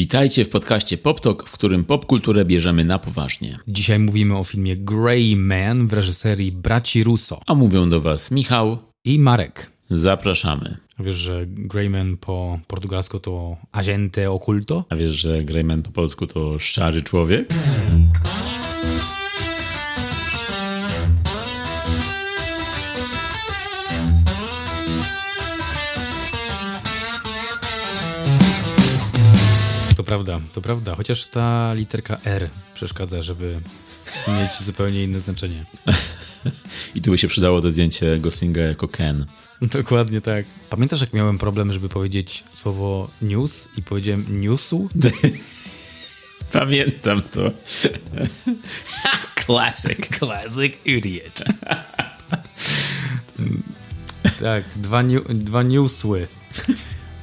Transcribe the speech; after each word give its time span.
Witajcie 0.00 0.44
w 0.44 0.48
podcaście 0.48 0.98
PopTok, 0.98 1.48
w 1.48 1.52
którym 1.52 1.84
popkulturę 1.84 2.44
bierzemy 2.44 2.84
na 2.84 2.98
poważnie. 2.98 3.58
Dzisiaj 3.68 3.98
mówimy 3.98 4.36
o 4.38 4.44
filmie 4.44 4.76
Grey 4.76 5.36
Man 5.36 5.88
w 5.88 5.92
reżyserii 5.92 6.52
braci 6.52 7.04
Russo 7.04 7.40
A 7.46 7.54
mówią 7.54 7.90
do 7.90 8.00
Was 8.00 8.30
Michał 8.30 8.78
i 9.04 9.18
Marek. 9.18 9.70
Zapraszamy. 9.90 10.76
A 10.98 11.02
wiesz, 11.02 11.16
że 11.16 11.46
Grey 11.46 11.90
Man 11.90 12.16
po 12.16 12.58
portugalsku 12.66 13.18
to 13.18 13.56
agente 13.72 14.30
oculto? 14.30 14.84
A 14.88 14.96
wiesz, 14.96 15.14
że 15.16 15.44
Greyman 15.44 15.82
po 15.82 15.90
polsku 15.90 16.26
to 16.26 16.58
szary 16.58 17.02
człowiek? 17.02 17.48
Prawda, 30.10 30.40
to 30.52 30.60
prawda. 30.60 30.94
Chociaż 30.94 31.26
ta 31.26 31.74
literka 31.74 32.18
R 32.24 32.50
przeszkadza, 32.74 33.22
żeby 33.22 33.60
mieć 34.28 34.62
zupełnie 34.62 35.02
inne 35.02 35.20
znaczenie. 35.20 35.64
I 36.94 37.00
tu 37.00 37.10
by 37.10 37.18
się 37.18 37.28
przydało 37.28 37.60
to 37.60 37.70
zdjęcie 37.70 38.18
Goslinga 38.18 38.60
jako 38.60 38.88
Ken. 38.88 39.26
Dokładnie 39.62 40.20
tak. 40.20 40.44
Pamiętasz, 40.70 41.00
jak 41.00 41.12
miałem 41.12 41.38
problem, 41.38 41.72
żeby 41.72 41.88
powiedzieć 41.88 42.44
słowo 42.52 43.10
news 43.22 43.68
i 43.76 43.82
powiedziałem 43.82 44.40
newsu? 44.40 44.88
Pamiętam 46.52 47.22
to. 47.22 47.50
Classic. 49.46 50.18
Classic 50.18 50.72
idiot. 50.84 51.44
tak, 54.40 54.64
dwa, 54.76 55.02
niu, 55.02 55.24
dwa 55.28 55.62
newsły 55.62 56.26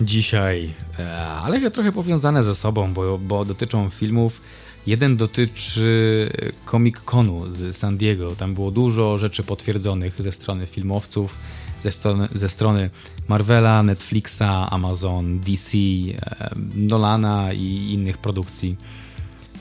dzisiaj, 0.02 0.74
E, 1.00 1.18
ale 1.20 1.72
trochę 1.72 1.92
powiązane 1.92 2.44
ze 2.44 2.56
sobą, 2.56 2.94
bo, 2.94 3.18
bo 3.18 3.46
dotyczą 3.46 3.90
filmów. 3.90 4.42
Jeden 4.88 5.18
dotyczy 5.18 6.30
Comic 6.72 7.02
Conu 7.02 7.52
z 7.54 7.78
San 7.78 7.98
Diego. 7.98 8.36
Tam 8.36 8.54
było 8.54 8.72
dużo 8.72 9.18
rzeczy 9.18 9.44
potwierdzonych 9.44 10.22
ze 10.22 10.32
strony 10.32 10.66
filmowców, 10.66 11.38
ze 11.84 11.92
strony, 11.92 12.28
ze 12.36 12.50
strony 12.50 12.90
Marvela, 13.28 13.84
Netflixa, 13.84 14.70
Amazon, 14.70 15.40
DC, 15.40 15.78
e, 15.78 16.50
Nolana 16.76 17.54
i 17.54 17.92
innych 17.92 18.18
produkcji 18.18 18.76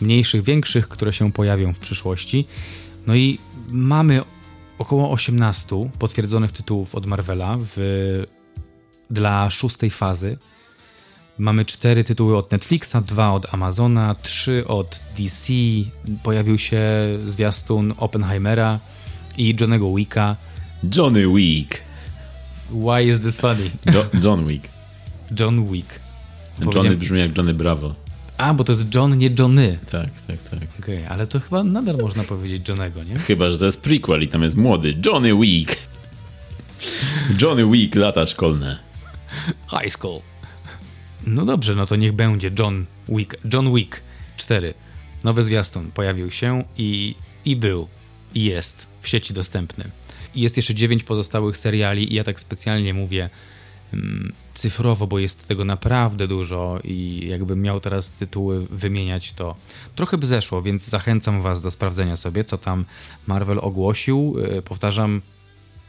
mniejszych, 0.01 0.43
większych, 0.43 0.89
które 0.89 1.13
się 1.13 1.33
pojawią 1.33 1.73
w 1.73 1.79
przyszłości. 1.79 2.47
No 3.07 3.15
i 3.15 3.39
mamy 3.69 4.23
około 4.79 5.11
18 5.11 5.91
potwierdzonych 5.99 6.53
tytułów 6.53 6.95
od 6.95 7.07
Marvela 7.07 7.59
w, 7.61 8.25
dla 9.11 9.51
szóstej 9.51 9.91
fazy. 9.91 10.39
Mamy 11.39 11.65
cztery 11.65 12.05
tytuły 12.05 12.37
od 12.37 12.53
Netflixa, 12.53 12.95
dwa 13.07 13.33
od 13.33 13.55
Amazona, 13.55 14.15
trzy 14.23 14.67
od 14.67 15.03
DC. 15.19 15.53
Pojawił 16.23 16.59
się 16.59 16.83
zwiastun 17.27 17.95
Oppenheimera 17.97 18.79
i 19.39 19.57
Johnego 19.61 19.95
Wicka. 19.95 20.37
Johnny 20.97 21.29
Wick. 21.35 21.81
Why 22.71 23.11
is 23.11 23.21
this 23.21 23.37
funny? 23.37 23.71
Jo 23.95 24.05
John 24.25 24.47
Wick. 24.47 24.69
John 25.41 25.73
Wick. 25.73 26.01
Johnny 26.75 26.97
brzmi 26.97 27.21
jak 27.21 27.37
Johnny 27.37 27.55
Bravo. 27.55 27.95
A, 28.39 28.55
bo 28.55 28.65
to 28.65 28.73
jest 28.73 28.95
John, 28.95 29.19
nie 29.19 29.31
Johnny. 29.39 29.79
Tak, 29.91 30.11
tak, 30.27 30.43
tak. 30.51 30.69
Okej, 30.81 31.07
ale 31.07 31.27
to 31.27 31.41
chyba 31.41 31.65
nadal 31.65 31.97
można 31.97 32.25
powiedzieć 32.25 32.69
Johnego, 32.69 33.05
nie? 33.05 33.19
Chyba, 33.19 33.51
że 33.51 33.59
to 33.59 33.67
jest 33.67 33.83
prequel 33.83 34.23
i 34.23 34.29
tam 34.29 34.43
jest 34.43 34.57
młody 34.57 34.95
Johnny 35.07 35.37
Wick. 35.41 35.77
Johnny 37.43 37.71
Wick, 37.71 37.95
lata 37.95 38.27
szkolne. 38.27 38.86
High 39.71 39.91
School. 39.91 40.21
No 41.27 41.45
dobrze, 41.45 41.75
no 41.75 41.87
to 41.87 41.97
niech 41.97 42.13
będzie 42.13 42.51
John 42.59 42.87
Wick. 43.09 43.37
John 43.53 43.75
Wick 43.75 44.01
4. 44.37 44.75
Nowy 45.25 45.43
zwiastun 45.43 45.91
pojawił 45.91 46.31
się 46.31 46.65
i, 46.79 47.15
i 47.45 47.57
był, 47.57 47.89
i 48.35 48.45
jest 48.45 48.87
w 49.03 49.09
sieci 49.09 49.35
dostępny. 49.35 49.85
I 50.35 50.41
jest 50.41 50.57
jeszcze 50.57 50.75
9 50.75 51.05
pozostałych 51.05 51.57
seriali 51.57 52.13
i 52.13 52.15
ja 52.15 52.25
tak 52.25 52.41
specjalnie 52.41 52.95
mówię 52.95 53.31
mm, 53.93 54.33
cyfrowo, 54.55 55.07
bo 55.07 55.19
jest 55.19 55.49
tego 55.49 55.65
naprawdę 55.65 56.29
dużo 56.29 56.79
i 56.85 57.27
jakbym 57.31 57.63
miał 57.63 57.81
teraz 57.81 58.11
tytuły 58.11 58.67
wymieniać, 58.71 59.33
to 59.33 59.57
trochę 59.95 60.19
by 60.19 60.27
zeszło, 60.27 60.63
więc 60.63 60.85
zachęcam 60.89 61.43
was 61.43 61.63
do 61.63 61.71
sprawdzenia 61.71 62.17
sobie, 62.17 62.45
co 62.45 62.59
tam 62.59 62.85
Marvel 63.27 63.59
ogłosił. 63.63 64.35
Yy, 64.39 64.63
Powtarzam, 64.63 65.23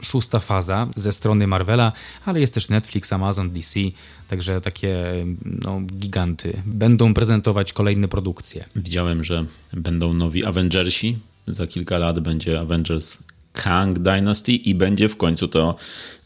szósta 0.02 0.40
faza 0.40 0.88
ze 0.96 1.12
strony 1.12 1.46
Marvela, 1.46 1.92
ale 2.24 2.40
jest 2.40 2.54
też 2.54 2.68
Netflix, 2.68 3.12
Amazon, 3.12 3.50
DC, 3.50 3.80
także 4.28 4.60
takie 4.60 4.96
no, 5.44 5.80
giganty 5.80 6.62
będą 6.66 7.14
prezentować 7.14 7.72
kolejne 7.72 8.08
produkcje. 8.08 8.64
Widziałem, 8.76 9.24
że 9.24 9.44
będą 9.72 10.14
nowi 10.14 10.44
Avengersi. 10.44 11.18
Za 11.46 11.66
kilka 11.66 11.98
lat 11.98 12.20
będzie 12.20 12.60
Avengers 12.60 13.18
Kang 13.52 13.98
Dynasty 13.98 14.52
i 14.52 14.74
będzie 14.74 15.08
w 15.08 15.16
końcu 15.16 15.48
to 15.48 15.76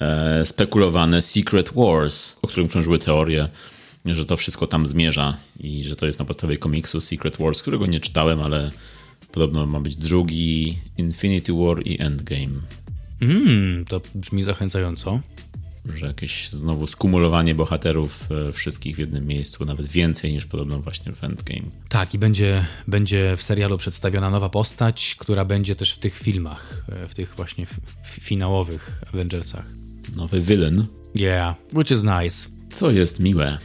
e, 0.00 0.44
spekulowane 0.46 1.22
Secret 1.22 1.70
Wars, 1.74 2.38
o 2.42 2.48
którym 2.48 2.68
krążyły 2.68 2.98
teorie, 2.98 3.48
że 4.06 4.26
to 4.26 4.36
wszystko 4.36 4.66
tam 4.66 4.86
zmierza 4.86 5.36
i 5.60 5.84
że 5.84 5.96
to 5.96 6.06
jest 6.06 6.18
na 6.18 6.24
podstawie 6.24 6.58
komiksu 6.58 7.00
Secret 7.00 7.36
Wars, 7.36 7.62
którego 7.62 7.86
nie 7.86 8.00
czytałem, 8.00 8.42
ale 8.42 8.70
podobno 9.32 9.66
ma 9.66 9.80
być 9.80 9.96
drugi 9.96 10.78
Infinity 10.98 11.52
War 11.52 11.86
i 11.86 12.02
Endgame. 12.02 12.81
Mmm, 13.22 13.84
to 13.84 14.00
brzmi 14.14 14.44
zachęcająco. 14.44 15.20
Że 15.94 16.06
jakieś 16.06 16.50
znowu 16.50 16.86
skumulowanie 16.86 17.54
bohaterów 17.54 18.28
e, 18.48 18.52
wszystkich 18.52 18.96
w 18.96 18.98
jednym 18.98 19.26
miejscu, 19.26 19.64
nawet 19.64 19.86
więcej 19.86 20.32
niż 20.32 20.46
podobno 20.46 20.80
właśnie 20.80 21.12
w 21.12 21.24
Endgame. 21.24 21.62
Tak, 21.88 22.14
i 22.14 22.18
będzie, 22.18 22.64
będzie 22.88 23.36
w 23.36 23.42
serialu 23.42 23.78
przedstawiona 23.78 24.30
nowa 24.30 24.48
postać, 24.48 25.16
która 25.18 25.44
będzie 25.44 25.76
też 25.76 25.92
w 25.92 25.98
tych 25.98 26.18
filmach, 26.18 26.84
e, 26.88 27.08
w 27.08 27.14
tych 27.14 27.34
właśnie 27.36 27.66
finałowych 28.04 29.00
Avengersach. 29.14 29.64
Nowy 30.16 30.40
villain, 30.40 30.86
Yeah, 31.16 31.56
which 31.72 31.90
is 31.90 32.02
nice. 32.02 32.48
co 32.70 32.90
jest 32.90 33.20
miłe. 33.20 33.58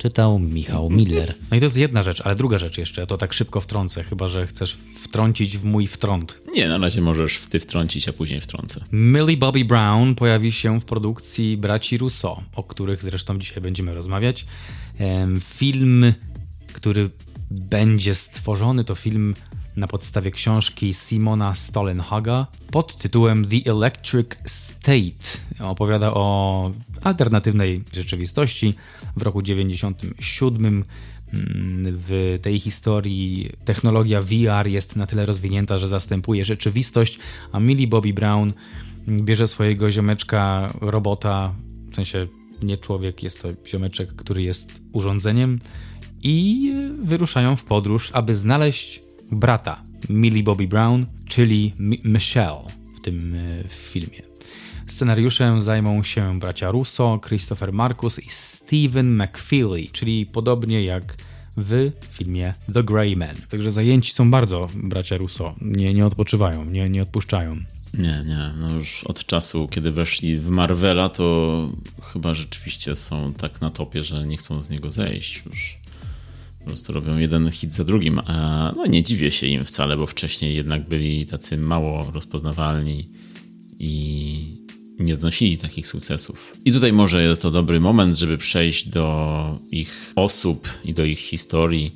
Czytał 0.00 0.38
Michał 0.38 0.90
Miller. 0.90 1.34
No 1.50 1.56
i 1.56 1.60
to 1.60 1.66
jest 1.66 1.76
jedna 1.76 2.02
rzecz, 2.02 2.20
ale 2.20 2.34
druga 2.34 2.58
rzecz 2.58 2.78
jeszcze, 2.78 3.06
to 3.06 3.16
tak 3.16 3.32
szybko 3.32 3.60
wtrącę, 3.60 4.04
chyba 4.04 4.28
że 4.28 4.46
chcesz 4.46 4.78
wtrącić 5.02 5.58
w 5.58 5.64
mój 5.64 5.86
wtrąt. 5.86 6.42
Nie, 6.54 6.68
na 6.68 6.78
razie 6.78 7.00
możesz 7.00 7.36
w 7.36 7.48
ty 7.48 7.60
wtrącić, 7.60 8.08
a 8.08 8.12
później 8.12 8.40
wtrącę. 8.40 8.84
Millie 8.92 9.36
Bobby 9.36 9.64
Brown 9.64 10.14
pojawi 10.14 10.52
się 10.52 10.80
w 10.80 10.84
produkcji 10.84 11.56
braci 11.56 11.98
Russo, 11.98 12.42
o 12.54 12.62
których 12.62 13.02
zresztą 13.02 13.38
dzisiaj 13.38 13.60
będziemy 13.60 13.94
rozmawiać. 13.94 14.46
Film, 15.40 16.12
który 16.72 17.10
będzie 17.50 18.14
stworzony, 18.14 18.84
to 18.84 18.94
film 18.94 19.34
na 19.76 19.86
podstawie 19.86 20.30
książki 20.30 20.94
Simona 20.94 21.54
Stolenhaga 21.54 22.46
pod 22.70 22.96
tytułem 22.96 23.44
The 23.44 23.70
Electric 23.70 24.28
State. 24.44 25.40
Opowiada 25.60 26.14
o 26.14 26.70
alternatywnej 27.02 27.82
rzeczywistości 27.92 28.74
w 29.16 29.22
roku 29.22 29.42
97 29.42 30.66
mm, 30.66 30.84
w 31.98 32.38
tej 32.42 32.60
historii 32.60 33.50
technologia 33.64 34.22
VR 34.22 34.66
jest 34.66 34.96
na 34.96 35.06
tyle 35.06 35.26
rozwinięta, 35.26 35.78
że 35.78 35.88
zastępuje 35.88 36.44
rzeczywistość, 36.44 37.18
a 37.52 37.60
Millie 37.60 37.88
Bobby 37.88 38.12
Brown 38.12 38.52
bierze 39.08 39.46
swojego 39.46 39.92
ziomeczka, 39.92 40.72
robota, 40.80 41.54
w 41.90 41.94
sensie 41.94 42.26
nie 42.62 42.76
człowiek, 42.76 43.22
jest 43.22 43.42
to 43.42 43.48
ziomeczek, 43.66 44.16
który 44.16 44.42
jest 44.42 44.82
urządzeniem 44.92 45.58
i 46.22 46.72
wyruszają 47.00 47.56
w 47.56 47.64
podróż, 47.64 48.10
aby 48.12 48.34
znaleźć 48.34 49.00
brata 49.32 49.82
Millie 50.08 50.42
Bobby 50.42 50.68
Brown, 50.68 51.06
czyli 51.28 51.72
Mi- 51.78 52.00
Michelle 52.04 52.64
w 52.96 53.00
tym 53.00 53.34
e, 53.34 53.68
filmie. 53.68 54.22
Scenariuszem 54.86 55.62
zajmą 55.62 56.02
się 56.02 56.38
bracia 56.38 56.70
Russo, 56.70 57.20
Christopher 57.26 57.72
Marcus 57.72 58.18
i 58.18 58.30
Stephen 58.30 59.22
McFeely, 59.22 59.86
czyli 59.92 60.26
podobnie 60.26 60.84
jak 60.84 61.16
w 61.56 61.92
filmie 62.10 62.54
The 62.74 62.84
Grey 62.84 63.16
Man. 63.16 63.36
Także 63.48 63.72
zajęci 63.72 64.12
są 64.12 64.30
bardzo 64.30 64.68
bracia 64.74 65.16
Russo, 65.16 65.54
nie, 65.60 65.94
nie 65.94 66.06
odpoczywają, 66.06 66.64
nie, 66.64 66.90
nie 66.90 67.02
odpuszczają. 67.02 67.56
Nie, 67.94 68.24
nie, 68.26 68.50
no 68.58 68.74
już 68.74 69.04
od 69.04 69.26
czasu, 69.26 69.68
kiedy 69.68 69.90
weszli 69.90 70.38
w 70.38 70.48
Marvela, 70.48 71.08
to 71.08 71.68
chyba 72.12 72.34
rzeczywiście 72.34 72.94
są 72.94 73.32
tak 73.32 73.60
na 73.60 73.70
topie, 73.70 74.04
że 74.04 74.26
nie 74.26 74.36
chcą 74.36 74.62
z 74.62 74.70
niego 74.70 74.90
zejść 74.90 75.42
już. 75.46 75.79
Po 76.60 76.64
prostu 76.64 76.92
robią 76.92 77.16
jeden 77.16 77.50
hit 77.50 77.74
za 77.74 77.84
drugim. 77.84 78.20
A 78.26 78.72
no 78.76 78.86
nie 78.86 79.02
dziwię 79.02 79.30
się 79.30 79.46
im 79.46 79.64
wcale, 79.64 79.96
bo 79.96 80.06
wcześniej 80.06 80.56
jednak 80.56 80.88
byli 80.88 81.26
tacy 81.26 81.56
mało 81.56 82.10
rozpoznawalni 82.10 83.08
i 83.78 84.60
nie 84.98 85.14
odnosili 85.14 85.58
takich 85.58 85.86
sukcesów. 85.86 86.56
I 86.64 86.72
tutaj 86.72 86.92
może 86.92 87.22
jest 87.22 87.42
to 87.42 87.50
dobry 87.50 87.80
moment, 87.80 88.18
żeby 88.18 88.38
przejść 88.38 88.88
do 88.88 89.58
ich 89.70 90.12
osób 90.16 90.68
i 90.84 90.94
do 90.94 91.04
ich 91.04 91.18
historii 91.18 91.94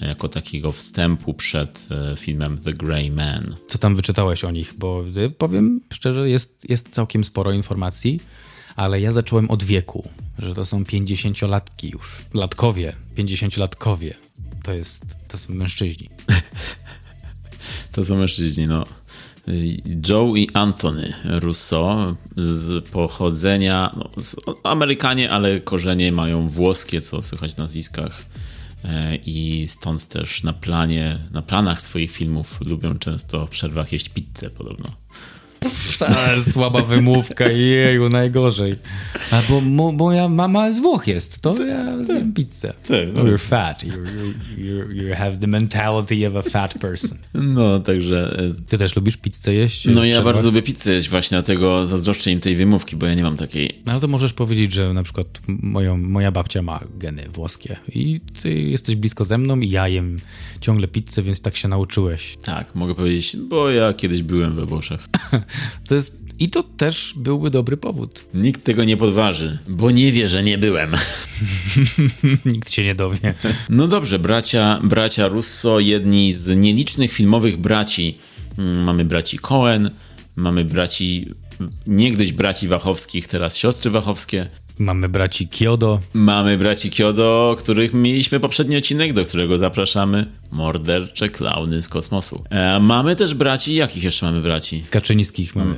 jako 0.00 0.28
takiego 0.28 0.72
wstępu 0.72 1.34
przed 1.34 1.88
e, 1.90 2.16
filmem 2.16 2.58
The 2.58 2.72
Grey 2.72 3.10
Man. 3.10 3.54
Co 3.68 3.78
tam 3.78 3.96
wyczytałeś 3.96 4.44
o 4.44 4.50
nich? 4.50 4.74
Bo 4.78 5.04
y, 5.16 5.30
powiem 5.30 5.80
szczerze, 5.92 6.30
jest, 6.30 6.70
jest 6.70 6.88
całkiem 6.88 7.24
sporo 7.24 7.52
informacji, 7.52 8.20
ale 8.80 9.00
ja 9.00 9.12
zacząłem 9.12 9.50
od 9.50 9.64
wieku, 9.64 10.08
że 10.38 10.54
to 10.54 10.66
są 10.66 10.82
50-latki 10.82 11.92
już. 11.92 12.18
Latkowie, 12.34 12.92
50-latkowie. 13.16 14.14
To 14.64 14.74
jest, 14.74 15.28
to 15.28 15.38
są 15.38 15.54
mężczyźni. 15.54 16.08
To 17.92 18.04
są 18.04 18.16
mężczyźni, 18.16 18.66
no. 18.66 18.84
Joe 20.08 20.36
i 20.36 20.50
Anthony 20.54 21.12
Russo 21.24 22.16
z 22.36 22.88
pochodzenia, 22.88 23.94
no, 23.96 24.22
z 24.22 24.36
Amerykanie, 24.62 25.30
ale 25.30 25.60
korzenie 25.60 26.12
mają 26.12 26.48
włoskie, 26.48 27.00
co 27.00 27.22
słychać 27.22 27.54
w 27.54 27.58
nazwiskach. 27.58 28.24
E, 28.84 29.16
I 29.16 29.66
stąd 29.66 30.08
też 30.08 30.42
na 30.42 30.52
planie, 30.52 31.18
na 31.32 31.42
planach 31.42 31.82
swoich 31.82 32.10
filmów 32.10 32.58
lubią 32.66 32.98
często 32.98 33.46
w 33.46 33.50
przerwach 33.50 33.92
jeść 33.92 34.08
pizzę 34.08 34.50
podobno. 34.50 34.90
Ta 35.98 36.42
słaba 36.52 36.82
wymówka, 36.82 37.48
jeju, 37.48 38.08
najgorzej. 38.08 38.74
A 39.30 39.42
bo 39.48 39.60
mo, 39.60 39.92
moja 39.92 40.28
mama 40.28 40.72
z 40.72 40.78
Włoch 40.78 41.06
jest, 41.06 41.42
to 41.42 41.64
ja 41.64 42.04
zjem 42.04 42.32
pizzę. 42.32 42.72
No. 43.14 43.24
You're 43.24 43.38
fat. 43.38 43.84
You 43.84 43.92
you 44.58 44.90
you 44.92 45.14
have 45.14 45.36
the 45.36 45.46
mentality 45.46 46.28
of 46.28 46.46
a 46.46 46.50
fat 46.50 46.78
person. 46.78 47.18
No, 47.34 47.80
także... 47.80 48.36
e, 48.38 48.62
Ty 48.68 48.78
też 48.78 48.96
lubisz 48.96 49.16
pizzę 49.16 49.54
jeść? 49.54 49.84
No 49.86 50.04
ja 50.04 50.22
bardzo 50.22 50.46
lubię 50.46 50.62
pizzę 50.62 50.92
jeść 50.92 51.08
właśnie, 51.08 51.36
dlatego 51.36 51.86
zazdroszczę 51.86 52.30
im 52.30 52.40
tej 52.40 52.56
wymówki, 52.56 52.96
bo 52.96 53.06
ja 53.06 53.14
nie 53.14 53.22
mam 53.22 53.36
takiej. 53.36 53.80
No, 53.86 53.92
ale 53.92 54.00
to 54.00 54.08
możesz 54.08 54.32
powiedzieć, 54.32 54.72
że 54.72 54.92
na 54.94 55.02
przykład 55.02 55.40
moją, 55.48 55.96
moja 55.96 56.32
babcia 56.32 56.62
ma 56.62 56.80
geny 56.98 57.22
włoskie 57.32 57.76
i 57.94 58.20
ty 58.42 58.60
jesteś 58.60 58.96
blisko 58.96 59.24
ze 59.24 59.38
mną 59.38 59.60
i 59.60 59.70
ja 59.70 59.88
jem 59.88 60.16
ciągle 60.60 60.88
pizzę, 60.88 61.22
więc 61.22 61.40
tak 61.40 61.56
się 61.56 61.68
nauczyłeś. 61.68 62.36
Tak, 62.44 62.74
mogę 62.74 62.94
powiedzieć, 62.94 63.36
bo 63.36 63.70
ja 63.70 63.92
kiedyś 63.92 64.22
byłem 64.22 64.52
we 64.52 64.66
Włoszech. 64.66 65.00
To 65.88 65.94
jest, 65.94 66.24
I 66.38 66.48
to 66.50 66.62
też 66.62 67.14
byłby 67.16 67.50
dobry 67.50 67.76
powód. 67.76 68.24
Nikt 68.34 68.64
tego 68.64 68.84
nie 68.84 68.96
podważy, 68.96 69.58
bo 69.68 69.90
nie 69.90 70.12
wie, 70.12 70.28
że 70.28 70.42
nie 70.42 70.58
byłem. 70.58 70.92
Nikt 72.44 72.70
się 72.70 72.84
nie 72.84 72.94
dowie. 72.94 73.34
No 73.68 73.88
dobrze, 73.88 74.18
bracia, 74.18 74.80
bracia 74.84 75.28
Russo, 75.28 75.80
jedni 75.80 76.32
z 76.32 76.56
nielicznych 76.56 77.12
filmowych 77.12 77.56
braci. 77.56 78.18
Mm, 78.58 78.84
Mamy 78.84 79.04
braci 79.04 79.38
Cohen, 79.38 79.90
mamy 80.36 80.64
braci, 80.64 81.32
niegdyś 81.86 82.32
braci 82.32 82.68
Wachowskich, 82.68 83.26
teraz 83.28 83.56
siostry 83.56 83.90
Wachowskie. 83.90 84.50
Mamy 84.80 85.08
braci 85.08 85.48
Kiodo. 85.48 86.00
Mamy 86.14 86.58
braci 86.58 86.90
Kyodo, 86.90 87.56
których 87.58 87.94
mieliśmy 87.94 88.40
poprzedni 88.40 88.76
odcinek, 88.76 89.12
do 89.12 89.24
którego 89.24 89.58
zapraszamy. 89.58 90.26
Mordercze 90.50 91.28
klauny 91.28 91.82
z 91.82 91.88
kosmosu. 91.88 92.44
E, 92.50 92.80
mamy 92.80 93.16
też 93.16 93.34
braci, 93.34 93.74
jakich 93.74 94.04
jeszcze 94.04 94.26
mamy 94.26 94.40
braci? 94.40 94.84
Kaczyńskich 94.90 95.56
mamy. 95.56 95.74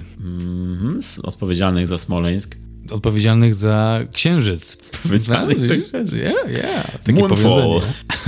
Z- 1.03 1.19
odpowiedzialnych 1.19 1.89
za 1.89 1.99
Smoleńsk. 1.99 2.57
Odpowiedzialnych 2.91 3.55
za 3.55 4.01
księżyc. 4.13 4.79
Odpowiedzialnych 4.95 5.65
za 5.65 5.77
księżyc. 5.77 6.13
Yeah, 6.13 6.51
yeah. 6.51 6.99
Takie 7.05 7.21
Moonfall. 7.21 7.81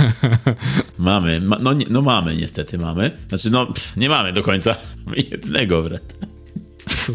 mamy, 0.97 1.41
ma, 1.41 1.59
no, 1.59 1.71
no 1.89 2.01
mamy 2.01 2.35
niestety, 2.35 2.77
mamy. 2.77 3.11
Znaczy 3.29 3.49
no, 3.49 3.67
nie 3.97 4.09
mamy 4.09 4.33
do 4.33 4.43
końca. 4.43 4.75
Jednego 5.31 5.81
wręcz. 5.81 6.01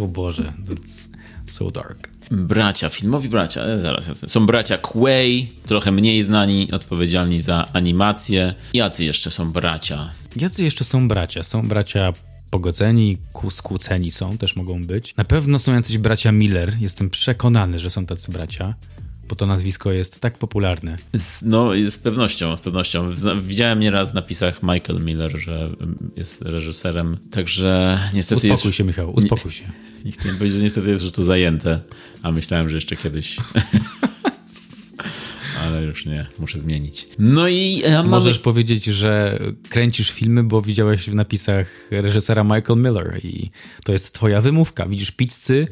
O 0.02 0.06
Boże, 0.06 0.52
that's 0.68 1.08
so 1.46 1.70
dark. 1.70 2.19
Bracia, 2.30 2.90
filmowi 2.90 3.28
bracia, 3.28 3.62
e, 3.62 3.80
zaraz. 3.80 4.10
Są 4.26 4.46
bracia 4.46 4.78
Quay, 4.78 5.48
trochę 5.66 5.92
mniej 5.92 6.22
znani, 6.22 6.72
odpowiedzialni 6.72 7.40
za 7.40 7.68
animację. 7.72 8.54
Jacy 8.74 9.04
jeszcze 9.04 9.30
są 9.30 9.52
bracia? 9.52 10.10
Jacy 10.36 10.64
jeszcze 10.64 10.84
są 10.84 11.08
bracia? 11.08 11.42
Są 11.42 11.68
bracia 11.68 12.12
pogodzeni, 12.50 13.18
skłóceni 13.50 14.10
są, 14.10 14.38
też 14.38 14.56
mogą 14.56 14.86
być. 14.86 15.16
Na 15.16 15.24
pewno 15.24 15.58
są 15.58 15.74
jacyś 15.74 15.98
bracia 15.98 16.32
Miller. 16.32 16.76
Jestem 16.80 17.10
przekonany, 17.10 17.78
że 17.78 17.90
są 17.90 18.06
tacy 18.06 18.32
bracia, 18.32 18.74
bo 19.30 19.36
to 19.36 19.46
nazwisko 19.46 19.92
jest 19.92 20.20
tak 20.20 20.38
popularne. 20.38 20.96
Z, 21.16 21.42
no, 21.42 21.70
z 21.88 21.98
pewnością, 21.98 22.56
z 22.56 22.60
pewnością. 22.60 23.06
Widziałem 23.42 23.80
nieraz 23.80 24.12
w 24.12 24.14
napisach 24.14 24.62
Michael 24.62 25.04
Miller, 25.04 25.38
że 25.38 25.70
mm, 25.80 26.10
jest 26.16 26.42
reżyserem, 26.42 27.16
także 27.30 28.00
niestety 28.14 28.52
Uspokój 28.52 28.68
jest... 28.68 28.78
się, 28.78 28.84
Michał, 28.84 29.12
uspokój 29.12 29.52
się. 29.52 29.64
Nie 30.04 30.12
chciałem 30.12 30.38
powiedzieć, 30.38 30.58
że 30.58 30.64
niestety 30.64 30.90
jest 30.90 31.04
już 31.04 31.12
to 31.12 31.22
zajęte, 31.22 31.80
a 32.22 32.32
myślałem, 32.32 32.68
że 32.68 32.76
jeszcze 32.76 32.96
kiedyś. 32.96 33.36
Ale 35.66 35.82
już 35.82 36.06
nie, 36.06 36.26
muszę 36.38 36.58
zmienić. 36.58 37.08
No 37.18 37.48
i 37.48 37.82
e, 37.84 37.92
mamy... 37.92 38.08
Możesz 38.08 38.38
powiedzieć, 38.38 38.84
że 38.84 39.38
kręcisz 39.68 40.10
filmy, 40.10 40.44
bo 40.44 40.62
widziałeś 40.62 41.10
w 41.10 41.14
napisach 41.14 41.88
reżysera 41.90 42.44
Michael 42.44 42.78
Miller 42.78 43.20
i 43.24 43.50
to 43.84 43.92
jest 43.92 44.14
twoja 44.14 44.40
wymówka. 44.40 44.88
Widzisz 44.88 45.10
pizzy? 45.10 45.66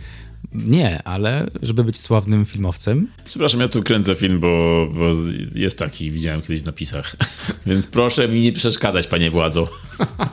Nie, 0.52 1.02
ale 1.02 1.46
żeby 1.62 1.84
być 1.84 2.00
sławnym 2.00 2.44
filmowcem, 2.44 3.08
Przepraszam, 3.24 3.60
ja 3.60 3.68
tu 3.68 3.82
kręcę 3.82 4.14
film, 4.14 4.40
bo, 4.40 4.86
bo 4.94 5.10
jest 5.54 5.78
taki, 5.78 6.10
widziałem 6.10 6.42
kiedyś 6.42 6.62
w 6.62 6.66
napisach. 6.66 7.16
Więc 7.66 7.86
proszę 7.86 8.28
mi 8.28 8.40
nie 8.40 8.52
przeszkadzać, 8.52 9.06
panie 9.06 9.30
władzo. 9.30 9.68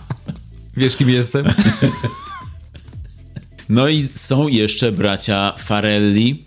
wiesz 0.77 0.95
kim 0.95 1.09
jestem? 1.09 1.45
No 3.69 3.87
i 3.87 4.07
są 4.07 4.47
jeszcze 4.47 4.91
bracia 4.91 5.53
Farelli, 5.57 6.45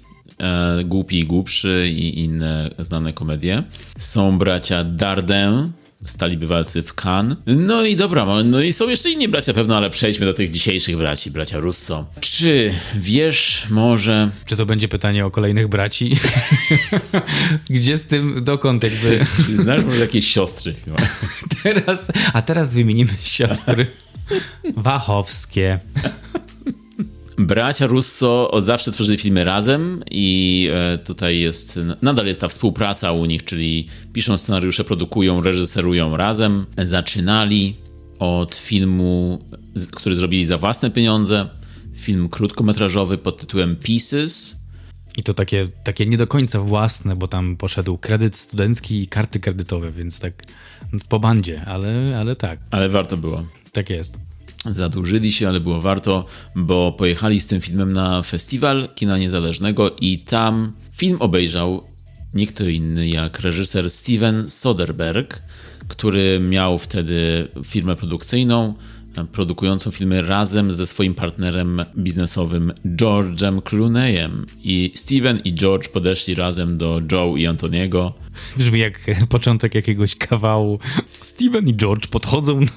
Głupi 0.84 1.18
i 1.18 1.26
Głupszy 1.26 1.88
i 1.88 2.20
inne 2.20 2.70
znane 2.78 3.12
komedie. 3.12 3.62
Są 3.98 4.38
bracia 4.38 4.84
Dardin, 4.84 5.72
stali 6.06 6.36
bywalcy 6.36 6.82
w 6.82 6.94
Cannes. 6.94 7.38
No 7.46 7.84
i 7.84 7.96
dobra, 7.96 8.26
no 8.44 8.60
i 8.60 8.72
są 8.72 8.88
jeszcze 8.88 9.10
inni 9.10 9.28
bracia 9.28 9.54
pewno, 9.54 9.76
ale 9.76 9.90
przejdźmy 9.90 10.26
do 10.26 10.34
tych 10.34 10.50
dzisiejszych 10.50 10.96
braci, 10.96 11.30
bracia 11.30 11.58
Russo. 11.58 12.06
Czy 12.20 12.74
wiesz 12.94 13.66
może... 13.70 14.30
Czy 14.46 14.56
to 14.56 14.66
będzie 14.66 14.88
pytanie 14.88 15.26
o 15.26 15.30
kolejnych 15.30 15.68
braci? 15.68 16.16
Gdzie 17.70 17.96
z 17.96 18.06
tym, 18.06 18.44
dokąd 18.44 18.82
jakby 18.82 19.26
znasz 19.62 19.84
może 19.84 19.98
jakieś 19.98 20.32
siostry 20.32 20.74
chyba? 20.84 20.96
teraz, 21.62 22.10
a 22.32 22.42
teraz 22.42 22.74
wymienimy 22.74 23.12
siostry. 23.22 23.86
Wachowskie. 24.76 25.78
Bracia 27.38 27.86
Russo 27.86 28.50
od 28.50 28.64
zawsze 28.64 28.92
tworzyli 28.92 29.18
filmy 29.18 29.44
razem 29.44 30.02
i 30.10 30.68
e, 30.72 30.98
tutaj 30.98 31.38
jest, 31.38 31.80
nadal 32.02 32.26
jest 32.26 32.40
ta 32.40 32.48
współpraca 32.48 33.12
u 33.12 33.24
nich, 33.24 33.44
czyli 33.44 33.88
piszą 34.12 34.38
scenariusze, 34.38 34.84
produkują, 34.84 35.42
reżyserują 35.42 36.16
razem. 36.16 36.66
Zaczynali 36.84 37.76
od 38.18 38.54
filmu, 38.54 39.44
który 39.92 40.14
zrobili 40.14 40.44
za 40.44 40.58
własne 40.58 40.90
pieniądze, 40.90 41.48
film 41.96 42.28
krótkometrażowy 42.28 43.18
pod 43.18 43.40
tytułem 43.40 43.76
Pieces. 43.76 44.58
I 45.16 45.22
to 45.22 45.34
takie, 45.34 45.68
takie 45.84 46.06
nie 46.06 46.16
do 46.16 46.26
końca 46.26 46.60
własne, 46.60 47.16
bo 47.16 47.28
tam 47.28 47.56
poszedł 47.56 47.98
kredyt 47.98 48.36
studencki 48.36 49.02
i 49.02 49.08
karty 49.08 49.40
kredytowe, 49.40 49.92
więc 49.92 50.20
tak 50.20 50.34
po 51.08 51.20
bandzie, 51.20 51.62
ale, 51.66 52.18
ale 52.20 52.36
tak, 52.36 52.60
Ale 52.70 52.88
warto 52.88 53.16
było. 53.16 53.44
tak 53.72 53.90
jest. 53.90 54.27
Zadłużyli 54.64 55.32
się, 55.32 55.48
ale 55.48 55.60
było 55.60 55.80
warto, 55.80 56.24
bo 56.56 56.92
pojechali 56.92 57.40
z 57.40 57.46
tym 57.46 57.60
filmem 57.60 57.92
na 57.92 58.22
festiwal 58.22 58.88
kina 58.94 59.18
niezależnego 59.18 59.90
i 60.00 60.18
tam 60.18 60.72
film 60.92 61.16
obejrzał 61.20 61.84
nikt 62.34 62.60
inny 62.60 63.08
jak 63.08 63.40
reżyser 63.40 63.90
Steven 63.90 64.48
Soderbergh, 64.48 65.42
który 65.88 66.40
miał 66.40 66.78
wtedy 66.78 67.48
firmę 67.64 67.96
produkcyjną, 67.96 68.74
produkującą 69.24 69.90
filmy 69.90 70.22
razem 70.22 70.72
ze 70.72 70.86
swoim 70.86 71.14
partnerem 71.14 71.84
biznesowym 71.96 72.72
George'em 72.84 73.62
Clooneyem. 73.62 74.46
I 74.62 74.92
Steven 74.94 75.40
i 75.44 75.54
George 75.54 75.88
podeszli 75.88 76.34
razem 76.34 76.78
do 76.78 77.02
Joe 77.12 77.36
i 77.36 77.46
Antoniego. 77.46 78.14
Brzmi 78.56 78.80
jak 78.80 79.00
początek 79.28 79.74
jakiegoś 79.74 80.16
kawału. 80.16 80.78
Steven 81.20 81.68
i 81.68 81.74
George 81.74 82.06
podchodzą 82.06 82.60
do, 82.60 82.72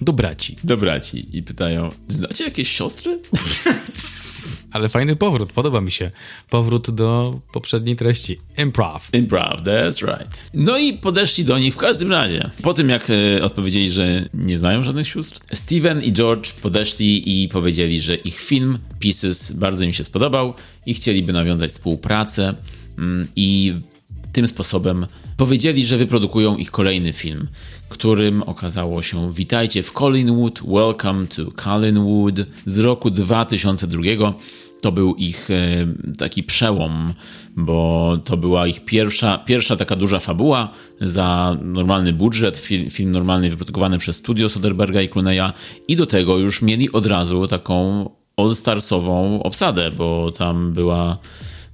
do 0.00 0.12
braci. 0.12 0.56
Do 0.64 0.76
braci 0.76 1.26
i 1.38 1.42
pytają: 1.42 1.88
Znacie 2.08 2.44
jakieś 2.44 2.68
siostry? 2.68 3.20
Ale 4.70 4.88
fajny 4.88 5.16
powrót, 5.16 5.52
podoba 5.52 5.80
mi 5.80 5.90
się. 5.90 6.10
Powrót 6.50 6.90
do 6.90 7.38
poprzedniej 7.52 7.96
treści. 7.96 8.38
Improv. 8.58 9.08
Improv, 9.12 9.62
that's 9.62 10.06
right. 10.06 10.50
No 10.54 10.78
i 10.78 10.92
podeszli 10.92 11.44
do 11.44 11.58
nich 11.58 11.74
w 11.74 11.76
każdym 11.76 12.12
razie. 12.12 12.50
Po 12.62 12.74
tym, 12.74 12.88
jak 12.88 13.10
e, 13.10 13.42
odpowiedzieli, 13.44 13.90
że 13.90 14.28
nie 14.34 14.58
znają 14.58 14.82
żadnych 14.82 15.08
sióstr, 15.08 15.40
Steven 15.56 16.02
i 16.02 16.12
George 16.12 16.52
podeszli 16.52 17.44
i 17.44 17.48
powiedzieli, 17.48 18.00
że 18.00 18.14
ich 18.14 18.40
film 18.40 18.78
Pieces 18.98 19.52
bardzo 19.52 19.84
im 19.84 19.92
się 19.92 20.04
spodobał 20.04 20.54
i 20.86 20.94
chcieliby 20.94 21.32
nawiązać 21.32 21.70
współpracę 21.70 22.54
mm, 22.98 23.28
i 23.36 23.74
tym 24.32 24.48
sposobem 24.48 25.06
powiedzieli, 25.36 25.86
że 25.86 25.96
wyprodukują 25.96 26.56
ich 26.56 26.70
kolejny 26.70 27.12
film, 27.12 27.48
którym 27.88 28.42
okazało 28.42 29.02
się 29.02 29.32
Witajcie 29.32 29.82
w 29.82 29.92
Collinwood, 29.92 30.62
Welcome 30.62 31.26
to 31.26 31.52
Collinwood 31.52 32.34
z 32.66 32.78
roku 32.78 33.10
2002. 33.10 34.02
To 34.82 34.92
był 34.92 35.14
ich 35.14 35.50
e, 35.50 35.86
taki 36.18 36.42
przełom, 36.42 37.12
bo 37.56 38.18
to 38.24 38.36
była 38.36 38.66
ich 38.66 38.84
pierwsza, 38.84 39.38
pierwsza 39.38 39.76
taka 39.76 39.96
duża 39.96 40.20
fabuła 40.20 40.68
za 41.00 41.56
normalny 41.62 42.12
budżet, 42.12 42.58
film, 42.58 42.90
film 42.90 43.10
normalny 43.10 43.50
wyprodukowany 43.50 43.98
przez 43.98 44.16
studio 44.16 44.48
Soderberga 44.48 45.02
i 45.02 45.08
Clooney'a 45.08 45.52
i 45.88 45.96
do 45.96 46.06
tego 46.06 46.38
już 46.38 46.62
mieli 46.62 46.92
od 46.92 47.06
razu 47.06 47.46
taką 47.46 48.10
all-starsową 48.36 49.42
obsadę, 49.42 49.90
bo 49.90 50.32
tam 50.32 50.72
była 50.72 51.18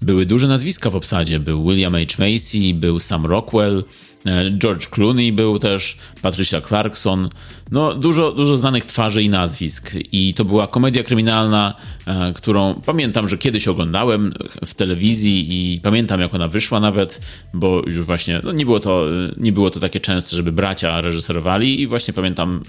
były 0.02 0.26
duże 0.26 0.48
nazwiska 0.48 0.90
w 0.90 0.96
obsadzie. 0.96 1.40
Był 1.40 1.64
William 1.68 1.92
H. 1.92 2.00
Macy, 2.18 2.74
był 2.74 3.00
Sam 3.00 3.26
Rockwell, 3.26 3.84
e, 4.26 4.50
George 4.50 4.86
Clooney 4.86 5.32
był 5.32 5.58
też, 5.58 5.96
Patricia 6.22 6.60
Clarkson. 6.60 7.28
No, 7.70 7.94
dużo, 7.94 8.32
dużo 8.32 8.56
znanych 8.56 8.84
twarzy 8.84 9.22
i 9.22 9.28
nazwisk. 9.28 9.94
I 10.12 10.34
to 10.34 10.44
była 10.44 10.66
komedia 10.66 11.02
kryminalna, 11.02 11.74
e, 12.06 12.32
którą 12.32 12.74
pamiętam, 12.74 13.28
że 13.28 13.38
kiedyś 13.38 13.68
oglądałem 13.68 14.34
w 14.66 14.74
telewizji 14.74 15.46
i 15.74 15.80
pamiętam, 15.80 16.20
jak 16.20 16.34
ona 16.34 16.48
wyszła 16.48 16.80
nawet, 16.80 17.20
bo 17.54 17.82
już 17.86 18.00
właśnie 18.00 18.40
no, 18.44 18.52
nie, 18.52 18.64
było 18.64 18.80
to, 18.80 19.06
nie 19.36 19.52
było 19.52 19.70
to 19.70 19.80
takie 19.80 20.00
częste, 20.00 20.36
żeby 20.36 20.52
bracia 20.52 21.00
reżyserowali 21.00 21.80
i 21.80 21.86
właśnie 21.86 22.14
pamiętam, 22.14 22.62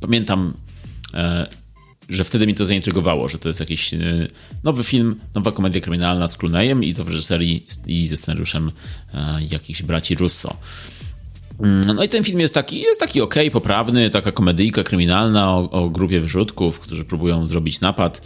pamiętam 0.00 0.54
e, 1.14 1.46
że 2.10 2.24
wtedy 2.24 2.46
mi 2.46 2.54
to 2.54 2.66
zaintrygowało, 2.66 3.28
że 3.28 3.38
to 3.38 3.48
jest 3.48 3.60
jakiś 3.60 3.94
e, 3.94 3.98
nowy 4.64 4.84
film, 4.84 5.16
nowa 5.34 5.52
komedia 5.52 5.80
kryminalna 5.80 6.28
z 6.28 6.36
Clooneyem 6.36 6.84
i 6.84 6.94
to 6.94 7.04
w 7.04 7.08
reżyserii 7.08 7.66
i 7.86 8.06
ze 8.06 8.16
scenariuszem 8.16 8.72
e, 9.14 9.38
jakichś 9.50 9.82
braci 9.82 10.14
Russo. 10.14 10.56
Mm, 11.60 11.96
no 11.96 12.04
i 12.04 12.08
ten 12.08 12.24
film 12.24 12.40
jest 12.40 12.54
taki, 12.54 12.80
jest 12.80 13.00
taki 13.00 13.20
ok, 13.20 13.34
poprawny, 13.52 14.10
taka 14.10 14.32
komedyjka 14.32 14.82
kryminalna 14.82 15.50
o, 15.50 15.70
o 15.70 15.90
grupie 15.90 16.20
wyrzutków, 16.20 16.80
którzy 16.80 17.04
próbują 17.04 17.46
zrobić 17.46 17.80
napad 17.80 18.22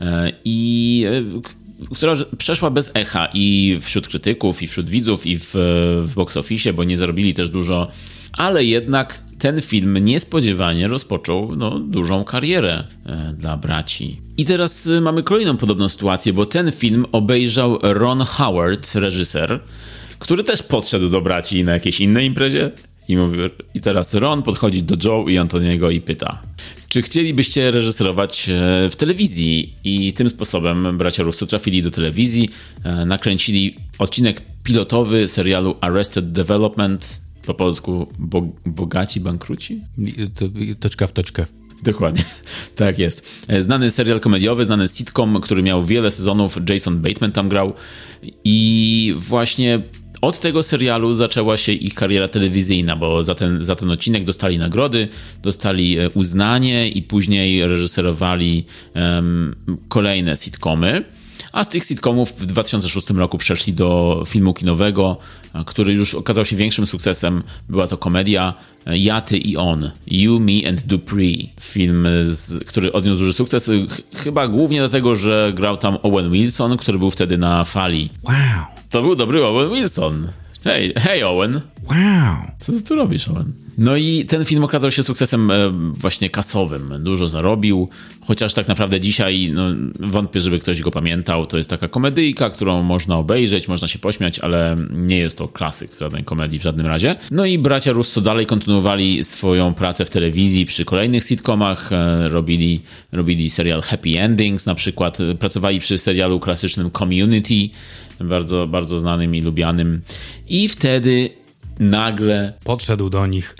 e, 0.00 0.32
i 0.44 1.06
która 1.94 2.14
przeszła 2.38 2.70
bez 2.70 2.90
echa 2.94 3.28
i 3.34 3.78
wśród 3.80 4.08
krytyków, 4.08 4.62
i 4.62 4.66
wśród 4.66 4.88
widzów, 4.88 5.26
i 5.26 5.38
w, 5.38 5.50
w 6.02 6.14
box 6.14 6.36
office, 6.36 6.72
bo 6.72 6.84
nie 6.84 6.98
zarobili 6.98 7.34
też 7.34 7.50
dużo, 7.50 7.88
ale 8.36 8.64
jednak 8.64 9.18
ten 9.38 9.62
film 9.62 9.98
niespodziewanie 9.98 10.88
rozpoczął 10.88 11.56
no, 11.56 11.78
dużą 11.78 12.24
karierę 12.24 12.84
e, 13.06 13.34
dla 13.38 13.56
braci. 13.56 14.20
I 14.36 14.44
teraz 14.44 14.86
e, 14.86 15.00
mamy 15.00 15.22
kolejną 15.22 15.56
podobną 15.56 15.88
sytuację, 15.88 16.32
bo 16.32 16.46
ten 16.46 16.72
film 16.72 17.06
obejrzał 17.12 17.78
Ron 17.82 18.20
Howard, 18.20 18.94
reżyser, 18.94 19.60
który 20.18 20.44
też 20.44 20.62
podszedł 20.62 21.08
do 21.08 21.20
braci 21.20 21.64
na 21.64 21.72
jakiejś 21.72 22.00
innej 22.00 22.26
imprezie 22.26 22.70
i, 23.08 23.16
mówi, 23.16 23.38
I 23.74 23.80
teraz 23.80 24.14
Ron 24.14 24.42
podchodzi 24.42 24.82
do 24.82 24.96
Joe 25.04 25.28
i 25.28 25.38
Antoniego 25.38 25.90
i 25.90 26.00
pyta: 26.00 26.42
Czy 26.88 27.02
chcielibyście 27.02 27.70
reżyserować 27.70 28.48
e, 28.48 28.52
w 28.90 28.96
telewizji? 28.96 29.74
I 29.84 30.12
tym 30.12 30.28
sposobem 30.28 30.98
bracia 30.98 31.22
Russo 31.22 31.46
trafili 31.46 31.82
do 31.82 31.90
telewizji, 31.90 32.48
nakręcili 33.06 33.76
odcinek 33.98 34.42
pilotowy 34.64 35.28
serialu 35.28 35.76
Arrested 35.80 36.32
Development, 36.32 37.25
po 37.46 37.54
polsku 37.54 38.06
bo, 38.18 38.42
Bogaci 38.66 39.20
Bankruci? 39.20 39.80
Toczka 40.80 41.06
w 41.06 41.12
toczkę. 41.12 41.46
Dokładnie, 41.82 42.24
tak 42.76 42.98
jest. 42.98 43.44
E, 43.48 43.62
znany 43.62 43.90
serial 43.90 44.20
komediowy, 44.20 44.64
znany 44.64 44.88
sitcom, 44.88 45.40
który 45.40 45.62
miał 45.62 45.84
wiele 45.84 46.10
sezonów. 46.10 46.58
Jason 46.68 47.02
Bateman 47.02 47.32
tam 47.32 47.48
grał. 47.48 47.72
I 48.44 49.14
właśnie 49.16 49.82
od 50.20 50.40
tego 50.40 50.62
serialu 50.62 51.14
zaczęła 51.14 51.56
się 51.56 51.72
ich 51.72 51.94
kariera 51.94 52.28
telewizyjna, 52.28 52.96
bo 52.96 53.22
za 53.22 53.34
ten, 53.34 53.62
za 53.62 53.74
ten 53.74 53.90
odcinek 53.90 54.24
dostali 54.24 54.58
nagrody, 54.58 55.08
dostali 55.42 55.98
e, 55.98 56.10
uznanie 56.10 56.88
i 56.88 57.02
później 57.02 57.66
reżyserowali 57.66 58.64
um, 58.94 59.56
kolejne 59.88 60.36
sitcomy. 60.36 61.04
A 61.56 61.64
z 61.64 61.68
tych 61.68 61.84
sitcomów 61.84 62.32
w 62.32 62.46
2006 62.46 63.10
roku 63.10 63.38
przeszli 63.38 63.72
do 63.72 64.22
filmu 64.26 64.54
kinowego, 64.54 65.16
e, 65.54 65.64
który 65.64 65.92
już 65.92 66.14
okazał 66.14 66.44
się 66.44 66.56
większym 66.56 66.86
sukcesem. 66.86 67.42
Była 67.68 67.86
to 67.86 67.96
komedia 67.96 68.54
e, 68.86 68.98
Ja, 68.98 69.20
Ty 69.20 69.38
i 69.38 69.56
On. 69.56 69.90
You, 70.06 70.40
Me 70.40 70.68
and 70.68 70.82
Dupree. 70.82 71.50
Film, 71.60 72.08
z, 72.24 72.64
który 72.64 72.92
odniósł 72.92 73.18
duży 73.18 73.32
sukces, 73.32 73.70
ch 73.88 74.16
chyba 74.18 74.48
głównie 74.48 74.78
dlatego, 74.78 75.16
że 75.16 75.52
grał 75.54 75.76
tam 75.76 75.98
Owen 76.02 76.30
Wilson, 76.30 76.76
który 76.76 76.98
był 76.98 77.10
wtedy 77.10 77.38
na 77.38 77.64
fali. 77.64 78.10
Wow. 78.22 78.36
To 78.90 79.02
był 79.02 79.16
dobry 79.16 79.46
Owen 79.46 79.70
Wilson. 79.70 80.28
Hej, 80.66 80.92
hej 80.96 81.24
Owen. 81.24 81.60
Wow. 81.88 82.36
Co 82.58 82.72
ty 82.72 82.82
tu 82.82 82.94
robisz, 82.94 83.28
Owen? 83.28 83.52
No 83.78 83.96
i 83.96 84.24
ten 84.24 84.44
film 84.44 84.64
okazał 84.64 84.90
się 84.90 85.02
sukcesem 85.02 85.50
e, 85.50 85.70
właśnie 85.92 86.30
kasowym. 86.30 86.94
Dużo 86.98 87.28
zarobił, 87.28 87.88
chociaż 88.20 88.54
tak 88.54 88.68
naprawdę 88.68 89.00
dzisiaj 89.00 89.50
no, 89.54 89.62
wątpię, 90.00 90.40
żeby 90.40 90.58
ktoś 90.58 90.82
go 90.82 90.90
pamiętał. 90.90 91.46
To 91.46 91.56
jest 91.56 91.70
taka 91.70 91.88
komedyjka, 91.88 92.50
którą 92.50 92.82
można 92.82 93.16
obejrzeć, 93.16 93.68
można 93.68 93.88
się 93.88 93.98
pośmiać, 93.98 94.38
ale 94.38 94.76
nie 94.90 95.18
jest 95.18 95.38
to 95.38 95.48
klasyk 95.48 95.90
żadnej 96.00 96.24
komedii 96.24 96.58
w 96.58 96.62
żadnym 96.62 96.86
razie. 96.86 97.16
No 97.30 97.44
i 97.44 97.58
bracia 97.58 97.92
Russo 97.92 98.20
dalej 98.20 98.46
kontynuowali 98.46 99.24
swoją 99.24 99.74
pracę 99.74 100.04
w 100.04 100.10
telewizji 100.10 100.66
przy 100.66 100.84
kolejnych 100.84 101.24
sitcomach. 101.24 101.92
E, 101.92 102.28
robili, 102.28 102.80
robili 103.12 103.50
serial 103.50 103.82
Happy 103.82 104.20
Endings 104.20 104.66
na 104.66 104.74
przykład. 104.74 105.18
Pracowali 105.38 105.80
przy 105.80 105.98
serialu 105.98 106.40
klasycznym 106.40 106.90
Community, 106.90 107.68
bardzo, 108.20 108.66
bardzo 108.66 108.98
znanym 108.98 109.34
i 109.34 109.40
lubianym. 109.40 110.00
I 110.48 110.68
wtedy 110.68 111.30
nagle 111.78 112.54
podszedł 112.64 113.10
do 113.10 113.26
nich. 113.26 113.56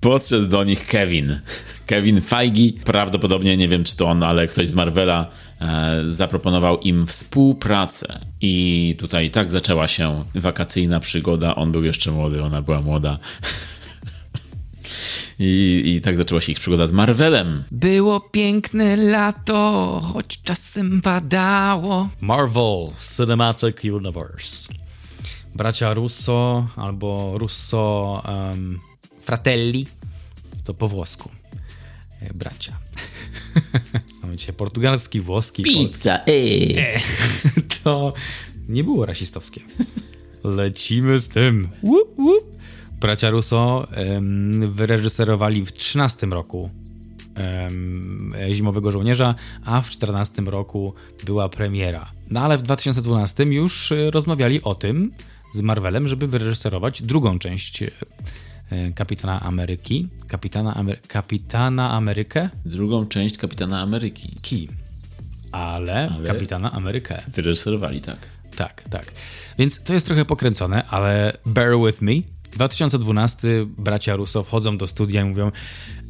Podszedł 0.00 0.46
do 0.46 0.64
nich 0.64 0.86
Kevin. 0.86 1.40
Kevin 1.86 2.20
Feige, 2.20 2.72
prawdopodobnie 2.84 3.56
nie 3.56 3.68
wiem 3.68 3.84
czy 3.84 3.96
to 3.96 4.06
on, 4.06 4.22
ale 4.22 4.48
ktoś 4.48 4.68
z 4.68 4.74
Marvela 4.74 5.26
e, 5.60 6.00
zaproponował 6.04 6.78
im 6.78 7.06
współpracę. 7.06 8.20
I 8.40 8.96
tutaj 8.98 9.30
tak 9.30 9.52
zaczęła 9.52 9.88
się 9.88 10.24
wakacyjna 10.34 11.00
przygoda. 11.00 11.54
On 11.54 11.72
był 11.72 11.84
jeszcze 11.84 12.10
młody, 12.10 12.42
ona 12.42 12.62
była 12.62 12.80
młoda. 12.80 13.18
I, 15.38 15.82
I 15.86 16.00
tak 16.00 16.16
zaczęła 16.16 16.40
się 16.40 16.52
ich 16.52 16.60
przygoda 16.60 16.86
z 16.86 16.92
Marvelem. 16.92 17.64
Było 17.70 18.20
piękne 18.20 18.96
lato, 18.96 20.00
choć 20.12 20.42
czasem 20.42 21.02
padało. 21.02 22.08
Marvel 22.20 22.88
Cinematic 23.16 23.84
Universe 23.84 24.74
bracia 25.54 25.94
Russo 25.94 26.66
albo 26.76 27.38
Russo 27.38 28.22
um, 28.28 28.80
Fratelli, 29.18 29.86
to 30.64 30.74
po 30.74 30.88
włosku. 30.88 31.30
E, 32.20 32.34
bracia. 32.34 32.78
Mamy 34.22 34.36
dzisiaj 34.36 34.54
portugalski, 34.54 35.20
włoski, 35.20 35.62
Pizza, 35.62 36.18
polski. 36.18 36.78
E. 36.78 37.00
To 37.84 38.12
nie 38.68 38.84
było 38.84 39.06
rasistowskie. 39.06 39.60
Lecimy 40.44 41.18
z 41.18 41.28
tym. 41.28 41.68
Łup, 41.82 42.18
łup. 42.18 42.53
Bracia 43.04 43.30
Russo 43.30 43.86
wyreżyserowali 44.68 45.64
w 45.64 45.72
13 45.72 46.26
roku 46.26 46.70
Zimowego 48.52 48.92
Żołnierza, 48.92 49.34
a 49.64 49.80
w 49.80 49.90
14 49.90 50.42
roku 50.42 50.94
była 51.24 51.48
premiera. 51.48 52.12
No 52.30 52.40
ale 52.40 52.58
w 52.58 52.62
2012 52.62 53.44
już 53.44 53.92
e, 53.92 54.10
rozmawiali 54.10 54.62
o 54.62 54.74
tym, 54.74 55.12
z 55.52 55.60
Marvelem, 55.60 56.08
żeby 56.08 56.26
wyreżyserować 56.26 57.02
drugą 57.02 57.38
część 57.38 57.82
e, 57.82 57.90
Kapitana 58.94 59.40
Ameryki. 59.40 60.08
Kapitana, 60.28 60.74
Amery 60.74 60.98
Kapitana 61.08 61.90
Amerykę? 61.90 62.48
Drugą 62.64 63.06
część 63.06 63.38
Kapitana 63.38 63.80
Ameryki. 63.80 64.36
Ki. 64.42 64.68
Ale, 65.52 66.10
ale 66.14 66.26
Kapitana 66.26 66.72
Amerykę. 66.72 67.22
Wyreżyserowali, 67.28 68.00
tak. 68.00 68.18
Tak, 68.56 68.82
tak. 68.82 69.12
Więc 69.58 69.82
to 69.82 69.92
jest 69.92 70.06
trochę 70.06 70.24
pokręcone, 70.24 70.84
ale 70.84 71.32
bear 71.46 71.78
with 71.86 72.02
me. 72.02 72.33
2012 72.56 73.66
bracia 73.78 74.16
Russo 74.16 74.44
wchodzą 74.44 74.76
do 74.76 74.86
studia 74.86 75.22
i 75.22 75.24
mówią 75.24 75.50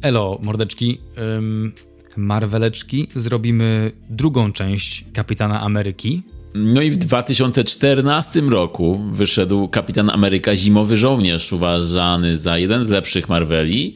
Elo, 0.01 0.39
mordeczki, 0.43 0.97
ym, 1.37 1.73
Marveleczki, 2.17 3.07
zrobimy 3.15 3.91
drugą 4.09 4.51
część 4.51 5.05
Kapitana 5.13 5.61
Ameryki, 5.61 6.23
no 6.55 6.81
i 6.81 6.91
w 6.91 6.97
2014 6.97 8.41
roku 8.41 9.01
wyszedł 9.11 9.67
Kapitan 9.67 10.09
Ameryka 10.09 10.55
Zimowy 10.55 10.97
Żołnierz, 10.97 11.53
uważany 11.53 12.37
za 12.37 12.57
jeden 12.57 12.83
z 12.83 12.89
lepszych 12.89 13.29
Marveli, 13.29 13.95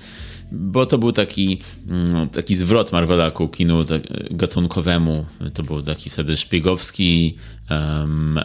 bo 0.52 0.86
to 0.86 0.98
był 0.98 1.12
taki, 1.12 1.58
mm, 1.88 2.30
taki 2.30 2.56
zwrot 2.56 2.92
Marvela 2.92 3.32
ku 3.32 3.48
kinu 3.48 3.84
tak, 3.84 4.02
gatunkowemu. 4.32 5.26
To 5.54 5.64
był 5.64 5.82
taki 5.82 6.10
wtedy 6.10 6.38
szpiegowski 6.38 7.38
um, 7.70 8.40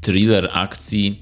thriller 0.00 0.50
akcji, 0.52 1.20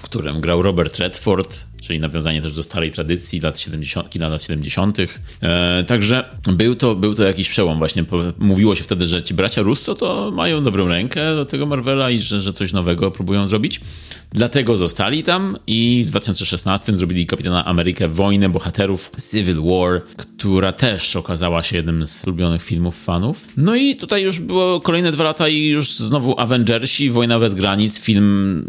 w 0.00 0.02
którym 0.02 0.40
grał 0.40 0.62
Robert 0.62 0.98
Redford, 0.98 1.64
czyli 1.82 2.00
nawiązanie 2.00 2.42
też 2.42 2.54
do 2.54 2.62
starej 2.62 2.90
tradycji 2.90 3.40
lat 3.40 3.58
70, 3.58 4.10
kina 4.10 4.28
lat 4.28 4.42
70. 4.42 4.98
E, 5.42 5.84
także 5.84 6.24
był 6.52 6.74
to, 6.74 6.94
był 6.94 7.14
to 7.14 7.24
jakiś 7.24 7.48
przełom 7.48 7.78
właśnie. 7.78 8.04
Mówiło 8.38 8.76
się 8.76 8.84
wtedy, 8.84 9.06
że 9.06 9.22
ci 9.22 9.34
bracia 9.34 9.62
Russo 9.62 9.94
to 9.94 10.30
mają 10.34 10.64
dobrą 10.64 10.88
rękę 10.88 11.34
do 11.34 11.44
tego 11.44 11.66
Marvela 11.66 12.10
i 12.10 12.20
że, 12.20 12.40
że 12.40 12.52
coś 12.52 12.72
nowego 12.72 13.10
próbują 13.10 13.46
zrobić. 13.46 13.80
Dlatego 14.32 14.76
zostali 14.76 15.22
tam 15.22 15.56
i 15.66 16.04
w 16.06 16.10
2016 16.10 16.96
zrobili 16.96 17.26
Kapitana 17.26 17.64
Amerykę 17.64 18.08
Wojnę 18.08 18.48
Bohaterów 18.48 19.10
Civil 19.30 19.62
War, 19.62 20.02
która 20.16 20.72
też 20.72 21.16
okazała 21.16 21.62
się 21.62 21.76
jednym 21.76 22.06
z 22.06 22.26
ulubionych 22.26 22.62
filmów 22.62 23.04
fanów. 23.04 23.46
No 23.56 23.76
i 23.76 23.96
tutaj 23.96 24.22
już 24.22 24.40
było 24.40 24.80
kolejne 24.80 25.12
dwa 25.12 25.24
lata 25.24 25.48
i 25.48 25.66
już 25.66 25.90
znowu 25.90 26.40
Avengersi, 26.40 27.10
Wojna 27.10 27.38
bez 27.38 27.54
granic, 27.54 28.00
film 28.00 28.64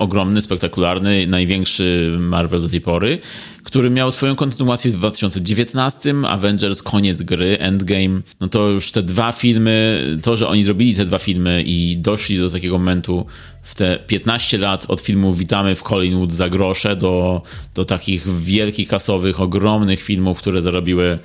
ogromny, 0.00 0.42
spektakularny, 0.42 1.26
największy 1.26 2.16
Marvel 2.20 2.62
do 2.62 2.68
tej 2.68 2.80
pory, 2.80 3.18
który 3.64 3.90
miał 3.90 4.12
swoją 4.12 4.36
kontynuację 4.36 4.90
w 4.90 4.94
2019, 4.94 6.14
Avengers 6.28 6.82
koniec 6.82 7.22
gry, 7.22 7.58
Endgame. 7.58 8.20
No 8.40 8.48
to 8.48 8.68
już 8.68 8.92
te 8.92 9.02
dwa 9.02 9.32
filmy, 9.32 10.06
to, 10.22 10.36
że 10.36 10.48
oni 10.48 10.62
zrobili 10.62 10.94
te 10.94 11.04
dwa 11.04 11.18
filmy 11.18 11.62
i 11.66 11.96
doszli 11.98 12.38
do 12.38 12.50
takiego 12.50 12.78
momentu 12.78 13.26
w 13.62 13.74
te 13.74 13.98
15 14.06 14.58
lat 14.58 14.86
od 14.88 15.00
filmu 15.00 15.32
Witamy 15.32 15.74
w 15.74 15.82
Collingwood 15.82 16.32
za 16.32 16.48
grosze 16.48 16.96
do, 16.96 17.42
do 17.74 17.84
takich 17.84 18.40
wielkich 18.40 18.88
kasowych, 18.88 19.40
ogromnych 19.40 20.02
filmów, 20.02 20.38
które 20.38 20.62
zarobiły 20.62 21.18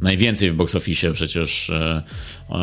najwięcej 0.00 0.50
w 0.50 0.54
box 0.54 0.74
office. 0.74 1.12
Przecież 1.12 1.70
e, 1.70 2.02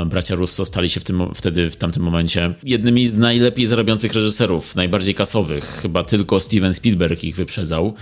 bracia 0.05 0.35
Russo 0.35 0.65
stali 0.65 0.89
się 0.89 0.99
w 0.99 1.03
tym, 1.03 1.21
wtedy, 1.35 1.69
w 1.69 1.77
tamtym 1.77 2.03
momencie, 2.03 2.53
jednymi 2.63 3.07
z 3.07 3.17
najlepiej 3.17 3.67
zarabiających 3.67 4.13
reżyserów, 4.13 4.75
najbardziej 4.75 5.15
kasowych. 5.15 5.63
Chyba 5.81 6.03
tylko 6.03 6.39
Steven 6.39 6.73
Spielberg 6.73 7.23
ich 7.23 7.35
wyprzedzał 7.35 7.93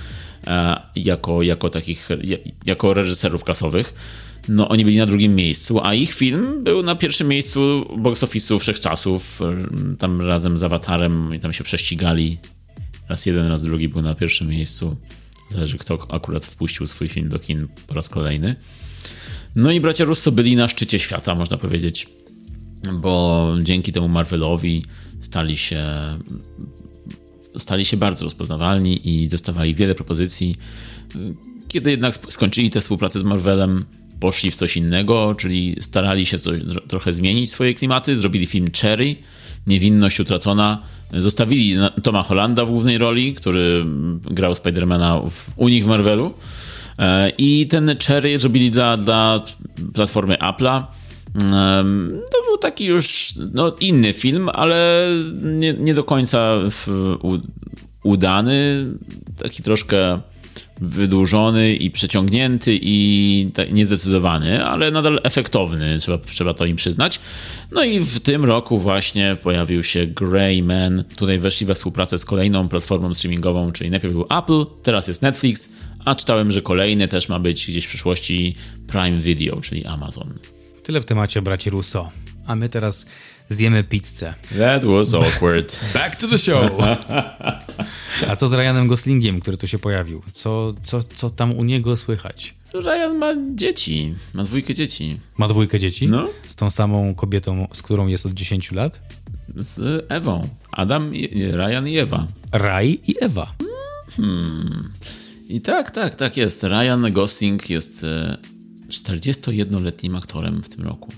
e, 0.48 0.82
jako, 0.96 1.42
jako 1.42 1.70
takich, 1.70 2.10
jako 2.66 2.94
reżyserów 2.94 3.44
kasowych. 3.44 3.94
No, 4.50 4.70
oni 4.70 4.86
byli 4.86 4.98
na 4.98 5.06
drugim 5.06 5.36
miejscu, 5.36 5.80
a 5.84 5.94
ich 5.94 6.14
film 6.14 6.64
był 6.64 6.84
na 6.84 6.96
pierwszym 6.96 7.28
miejscu 7.28 7.86
box 7.98 8.24
office'u 8.24 8.60
wszechczasów. 8.60 9.42
E, 9.42 9.98
tam 9.98 10.22
razem 10.22 10.58
z 10.58 10.64
Awatarem 10.64 11.36
i 11.36 11.40
tam 11.40 11.54
się 11.54 11.64
prześcigali. 11.64 12.38
Raz 13.10 13.26
jeden, 13.26 13.48
raz 13.48 13.64
drugi 13.64 13.90
był 13.90 14.02
na 14.02 14.16
pierwszym 14.16 14.48
miejscu. 14.48 14.98
Zależy, 15.50 15.78
kto 15.78 16.08
akurat 16.10 16.46
wpuścił 16.46 16.88
swój 16.88 17.10
film 17.10 17.30
do 17.30 17.40
kin 17.40 17.68
po 17.88 17.94
raz 17.94 18.10
kolejny. 18.10 18.56
No 19.56 19.72
i 19.72 19.82
bracia 19.82 20.06
Russo 20.06 20.32
byli 20.32 20.56
na 20.56 20.68
szczycie 20.68 21.00
świata, 21.00 21.36
można 21.36 21.58
powiedzieć, 21.58 22.08
bo 22.94 23.48
dzięki 23.62 23.92
temu 23.92 24.08
Marvelowi 24.08 24.86
stali 25.20 25.58
się 25.58 25.86
stali 27.58 27.86
się 27.86 27.98
bardzo 27.98 28.26
rozpoznawalni 28.26 29.10
i 29.10 29.28
dostawali 29.28 29.76
wiele 29.76 29.96
propozycji. 29.96 30.56
Kiedy 31.68 31.92
jednak 31.92 32.16
skończyli 32.30 32.70
tę 32.70 32.82
współpracę 32.82 33.20
z 33.20 33.24
Marvelem, 33.24 33.86
poszli 34.20 34.52
w 34.52 34.56
coś 34.56 34.78
innego, 34.78 35.36
czyli 35.36 35.76
starali 35.80 36.26
się 36.26 36.40
coś, 36.40 36.60
trochę 36.88 37.14
zmienić 37.14 37.52
swoje 37.52 37.74
klimaty, 37.74 38.18
zrobili 38.18 38.46
film 38.46 38.68
Cherry, 38.82 39.16
Niewinność 39.68 40.20
utracona, 40.20 40.84
zostawili 41.14 41.76
Toma 42.04 42.24
Hollanda 42.24 42.66
w 42.66 42.72
głównej 42.72 42.98
roli, 42.98 43.34
który 43.34 43.86
grał 44.22 44.56
Spidermana 44.56 45.22
u 45.56 45.68
nich 45.68 45.86
w 45.86 45.88
Marvelu 45.88 46.34
I 47.38 47.68
ten 47.68 47.96
Cherry 48.08 48.40
zrobili 48.40 48.72
dla, 48.72 48.98
dla 48.98 49.44
platformy 49.94 50.36
Apple'a. 50.36 50.84
To 52.32 52.44
był 52.48 52.58
taki 52.62 52.86
już 52.86 53.34
no, 53.54 53.76
inny 53.80 54.14
film, 54.14 54.50
ale 54.54 55.08
nie, 55.42 55.74
nie 55.74 55.94
do 55.94 56.04
końca 56.04 56.58
udany. 58.04 58.86
Taki 59.38 59.64
troszkę 59.64 60.22
wydłużony 60.82 61.76
i 61.76 61.92
przeciągnięty 61.92 62.80
i 62.82 63.52
niezdecydowany, 63.72 64.66
ale 64.66 64.92
nadal 64.92 65.20
efektowny, 65.24 65.98
trzeba, 65.98 66.18
trzeba 66.18 66.54
to 66.54 66.66
im 66.66 66.76
przyznać. 66.76 67.20
No 67.72 67.84
i 67.84 68.00
w 68.00 68.20
tym 68.20 68.46
roku 68.46 68.78
właśnie 68.78 69.38
pojawił 69.44 69.84
się 69.84 70.06
Greyman. 70.06 71.04
Tutaj 71.18 71.40
weszli 71.40 71.66
we 71.66 71.76
współpracę 71.76 72.18
z 72.18 72.26
kolejną 72.26 72.70
platformą 72.70 73.14
streamingową, 73.14 73.72
czyli 73.72 73.90
najpierw 73.90 74.14
był 74.14 74.26
Apple, 74.40 74.66
teraz 74.84 75.08
jest 75.08 75.22
Netflix, 75.22 75.70
a 76.06 76.16
czytałem, 76.16 76.52
że 76.52 76.62
kolejny 76.62 77.08
też 77.08 77.30
ma 77.30 77.40
być 77.40 77.68
gdzieś 77.68 77.86
w 77.86 77.88
przyszłości 77.88 78.56
Prime 78.88 79.18
Video, 79.18 79.62
czyli 79.62 79.86
Amazon. 79.86 80.34
Tyle 80.84 81.02
w 81.02 81.06
temacie 81.06 81.42
braci 81.42 81.70
Russo. 81.70 82.10
A 82.48 82.56
my 82.56 82.70
teraz 82.70 83.06
zjemy 83.50 83.84
pizzę. 83.84 84.34
That 84.60 84.86
was 84.86 85.14
awkward. 85.14 85.80
Back 85.94 86.16
to 86.16 86.28
the 86.28 86.38
show. 86.38 86.72
A 88.30 88.36
co 88.36 88.48
z 88.48 88.54
Ryanem 88.54 88.88
Goslingiem, 88.88 89.40
który 89.40 89.58
tu 89.58 89.68
się 89.68 89.80
pojawił? 89.80 90.22
Co, 90.34 90.74
co, 90.82 91.04
co 91.04 91.30
tam 91.30 91.58
u 91.58 91.64
niego 91.64 91.98
słychać? 91.98 92.56
Ryan 92.74 93.18
ma 93.18 93.34
dzieci. 93.56 94.14
Ma 94.34 94.44
dwójkę 94.44 94.74
dzieci. 94.74 95.20
Ma 95.38 95.48
dwójkę 95.48 95.80
dzieci? 95.80 96.08
No. 96.08 96.30
Z 96.48 96.56
tą 96.56 96.70
samą 96.70 97.16
kobietą, 97.16 97.68
z 97.74 97.82
którą 97.82 98.08
jest 98.08 98.26
od 98.26 98.34
10 98.34 98.72
lat? 98.72 99.02
Z 99.50 100.06
Ewą. 100.10 100.50
Adam, 100.72 101.12
Ryan 101.52 101.88
i 101.88 101.98
Ewa. 101.98 102.28
Raj 102.52 103.00
i 103.08 103.16
Ewa. 103.22 103.54
Hmm. 104.18 104.84
I 105.52 105.62
tak, 105.62 105.92
tak, 105.92 106.16
tak 106.16 106.38
jest. 106.38 106.64
Ryan 106.64 107.12
Gosling 107.12 107.70
jest 107.70 108.06
41-letnim 108.90 110.16
e, 110.16 110.18
aktorem 110.18 110.62
w 110.62 110.70
tym 110.70 110.86
roku. 110.88 111.12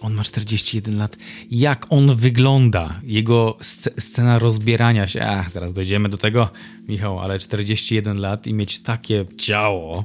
On 0.00 0.14
ma 0.14 0.24
41 0.24 0.98
lat. 0.98 1.16
Jak 1.50 1.86
on 1.90 2.16
wygląda? 2.16 3.00
Jego 3.02 3.56
scena 3.98 4.38
rozbierania 4.38 5.06
się. 5.06 5.26
Ach, 5.26 5.50
zaraz 5.50 5.72
dojdziemy 5.72 6.08
do 6.08 6.18
tego, 6.18 6.50
Michał, 6.88 7.20
ale 7.20 7.38
41 7.38 8.20
lat 8.20 8.46
i 8.46 8.54
mieć 8.54 8.80
takie 8.80 9.24
ciało. 9.38 10.04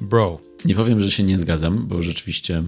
Bro. 0.00 0.40
Nie 0.64 0.74
powiem, 0.74 1.00
że 1.00 1.10
się 1.10 1.22
nie 1.22 1.38
zgadzam, 1.38 1.86
bo 1.86 2.02
rzeczywiście 2.02 2.62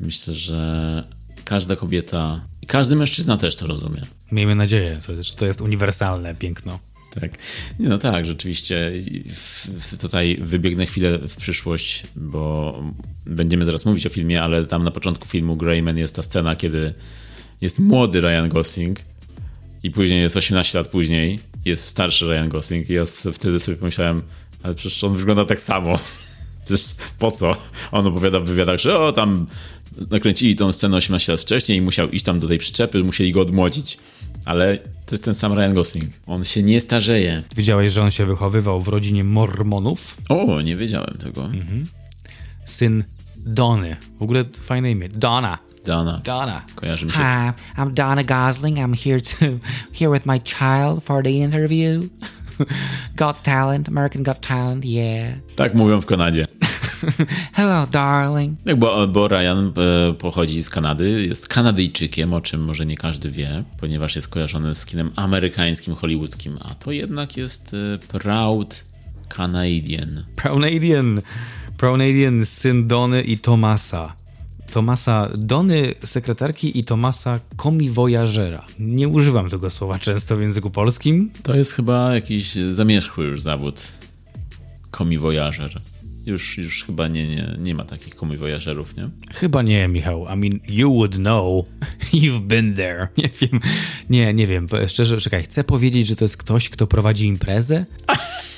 myślę, 0.00 0.34
że 0.34 1.04
każda 1.44 1.76
kobieta 1.76 2.40
i 2.62 2.66
każdy 2.66 2.96
mężczyzna 2.96 3.36
też 3.36 3.56
to 3.56 3.66
rozumie. 3.66 4.02
Miejmy 4.32 4.54
nadzieję, 4.54 5.00
że 5.20 5.34
to 5.34 5.46
jest 5.46 5.60
uniwersalne 5.60 6.34
piękno. 6.34 6.78
Tak. 7.20 7.32
Nie, 7.78 7.88
no 7.88 7.98
tak, 7.98 8.26
rzeczywiście. 8.26 8.92
Tutaj 10.00 10.38
wybiegnę 10.40 10.86
chwilę 10.86 11.18
w 11.18 11.36
przyszłość, 11.36 12.02
bo 12.16 12.74
będziemy 13.26 13.64
zaraz 13.64 13.84
mówić 13.84 14.06
o 14.06 14.08
filmie, 14.08 14.42
ale 14.42 14.64
tam 14.64 14.84
na 14.84 14.90
początku 14.90 15.28
filmu 15.28 15.56
Greyman 15.56 15.98
jest 15.98 16.16
ta 16.16 16.22
scena, 16.22 16.56
kiedy 16.56 16.94
jest 17.60 17.78
młody 17.78 18.20
Ryan 18.20 18.48
Gosling 18.48 19.00
i 19.82 19.90
później 19.90 20.20
jest 20.20 20.36
18 20.36 20.78
lat 20.78 20.88
później, 20.88 21.38
jest 21.64 21.84
starszy 21.84 22.26
Ryan 22.26 22.48
Gosling 22.48 22.90
i 22.90 22.92
ja 22.92 23.04
wtedy 23.32 23.60
sobie 23.60 23.76
pomyślałem, 23.76 24.22
ale 24.62 24.74
przecież 24.74 25.04
on 25.04 25.16
wygląda 25.16 25.44
tak 25.44 25.60
samo. 25.60 25.96
Przecież 26.62 26.94
po 27.18 27.30
co? 27.30 27.56
On 27.92 28.06
opowiada 28.06 28.40
w 28.40 28.44
wywiadach, 28.44 28.80
że 28.80 28.98
o, 28.98 29.12
tam 29.12 29.46
nakręcili 30.10 30.56
tą 30.56 30.72
scenę 30.72 30.96
18 30.96 31.32
lat 31.32 31.40
wcześniej 31.40 31.78
i 31.78 31.80
musiał 31.80 32.10
iść 32.10 32.24
tam 32.24 32.40
do 32.40 32.48
tej 32.48 32.58
przyczepy, 32.58 33.04
musieli 33.04 33.32
go 33.32 33.40
odmłodzić 33.40 33.98
ale 34.48 34.76
to 34.76 35.14
jest 35.14 35.24
ten 35.24 35.34
sam 35.34 35.52
Ryan 35.52 35.74
Gosling. 35.74 36.12
On 36.26 36.44
się 36.44 36.62
nie 36.62 36.80
starzeje. 36.80 37.42
Wiedziałeś, 37.56 37.92
że 37.92 38.02
on 38.02 38.10
się 38.10 38.26
wychowywał 38.26 38.80
w 38.80 38.88
rodzinie 38.88 39.24
mormonów? 39.24 40.16
O, 40.28 40.60
nie 40.60 40.76
wiedziałem 40.76 41.18
tego. 41.20 41.44
Mhm. 41.44 41.86
Syn 42.64 43.04
Dony. 43.46 43.96
W 44.18 44.22
ogóle 44.22 44.44
fajne 44.44 44.90
imię. 44.90 45.08
Donna. 45.08 45.58
Donna. 45.86 46.20
Donna. 46.24 46.62
Kojarzy 46.74 47.06
mi 47.06 47.12
się. 47.12 47.18
Hi, 47.18 47.80
I'm 47.80 47.92
Donna 47.92 48.24
Gosling. 48.24 48.78
I'm 48.78 49.04
here 49.04 49.20
to 49.20 49.46
here 49.98 50.12
with 50.12 50.26
my 50.26 50.40
child 50.40 51.04
for 51.04 51.22
the 51.22 51.30
interview. 51.30 52.02
Got 53.16 53.42
Talent, 53.42 53.88
American 53.88 54.22
Got 54.22 54.40
Talent, 54.40 54.84
yeah. 54.84 55.34
Tak 55.56 55.74
mówią 55.74 56.00
w 56.00 56.06
Kanadzie. 56.06 56.46
Hello, 57.58 57.86
darling. 57.86 58.58
Bo, 58.76 59.06
bo 59.06 59.28
Ryan 59.28 59.72
e, 59.76 60.12
pochodzi 60.12 60.62
z 60.62 60.70
Kanady, 60.70 61.26
jest 61.26 61.48
Kanadyjczykiem, 61.48 62.34
o 62.34 62.40
czym 62.40 62.64
może 62.64 62.86
nie 62.86 62.96
każdy 62.96 63.30
wie, 63.30 63.64
ponieważ 63.80 64.16
jest 64.16 64.28
kojarzony 64.28 64.74
z 64.74 64.86
kinem 64.86 65.10
amerykańskim, 65.16 65.94
hollywoodzkim, 65.94 66.58
a 66.60 66.74
to 66.74 66.92
jednak 66.92 67.36
jest 67.36 67.74
e, 67.74 67.98
proud 68.18 68.84
Canadian. 69.28 70.24
Prounadian. 70.36 71.20
Prounadian, 71.76 72.46
syn 72.46 72.86
Dony 72.86 73.22
i 73.22 73.38
Tomasa. 73.38 74.14
Tomasa 74.72 75.28
Dony, 75.36 75.94
sekretarki 76.04 76.78
i 76.78 76.84
Tomasa 76.84 77.40
komiwojażera. 77.56 78.66
Nie 78.78 79.08
używam 79.08 79.50
tego 79.50 79.70
słowa 79.70 79.98
często 79.98 80.36
w 80.36 80.40
języku 80.40 80.70
polskim. 80.70 81.30
To 81.42 81.56
jest 81.56 81.72
chyba 81.72 82.14
jakiś 82.14 82.52
zamierzchły 82.70 83.24
już 83.24 83.40
zawód. 83.40 83.92
Komiwojażer. 84.90 85.80
Już, 86.28 86.58
już 86.58 86.84
chyba 86.84 87.08
nie, 87.08 87.28
nie, 87.28 87.56
nie 87.58 87.74
ma 87.74 87.84
takich 87.84 88.16
komiwojażerów, 88.16 88.96
nie? 88.96 89.10
Chyba 89.34 89.62
nie, 89.62 89.88
Michał. 89.88 90.26
I 90.34 90.36
mean, 90.36 90.60
you 90.68 90.92
would 90.92 91.14
know. 91.16 91.64
You've 92.12 92.46
been 92.46 92.74
there. 92.74 93.08
Nie 93.16 93.28
wiem. 93.40 93.60
Nie, 94.10 94.34
nie 94.34 94.46
wiem. 94.46 94.68
Szczerze, 94.88 95.20
czekaj. 95.20 95.42
Chcę 95.42 95.64
powiedzieć, 95.64 96.06
że 96.06 96.16
to 96.16 96.24
jest 96.24 96.36
ktoś, 96.36 96.68
kto 96.68 96.86
prowadzi 96.86 97.26
imprezę? 97.26 97.84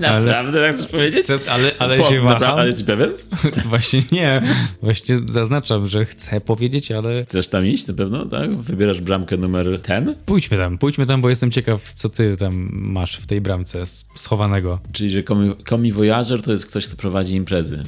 Naprawdę 0.00 0.38
ale, 0.38 0.52
tak 0.52 0.76
chcesz 0.76 0.86
powiedzieć? 0.90 1.24
Chcę, 1.24 1.38
ale 1.50 1.72
ale 1.78 2.04
się 2.04 2.20
waham. 2.20 2.58
Ale 2.58 2.66
jesteś 2.66 2.86
pewien? 2.86 3.10
Właśnie 3.70 4.02
nie. 4.12 4.42
Właśnie 4.82 5.18
zaznaczam, 5.28 5.86
że 5.86 6.04
chcę 6.04 6.40
powiedzieć, 6.40 6.92
ale... 6.92 7.24
Chcesz 7.24 7.48
tam 7.48 7.66
iść 7.66 7.86
na 7.86 7.94
pewno, 7.94 8.26
tak? 8.26 8.54
Wybierasz 8.54 9.00
bramkę 9.00 9.36
numer 9.36 9.80
10? 9.82 10.08
Pójdźmy 10.26 10.56
tam, 10.56 10.78
pójdźmy 10.78 11.06
tam, 11.06 11.20
bo 11.20 11.30
jestem 11.30 11.50
ciekaw, 11.50 11.92
co 11.92 12.08
ty 12.08 12.36
tam 12.36 12.68
masz 12.72 13.16
w 13.16 13.26
tej 13.26 13.40
bramce 13.40 13.84
schowanego. 14.14 14.78
Czyli, 14.92 15.10
że 15.10 15.22
komi, 15.22 15.54
komi 15.64 15.92
voyager 15.92 16.42
to 16.42 16.52
jest 16.52 16.66
ktoś, 16.66 16.86
kto 16.86 16.96
prowadzi 16.96 17.34
imprezy. 17.34 17.82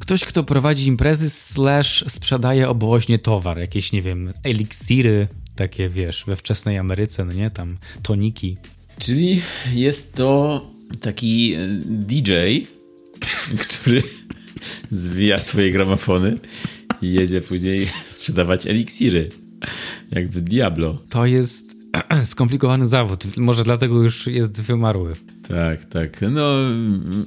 Ktoś, 0.00 0.24
kto 0.24 0.44
prowadzi 0.44 0.86
imprezy 0.86 1.30
slash 1.30 2.04
sprzedaje 2.08 2.68
oboźnie 2.68 3.18
towar, 3.18 3.58
jakieś, 3.58 3.92
nie 3.92 4.02
wiem, 4.02 4.32
eliksiry, 4.42 5.28
takie, 5.56 5.88
wiesz, 5.88 6.24
we 6.26 6.36
wczesnej 6.36 6.78
Ameryce, 6.78 7.24
no 7.24 7.32
nie, 7.32 7.50
tam 7.50 7.76
toniki. 8.02 8.56
Czyli 8.98 9.42
jest 9.72 10.14
to 10.14 10.60
taki 11.00 11.54
e, 11.54 11.68
DJ, 11.86 12.32
który 13.60 14.02
zwija 14.90 15.40
swoje 15.40 15.70
gramofony 15.70 16.38
i 17.02 17.12
jedzie 17.12 17.40
później 17.40 17.86
sprzedawać 18.06 18.66
eliksiry, 18.66 19.28
jak 20.10 20.28
w 20.28 20.40
Diablo. 20.40 20.96
To 21.10 21.26
jest 21.26 21.74
skomplikowany 22.24 22.86
zawód. 22.86 23.36
Może 23.36 23.64
dlatego 23.64 24.02
już 24.02 24.26
jest 24.26 24.62
wymarły. 24.62 25.12
Tak, 25.48 25.84
tak. 25.84 26.20
No, 26.30 26.54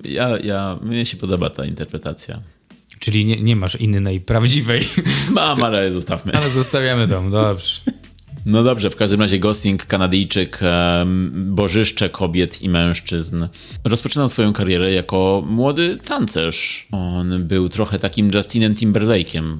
ja, 0.03 0.39
ja, 0.39 0.79
mnie 0.81 1.05
się 1.05 1.17
podoba 1.17 1.49
ta 1.49 1.65
interpretacja. 1.65 2.41
Czyli 2.99 3.25
nie, 3.25 3.41
nie 3.41 3.55
masz 3.55 3.75
innej 3.75 4.21
prawdziwej. 4.21 4.81
Mam, 5.31 5.63
ale 5.67 5.91
zostawmy. 5.91 6.33
Ale 6.33 6.49
zostawiamy 6.49 7.07
to, 7.07 7.29
dobrze. 7.29 7.81
No 8.47 8.63
dobrze, 8.63 8.89
w 8.89 8.95
każdym 8.95 9.21
razie 9.21 9.39
Gosling, 9.39 9.85
Kanadyjczyk, 9.85 10.59
bożyszcze 11.33 12.09
kobiet 12.09 12.61
i 12.61 12.69
mężczyzn. 12.69 13.47
Rozpoczynał 13.83 14.29
swoją 14.29 14.53
karierę 14.53 14.91
jako 14.91 15.43
młody 15.47 15.97
tancerz. 16.05 16.87
On 16.91 17.43
był 17.43 17.69
trochę 17.69 17.99
takim 17.99 18.31
Justinem 18.35 18.75
Timberlake'em 18.75 19.57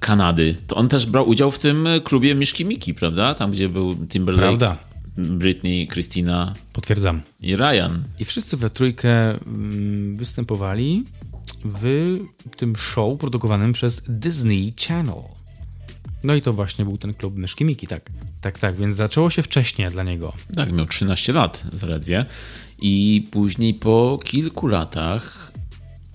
Kanady. 0.00 0.56
To 0.66 0.76
on 0.76 0.88
też 0.88 1.06
brał 1.06 1.28
udział 1.28 1.50
w 1.50 1.58
tym 1.58 1.88
klubie 2.04 2.34
Miszki 2.34 2.64
Miki, 2.64 2.94
prawda? 2.94 3.34
Tam, 3.34 3.50
gdzie 3.50 3.68
był 3.68 3.96
Timberlake, 4.06 4.58
Prawda. 4.58 4.76
Britney, 5.16 5.88
Christina 5.92 6.54
Potwierdzam. 6.72 7.20
i 7.42 7.56
Ryan. 7.56 8.04
I 8.18 8.24
wszyscy 8.24 8.56
we 8.56 8.70
trójkę 8.70 9.30
mm, 9.46 10.16
występowali 10.16 11.04
w 11.64 12.18
tym 12.56 12.76
show 12.76 13.18
produkowanym 13.18 13.72
przez 13.72 14.02
Disney 14.08 14.74
Channel. 14.88 15.22
No 16.24 16.34
i 16.34 16.42
to 16.42 16.52
właśnie 16.52 16.84
był 16.84 16.98
ten 16.98 17.14
klub 17.14 17.36
Myszki 17.36 17.64
Miki, 17.64 17.86
tak. 17.86 18.10
Tak, 18.40 18.58
tak, 18.58 18.76
więc 18.76 18.96
zaczęło 18.96 19.30
się 19.30 19.42
wcześniej 19.42 19.90
dla 19.90 20.02
niego. 20.02 20.32
Tak, 20.56 20.72
miał 20.72 20.86
13 20.86 21.32
lat 21.32 21.62
zaledwie. 21.72 22.24
I 22.78 23.26
później 23.30 23.74
po 23.74 24.18
kilku 24.24 24.66
latach 24.66 25.52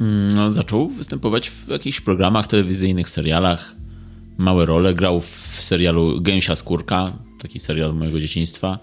mm, 0.01 0.33
no, 0.33 0.53
zaczął 0.53 0.87
występować 0.87 1.49
w 1.49 1.67
jakichś 1.67 2.01
programach 2.01 2.47
telewizyjnych, 2.47 3.09
serialach. 3.09 3.75
Małe 4.37 4.65
role. 4.65 4.93
Grał 4.93 5.21
w 5.21 5.57
serialu 5.59 6.21
Gęsia 6.21 6.55
Skórka, 6.55 7.13
taki 7.41 7.59
serial 7.59 7.95
mojego 7.95 8.19
dzieciństwa, 8.19 8.79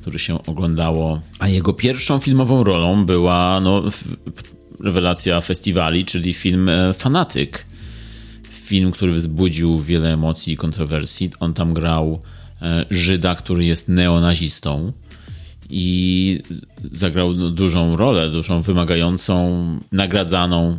który 0.00 0.18
się 0.18 0.44
oglądało. 0.46 1.20
A 1.38 1.48
jego 1.48 1.72
pierwszą 1.72 2.18
filmową 2.18 2.64
rolą 2.64 3.04
była 3.04 3.60
no, 3.60 3.82
rewelacja 4.80 5.40
festiwali, 5.40 6.04
czyli 6.04 6.34
film 6.34 6.68
e, 6.68 6.94
Fanatyk 6.94 7.66
film, 8.70 8.92
który 8.92 9.12
wzbudził 9.12 9.78
wiele 9.78 10.12
emocji 10.12 10.52
i 10.52 10.56
kontrowersji. 10.56 11.30
On 11.40 11.54
tam 11.54 11.74
grał 11.74 12.20
e, 12.62 12.86
Żyda, 12.90 13.34
który 13.34 13.64
jest 13.64 13.88
neonazistą 13.88 14.92
i 15.70 16.42
zagrał 16.92 17.32
no, 17.32 17.50
dużą 17.50 17.96
rolę, 17.96 18.30
dużą 18.30 18.62
wymagającą, 18.62 19.64
nagradzaną 19.92 20.78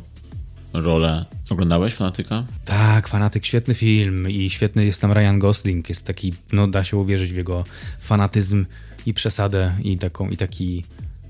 rolę. 0.74 1.26
Oglądałeś 1.50 1.94
Fanatyka? 1.94 2.44
Tak, 2.66 3.08
fanatyk, 3.08 3.46
świetny 3.46 3.74
film 3.74 4.30
i 4.30 4.50
świetny 4.50 4.86
jest 4.86 5.02
tam 5.02 5.12
Ryan 5.12 5.40
Gosling. 5.40 5.90
Jest 5.90 6.08
taki, 6.08 6.34
no 6.52 6.68
da 6.68 6.84
się 6.84 6.98
uwierzyć 6.98 7.32
w 7.32 7.36
jego 7.36 7.64
fanatyzm 8.00 8.66
i 9.06 9.14
przesadę 9.14 9.72
i, 9.84 9.98
taką, 9.98 10.30
i 10.30 10.38
taki 10.38 10.84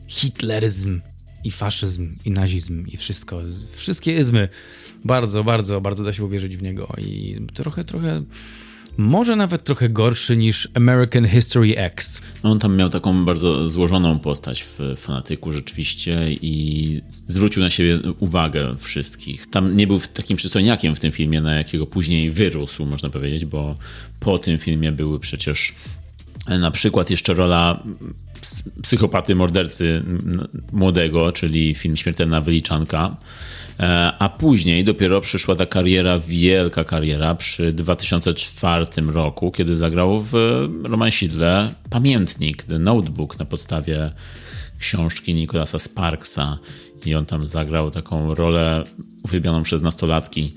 hitleryzm 0.08 1.02
i 1.44 1.52
faszyzm 1.52 2.16
i 2.26 2.32
nazizm 2.32 2.88
i 2.88 2.98
wszystko. 2.98 3.42
Wszystkie 3.76 4.20
izmy. 4.20 4.50
Bardzo, 5.06 5.44
bardzo, 5.44 5.82
bardzo 5.82 6.04
da 6.04 6.14
się 6.14 6.26
uwierzyć 6.26 6.58
w 6.58 6.64
niego 6.64 6.94
i 6.98 7.36
trochę, 7.54 7.86
trochę, 7.86 8.24
może 8.98 9.36
nawet 9.36 9.64
trochę 9.64 9.90
gorszy 9.90 10.38
niż 10.38 10.70
American 10.74 11.28
History 11.28 11.78
X. 11.78 12.22
On 12.44 12.60
tam 12.60 12.76
miał 12.76 12.90
taką 12.90 13.26
bardzo 13.26 13.68
złożoną 13.68 14.20
postać 14.20 14.64
w 14.64 14.80
Fanatyku 14.98 15.52
rzeczywiście 15.54 16.34
i 16.34 17.02
zwrócił 17.28 17.64
na 17.64 17.70
siebie 17.70 18.00
uwagę 18.20 18.76
wszystkich. 18.80 19.50
Tam 19.50 19.78
nie 19.78 19.88
był 19.88 20.00
takim 20.14 20.38
przystojniakiem 20.38 20.96
w 20.96 21.00
tym 21.00 21.12
filmie, 21.12 21.42
na 21.42 21.56
jakiego 21.56 21.88
później 21.88 22.30
wyrósł, 22.30 22.86
można 22.86 23.10
powiedzieć, 23.10 23.46
bo 23.46 23.76
po 24.20 24.38
tym 24.38 24.58
filmie 24.58 24.92
były 24.92 25.20
przecież 25.20 25.74
na 26.48 26.72
przykład 26.72 27.10
jeszcze 27.10 27.34
rola 27.34 27.84
ps- 28.42 28.64
psychopaty, 28.82 29.36
mordercy 29.36 30.04
młodego, 30.72 31.32
czyli 31.32 31.76
film 31.76 31.98
Śmiertelna 31.98 32.42
Wyliczanka. 32.42 33.16
E, 33.80 34.14
A 34.20 34.30
później 34.30 34.84
dopiero 34.84 35.22
przyszła 35.22 35.56
ta 35.56 35.66
kariera, 35.66 36.20
wielka 36.20 36.84
kariera 36.84 37.36
przy 37.36 37.74
2004 37.74 38.86
roku, 39.08 39.52
kiedy 39.52 39.76
zagrał 39.76 40.22
w 40.22 40.34
romansidle 40.84 41.74
Pamiętnik, 41.90 42.64
The 42.64 42.80
Notebook 42.80 43.40
na 43.40 43.46
podstawie 43.46 44.12
książki 44.80 45.34
Nicolasa 45.34 45.80
Sparksa 45.80 46.58
i 47.06 47.16
on 47.16 47.26
tam 47.26 47.46
zagrał 47.46 47.92
taką 47.92 48.36
rolę 48.36 48.84
uwielbianą 49.24 49.64
przez 49.64 49.82
nastolatki. 49.82 50.56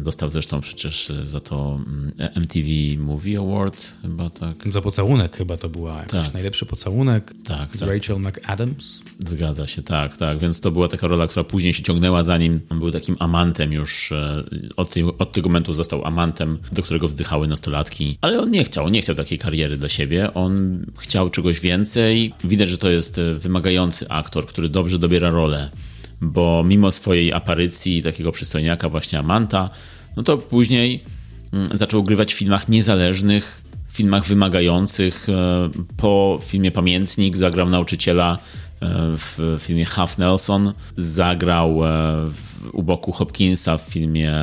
Dostał 0.00 0.30
zresztą 0.30 0.60
przecież 0.60 1.12
za 1.20 1.40
to 1.40 1.80
mm, 1.86 2.12
MTV 2.34 2.68
Movie 2.98 3.38
Award, 3.38 3.92
chyba 4.02 4.30
tak. 4.30 4.72
Za 4.72 4.80
pocałunek 4.80 5.36
chyba 5.36 5.56
to 5.56 5.68
była 5.68 5.96
jakiś 5.98 6.12
Tak. 6.12 6.34
najlepszy 6.34 6.66
pocałunek 6.66 7.34
Tak, 7.44 7.76
tak. 7.76 7.88
Rachel 7.88 8.18
McAdams. 8.20 9.02
Zgadza 9.18 9.66
się, 9.66 9.82
tak, 9.82 10.16
tak. 10.16 10.38
Więc 10.38 10.60
to 10.60 10.70
była 10.70 10.88
taka 10.88 11.08
rola, 11.08 11.26
która 11.28 11.44
później 11.44 11.74
się 11.74 11.82
ciągnęła 11.82 12.22
za 12.22 12.38
nim. 12.38 12.60
On 12.70 12.78
był 12.78 12.90
takim 12.90 13.16
amantem 13.18 13.72
już. 13.72 14.12
e, 14.12 14.44
Od, 14.76 14.90
tej, 14.90 15.04
od 15.18 15.32
tego 15.32 15.48
momentu 15.48 15.72
został 15.72 16.04
amantem, 16.04 16.58
do 16.72 16.82
którego 16.82 17.08
wzdychały 17.08 17.48
nastolatki. 17.48 18.18
Ale 18.20 18.40
on 18.40 18.50
nie 18.50 18.64
chciał, 18.64 18.88
nie 18.88 19.02
chciał 19.02 19.16
takiej 19.16 19.38
kariery 19.38 19.76
dla 19.76 19.88
siebie. 19.88 20.34
On 20.34 20.84
chciał 20.98 21.30
czegoś 21.30 21.60
więcej. 21.60 22.34
Widać, 22.44 22.68
że 22.68 22.78
to 22.78 22.90
jest 22.90 23.20
wymagający 23.34 24.08
aktor, 24.08 24.46
który 24.46 24.68
dobrze 24.68 24.98
dobiera 24.98 25.30
rolę. 25.30 25.70
Bo 26.22 26.64
mimo 26.64 26.90
swojej 26.90 27.32
aparycji 27.32 28.02
takiego 28.02 28.32
przystojniaka, 28.32 28.88
właśnie 28.88 29.18
amanta, 29.18 29.70
no 30.16 30.22
to 30.22 30.38
później 30.38 31.04
mm, 31.52 31.68
zaczął 31.70 32.02
grywać 32.02 32.34
w 32.34 32.38
filmach 32.38 32.68
niezależnych, 32.68 33.62
w 33.88 33.96
filmach 33.96 34.26
wymagających. 34.26 35.28
E, 35.28 35.70
Po 35.96 36.38
filmie 36.42 36.70
Pamiętnik 36.70 37.36
zagrał 37.36 37.68
nauczyciela 37.68 38.38
e, 38.82 38.88
w 39.16 39.56
filmie 39.60 39.84
Half 39.84 40.18
Nelson. 40.18 40.72
Zagrał 40.96 41.84
e, 41.84 42.30
u 42.72 42.82
boku 42.82 43.12
Hopkinsa 43.12 43.78
w 43.78 43.82
filmie 43.82 44.34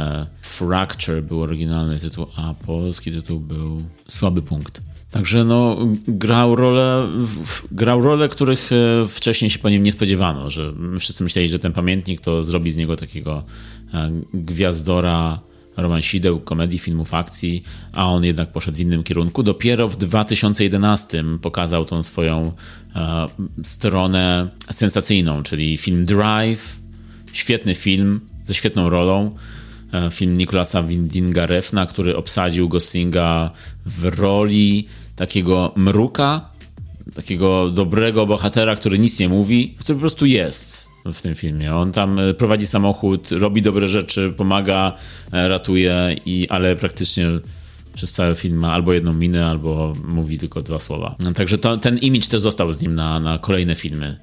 Fracture, 0.42 1.24
był 1.24 1.42
oryginalny 1.42 2.00
tytuł, 2.00 2.26
a 2.38 2.54
polski 2.66 3.12
tytuł 3.12 3.40
był 3.40 3.84
Słaby 4.08 4.42
Punkt. 4.42 4.82
Także 5.12 5.44
no, 5.44 5.78
grał 6.08 6.56
rolę, 6.56 7.08
grał 7.72 8.02
rolę, 8.02 8.30
których 8.30 8.70
e, 8.72 9.08
wcześniej 9.08 9.52
się 9.52 9.60
po 9.60 9.70
nim 9.70 9.84
nie 9.84 9.92
spodziewano, 9.92 10.50
że 10.50 10.74
wszyscy 11.00 11.24
myśleli, 11.24 11.50
że 11.50 11.60
ten 11.60 11.74
pamiętnik 11.74 12.22
to 12.22 12.44
zrobi 12.44 12.72
z 12.72 12.78
niego 12.78 12.96
takiego 12.98 13.44
e, 13.94 14.12
gwiazdora 14.34 15.40
romansideł, 15.78 16.40
komedii, 16.40 16.80
filmów 16.80 17.14
akcji, 17.14 17.64
a 17.94 18.06
on 18.06 18.24
jednak 18.24 18.52
poszedł 18.52 18.78
w 18.78 18.82
innym 18.82 19.04
kierunku. 19.04 19.44
Dopiero 19.44 19.88
w 19.88 19.98
2011 19.98 21.24
pokazał 21.42 21.86
tą 21.86 22.04
swoją 22.04 22.52
e, 22.96 23.26
stronę 23.64 24.50
sensacyjną, 24.72 25.44
czyli 25.44 25.78
film 25.78 26.06
Drive, 26.06 26.76
świetny 27.34 27.76
film 27.76 28.22
ze 28.44 28.54
świetną 28.54 28.90
rolą. 28.90 29.36
E, 29.94 30.12
Film 30.12 30.38
Nicolasa 30.38 30.84
Windinga 30.84 31.46
Refna, 31.46 31.86
który 31.86 32.16
obsadził 32.16 32.70
Goslinga 32.70 33.52
w 33.86 34.06
roli 34.20 34.88
takiego 35.16 35.72
mruka, 35.76 36.50
takiego 37.16 37.70
dobrego 37.70 38.26
bohatera, 38.26 38.76
który 38.76 39.00
nic 39.00 39.20
nie 39.20 39.30
mówi, 39.30 39.76
który 39.80 39.96
po 39.96 40.00
prostu 40.00 40.26
jest 40.26 40.90
w 41.06 41.22
tym 41.22 41.36
filmie. 41.36 41.76
On 41.76 41.92
tam 41.92 42.20
e, 42.20 42.34
prowadzi 42.34 42.68
samochód, 42.68 43.32
robi 43.32 43.62
dobre 43.62 43.88
rzeczy, 43.88 44.34
pomaga, 44.38 44.92
e, 45.34 45.48
ratuje, 45.48 46.16
i, 46.26 46.48
ale 46.50 46.76
praktycznie 46.76 47.28
przez 47.94 48.12
cały 48.12 48.36
film 48.36 48.58
ma 48.58 48.74
albo 48.74 48.94
jedną 48.94 49.14
minę, 49.14 49.46
albo 49.46 49.94
mówi 50.06 50.38
tylko 50.38 50.62
dwa 50.62 50.80
słowa. 50.80 51.16
Także 51.36 51.58
to, 51.58 51.78
ten 51.78 51.98
image 51.98 52.28
też 52.28 52.42
został 52.42 52.74
z 52.74 52.82
nim 52.82 52.96
na, 52.96 53.20
na 53.20 53.38
kolejne 53.38 53.76
filmy. 53.76 54.20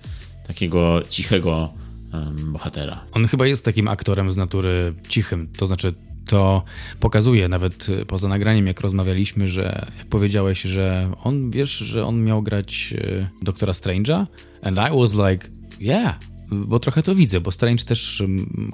Takiego 0.46 1.02
cichego 1.10 1.68
em, 2.12 2.52
bohatera. 2.52 3.04
On 3.12 3.26
chyba 3.26 3.46
jest 3.46 3.64
takim 3.64 3.88
aktorem 3.88 4.32
z 4.32 4.36
natury 4.36 4.94
cichym, 5.08 5.48
to 5.58 5.66
znaczy 5.66 5.94
to 6.26 6.62
pokazuje 7.00 7.48
nawet 7.48 7.88
y, 7.88 8.06
poza 8.06 8.28
nagraniem, 8.28 8.66
jak 8.66 8.80
rozmawialiśmy, 8.80 9.48
że 9.48 9.90
jak 9.98 10.06
powiedziałeś, 10.06 10.62
że 10.62 11.12
on, 11.24 11.50
wiesz, 11.50 11.70
że 11.70 12.04
on 12.04 12.24
miał 12.24 12.42
grać 12.42 12.94
y, 12.98 13.26
doktora 13.42 13.72
Strange'a? 13.72 14.26
And 14.62 14.78
I 14.78 15.00
was 15.00 15.14
like, 15.30 15.48
yeah, 15.80 16.18
bo 16.50 16.80
trochę 16.80 17.02
to 17.02 17.14
widzę, 17.14 17.40
bo 17.40 17.50
Strange 17.50 17.84
też, 17.84 18.22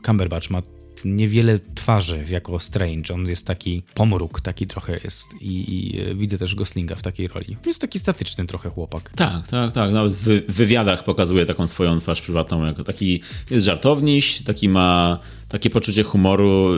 Cumberbatch 0.07 0.51
ma 0.51 0.63
niewiele 1.05 1.59
twarzy 1.75 2.25
jako 2.31 2.61
Strange, 2.61 3.15
on 3.15 3.29
jest 3.29 3.47
taki 3.47 3.83
pomruk, 3.95 4.41
taki 4.41 4.67
trochę 4.67 4.99
jest 5.05 5.29
i, 5.41 5.75
i 5.75 6.01
y, 6.01 6.15
widzę 6.15 6.39
też 6.39 6.55
Goslinga 6.55 6.97
w 6.97 7.03
takiej 7.03 7.29
roli. 7.29 7.57
Jest 7.67 7.81
taki 7.81 7.99
statyczny 7.99 8.47
trochę 8.47 8.71
chłopak. 8.71 9.13
Tak, 9.17 9.49
tak, 9.49 9.73
tak. 9.73 9.93
Nawet 9.93 10.13
w 10.13 10.53
wywiadach 10.53 11.05
pokazuje 11.05 11.47
taką 11.47 11.67
swoją 11.67 12.01
twarz 12.01 12.23
prywatną, 12.23 12.67
jako 12.67 12.85
taki 12.85 13.21
jest 13.51 13.65
żartowniś, 13.65 14.43
taki 14.43 14.69
ma 14.69 15.19
takie 15.49 15.71
poczucie 15.71 16.03
humoru, 16.03 16.69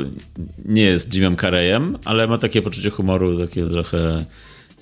nie 0.64 0.82
jest 0.82 1.14
Jimem 1.14 1.36
Carreyem, 1.36 1.98
ale 2.04 2.26
ma 2.26 2.38
takie 2.38 2.62
poczucie 2.62 2.90
humoru 2.90 3.38
takie 3.46 3.66
trochę 3.66 4.24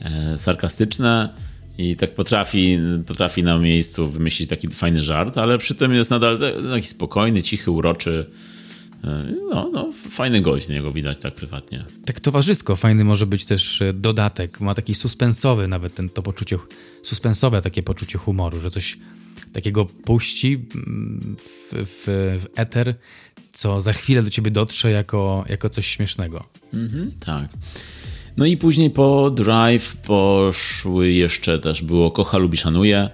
e, 0.00 0.38
sarkastyczne 0.38 1.35
i 1.78 1.96
tak 1.96 2.14
potrafi, 2.14 2.78
potrafi 3.07 3.42
na 3.42 3.59
miejscu 3.59 4.09
wymyślić 4.09 4.48
taki 4.48 4.68
fajny 4.68 5.02
żart, 5.02 5.38
ale 5.38 5.59
przy 5.59 5.74
tym 5.74 5.92
jest 5.94 6.11
nadal 6.11 6.38
taki 6.72 6.87
spokojny, 6.87 7.42
cichy, 7.42 7.70
uroczy. 7.70 8.26
No, 9.50 9.70
no, 9.72 9.92
fajny 10.10 10.40
gość 10.40 10.66
z 10.66 10.70
niego 10.70 10.92
widać 10.92 11.18
tak 11.18 11.34
prywatnie. 11.34 11.84
Tak 12.04 12.20
towarzysko, 12.20 12.76
fajny 12.76 13.04
może 13.04 13.26
być 13.26 13.44
też 13.44 13.82
e, 13.82 13.92
dodatek. 13.92 14.60
Ma 14.60 14.74
taki 14.74 14.94
suspensowy 14.94 15.68
nawet 15.68 15.94
ten, 15.94 16.10
to 16.10 16.22
poczucie, 16.22 16.58
suspensowe 17.02 17.62
takie 17.62 17.82
poczucie 17.82 18.18
humoru, 18.18 18.60
że 18.60 18.70
coś 18.70 18.98
takiego 19.52 19.84
puści 19.84 20.66
mm, 20.74 21.36
w, 21.38 21.72
w, 21.72 22.04
w 22.42 22.46
eter, 22.56 22.94
co 23.52 23.80
za 23.80 23.92
chwilę 23.92 24.22
do 24.22 24.30
ciebie 24.30 24.50
dotrze 24.50 24.90
jako, 24.90 25.44
jako 25.48 25.68
coś 25.68 25.86
śmiesznego. 25.86 26.44
Mhm, 26.74 27.12
tak. 27.24 27.48
No 28.36 28.46
i 28.46 28.56
później 28.56 28.90
po 28.90 29.30
Drive 29.30 29.96
poszły 29.96 31.10
jeszcze 31.10 31.58
też 31.58 31.82
było 31.82 32.10
Kocha 32.10 32.38
lubi 32.38 32.56
szanuje, 32.56 33.10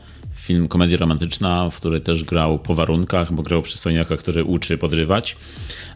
film 0.49 0.69
komedia 0.69 0.97
romantyczna, 0.97 1.71
w 1.71 1.77
której 1.77 2.01
też 2.01 2.25
grał 2.25 2.59
po 2.59 2.75
warunkach, 2.75 3.33
bo 3.33 3.43
grał 3.43 3.63
przystojniaka, 3.63 4.17
który 4.17 4.45
uczy 4.45 4.79
podrywać, 4.79 5.37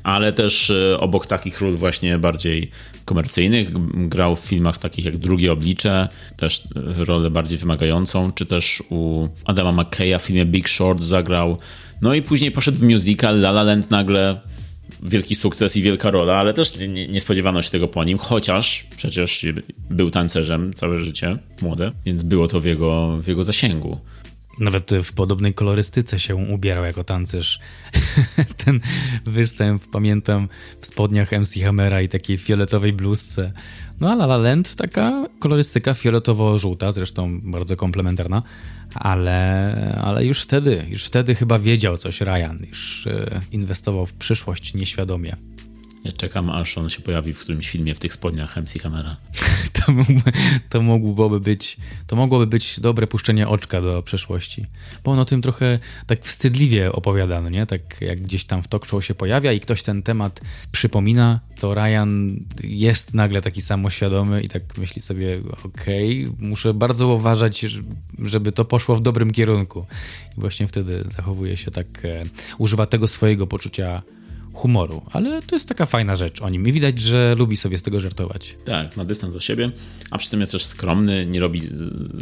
ale 0.03 0.33
też 0.33 0.71
e, 0.71 1.01
obok 1.01 1.27
takich 1.27 1.61
ról 1.61 1.77
właśnie 1.77 2.19
bardziej 2.19 2.71
komercyjnych 3.05 3.69
grał 4.09 4.37
w 4.37 4.41
filmach 4.41 4.79
takich 4.79 5.05
jak 5.05 5.19
Drugie 5.19 5.53
Oblicze, 5.53 6.09
też 6.37 6.63
rolę 6.97 7.31
bardziej 7.31 7.59
wymagającą, 7.59 8.33
czy 8.33 8.47
też 8.47 8.83
u 8.91 9.29
Adama 9.45 9.83
McKeya 9.83 10.19
w 10.19 10.23
filmie 10.23 10.47
Big 10.47 10.69
Short 10.69 11.03
zagrał. 11.03 11.59
No 12.03 12.15
i 12.15 12.23
później 12.23 12.51
poszedł 12.51 12.79
w 12.79 12.83
musical 12.83 13.37
La 13.37 13.51
La 13.51 13.63
Land 13.63 13.91
nagle 13.91 14.41
wielki 15.03 15.37
sukces 15.37 15.77
i 15.77 15.83
wielka 15.83 16.11
rola, 16.11 16.35
ale 16.35 16.55
też 16.55 16.77
nie, 16.77 17.09
nie, 17.09 17.21
spodziewano 17.21 17.63
się 17.63 17.71
tego 17.71 17.89
po 17.89 18.05
nim, 18.05 18.19
chociaż 18.19 18.87
przecież 18.97 19.47
był 19.91 20.11
tancerzem 20.11 20.75
całe 20.75 21.01
życie, 21.01 21.39
młode, 21.63 21.93
więc 22.07 22.23
było 22.23 22.49
to 22.49 22.61
w 22.61 22.65
jego, 22.65 23.17
w 23.23 23.29
jego 23.29 23.45
zasięgu. 23.45 23.99
Nawet 24.59 24.91
w 25.05 25.13
podobnej 25.13 25.55
kolorystyce 25.55 26.19
się 26.19 26.37
ubierał 26.37 26.85
jako 26.85 27.05
tancerz. 27.05 27.59
Ten 28.65 28.81
występ 29.25 29.87
pamiętam 29.93 30.49
w 30.81 30.87
spodniach 30.87 31.33
MC 31.33 31.61
Hammera 31.65 32.03
i 32.03 32.09
takiej 32.09 32.39
fioletowej 32.39 32.93
bluzce. 32.93 33.53
No 34.01 34.11
a 34.11 34.13
La 34.13 34.25
La 34.25 34.37
Land 34.37 34.77
taka 34.77 35.27
kolorystyka 35.39 35.95
fioletowo-żółta, 35.95 36.93
zresztą 36.93 37.41
bardzo 37.41 37.77
komplementarna, 37.77 38.43
ale, 38.95 40.01
ale 40.05 40.27
już 40.27 40.43
wtedy, 40.43 40.87
już 40.89 41.05
wtedy 41.05 41.35
chyba 41.35 41.59
wiedział 41.59 41.99
coś 41.99 42.21
Ryan, 42.21 42.59
już 42.69 43.07
e, 43.07 43.41
inwestował 43.53 44.07
w 44.07 44.13
przyszłość 44.13 44.75
nieświadomie. 44.75 45.37
Ja 46.05 46.13
czekam, 46.13 46.51
aż 46.51 46.79
on 46.79 46.91
się 46.91 47.01
pojawi 47.01 47.33
w 47.33 47.41
którymś 47.41 47.69
filmie 47.69 47.95
w 47.95 47.99
tych 47.99 48.13
spodniach 48.13 48.57
MC 48.57 48.83
Hammera. 48.83 49.17
to, 49.77 49.93
to 50.69 50.83
mogłoby 50.83 51.41
być 51.41 51.77
to 52.07 52.17
mogłoby 52.17 52.47
być 52.47 52.81
dobre 52.81 53.07
puszczenie 53.07 53.49
oczka 53.49 53.81
do 53.81 54.03
przeszłości. 54.03 54.67
Bo 55.05 55.11
on 55.11 55.19
o 55.19 55.25
tym 55.25 55.43
trochę 55.43 55.79
tak 56.07 56.25
wstydliwie 56.25 56.93
opowiada, 56.93 57.41
no 57.41 57.49
nie? 57.49 57.67
Tak 57.67 58.01
jak 58.01 58.21
gdzieś 58.21 58.45
tam 58.45 58.63
w 58.63 58.69
talk 58.69 58.87
show 58.87 59.05
się 59.05 59.15
pojawia 59.15 59.53
i 59.53 59.61
ktoś 59.61 59.83
ten 59.83 60.03
temat 60.03 60.41
przypomina, 60.73 61.41
to 61.61 61.75
Ryan 61.75 62.37
jest 62.65 63.15
nagle 63.15 63.43
taki 63.43 63.63
samoświadomy 63.63 64.43
i 64.43 64.49
tak 64.49 64.79
myśli 64.79 65.03
sobie, 65.03 65.41
okej, 65.65 66.27
okay, 66.27 66.49
muszę 66.49 66.75
bardzo 66.75 67.09
uważać, 67.09 67.67
żeby 68.19 68.53
to 68.53 68.65
poszło 68.65 68.97
w 68.97 69.03
dobrym 69.03 69.31
kierunku. 69.31 69.87
I 70.39 70.41
właśnie 70.41 70.67
wtedy 70.67 71.05
zachowuje 71.09 71.57
się 71.57 71.71
tak, 71.71 71.87
e, 72.05 72.25
używa 72.59 72.87
tego 72.87 73.09
swojego 73.09 73.47
poczucia 73.47 74.03
humoru, 74.53 75.03
ale 75.11 75.43
to 75.43 75.57
jest 75.57 75.69
taka 75.69 75.87
fajna 75.87 76.17
rzecz 76.17 76.43
o 76.43 76.49
nim 76.51 76.69
i 76.69 76.73
widać, 76.73 77.01
że 77.01 77.35
lubi 77.39 77.57
sobie 77.57 77.79
z 77.79 77.83
tego 77.83 78.01
żartować. 78.01 78.57
Tak, 78.65 78.97
ma 78.97 79.05
dystans 79.05 79.35
do 79.35 79.41
siebie, 79.41 79.71
a 80.11 80.19
przy 80.19 80.31
tym 80.31 80.41
jest 80.41 80.53
też 80.53 80.65
skromny, 80.65 81.27
nie 81.27 81.41
robi 81.41 81.63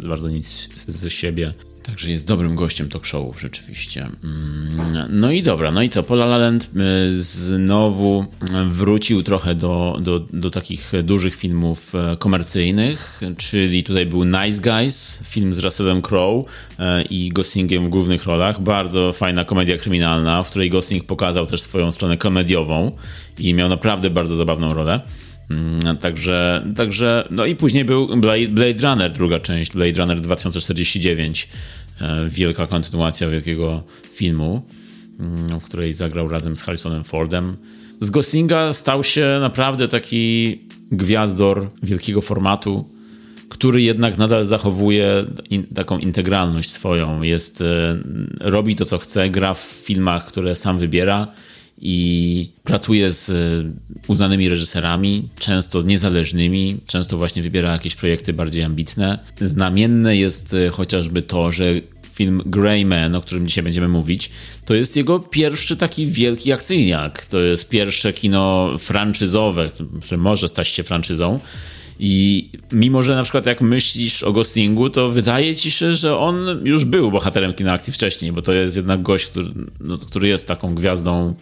bardzo 0.09 0.29
nic 0.29 0.69
ze 0.87 1.09
siebie. 1.09 1.53
Także 1.83 2.11
jest 2.11 2.27
dobrym 2.27 2.55
gościem 2.55 2.89
talk 2.89 3.05
showów 3.05 3.41
rzeczywiście. 3.41 4.07
Mm, 4.23 5.07
no 5.09 5.31
i 5.31 5.43
dobra, 5.43 5.71
no 5.71 5.81
i 5.81 5.89
co? 5.89 6.03
Pola 6.03 6.25
La 6.25 6.37
Land 6.37 6.69
y, 7.09 7.23
znowu 7.23 8.25
wrócił 8.67 9.23
trochę 9.23 9.55
do, 9.55 9.97
do, 10.01 10.19
do 10.19 10.49
takich 10.49 10.91
dużych 11.03 11.35
filmów 11.35 11.95
e, 11.95 12.17
komercyjnych, 12.17 13.21
czyli 13.37 13.83
tutaj 13.83 14.05
był 14.05 14.23
Nice 14.23 14.61
Guys, 14.61 15.23
film 15.25 15.53
z 15.53 15.59
Russellem 15.59 16.01
Crowe 16.01 16.43
e, 16.79 17.01
i 17.01 17.29
Goslingiem 17.29 17.85
w 17.85 17.89
głównych 17.89 18.23
rolach. 18.23 18.61
Bardzo 18.61 19.13
fajna 19.13 19.45
komedia 19.45 19.77
kryminalna, 19.77 20.43
w 20.43 20.49
której 20.49 20.69
Gosling 20.69 21.05
pokazał 21.05 21.45
też 21.45 21.61
swoją 21.61 21.91
stronę 21.91 22.17
komediową 22.17 22.91
i 23.39 23.53
miał 23.53 23.69
naprawdę 23.69 24.09
bardzo 24.09 24.35
zabawną 24.35 24.73
rolę. 24.73 25.01
Mm, 25.51 25.97
także, 25.97 26.65
także, 26.75 27.27
no 27.31 27.45
i 27.45 27.55
później 27.55 27.85
był 27.85 28.07
Blade, 28.17 28.73
Runner, 28.81 29.11
druga 29.11 29.39
część, 29.39 29.71
Blade 29.71 29.99
Runner 29.99 30.21
2049, 30.21 31.47
e, 32.01 32.29
wielka 32.29 32.67
kontynuacja 32.67 33.29
wielkiego 33.29 33.83
filmu, 34.13 34.65
mm, 35.19 35.59
w 35.59 35.63
której 35.63 35.93
zagrał 35.93 36.27
razem 36.27 36.55
z 36.55 36.61
Harrisonem 36.61 37.03
Fordem. 37.03 37.57
Z 37.99 38.09
Goslinga 38.09 38.73
stał 38.73 39.03
się 39.03 39.37
naprawdę 39.41 39.87
taki 39.87 40.59
gwiazdor 40.91 41.69
wielkiego 41.83 42.21
formatu, 42.21 42.85
który 43.49 43.81
jednak 43.81 44.17
nadal 44.17 44.45
zachowuje 44.45 45.25
in, 45.49 45.67
taką 45.67 45.97
integralność 45.97 46.71
swoją. 46.71 47.21
Jest, 47.21 47.61
e, 47.61 47.97
robi 48.39 48.75
to, 48.75 48.85
co 48.85 48.97
chce, 48.97 49.29
gra 49.29 49.53
w 49.53 49.59
filmach, 49.59 50.25
które 50.25 50.55
sam 50.55 50.77
wybiera 50.77 51.27
i 51.81 52.49
pracuje 52.63 53.13
z 53.13 53.29
e, 53.29 53.33
uznanymi 54.07 54.49
reżyserami, 54.49 55.29
często 55.39 55.81
niezależnymi, 55.81 56.77
często 56.87 57.17
właśnie 57.17 57.41
wybiera 57.41 57.71
jakieś 57.71 57.95
projekty 57.95 58.33
bardziej 58.33 58.63
ambitne. 58.63 59.19
Znamienne 59.41 60.17
jest 60.17 60.53
e, 60.53 60.69
chociażby 60.69 61.21
to, 61.21 61.51
że 61.51 61.65
film 62.13 62.41
Grey 62.45 62.85
Man, 62.85 63.15
o 63.15 63.21
którym 63.21 63.47
dzisiaj 63.47 63.63
będziemy 63.63 63.87
mówić, 63.87 64.31
to 64.65 64.73
jest 64.73 64.97
jego 64.97 65.19
pierwszy 65.19 65.77
taki 65.77 66.05
wielki 66.05 66.51
akcyjniak. 66.51 67.25
To 67.25 67.39
jest 67.39 67.69
pierwsze 67.69 68.13
kino 68.13 68.71
franczyzowe, 68.77 69.69
które 70.01 70.17
może 70.17 70.47
stać 70.47 70.67
się 70.67 70.83
franczyzą. 70.83 71.39
I 71.99 72.49
mimo, 72.71 73.03
że 73.03 73.15
na 73.15 73.23
przykład 73.23 73.45
jak 73.45 73.61
myślisz 73.61 74.23
o 74.23 74.31
Goslingu, 74.31 74.89
to 74.89 75.09
wydaje 75.09 75.55
ci 75.55 75.71
się, 75.71 75.95
że 75.95 76.17
on 76.17 76.61
już 76.63 76.85
był 76.85 77.11
bohaterem 77.11 77.53
kina 77.53 77.73
akcji 77.73 77.93
wcześniej, 77.93 78.31
bo 78.31 78.41
to 78.41 78.53
jest 78.53 78.75
jednak 78.75 79.01
gość, 79.01 79.25
który, 79.25 79.47
no, 79.79 79.97
który 79.97 80.27
jest 80.27 80.47
taką 80.47 80.75
gwiazdą 80.75 81.33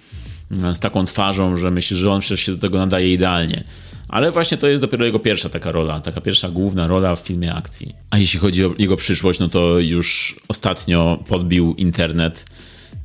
z 0.74 0.80
taką 0.80 1.06
twarzą, 1.06 1.58
że 1.58 1.72
myśli, 1.72 1.98
że 1.98 2.12
on 2.12 2.20
przecież 2.20 2.46
się 2.46 2.52
do 2.52 2.58
tego 2.58 2.78
nadaje 2.78 3.14
idealnie. 3.14 3.64
Ale 4.10 4.32
właśnie 4.32 4.58
to 4.58 4.68
jest 4.68 4.84
dopiero 4.84 5.06
jego 5.06 5.20
pierwsza 5.20 5.50
taka 5.50 5.72
rola, 5.72 6.00
taka 6.00 6.22
pierwsza 6.22 6.50
główna 6.50 6.88
rola 6.88 7.16
w 7.16 7.20
filmie 7.20 7.54
akcji. 7.54 7.96
A 8.10 8.18
jeśli 8.18 8.40
chodzi 8.40 8.66
o 8.66 8.74
jego 8.78 8.96
przyszłość, 8.96 9.40
no 9.40 9.50
to 9.50 9.80
już 9.80 10.40
ostatnio 10.48 11.24
podbił 11.28 11.74
internet 11.78 12.46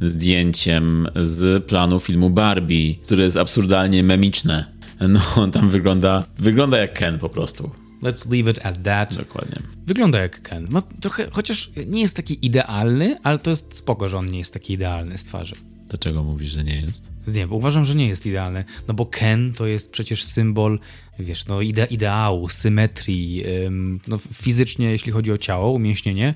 zdjęciem 0.01 1.09
z 1.17 1.65
planu 1.65 1.99
filmu 1.99 2.31
Barbie, 2.31 2.95
które 2.95 3.25
jest 3.25 3.37
absurdalnie 3.37 4.03
memiczne. 4.03 4.65
No, 5.09 5.21
on 5.37 5.51
tam 5.51 5.71
wygląda, 5.71 6.25
wygląda 6.39 6.79
jak 6.79 6.93
Ken 6.93 7.19
po 7.19 7.29
prostu. 7.29 7.84
Let's 8.05 8.31
leave 8.31 8.51
it 8.51 8.67
at 8.67 8.83
that. 8.83 9.17
Dokładnie. 9.17 9.63
Wygląda 9.87 10.19
jak 10.19 10.43
Ken. 10.43 10.67
Ma 10.71 10.83
trochę, 10.83 11.29
chociaż 11.33 11.71
nie 11.87 12.01
jest 12.01 12.17
taki 12.17 12.47
idealny, 12.47 13.17
ale 13.23 13.39
to 13.39 13.51
jest 13.51 13.75
spoko, 13.77 14.09
że 14.09 14.19
on 14.19 14.31
nie 14.31 14.39
jest 14.39 14.53
taki 14.53 14.73
idealny 14.73 15.19
z 15.19 15.25
twarzy. 15.25 15.55
Dlaczego 15.89 16.23
mówisz, 16.23 16.51
że 16.51 16.65
nie 16.65 16.81
jest? 16.81 17.13
Nie, 17.27 17.47
bo 17.47 17.57
uważam, 17.57 17.85
że 17.85 17.95
nie 17.95 18.09
jest 18.09 18.27
idealny. 18.27 18.65
No 18.89 18.95
bo 18.95 19.07
Ken 19.07 19.53
to 19.53 19.67
jest 19.67 19.93
przecież 19.93 20.25
symbol, 20.25 20.79
wiesz, 21.19 21.47
no 21.47 21.61
ide 21.61 21.85
ideału, 21.85 22.49
symetrii, 22.49 23.45
ym, 23.67 24.01
no 24.07 24.19
fizycznie, 24.19 24.91
jeśli 24.91 25.13
chodzi 25.13 25.33
o 25.33 25.39
ciało, 25.39 25.73
umięśnienie, 25.73 26.35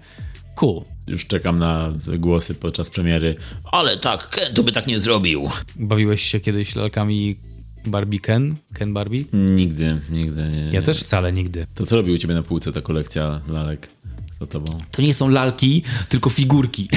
cool. 0.54 0.83
Już 1.07 1.26
czekam 1.26 1.59
na 1.59 1.92
głosy 2.18 2.54
podczas 2.54 2.90
premiery. 2.90 3.37
Ale 3.72 3.96
tak, 3.96 4.28
Ken 4.31 4.54
to 4.54 4.62
by 4.62 4.72
tak 4.72 4.87
nie 4.87 4.98
zrobił. 4.98 5.50
Bawiłeś 5.76 6.22
się 6.22 6.40
kiedyś 6.40 6.74
lalkami 6.74 7.37
Barbie 7.87 8.21
Ken? 8.21 8.57
Ken 8.75 8.95
Barbie? 8.95 9.25
Nigdy, 9.33 10.01
nigdy. 10.11 10.49
Nie, 10.49 10.64
nie. 10.64 10.71
Ja 10.73 10.83
też 10.83 11.01
wcale 11.01 11.33
nigdy. 11.33 11.67
To 11.75 11.87
co 11.87 11.97
robi 11.97 12.12
u 12.12 12.19
ciebie 12.19 12.35
na 12.35 12.43
półce 12.43 12.73
ta 12.73 12.81
kolekcja 12.81 13.41
lalek 13.49 13.88
za 14.41 14.47
tobą? 14.47 14.79
To 14.91 15.03
nie 15.03 15.14
są 15.14 15.29
lalki, 15.29 15.83
tylko 16.09 16.31
figurki. 16.31 16.88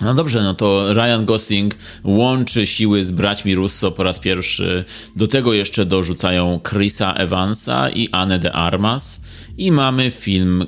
No 0.00 0.14
dobrze, 0.14 0.42
no 0.42 0.54
to 0.54 0.94
Ryan 0.94 1.24
Gosling 1.24 1.74
łączy 2.04 2.66
siły 2.66 3.04
z 3.04 3.12
braćmi 3.12 3.54
Russo 3.54 3.90
po 3.92 4.02
raz 4.02 4.18
pierwszy. 4.18 4.84
Do 5.16 5.26
tego 5.26 5.52
jeszcze 5.52 5.86
dorzucają 5.86 6.60
Chrisa 6.68 7.12
Evansa 7.12 7.90
i 7.90 8.08
Anne 8.12 8.38
de 8.38 8.52
Armas. 8.52 9.22
I 9.58 9.72
mamy 9.72 10.10
film 10.10 10.66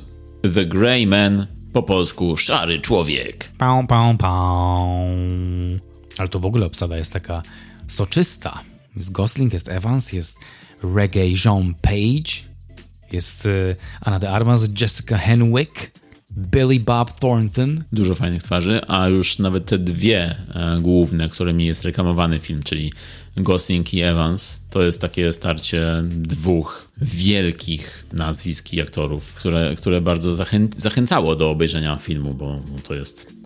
The 0.54 0.66
Grey 0.66 1.06
Man, 1.06 1.46
po 1.72 1.82
polsku 1.82 2.36
Szary 2.36 2.80
Człowiek. 2.80 3.50
Pał, 3.58 3.86
pał, 3.86 4.16
pał. 4.16 4.88
Ale 6.18 6.28
to 6.28 6.40
w 6.40 6.44
ogóle 6.44 6.66
obsada 6.66 6.96
jest 6.96 7.12
taka 7.12 7.42
soczysta. 7.88 8.60
Jest 8.96 9.12
Gosling, 9.12 9.52
jest 9.52 9.68
Evans, 9.68 10.12
jest 10.12 10.38
Reggae 10.94 11.30
Jean 11.44 11.74
Page, 11.74 12.54
jest 13.12 13.46
y, 13.46 13.76
Anna 14.00 14.18
de 14.18 14.30
Armas, 14.30 14.68
Jessica 14.80 15.18
Henwick, 15.18 15.90
Billy 16.36 16.80
Bob 16.80 17.20
Thornton. 17.20 17.84
Dużo 17.92 18.14
fajnych 18.14 18.42
twarzy, 18.42 18.80
a 18.88 19.08
już 19.08 19.38
nawet 19.38 19.66
te 19.66 19.78
dwie 19.78 20.36
e, 20.54 20.78
główne, 20.80 21.28
którymi 21.28 21.66
jest 21.66 21.84
reklamowany 21.84 22.40
film, 22.40 22.62
czyli 22.62 22.92
Gosling 23.36 23.94
i 23.94 24.00
Evans, 24.00 24.66
to 24.70 24.82
jest 24.82 25.00
takie 25.00 25.32
starcie 25.32 26.02
dwóch 26.08 26.88
wielkich 27.00 28.04
nazwisk 28.12 28.72
i 28.72 28.80
aktorów, 28.80 29.34
które, 29.34 29.74
które 29.76 30.00
bardzo 30.00 30.34
zachę 30.34 30.68
zachęcało 30.76 31.36
do 31.36 31.50
obejrzenia 31.50 31.96
filmu, 31.96 32.34
bo 32.34 32.60
to 32.88 32.94
jest 32.94 33.43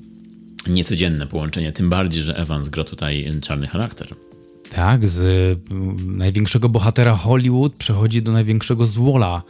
niecodzienne 0.66 1.26
połączenie, 1.26 1.72
tym 1.72 1.88
bardziej, 1.88 2.22
że 2.22 2.36
Evans 2.36 2.68
gra 2.68 2.84
tutaj 2.84 3.30
czarny 3.40 3.66
charakter. 3.66 4.08
Tak, 4.74 5.08
z 5.08 5.22
mm, 5.70 6.16
największego 6.16 6.68
bohatera 6.68 7.16
Hollywood 7.16 7.74
przechodzi 7.74 8.22
do 8.22 8.32
największego 8.32 8.86
złola. 8.86 9.42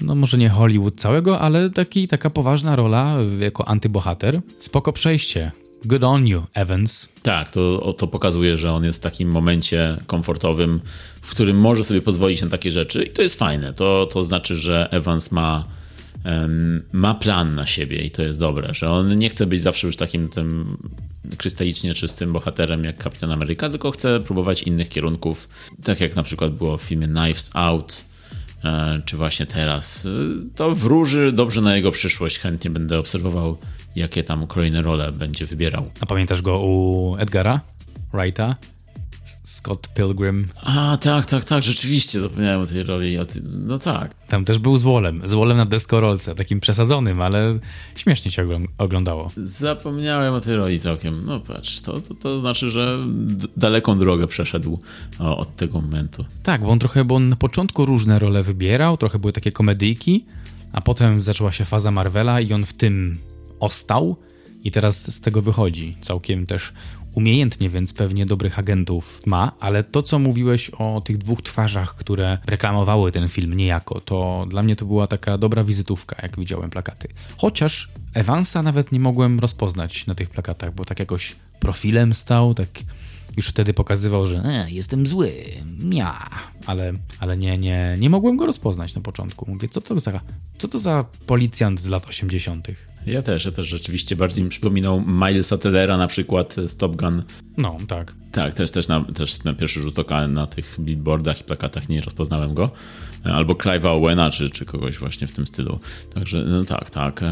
No 0.00 0.14
może 0.14 0.38
nie 0.38 0.48
Hollywood 0.48 1.00
całego, 1.00 1.40
ale 1.40 1.70
taki, 1.70 2.08
taka 2.08 2.30
poważna 2.30 2.76
rola 2.76 3.16
jako 3.40 3.68
antybohater. 3.68 4.40
Spoko 4.58 4.92
przejście. 4.92 5.52
Good 5.84 6.04
on 6.04 6.26
you, 6.26 6.42
Evans. 6.54 7.08
Tak, 7.22 7.50
to, 7.50 7.94
to 7.98 8.06
pokazuje, 8.06 8.56
że 8.56 8.72
on 8.72 8.84
jest 8.84 8.98
w 8.98 9.02
takim 9.02 9.30
momencie 9.30 9.96
komfortowym, 10.06 10.80
w 11.22 11.30
którym 11.30 11.60
może 11.60 11.84
sobie 11.84 12.00
pozwolić 12.00 12.42
na 12.42 12.48
takie 12.48 12.70
rzeczy 12.70 13.04
i 13.04 13.10
to 13.10 13.22
jest 13.22 13.38
fajne. 13.38 13.74
To, 13.74 14.06
to 14.06 14.24
znaczy, 14.24 14.56
że 14.56 14.88
Evans 14.90 15.32
ma, 15.32 15.64
ma 16.92 17.14
plan 17.14 17.54
na 17.54 17.66
siebie 17.66 18.04
i 18.04 18.10
to 18.10 18.22
jest 18.22 18.40
dobre, 18.40 18.74
że 18.74 18.90
on 18.90 19.18
nie 19.18 19.28
chce 19.28 19.46
być 19.46 19.60
zawsze 19.60 19.86
już 19.86 19.96
takim 19.96 20.28
tym 20.28 20.76
krystalicznie 21.36 21.94
czystym 21.94 22.32
bohaterem 22.32 22.84
jak 22.84 22.98
Kapitan 22.98 23.32
Ameryka, 23.32 23.70
tylko 23.70 23.90
chce 23.90 24.20
próbować 24.20 24.62
innych 24.62 24.88
kierunków, 24.88 25.48
tak 25.84 26.00
jak 26.00 26.16
na 26.16 26.22
przykład 26.22 26.52
było 26.52 26.76
w 26.76 26.82
filmie 26.82 27.08
Knives 27.08 27.50
Out, 27.54 28.04
e, 28.64 29.00
czy 29.04 29.16
właśnie 29.16 29.46
teraz. 29.46 30.06
E, 30.06 30.08
to 30.56 30.74
wróży 30.74 31.32
dobrze 31.32 31.60
na 31.60 31.76
jego 31.76 31.90
przyszłość. 31.90 32.38
Chętnie 32.38 32.70
będę 32.70 32.98
obserwował, 32.98 33.58
jakie 33.96 34.24
tam 34.24 34.46
kolejne 34.46 34.82
role 34.82 35.12
będzie 35.12 35.46
wybierał. 35.46 35.90
A 36.00 36.06
pamiętasz 36.06 36.42
go 36.42 36.58
u 36.58 37.16
Edgara 37.18 37.60
Wrighta? 38.12 38.56
Scott 39.44 39.88
Pilgrim. 39.88 40.48
A, 40.62 40.96
tak, 40.96 41.26
tak, 41.26 41.44
tak, 41.44 41.62
rzeczywiście 41.62 42.20
zapomniałem 42.20 42.60
o 42.60 42.66
tej 42.66 42.82
roli. 42.82 43.18
No 43.44 43.78
tak. 43.78 44.14
Tam 44.14 44.44
też 44.44 44.58
był 44.58 44.76
złolem, 44.76 45.22
złolem 45.24 45.56
na 45.56 45.66
deskorolce, 45.66 46.34
takim 46.34 46.60
przesadzonym, 46.60 47.20
ale 47.22 47.58
śmiesznie 47.96 48.30
się 48.30 48.46
oglądało. 48.78 49.30
Zapomniałem 49.36 50.34
o 50.34 50.40
tej 50.40 50.56
roli 50.56 50.78
całkiem. 50.80 51.26
No 51.26 51.40
patrz, 51.40 51.80
to, 51.80 52.00
to, 52.00 52.14
to 52.14 52.40
znaczy, 52.40 52.70
że 52.70 52.98
daleką 53.56 53.98
drogę 53.98 54.26
przeszedł 54.26 54.80
od 55.18 55.56
tego 55.56 55.80
momentu. 55.80 56.24
Tak, 56.42 56.60
bo 56.60 56.68
on 56.68 56.78
trochę, 56.78 57.04
bo 57.04 57.14
on 57.14 57.28
na 57.28 57.36
początku 57.36 57.86
różne 57.86 58.18
role 58.18 58.42
wybierał, 58.42 58.96
trochę 58.96 59.18
były 59.18 59.32
takie 59.32 59.52
komedyjki, 59.52 60.24
a 60.72 60.80
potem 60.80 61.22
zaczęła 61.22 61.52
się 61.52 61.64
faza 61.64 61.90
Marvela 61.90 62.40
i 62.40 62.52
on 62.52 62.66
w 62.66 62.72
tym 62.72 63.18
ostał 63.60 64.16
i 64.64 64.70
teraz 64.70 65.14
z 65.14 65.20
tego 65.20 65.42
wychodzi 65.42 65.96
całkiem 66.00 66.46
też 66.46 66.72
umiejętnie, 67.18 67.70
więc 67.70 67.92
pewnie 67.92 68.26
dobrych 68.26 68.58
agentów 68.58 69.20
ma, 69.26 69.52
ale 69.60 69.84
to, 69.84 70.02
co 70.02 70.18
mówiłeś 70.18 70.70
o 70.70 71.02
tych 71.04 71.18
dwóch 71.18 71.42
twarzach, 71.42 71.94
które 71.94 72.38
reklamowały 72.46 73.12
ten 73.12 73.28
film 73.28 73.54
niejako, 73.54 74.00
to 74.00 74.44
dla 74.48 74.62
mnie 74.62 74.76
to 74.76 74.86
była 74.86 75.06
taka 75.06 75.38
dobra 75.38 75.64
wizytówka, 75.64 76.16
jak 76.22 76.38
widziałem 76.38 76.70
plakaty. 76.70 77.08
Chociaż 77.36 77.88
Evansa 78.14 78.62
nawet 78.62 78.92
nie 78.92 79.00
mogłem 79.00 79.40
rozpoznać 79.40 80.06
na 80.06 80.14
tych 80.14 80.30
plakatach, 80.30 80.74
bo 80.74 80.84
tak 80.84 80.98
jakoś 80.98 81.36
profilem 81.60 82.14
stał, 82.14 82.54
tak 82.54 82.68
już 83.36 83.48
wtedy 83.48 83.74
pokazywał, 83.74 84.26
że 84.26 84.36
e, 84.36 84.66
jestem 84.70 85.06
zły, 85.06 85.32
mia, 85.78 86.28
ale, 86.66 86.92
ale 87.20 87.36
nie, 87.36 87.58
nie, 87.58 87.96
nie 87.98 88.10
mogłem 88.10 88.36
go 88.36 88.46
rozpoznać 88.46 88.94
na 88.94 89.00
początku. 89.00 89.50
Mówię, 89.50 89.68
co 89.68 89.80
to 89.80 90.00
za, 90.00 90.20
co 90.58 90.68
to 90.68 90.78
za 90.78 91.04
policjant 91.26 91.80
z 91.80 91.86
lat 91.86 92.08
80. 92.08 92.68
Ja 93.06 93.22
też, 93.22 93.44
ja 93.44 93.52
też 93.52 93.66
rzeczywiście 93.66 94.16
bardziej 94.16 94.44
mi 94.44 94.50
przypominał 94.50 95.04
Milesa 95.06 95.58
Tellera 95.58 95.96
na 95.96 96.06
przykład 96.06 96.56
z 96.66 96.76
Top 96.76 96.96
Gun. 96.96 97.22
No, 97.56 97.76
tak. 97.88 98.14
Tak, 98.32 98.54
też, 98.54 98.70
też, 98.70 98.88
na, 98.88 99.04
też 99.04 99.44
na 99.44 99.54
pierwszy 99.54 99.80
rzut 99.80 99.98
oka 99.98 100.28
na 100.28 100.46
tych 100.46 100.76
billboardach 100.80 101.40
i 101.40 101.44
plakatach 101.44 101.88
nie 101.88 102.00
rozpoznałem 102.00 102.54
go. 102.54 102.70
Albo 103.24 103.54
Clive'a 103.54 103.88
Owena, 103.88 104.30
czy, 104.30 104.50
czy 104.50 104.64
kogoś 104.64 104.98
właśnie 104.98 105.26
w 105.26 105.32
tym 105.32 105.46
stylu. 105.46 105.80
Także 106.14 106.44
no 106.44 106.64
tak, 106.64 106.90
tak. 106.90 107.24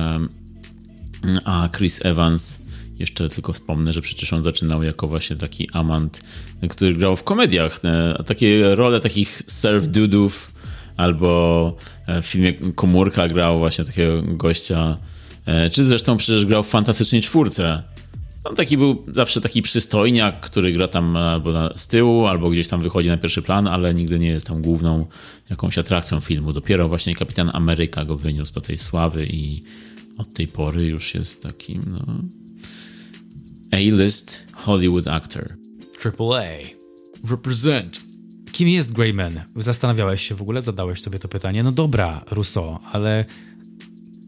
A 1.44 1.68
Chris 1.76 2.06
Evans 2.06 2.65
jeszcze 2.98 3.28
tylko 3.28 3.52
wspomnę, 3.52 3.92
że 3.92 4.00
przecież 4.00 4.32
on 4.32 4.42
zaczynał 4.42 4.82
jako 4.82 5.06
właśnie 5.06 5.36
taki 5.36 5.68
amant, 5.72 6.20
który 6.70 6.94
grał 6.94 7.16
w 7.16 7.24
komediach. 7.24 7.80
E, 7.84 8.24
takie 8.26 8.74
role 8.74 9.00
takich 9.00 9.42
surf-dudów 9.46 10.50
albo 10.96 11.76
e, 12.06 12.22
w 12.22 12.26
filmie 12.26 12.52
Komórka 12.74 13.28
grał 13.28 13.58
właśnie 13.58 13.84
takiego 13.84 14.22
gościa, 14.22 14.96
e, 15.46 15.70
czy 15.70 15.84
zresztą 15.84 16.16
przecież 16.16 16.46
grał 16.46 16.62
w 16.62 16.68
Fantastycznej 16.68 17.22
Czwórce. 17.22 17.82
On 18.44 18.56
taki 18.56 18.78
był 18.78 19.04
zawsze 19.08 19.40
taki 19.40 19.62
przystojniak, 19.62 20.40
który 20.40 20.72
gra 20.72 20.88
tam 20.88 21.16
albo 21.16 21.78
z 21.78 21.86
tyłu, 21.86 22.26
albo 22.26 22.50
gdzieś 22.50 22.68
tam 22.68 22.82
wychodzi 22.82 23.08
na 23.08 23.16
pierwszy 23.16 23.42
plan, 23.42 23.66
ale 23.66 23.94
nigdy 23.94 24.18
nie 24.18 24.28
jest 24.28 24.46
tam 24.46 24.62
główną 24.62 25.06
jakąś 25.50 25.78
atrakcją 25.78 26.20
filmu. 26.20 26.52
Dopiero 26.52 26.88
właśnie 26.88 27.14
Kapitan 27.14 27.50
Ameryka 27.52 28.04
go 28.04 28.16
wyniósł 28.16 28.54
do 28.54 28.60
tej 28.60 28.78
sławy 28.78 29.26
i 29.26 29.62
od 30.18 30.34
tej 30.34 30.48
pory 30.48 30.84
już 30.84 31.14
jest 31.14 31.42
takim, 31.42 31.82
no, 31.86 32.14
a-list 33.72 34.46
Hollywood 34.52 35.06
actor. 35.08 35.56
Triple 36.02 36.26
A. 36.26 36.76
Represent. 37.30 38.00
Kim 38.52 38.68
jest 38.68 38.92
Greyman? 38.92 39.40
Zastanawiałeś 39.56 40.28
się 40.28 40.34
w 40.34 40.42
ogóle? 40.42 40.62
Zadałeś 40.62 41.00
sobie 41.00 41.18
to 41.18 41.28
pytanie? 41.28 41.62
No 41.62 41.72
dobra, 41.72 42.24
Rousseau, 42.30 42.78
ale 42.92 43.24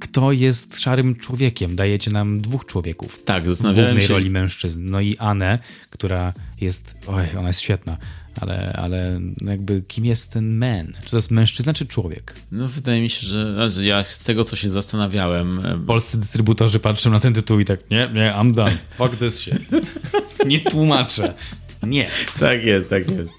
kto 0.01 0.33
jest 0.33 0.81
szarym 0.81 1.17
człowiekiem? 1.17 1.77
Dajecie 1.77 2.11
nam 2.11 2.41
dwóch 2.41 2.67
człowieków. 2.67 3.25
Tak, 3.25 3.49
zastanawiałem 3.49 3.87
w 3.87 3.91
głównej 3.91 4.09
się. 4.09 4.15
roli 4.15 4.31
mężczyzn. 4.31 4.91
No 4.91 5.01
i 5.01 5.17
Anę, 5.19 5.59
która 5.91 6.33
jest... 6.61 6.99
Oj, 7.07 7.25
ona 7.39 7.49
jest 7.49 7.61
świetna. 7.61 7.97
Ale, 8.41 8.73
ale 8.73 9.21
jakby 9.41 9.83
kim 9.83 10.05
jest 10.05 10.33
ten 10.33 10.59
man? 10.59 10.93
Czy 11.05 11.11
to 11.11 11.17
jest 11.17 11.31
mężczyzna, 11.31 11.75
czy 11.75 11.87
człowiek? 11.87 12.35
No 12.53 12.69
wydaje 12.69 13.03
mi 13.03 13.11
się, 13.11 13.27
że 13.27 13.69
ja 13.83 14.05
z 14.05 14.25
tego, 14.25 14.45
co 14.45 14.57
się 14.57 14.71
zastanawiałem... 14.71 15.63
Polscy 15.87 16.19
dystrybutorzy 16.19 16.81
patrzą 16.81 17.11
na 17.11 17.21
ten 17.21 17.35
tytuł 17.35 17.61
i 17.61 17.65
tak, 17.65 17.91
nie, 17.91 18.11
nie, 18.15 18.35
I'm 18.39 18.53
done. 18.53 18.79
Fuck 18.99 19.17
this 19.17 19.39
shit. 19.39 19.69
nie 20.47 20.61
tłumaczę. 20.61 21.35
Nie. 21.83 22.09
Tak 22.39 22.65
jest, 22.65 22.91
tak 22.91 23.09
jest. 23.09 23.33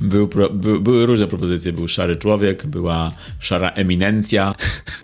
Był 0.00 0.28
pro, 0.28 0.50
by, 0.50 0.80
były 0.80 1.06
różne 1.06 1.26
propozycje. 1.26 1.72
Był 1.72 1.88
szary 1.88 2.16
człowiek, 2.16 2.66
była 2.66 3.12
szara 3.40 3.70
eminencja, 3.70 4.54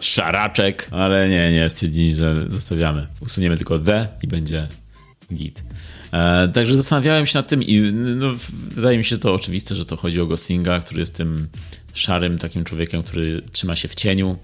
szaraczek, 0.01 0.89
ale 0.91 1.29
nie, 1.29 1.53
nie, 1.53 1.71
stwierdzili, 1.71 2.15
że 2.15 2.47
zostawiamy. 2.49 3.07
Usuniemy 3.21 3.57
tylko 3.57 3.79
the 3.79 4.09
i 4.23 4.27
będzie 4.27 4.69
git. 5.35 5.63
E, 6.13 6.49
także 6.49 6.77
zastanawiałem 6.77 7.27
się 7.27 7.39
nad 7.39 7.49
tym 7.49 7.63
i 7.63 7.93
no, 7.93 8.31
wydaje 8.71 8.99
mi 8.99 9.05
się 9.05 9.19
to 9.19 9.35
oczywiste, 9.35 9.75
że 9.75 9.87
to 9.87 9.97
chodzi 9.97 10.21
o 10.21 10.27
Goslinga, 10.27 10.81
który 10.81 11.01
jest 11.01 11.17
tym 11.17 11.49
szarym 11.95 12.39
takim 12.39 12.65
człowiekiem, 12.65 13.03
który 13.03 13.43
trzyma 13.53 13.77
się 13.77 13.89
w 13.89 13.95
cieniu 13.95 14.37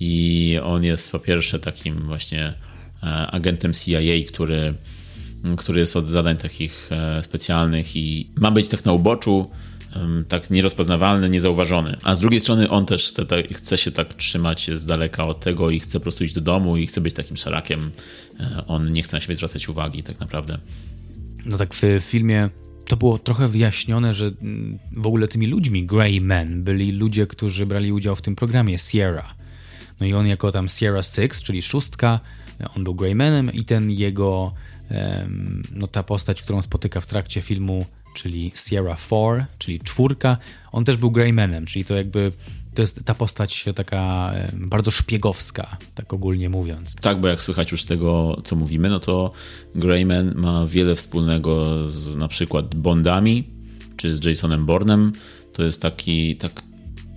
i 0.00 0.58
on 0.62 0.84
jest 0.84 1.12
po 1.12 1.18
pierwsze 1.18 1.58
takim 1.58 1.96
właśnie 1.96 2.54
e, 3.02 3.06
agentem 3.06 3.72
CIA, 3.74 4.28
który 4.28 4.74
który 5.56 5.80
jest 5.80 5.96
od 5.96 6.06
zadań 6.06 6.36
takich 6.36 6.88
e, 6.92 7.22
specjalnych 7.22 7.96
i 7.96 8.28
ma 8.36 8.50
być 8.50 8.68
tak 8.68 8.84
na 8.84 8.92
uboczu, 8.92 9.50
tak 10.28 10.50
nierozpoznawalny, 10.50 11.28
niezauważony. 11.28 11.96
A 12.02 12.14
z 12.14 12.20
drugiej 12.20 12.40
strony 12.40 12.70
on 12.70 12.86
też 12.86 13.08
chce, 13.08 13.26
tak, 13.26 13.48
chce 13.48 13.78
się 13.78 13.90
tak 13.90 14.14
trzymać 14.14 14.70
z 14.70 14.86
daleka 14.86 15.24
od 15.24 15.40
tego 15.40 15.70
i 15.70 15.80
chce 15.80 15.98
po 15.98 16.02
prostu 16.02 16.24
iść 16.24 16.34
do 16.34 16.40
domu 16.40 16.76
i 16.76 16.86
chce 16.86 17.00
być 17.00 17.14
takim 17.14 17.36
szarakiem. 17.36 17.90
On 18.66 18.92
nie 18.92 19.02
chce 19.02 19.16
na 19.16 19.20
siebie 19.20 19.34
zwracać 19.34 19.68
uwagi 19.68 20.02
tak 20.02 20.20
naprawdę. 20.20 20.58
No 21.44 21.58
tak 21.58 21.74
w 21.74 21.82
filmie 22.00 22.50
to 22.88 22.96
było 22.96 23.18
trochę 23.18 23.48
wyjaśnione, 23.48 24.14
że 24.14 24.26
mm, 24.26 24.78
w 24.92 25.06
ogóle 25.06 25.28
tymi 25.28 25.46
ludźmi 25.46 25.86
Grey 25.86 26.20
Men 26.20 26.62
byli 26.62 26.92
ludzie, 26.92 27.26
którzy 27.26 27.66
brali 27.66 27.92
udział 27.92 28.16
w 28.16 28.22
tym 28.22 28.36
programie 28.36 28.78
Sierra. 28.78 29.34
No 30.00 30.06
i 30.06 30.12
on 30.12 30.26
jako 30.26 30.52
tam 30.52 30.68
Sierra 30.68 31.02
Six, 31.02 31.42
czyli 31.42 31.62
szóstka, 31.62 32.20
on 32.76 32.84
był 32.84 32.94
Greymanem 32.94 33.52
i 33.52 33.64
ten 33.64 33.90
jego 33.90 34.54
no 35.72 35.86
ta 35.86 36.02
postać, 36.02 36.42
którą 36.42 36.62
spotyka 36.62 37.00
w 37.00 37.06
trakcie 37.06 37.40
filmu, 37.40 37.86
czyli 38.14 38.52
Sierra 38.54 38.96
4, 38.96 39.44
czyli 39.58 39.80
czwórka, 39.80 40.36
on 40.72 40.84
też 40.84 40.96
był 40.96 41.10
Greymanem, 41.10 41.66
czyli 41.66 41.84
to 41.84 41.96
jakby 41.96 42.32
to 42.74 42.82
jest 42.82 43.04
ta 43.04 43.14
postać 43.14 43.64
taka 43.74 44.32
bardzo 44.52 44.90
szpiegowska, 44.90 45.76
tak 45.94 46.12
ogólnie 46.12 46.48
mówiąc. 46.48 46.94
Tak, 46.94 47.20
bo 47.20 47.28
jak 47.28 47.42
słychać 47.42 47.72
już 47.72 47.82
z 47.82 47.86
tego, 47.86 48.40
co 48.44 48.56
mówimy, 48.56 48.88
no 48.88 49.00
to 49.00 49.32
Greyman 49.74 50.34
ma 50.34 50.66
wiele 50.66 50.96
wspólnego 50.96 51.84
z 51.88 52.16
na 52.16 52.28
przykład 52.28 52.74
Bondami, 52.74 53.44
czy 53.96 54.16
z 54.16 54.24
Jasonem 54.24 54.66
Bournem. 54.66 55.12
To 55.52 55.62
jest 55.62 55.82
taki 55.82 56.36
tak 56.36 56.62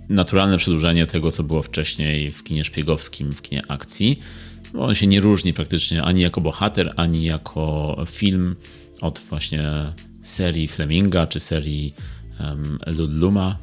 naturalne 0.08 0.58
przedłużenie 0.58 1.06
tego, 1.06 1.30
co 1.30 1.42
było 1.42 1.62
wcześniej 1.62 2.32
w 2.32 2.44
kinie 2.44 2.64
szpiegowskim, 2.64 3.32
w 3.32 3.42
kinie 3.42 3.62
akcji. 3.68 4.20
On 4.78 4.94
się 4.94 5.06
nie 5.06 5.20
różni 5.20 5.52
praktycznie 5.52 6.02
ani 6.02 6.20
jako 6.20 6.40
bohater, 6.40 6.92
ani 6.96 7.24
jako 7.24 7.96
film 8.08 8.56
od 9.00 9.18
właśnie 9.18 9.92
serii 10.22 10.68
Fleminga 10.68 11.26
czy 11.26 11.40
serii 11.40 11.94
um, 12.40 12.78
Ludluma. 12.86 13.58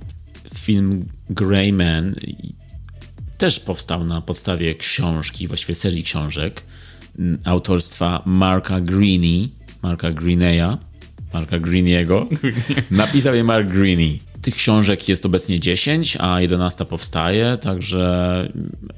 Film 0.53 1.05
Greyman 1.29 2.15
też 3.37 3.59
powstał 3.59 4.05
na 4.05 4.21
podstawie 4.21 4.75
książki, 4.75 5.47
właściwie 5.47 5.75
serii 5.75 6.03
książek 6.03 6.63
autorstwa 7.43 8.23
Marka 8.25 8.81
Greeny, 8.81 9.49
Marka 9.81 10.09
Greeneya, 10.09 10.77
Marka 11.33 11.59
Greeniego. 11.59 12.27
Napisał 12.91 13.35
je 13.35 13.43
Mark 13.43 13.67
Greeny. 13.67 14.19
Tych 14.43 14.55
książek 14.55 15.09
jest 15.09 15.25
obecnie 15.25 15.59
10, 15.59 16.17
a 16.19 16.41
11 16.41 16.85
powstaje, 16.85 17.57
także 17.61 18.49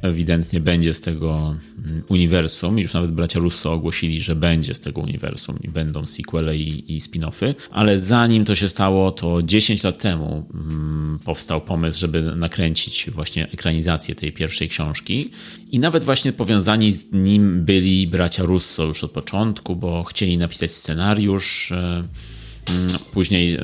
ewidentnie 0.02 0.60
będzie 0.60 0.94
z 0.94 1.02
tego 1.02 1.56
mm, 1.86 2.04
uniwersum. 2.10 2.80
Już 2.80 2.94
nawet 2.94 3.12
bracia 3.12 3.40
Russo 3.40 3.74
ogłosili, 3.74 4.22
że 4.22 4.36
będzie 4.36 4.76
z 4.76 4.80
tego 4.80 5.02
uniwersum 5.02 5.60
i 5.64 5.68
będą 5.68 6.06
sequele 6.06 6.58
i, 6.58 6.96
i 6.96 7.00
spin-offy. 7.00 7.56
Ale 7.72 7.98
zanim 7.98 8.46
to 8.46 8.56
się 8.56 8.70
stało, 8.70 9.12
to 9.12 9.44
10 9.44 9.84
lat 9.84 10.02
temu 10.02 10.46
mm, 10.54 11.20
powstał 11.26 11.62
pomysł, 11.62 12.00
żeby 12.00 12.22
nakręcić 12.22 13.10
właśnie 13.12 13.52
ekranizację 13.52 14.16
tej 14.16 14.34
pierwszej 14.34 14.70
książki. 14.70 15.30
I 15.72 15.80
nawet 15.80 16.04
właśnie 16.04 16.34
powiązani 16.34 16.92
z 16.92 17.12
nim 17.12 17.66
byli 17.66 18.08
bracia 18.08 18.44
Russo 18.44 18.84
już 18.84 19.04
od 19.04 19.12
początku, 19.12 19.76
bo 19.76 20.04
chcieli 20.04 20.38
napisać 20.38 20.72
scenariusz. 20.72 21.72
E, 21.72 21.76
mm, 21.76 22.88
później 23.14 23.56
e, 23.56 23.60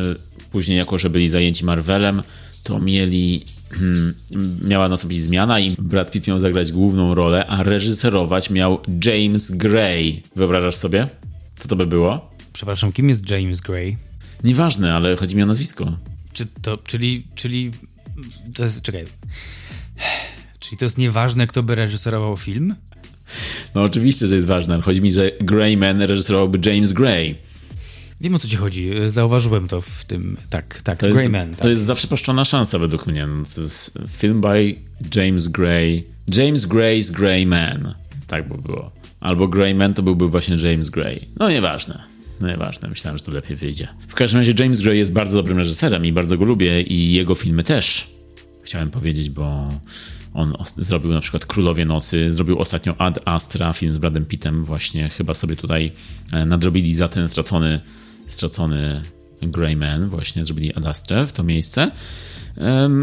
Później, 0.52 0.78
jako 0.78 0.98
że 0.98 1.10
byli 1.10 1.28
zajęci 1.28 1.66
Marvelem, 1.66 2.24
to 2.64 2.80
mieli 2.80 3.46
hmm, 3.72 4.14
miała 4.64 4.90
nastąpić 4.90 5.22
zmiana 5.22 5.60
i 5.60 5.76
Brad 5.80 6.12
Pitt 6.12 6.28
miał 6.28 6.40
zagrać 6.40 6.72
główną 6.72 7.16
rolę, 7.16 7.48
a 7.48 7.64
reżyserować 7.64 8.50
miał 8.50 8.82
James 9.06 9.52
Gray. 9.52 10.22
Wyobrażasz 10.36 10.76
sobie? 10.76 11.08
Co 11.56 11.68
to 11.68 11.76
by 11.76 11.86
było? 11.86 12.32
Przepraszam, 12.54 12.92
kim 12.92 13.10
jest 13.10 13.30
James 13.30 13.62
Gray? 13.62 13.98
Nieważne, 14.44 14.94
ale 14.94 15.16
chodzi 15.16 15.36
mi 15.36 15.44
o 15.44 15.46
nazwisko. 15.46 15.98
Czy 16.34 16.46
to, 16.62 16.78
czyli, 16.78 17.24
czyli, 17.36 17.72
to 18.54 18.64
jest, 18.64 18.82
czekaj. 18.82 19.06
Czyli 20.60 20.78
to 20.78 20.86
jest 20.86 20.98
nieważne, 20.98 21.48
kto 21.48 21.64
by 21.64 21.76
reżyserował 21.76 22.38
film? 22.38 22.76
No 23.76 23.84
oczywiście, 23.84 24.28
że 24.28 24.36
jest 24.36 24.48
ważne, 24.48 24.74
ale 24.74 24.84
chodzi 24.84 25.02
mi, 25.02 25.12
że 25.12 25.32
Grayman 25.42 26.02
reżyserowałby 26.02 26.70
James 26.70 26.94
Gray. 26.94 27.36
Wiem 28.22 28.36
o 28.36 28.40
co 28.40 28.48
ci 28.48 28.56
chodzi. 28.56 28.90
Zauważyłem 29.08 29.68
to 29.68 29.82
w 29.82 30.06
tym. 30.06 30.38
Tak, 30.50 30.82
tak. 30.82 31.00
To 31.00 31.08
jest, 31.08 31.20
Greyman. 31.20 31.52
To 31.52 31.62
tak. 31.62 31.70
jest 31.70 31.84
zaprzepaszczona 31.84 32.46
szansa 32.46 32.80
według 32.80 33.08
mnie. 33.08 33.28
No, 33.28 33.44
to 33.56 33.62
jest 33.62 33.98
film 34.18 34.42
by 34.42 34.76
James 35.16 35.48
Gray. 35.48 36.06
James 36.38 36.68
Gray's 36.68 37.12
Grey 37.12 37.46
Man. 37.46 37.94
Tak 38.28 38.50
by 38.50 38.58
było. 38.58 38.92
Albo 39.20 39.48
Greyman 39.48 39.94
to 39.94 40.04
byłby 40.04 40.28
właśnie 40.28 40.56
James 40.56 40.90
Gray. 40.90 41.20
No 41.40 41.50
nieważne. 41.50 42.04
No 42.42 42.48
nieważne, 42.48 42.90
myślałem, 42.90 43.18
że 43.18 43.24
to 43.24 43.32
lepiej 43.32 43.56
wyjdzie. 43.56 43.88
W 44.08 44.16
każdym 44.16 44.40
razie 44.40 44.54
James 44.60 44.82
Gray 44.82 44.98
jest 44.98 45.14
bardzo 45.14 45.38
dobrym 45.38 45.58
reżyserem 45.58 46.06
i 46.06 46.14
bardzo 46.14 46.38
go 46.38 46.46
lubię 46.46 46.82
i 46.82 47.14
jego 47.14 47.36
filmy 47.36 47.64
też. 47.64 48.12
Chciałem 48.64 48.90
powiedzieć, 48.90 49.30
bo 49.30 49.70
on 50.34 50.54
zrobił 50.78 51.12
na 51.12 51.22
przykład 51.22 51.46
Królowie 51.46 51.86
Nocy, 51.86 52.32
zrobił 52.32 52.60
ostatnio 52.60 52.96
Ad 52.98 53.20
Astra, 53.26 53.74
film 53.74 53.92
z 53.92 53.98
Bradem 53.98 54.26
Pittem, 54.26 54.64
właśnie 54.64 55.10
chyba 55.10 55.34
sobie 55.34 55.56
tutaj 55.56 55.92
e, 56.32 56.46
nadrobili 56.46 56.94
za 56.94 57.08
ten 57.08 57.28
stracony 57.28 57.82
stracony 58.34 59.02
Greyman, 59.42 60.10
właśnie 60.10 60.46
zrobili 60.46 60.74
Adastrę 60.74 61.28
w 61.28 61.34
to 61.34 61.44
miejsce. 61.44 61.92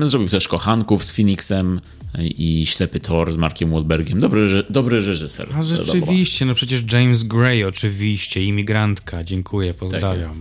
Zrobił 0.04 0.28
też 0.28 0.48
Kochanków 0.48 1.04
z 1.04 1.10
Phoenixem 1.10 1.80
i 2.18 2.66
Ślepy 2.66 3.00
Thor 3.00 3.32
z 3.32 3.36
Markiem 3.36 3.70
Wahlbergiem. 3.70 4.20
Dobry, 4.20 4.64
dobry 4.70 5.00
reżyser. 5.00 5.48
A 5.54 5.62
rzeczywiście, 5.62 6.44
no 6.44 6.54
przecież 6.54 6.82
James 6.92 7.22
Gray 7.22 7.64
oczywiście, 7.64 8.44
imigrantka. 8.44 9.24
Dziękuję, 9.24 9.74
pozdrawiam. 9.74 10.10
Tak 10.10 10.18
jest. 10.18 10.40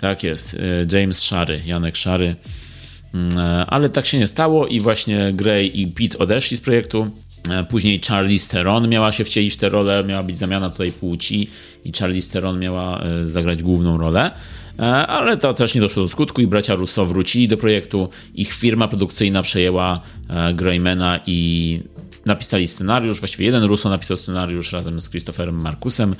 Tak 0.00 0.22
jest. 0.22 0.56
E, 0.92 0.98
James 0.98 1.22
Szary, 1.22 1.62
Janek 1.66 1.96
Szary. 1.96 2.36
Mm, 3.14 3.38
e, 3.38 3.66
ale 3.66 3.88
tak 3.88 4.06
się 4.06 4.18
nie 4.18 4.26
stało 4.26 4.66
i 4.66 4.80
właśnie 4.80 5.32
Gray 5.32 5.80
i 5.80 5.86
Pete 5.86 6.18
odeszli 6.18 6.56
z 6.56 6.60
projektu. 6.60 7.10
E, 7.50 7.64
później 7.64 8.00
Charlize 8.08 8.48
Theron 8.48 8.88
miała 8.88 9.12
się 9.12 9.24
wcielić 9.24 9.54
w 9.54 9.56
tę 9.56 9.68
rolę, 9.68 10.04
miała 10.04 10.22
być 10.22 10.36
zamiana 10.36 10.70
tutaj 10.70 10.92
płci 10.92 11.48
i 11.84 11.92
Charlize 11.92 12.32
Theron 12.32 12.58
miała 12.58 13.02
e, 13.02 13.24
zagrać 13.24 13.62
główną 13.62 13.98
rolę. 13.98 14.30
E, 14.78 14.82
ale 15.06 15.36
to 15.36 15.54
też 15.54 15.74
nie 15.74 15.80
doszło 15.80 16.02
do 16.02 16.08
skutku 16.08 16.40
i 16.40 16.46
bracia 16.46 16.74
Russo 16.74 17.06
wrócili 17.06 17.48
do 17.48 17.56
projektu. 17.56 18.08
Ich 18.34 18.52
firma 18.52 18.88
produkcyjna 18.88 19.42
przejęła 19.42 20.00
Greymana 20.54 21.20
i 21.26 21.80
napisali 22.26 22.66
scenariusz. 22.66 23.18
Właściwie 23.18 23.46
jeden 23.46 23.64
Russo 23.64 23.88
napisał 23.88 24.16
scenariusz 24.16 24.72
razem 24.72 25.00
z 25.00 25.10
Christopherem 25.10 25.60
Markusem 25.60 26.14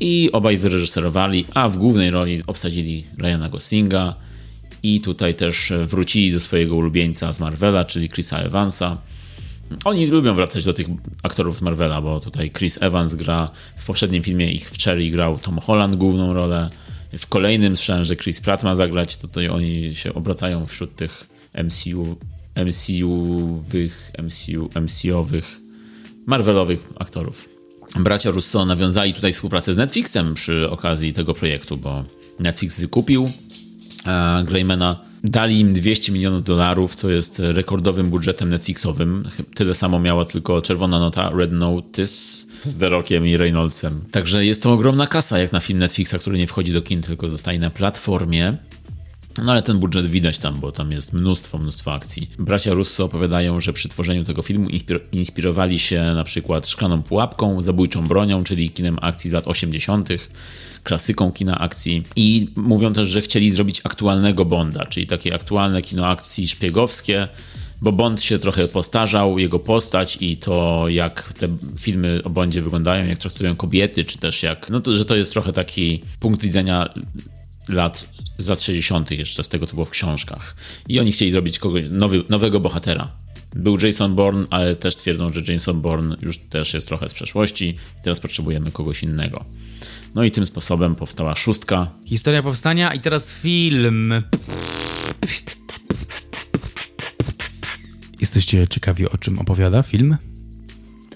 i 0.00 0.30
obaj 0.32 0.56
wyreżyserowali, 0.58 1.44
a 1.54 1.68
w 1.68 1.76
głównej 1.78 2.10
roli 2.10 2.40
obsadzili 2.46 3.04
Ryana 3.18 3.48
Goslinga 3.48 4.14
i 4.82 5.00
tutaj 5.00 5.34
też 5.34 5.72
wrócili 5.86 6.32
do 6.32 6.40
swojego 6.40 6.76
ulubieńca 6.76 7.32
z 7.32 7.40
Marvela, 7.40 7.84
czyli 7.84 8.08
Chrisa 8.08 8.38
Evansa. 8.38 8.98
Oni 9.84 10.06
lubią 10.06 10.34
wracać 10.34 10.64
do 10.64 10.72
tych 10.72 10.86
aktorów 11.22 11.56
z 11.56 11.62
Marvela, 11.62 12.00
bo 12.00 12.20
tutaj 12.20 12.50
Chris 12.50 12.82
Evans 12.82 13.14
gra, 13.14 13.50
w 13.76 13.86
poprzednim 13.86 14.22
filmie 14.22 14.52
ich 14.52 14.70
w 14.70 14.78
Cherry 14.78 15.10
grał 15.10 15.38
Tom 15.38 15.58
Holland 15.58 15.96
główną 15.96 16.32
rolę, 16.32 16.70
w 17.18 17.26
kolejnym 17.26 17.76
słyszałem, 17.76 18.04
że 18.04 18.16
Chris 18.16 18.40
Pratt 18.40 18.62
ma 18.62 18.74
zagrać, 18.74 19.16
to 19.16 19.28
tutaj 19.28 19.48
oni 19.48 19.94
się 19.96 20.14
obracają 20.14 20.66
wśród 20.66 20.96
tych 20.96 21.26
MCU, 21.64 22.16
MCU-wych, 22.56 24.12
MCU, 24.18 24.68
MCU-owych, 24.80 25.56
Marvelowych 26.26 26.88
aktorów. 26.98 27.48
Bracia 28.00 28.30
Russo 28.30 28.66
nawiązali 28.66 29.14
tutaj 29.14 29.32
współpracę 29.32 29.74
z 29.74 29.76
Netflixem 29.76 30.34
przy 30.34 30.70
okazji 30.70 31.12
tego 31.12 31.34
projektu, 31.34 31.76
bo 31.76 32.04
Netflix 32.38 32.80
wykupił 32.80 33.26
Greymana 34.44 35.00
dali 35.24 35.60
im 35.60 35.74
200 35.74 36.12
milionów 36.12 36.44
dolarów, 36.44 36.94
co 36.94 37.10
jest 37.10 37.38
rekordowym 37.38 38.10
budżetem 38.10 38.48
Netflixowym. 38.48 39.24
Tyle 39.54 39.74
samo 39.74 39.98
miała 39.98 40.24
tylko 40.24 40.62
czerwona 40.62 40.98
nota 40.98 41.30
Red 41.30 41.52
Notice 41.52 42.46
z 42.64 42.76
The 42.78 42.88
Rockiem 42.88 43.26
i 43.26 43.36
Reynoldsem. 43.36 44.00
Także 44.10 44.44
jest 44.44 44.62
to 44.62 44.72
ogromna 44.72 45.06
kasa 45.06 45.38
jak 45.38 45.52
na 45.52 45.60
film 45.60 45.78
Netflixa, 45.78 46.14
który 46.20 46.38
nie 46.38 46.46
wchodzi 46.46 46.72
do 46.72 46.82
kin, 46.82 47.02
tylko 47.02 47.28
zostaje 47.28 47.58
na 47.58 47.70
platformie. 47.70 48.56
No 49.42 49.52
ale 49.52 49.62
ten 49.62 49.78
budżet 49.78 50.06
widać 50.06 50.38
tam, 50.38 50.60
bo 50.60 50.72
tam 50.72 50.92
jest 50.92 51.12
mnóstwo, 51.12 51.58
mnóstwo 51.58 51.92
akcji. 51.92 52.30
Bracia 52.38 52.74
Russo 52.74 53.04
opowiadają, 53.04 53.60
że 53.60 53.72
przy 53.72 53.88
tworzeniu 53.88 54.24
tego 54.24 54.42
filmu 54.42 54.68
inspirowali 55.12 55.78
się 55.78 56.02
na 56.14 56.24
przykład 56.24 56.68
Szklaną 56.68 57.02
Pułapką, 57.02 57.62
Zabójczą 57.62 58.04
Bronią, 58.04 58.44
czyli 58.44 58.70
kinem 58.70 58.98
akcji 59.00 59.30
z 59.30 59.32
lat 59.32 59.48
80., 59.48 60.08
klasyką 60.82 61.32
kina 61.32 61.58
akcji 61.58 62.02
i 62.16 62.48
mówią 62.56 62.92
też, 62.92 63.08
że 63.08 63.20
chcieli 63.20 63.50
zrobić 63.50 63.80
aktualnego 63.84 64.44
Bonda, 64.44 64.86
czyli 64.86 65.06
takie 65.06 65.34
aktualne 65.34 65.82
kino 65.82 66.06
akcji 66.06 66.48
szpiegowskie, 66.48 67.28
bo 67.82 67.92
Bond 67.92 68.22
się 68.22 68.38
trochę 68.38 68.68
postarzał, 68.68 69.38
jego 69.38 69.58
postać 69.58 70.18
i 70.20 70.36
to, 70.36 70.84
jak 70.88 71.32
te 71.32 71.48
filmy 71.80 72.20
o 72.24 72.30
Bondzie 72.30 72.62
wyglądają, 72.62 73.06
jak 73.06 73.18
traktują 73.18 73.56
kobiety, 73.56 74.04
czy 74.04 74.18
też 74.18 74.42
jak, 74.42 74.70
no 74.70 74.80
to, 74.80 74.92
że 74.92 75.04
to 75.04 75.16
jest 75.16 75.32
trochę 75.32 75.52
taki 75.52 76.02
punkt 76.20 76.42
widzenia 76.42 76.94
lat 77.68 78.08
z 78.38 78.48
lat 78.48 78.60
60. 78.60 79.10
jeszcze 79.10 79.44
z 79.44 79.48
tego, 79.48 79.66
co 79.66 79.74
było 79.74 79.84
w 79.84 79.90
książkach. 79.90 80.56
I 80.88 81.00
oni 81.00 81.12
chcieli 81.12 81.30
zrobić 81.30 81.58
kogoś, 81.58 81.84
nowy, 81.90 82.24
nowego 82.28 82.60
bohatera. 82.60 83.10
Był 83.54 83.78
Jason 83.78 84.14
Bourne, 84.14 84.46
ale 84.50 84.76
też 84.76 84.96
twierdzą, 84.96 85.32
że 85.32 85.52
Jason 85.52 85.80
Bourne 85.80 86.16
już 86.22 86.38
też 86.38 86.74
jest 86.74 86.88
trochę 86.88 87.08
z 87.08 87.14
przeszłości. 87.14 87.76
Teraz 88.02 88.20
potrzebujemy 88.20 88.72
kogoś 88.72 89.02
innego. 89.02 89.44
No 90.14 90.24
i 90.24 90.30
tym 90.30 90.46
sposobem 90.46 90.94
powstała 90.94 91.34
szóstka. 91.34 91.90
Historia 92.06 92.42
powstania 92.42 92.94
i 92.94 93.00
teraz 93.00 93.34
film. 93.34 94.14
Jesteście 98.20 98.68
ciekawi, 98.68 99.08
o 99.08 99.18
czym 99.18 99.38
opowiada 99.38 99.82
film? 99.82 100.16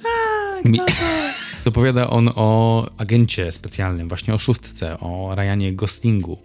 Tak. 0.02 0.64
Mi... 0.64 0.80
Opowiada 1.64 2.10
on 2.10 2.30
o 2.34 2.86
agencie 2.96 3.52
specjalnym, 3.52 4.08
właśnie 4.08 4.34
o 4.34 4.38
szóstce, 4.38 5.00
o 5.00 5.34
Ryanie 5.34 5.72
Gostingu. 5.72 6.38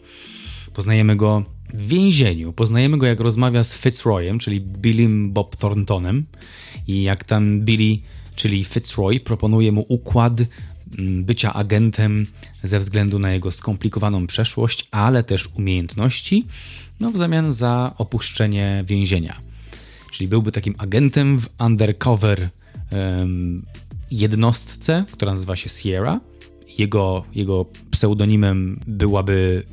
Poznajemy 0.74 1.16
go 1.16 1.45
w 1.74 1.88
więzieniu. 1.88 2.54
Poznajemy 2.54 2.97
go, 2.97 3.06
jak 3.06 3.20
rozmawia 3.20 3.64
z 3.64 3.76
Fitzroyem, 3.76 4.39
czyli 4.39 4.62
Billym 4.62 5.34
Bob 5.34 5.56
Thorntonem. 5.56 6.26
I 6.88 7.04
jak 7.04 7.24
tam 7.24 7.62
Billy, 7.62 7.97
czyli 8.36 8.64
Fitzroy, 8.64 9.20
proponuje 9.20 9.72
mu 9.72 9.86
układ 9.88 10.34
bycia 11.00 11.54
agentem 11.54 12.28
ze 12.64 12.80
względu 12.80 13.20
na 13.20 13.32
jego 13.32 13.52
skomplikowaną 13.52 14.28
przeszłość, 14.28 14.88
ale 14.92 15.24
też 15.24 15.50
umiejętności, 15.54 16.46
no 17.00 17.12
w 17.12 17.18
zamian 17.18 17.54
za 17.54 17.94
opuszczenie 17.98 18.84
więzienia. 18.88 19.39
Czyli 20.12 20.28
byłby 20.28 20.52
takim 20.52 20.76
agentem 20.78 21.39
w 21.39 21.50
undercover 21.60 22.50
um, 22.92 23.66
jednostce, 24.12 25.06
która 25.12 25.32
nazywa 25.32 25.56
się 25.56 25.70
Sierra. 25.70 26.20
Jego, 26.78 27.24
jego 27.36 27.66
pseudonimem 27.92 28.80
byłaby 28.88 29.64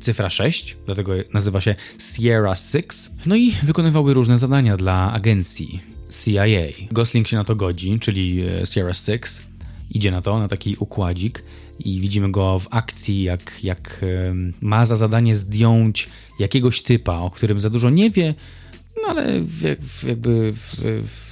cyfra 0.00 0.30
6, 0.30 0.76
dlatego 0.86 1.12
nazywa 1.34 1.60
się 1.60 1.74
Sierra 1.98 2.54
6. 2.54 2.86
No 3.26 3.36
i 3.36 3.50
wykonywałby 3.62 4.14
różne 4.14 4.38
zadania 4.38 4.76
dla 4.76 5.12
agencji 5.12 5.80
CIA. 6.10 6.86
Gosling 6.90 7.28
się 7.28 7.36
na 7.36 7.44
to 7.44 7.56
godzi, 7.56 8.00
czyli 8.00 8.40
e, 8.40 8.66
Sierra 8.66 8.94
6. 8.94 9.22
Idzie 9.90 10.10
na 10.10 10.22
to, 10.22 10.38
na 10.38 10.48
taki 10.48 10.76
układzik 10.78 11.44
i 11.78 12.00
widzimy 12.00 12.30
go 12.30 12.58
w 12.58 12.66
akcji, 12.70 13.22
jak, 13.22 13.58
jak 13.62 14.04
ma 14.60 14.86
za 14.86 14.96
zadanie 14.96 15.36
zdjąć 15.36 16.08
jakiegoś 16.38 16.82
typa, 16.82 17.18
o 17.18 17.30
którym 17.30 17.60
za 17.60 17.70
dużo 17.70 17.90
nie 17.90 18.10
wie, 18.10 18.34
no 19.02 19.08
ale 19.08 19.44
jakby 20.08 20.54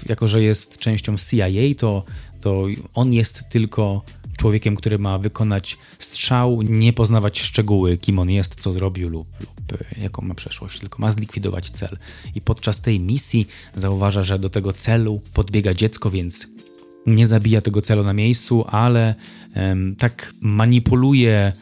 jako, 0.08 0.28
że 0.28 0.42
jest 0.42 0.78
częścią 0.78 1.16
CIA, 1.16 1.46
to, 1.78 2.04
to 2.40 2.66
on 2.94 3.12
jest 3.12 3.48
tylko 3.48 4.02
człowiekiem, 4.36 4.76
który 4.76 4.98
ma 4.98 5.18
wykonać 5.18 5.76
strzał, 5.98 6.62
nie 6.62 6.92
poznawać 6.92 7.40
szczegóły, 7.40 7.98
kim 7.98 8.18
on 8.18 8.30
jest, 8.30 8.60
co 8.60 8.72
zrobił 8.72 9.08
lub, 9.08 9.28
lub 9.40 9.80
e, 9.80 10.00
jaką 10.00 10.22
ma 10.22 10.34
przeszłość, 10.34 10.80
tylko 10.80 10.98
ma 10.98 11.12
zlikwidować 11.12 11.70
cel. 11.70 11.98
I 12.34 12.40
podczas 12.40 12.80
tej 12.80 13.00
misji 13.00 13.46
zauważa, 13.76 14.22
że 14.22 14.38
do 14.38 14.50
tego 14.50 14.72
celu 14.72 15.22
podbiega 15.34 15.74
dziecko, 15.74 16.10
więc 16.10 16.46
nie 17.06 17.26
zabija 17.26 17.60
tego 17.60 17.82
celu 17.82 18.04
na 18.04 18.12
miejscu, 18.12 18.64
ale 18.68 19.14
em, 19.54 19.96
tak 19.96 20.34
manipuluje 20.40 21.52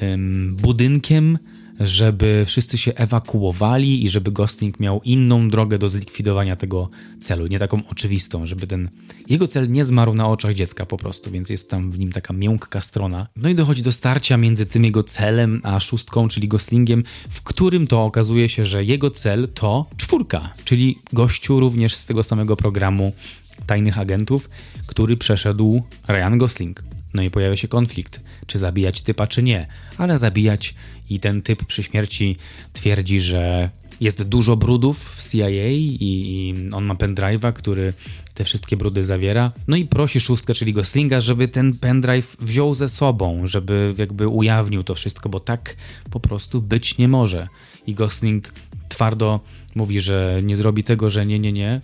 em, 0.00 0.56
budynkiem, 0.56 1.38
żeby 1.80 2.44
wszyscy 2.46 2.78
się 2.78 2.94
ewakuowali 2.94 4.04
i 4.04 4.08
żeby 4.08 4.32
Gosling 4.32 4.80
miał 4.80 5.00
inną 5.04 5.50
drogę 5.50 5.78
do 5.78 5.88
zlikwidowania 5.88 6.56
tego 6.56 6.90
celu, 7.20 7.46
nie 7.46 7.58
taką 7.58 7.82
oczywistą, 7.90 8.46
żeby 8.46 8.66
ten 8.66 8.88
jego 9.28 9.48
cel 9.48 9.70
nie 9.70 9.84
zmarł 9.84 10.14
na 10.14 10.28
oczach 10.28 10.54
dziecka 10.54 10.86
po 10.86 10.96
prostu, 10.96 11.30
więc 11.30 11.50
jest 11.50 11.70
tam 11.70 11.90
w 11.90 11.98
nim 11.98 12.12
taka 12.12 12.32
miękka 12.32 12.80
strona. 12.80 13.26
No 13.36 13.48
i 13.48 13.54
dochodzi 13.54 13.82
do 13.82 13.92
starcia 13.92 14.36
między 14.36 14.66
tym 14.66 14.84
jego 14.84 15.02
celem 15.02 15.60
a 15.64 15.80
szóstką, 15.80 16.28
czyli 16.28 16.48
Goslingiem, 16.48 17.04
w 17.30 17.42
którym 17.42 17.86
to 17.86 18.04
okazuje 18.04 18.48
się, 18.48 18.66
że 18.66 18.84
jego 18.84 19.10
cel 19.10 19.48
to 19.54 19.86
czwórka, 19.96 20.52
czyli 20.64 20.98
gościu 21.12 21.60
również 21.60 21.94
z 21.94 22.06
tego 22.06 22.22
samego 22.22 22.56
programu 22.56 23.12
tajnych 23.68 23.98
agentów, 23.98 24.50
który 24.86 25.16
przeszedł 25.16 25.82
Ryan 26.08 26.38
Gosling. 26.38 26.84
No 27.14 27.22
i 27.22 27.30
pojawia 27.30 27.56
się 27.56 27.68
konflikt, 27.68 28.20
czy 28.46 28.58
zabijać 28.58 29.02
typa, 29.02 29.26
czy 29.26 29.42
nie, 29.42 29.66
ale 29.98 30.18
zabijać 30.18 30.74
i 31.10 31.20
ten 31.20 31.42
typ 31.42 31.64
przy 31.64 31.82
śmierci 31.82 32.36
twierdzi, 32.72 33.20
że 33.20 33.70
jest 34.00 34.22
dużo 34.22 34.56
brudów 34.56 35.16
w 35.16 35.30
CIA 35.30 35.68
i, 35.68 35.96
i 36.00 36.54
on 36.72 36.84
ma 36.84 36.94
pendrive'a, 36.94 37.52
który 37.52 37.92
te 38.34 38.44
wszystkie 38.44 38.76
brudy 38.76 39.04
zawiera. 39.04 39.52
No 39.68 39.76
i 39.76 39.84
prosi 39.84 40.20
szóstkę, 40.20 40.54
czyli 40.54 40.72
Goslinga, 40.72 41.20
żeby 41.20 41.48
ten 41.48 41.74
pendrive 41.74 42.36
wziął 42.40 42.74
ze 42.74 42.88
sobą, 42.88 43.46
żeby 43.46 43.94
jakby 43.98 44.28
ujawnił 44.28 44.84
to 44.84 44.94
wszystko, 44.94 45.28
bo 45.28 45.40
tak 45.40 45.76
po 46.10 46.20
prostu 46.20 46.62
być 46.62 46.98
nie 46.98 47.08
może. 47.08 47.48
I 47.86 47.94
Gosling 47.94 48.52
twardo 48.88 49.40
mówi, 49.74 50.00
że 50.00 50.40
nie 50.42 50.56
zrobi 50.56 50.84
tego, 50.84 51.10
że 51.10 51.26
nie, 51.26 51.38
nie, 51.38 51.52
nie. 51.52 51.80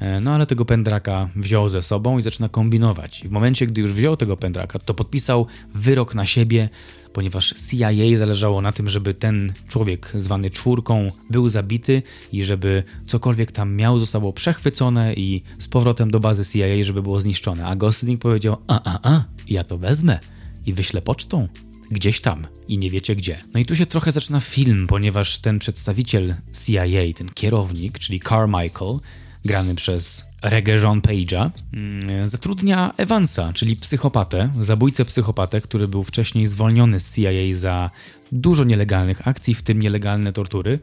E, 0.00 0.20
No 0.20 0.34
ale 0.34 0.46
tego 0.46 0.64
pendraka 0.64 1.28
wziął 1.36 1.68
ze 1.68 1.82
sobą 1.82 2.18
i 2.18 2.22
zaczyna 2.22 2.48
kombinować. 2.48 3.24
I 3.24 3.28
w 3.28 3.30
momencie, 3.30 3.66
gdy 3.66 3.80
już 3.80 3.92
wziął 3.92 4.16
tego 4.16 4.36
pendraka, 4.36 4.78
to 4.78 4.94
podpisał 4.94 5.46
wyrok 5.74 6.14
na 6.14 6.26
siebie, 6.26 6.68
ponieważ 7.12 7.54
CIA 7.70 8.18
zależało 8.18 8.60
na 8.60 8.72
tym, 8.72 8.88
żeby 8.88 9.14
ten 9.14 9.52
człowiek 9.68 10.12
zwany 10.14 10.50
czwórką 10.50 11.10
był 11.30 11.48
zabity 11.48 12.02
i 12.32 12.44
żeby 12.44 12.82
cokolwiek 13.06 13.52
tam 13.52 13.76
miał 13.76 13.98
zostało 13.98 14.32
przechwycone 14.32 15.14
i 15.14 15.42
z 15.58 15.68
powrotem 15.68 16.10
do 16.10 16.20
bazy 16.20 16.44
CIA, 16.52 16.84
żeby 16.84 17.02
było 17.02 17.20
zniszczone. 17.20 17.66
A 17.66 17.76
Gosling 17.76 18.20
powiedział: 18.20 18.56
A, 18.66 18.80
a, 18.84 19.14
a, 19.14 19.24
ja 19.48 19.64
to 19.64 19.78
wezmę 19.78 20.18
i 20.66 20.72
wyślę 20.72 21.02
pocztą 21.02 21.48
gdzieś 21.90 22.20
tam 22.20 22.46
i 22.68 22.78
nie 22.78 22.90
wiecie 22.90 23.16
gdzie. 23.16 23.38
No 23.54 23.60
i 23.60 23.66
tu 23.66 23.76
się 23.76 23.86
trochę 23.86 24.12
zaczyna 24.12 24.40
film, 24.40 24.86
ponieważ 24.86 25.38
ten 25.38 25.58
przedstawiciel 25.58 26.34
CIA, 26.64 27.12
ten 27.16 27.28
kierownik, 27.28 27.98
czyli 27.98 28.20
Carmichael, 28.20 28.98
grany 29.44 29.74
przez 29.74 30.24
Reggae 30.42 30.74
John 30.74 31.00
Page'a, 31.00 31.50
mm, 31.74 32.28
zatrudnia 32.28 32.94
Evansa, 32.96 33.52
czyli 33.52 33.76
psychopatę, 33.76 34.50
zabójcę 34.60 35.04
psychopatę, 35.04 35.60
który 35.60 35.88
był 35.88 36.04
wcześniej 36.04 36.46
zwolniony 36.46 37.00
z 37.00 37.14
CIA 37.14 37.54
za 37.54 37.90
dużo 38.32 38.64
nielegalnych 38.64 39.28
akcji, 39.28 39.54
w 39.54 39.62
tym 39.62 39.78
nielegalne 39.78 40.32
tortury. 40.32 40.78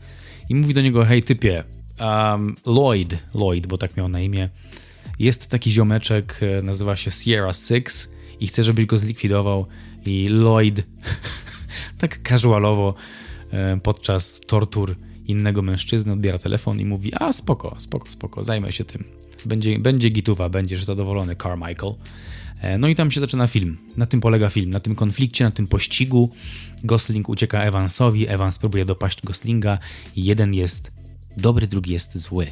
I 0.49 0.55
mówi 0.55 0.73
do 0.73 0.81
niego, 0.81 1.05
hej 1.05 1.23
typie, 1.23 1.63
um, 1.99 2.55
Lloyd, 2.65 3.17
Lloyd, 3.35 3.67
bo 3.67 3.77
tak 3.77 3.97
miał 3.97 4.09
na 4.09 4.21
imię, 4.21 4.49
jest 5.19 5.49
taki 5.49 5.71
ziomeczek, 5.71 6.39
e, 6.41 6.61
nazywa 6.61 6.95
się 6.95 7.11
Sierra 7.11 7.53
Six 7.53 8.09
i 8.39 8.47
chce, 8.47 8.63
żebyś 8.63 8.85
go 8.85 8.97
zlikwidował 8.97 9.67
i 10.05 10.27
Lloyd 10.29 10.83
tak 11.97 12.29
casualowo 12.29 12.93
e, 13.51 13.79
podczas 13.83 14.41
tortur 14.47 14.95
innego 15.31 15.61
mężczyzny 15.61 16.13
odbiera 16.13 16.39
telefon 16.39 16.79
i 16.79 16.85
mówi, 16.85 17.11
a 17.13 17.33
spoko, 17.33 17.75
spoko, 17.79 18.11
spoko, 18.11 18.43
zajmę 18.43 18.71
się 18.71 18.85
tym. 18.85 19.03
Będzie, 19.45 19.79
będzie 19.79 20.09
gituwa, 20.09 20.49
będziesz 20.49 20.83
zadowolony, 20.83 21.35
Carmichael. 21.35 21.93
E, 22.61 22.77
No 22.77 22.87
i 22.87 22.95
tam 22.95 23.11
się 23.11 23.19
zaczyna 23.19 23.47
film. 23.47 23.77
Na 23.97 24.05
tym 24.05 24.21
polega 24.21 24.49
film, 24.49 24.69
na 24.69 24.79
tym 24.79 24.95
konflikcie, 24.95 25.43
na 25.43 25.51
tym 25.51 25.67
pościgu. 25.67 26.29
Gosling 26.83 27.29
ucieka 27.29 27.61
Evansowi, 27.63 28.27
Evans 28.27 28.57
próbuje 28.57 28.85
dopaść 28.85 29.21
Goslinga 29.23 29.77
jeden 30.15 30.53
jest 30.53 30.91
dobry, 31.37 31.67
drugi 31.67 31.93
jest 31.93 32.17
zły. 32.17 32.47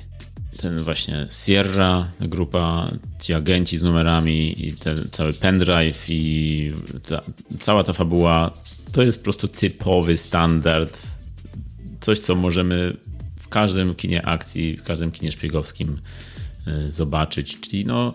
Ten 0.58 0.84
właśnie 0.84 1.28
Sierra, 1.46 2.08
grupa, 2.22 2.92
ci 3.20 3.34
agenci 3.34 3.78
z 3.78 3.84
numerami 3.84 4.68
i 4.68 4.74
ten 4.74 4.98
cały 5.12 5.34
pendrive 5.34 6.06
i 6.10 6.74
ta, 7.08 7.22
cała 7.60 7.84
ta 7.84 7.94
fabuła 7.94 8.52
to 8.92 9.02
jest 9.04 9.18
po 9.18 9.24
prostu 9.24 9.48
typowy 9.48 10.18
standard. 10.18 11.19
Coś, 12.00 12.20
co 12.20 12.36
możemy 12.36 12.98
w 13.40 13.48
każdym 13.48 13.96
kinie 13.96 14.26
akcji, 14.26 14.78
w 14.78 14.84
każdym 14.84 15.12
kinie 15.12 15.32
szpiegowskim 15.32 15.98
y, 16.68 16.92
zobaczyć. 16.92 17.60
Czyli 17.60 17.86
no 17.86 18.14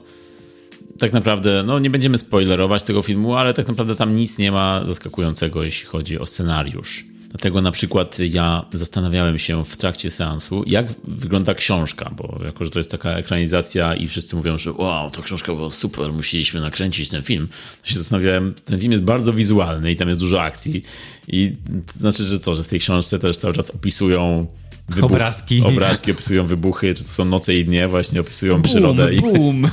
tak 0.98 1.12
naprawdę, 1.12 1.64
no 1.66 1.78
nie 1.78 1.90
będziemy 1.90 2.18
spoilerować 2.18 2.82
tego 2.82 3.02
filmu, 3.02 3.34
ale 3.34 3.54
tak 3.54 3.68
naprawdę 3.68 3.96
tam 3.96 4.16
nic 4.16 4.38
nie 4.38 4.52
ma 4.52 4.84
zaskakującego, 4.86 5.62
jeśli 5.64 5.86
chodzi 5.86 6.18
o 6.18 6.26
scenariusz. 6.26 7.13
Dlatego 7.34 7.62
na 7.62 7.70
przykład 7.70 8.18
ja 8.18 8.64
zastanawiałem 8.72 9.38
się 9.38 9.64
w 9.64 9.76
trakcie 9.76 10.10
seansu, 10.10 10.64
jak 10.66 10.86
wygląda 11.04 11.54
książka, 11.54 12.10
bo 12.16 12.40
jako, 12.44 12.64
że 12.64 12.70
to 12.70 12.78
jest 12.78 12.90
taka 12.90 13.10
ekranizacja 13.10 13.94
i 13.94 14.06
wszyscy 14.08 14.36
mówią, 14.36 14.58
że 14.58 14.72
wow, 14.72 15.10
ta 15.10 15.22
książka 15.22 15.54
była 15.54 15.70
super, 15.70 16.12
musieliśmy 16.12 16.60
nakręcić 16.60 17.08
ten 17.08 17.22
film, 17.22 17.48
to 17.82 17.88
się 17.88 17.98
zastanawiałem, 17.98 18.54
ten 18.64 18.80
film 18.80 18.92
jest 18.92 19.04
bardzo 19.04 19.32
wizualny 19.32 19.90
i 19.92 19.96
tam 19.96 20.08
jest 20.08 20.20
dużo 20.20 20.42
akcji 20.42 20.82
i 21.28 21.52
to 21.86 21.98
znaczy, 21.98 22.24
że 22.24 22.38
co, 22.38 22.54
że 22.54 22.64
w 22.64 22.68
tej 22.68 22.80
książce 22.80 23.18
też 23.18 23.36
cały 23.36 23.54
czas 23.54 23.70
opisują 23.70 24.46
wybuch, 24.88 25.10
Obrazki. 25.10 25.60
obrazki, 25.60 26.12
opisują 26.12 26.46
wybuchy, 26.46 26.94
czy 26.94 27.02
to 27.02 27.10
są 27.10 27.24
noce 27.24 27.54
i 27.54 27.64
dnie, 27.64 27.88
właśnie 27.88 28.20
opisują 28.20 28.62
przyrodę 28.62 29.14
i 29.14 29.20
Boom! 29.20 29.70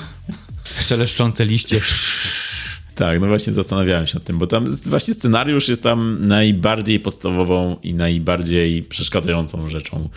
Szeleszczące 0.80 1.46
liście. 1.52 1.82
Tak, 3.02 3.20
no 3.22 3.28
właśnie 3.28 3.54
zastanawiałem 3.54 4.08
się 4.08 4.16
nad 4.16 4.24
tym, 4.24 4.38
bo 4.38 4.48
tam 4.48 4.66
właśnie 4.86 5.14
scenariusz 5.14 5.70
jest 5.70 5.84
tam 5.84 6.28
najbardziej 6.28 7.00
podstawową 7.00 7.76
i 7.84 7.94
najbardziej 7.94 8.84
przeszkadzającą 8.84 9.66
rzeczą 9.66 10.10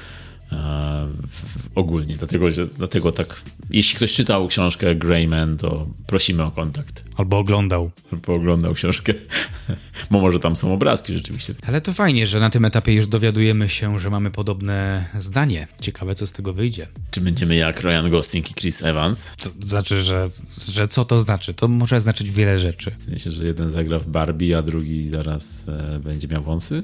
ogólnie. 1.75 2.15
Dlatego, 2.17 2.51
że, 2.51 2.67
dlatego 2.67 3.13
tak, 3.13 3.43
jeśli 3.71 3.97
ktoś 3.97 4.13
czytał 4.13 4.49
książkę 4.49 4.95
Greyman, 4.95 5.57
to 5.57 5.87
prosimy 6.07 6.43
o 6.43 6.51
kontakt, 6.51 7.05
Albo 7.17 7.39
oglądał. 7.39 7.91
żeby 8.13 8.33
oglądał 8.33 8.75
książkę, 8.75 9.15
bo 10.11 10.21
może 10.21 10.41
tam 10.41 10.57
są 10.57 10.73
obrazki 10.75 11.15
rzeczywiście. 11.15 11.55
Ale 11.67 11.81
to 11.81 11.93
fajnie, 11.93 12.27
że 12.27 12.41
na 12.41 12.51
tym 12.51 12.65
etapie 12.65 12.93
już 12.93 13.07
dowiadujemy 13.07 13.69
się, 13.69 13.99
że 13.99 14.11
mamy 14.11 14.31
podobne 14.31 15.05
zdanie. 15.19 15.67
Ciekawe, 15.81 16.15
co 16.15 16.27
z 16.27 16.33
tego 16.33 16.53
wyjdzie. 16.53 16.87
Czy 17.11 17.21
będziemy 17.21 17.57
jak 17.57 17.83
Ryan 17.83 18.11
Gosling 18.11 18.51
i 18.51 18.55
Chris 18.55 18.83
Evans? 18.83 19.33
To 19.37 19.51
znaczy, 19.67 20.03
że, 20.03 20.31
że 20.69 20.89
co 20.89 21.05
to 21.05 21.21
znaczy? 21.21 21.55
To 21.55 21.69
może 21.69 22.01
znaczyć 22.01 22.31
wiele 22.31 22.59
rzeczy. 22.59 22.91
W 22.91 23.03
sensie, 23.03 23.31
że 23.31 23.47
jeden 23.47 23.71
zagra 23.71 23.99
w 23.99 24.07
Barbie, 24.07 24.59
a 24.59 24.63
drugi 24.63 25.09
zaraz 25.09 25.69
e, 25.69 25.99
będzie 25.99 26.29
miał 26.29 26.43
wąsy? 26.43 26.83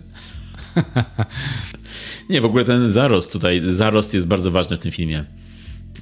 Nie, 2.31 2.41
w 2.41 2.45
ogóle 2.45 2.65
ten 2.65 2.91
zarost 2.91 3.33
tutaj, 3.33 3.63
zarost 3.65 4.15
jest 4.15 4.27
bardzo 4.27 4.51
ważny 4.51 4.77
w 4.77 4.81
tym 4.81 4.93
filmie. 4.93 5.25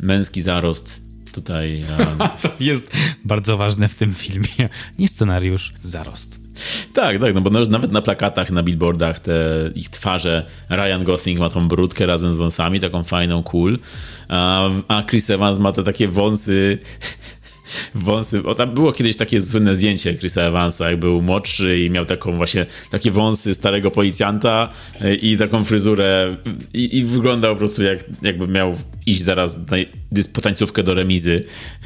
Męski 0.02 0.40
zarost 0.40 1.08
tutaj. 1.32 1.82
E, 1.82 2.28
To 2.42 2.50
jest 2.60 2.96
bardzo 3.24 3.56
ważne 3.56 3.88
w 3.88 3.94
tym 3.94 4.14
filmie. 4.14 4.68
Nie 4.98 5.08
scenariusz, 5.08 5.74
zarost. 5.80 6.40
tak, 6.94 7.20
tak, 7.20 7.34
no 7.34 7.40
bo 7.40 7.50
nawet 7.50 7.92
na 7.92 8.02
plakatach, 8.02 8.50
na 8.50 8.62
billboardach 8.62 9.20
te 9.20 9.34
ich 9.74 9.88
twarze, 9.88 10.46
Ryan 10.70 11.04
Gosling 11.04 11.38
ma 11.38 11.48
tą 11.48 11.68
brudkę 11.68 12.06
razem 12.06 12.32
z 12.32 12.36
wąsami, 12.36 12.80
taką 12.80 13.02
fajną, 13.02 13.42
cool, 13.42 13.78
a, 14.28 14.68
a 14.88 15.02
Chris 15.02 15.30
Evans 15.30 15.58
ma 15.58 15.72
te 15.72 15.84
takie 15.84 16.08
wąsy 16.08 16.78
wąsy. 17.94 18.42
O, 18.44 18.54
tam 18.54 18.74
było 18.74 18.92
kiedyś 18.92 19.16
takie 19.16 19.42
słynne 19.42 19.74
zdjęcie 19.74 20.14
Chrisa 20.14 20.42
Evansa, 20.42 20.90
jak 20.90 21.00
był 21.00 21.22
młodszy 21.22 21.80
i 21.80 21.90
miał 21.90 22.06
taką 22.06 22.36
właśnie 22.36 22.66
takie 22.90 23.10
wąsy 23.10 23.54
starego 23.54 23.90
policjanta 23.90 24.68
e, 25.00 25.14
i 25.14 25.36
taką 25.36 25.64
fryzurę 25.64 26.36
i, 26.74 26.98
i 26.98 27.04
wyglądał 27.04 27.54
po 27.54 27.58
prostu 27.58 27.82
jak, 27.82 28.04
jakby 28.22 28.48
miał 28.48 28.74
iść 29.10 29.22
zaraz 29.22 29.58
na, 29.58 29.76
po 30.32 30.40
tańcówkę 30.40 30.82
do 30.82 30.94
remizy. 30.94 31.40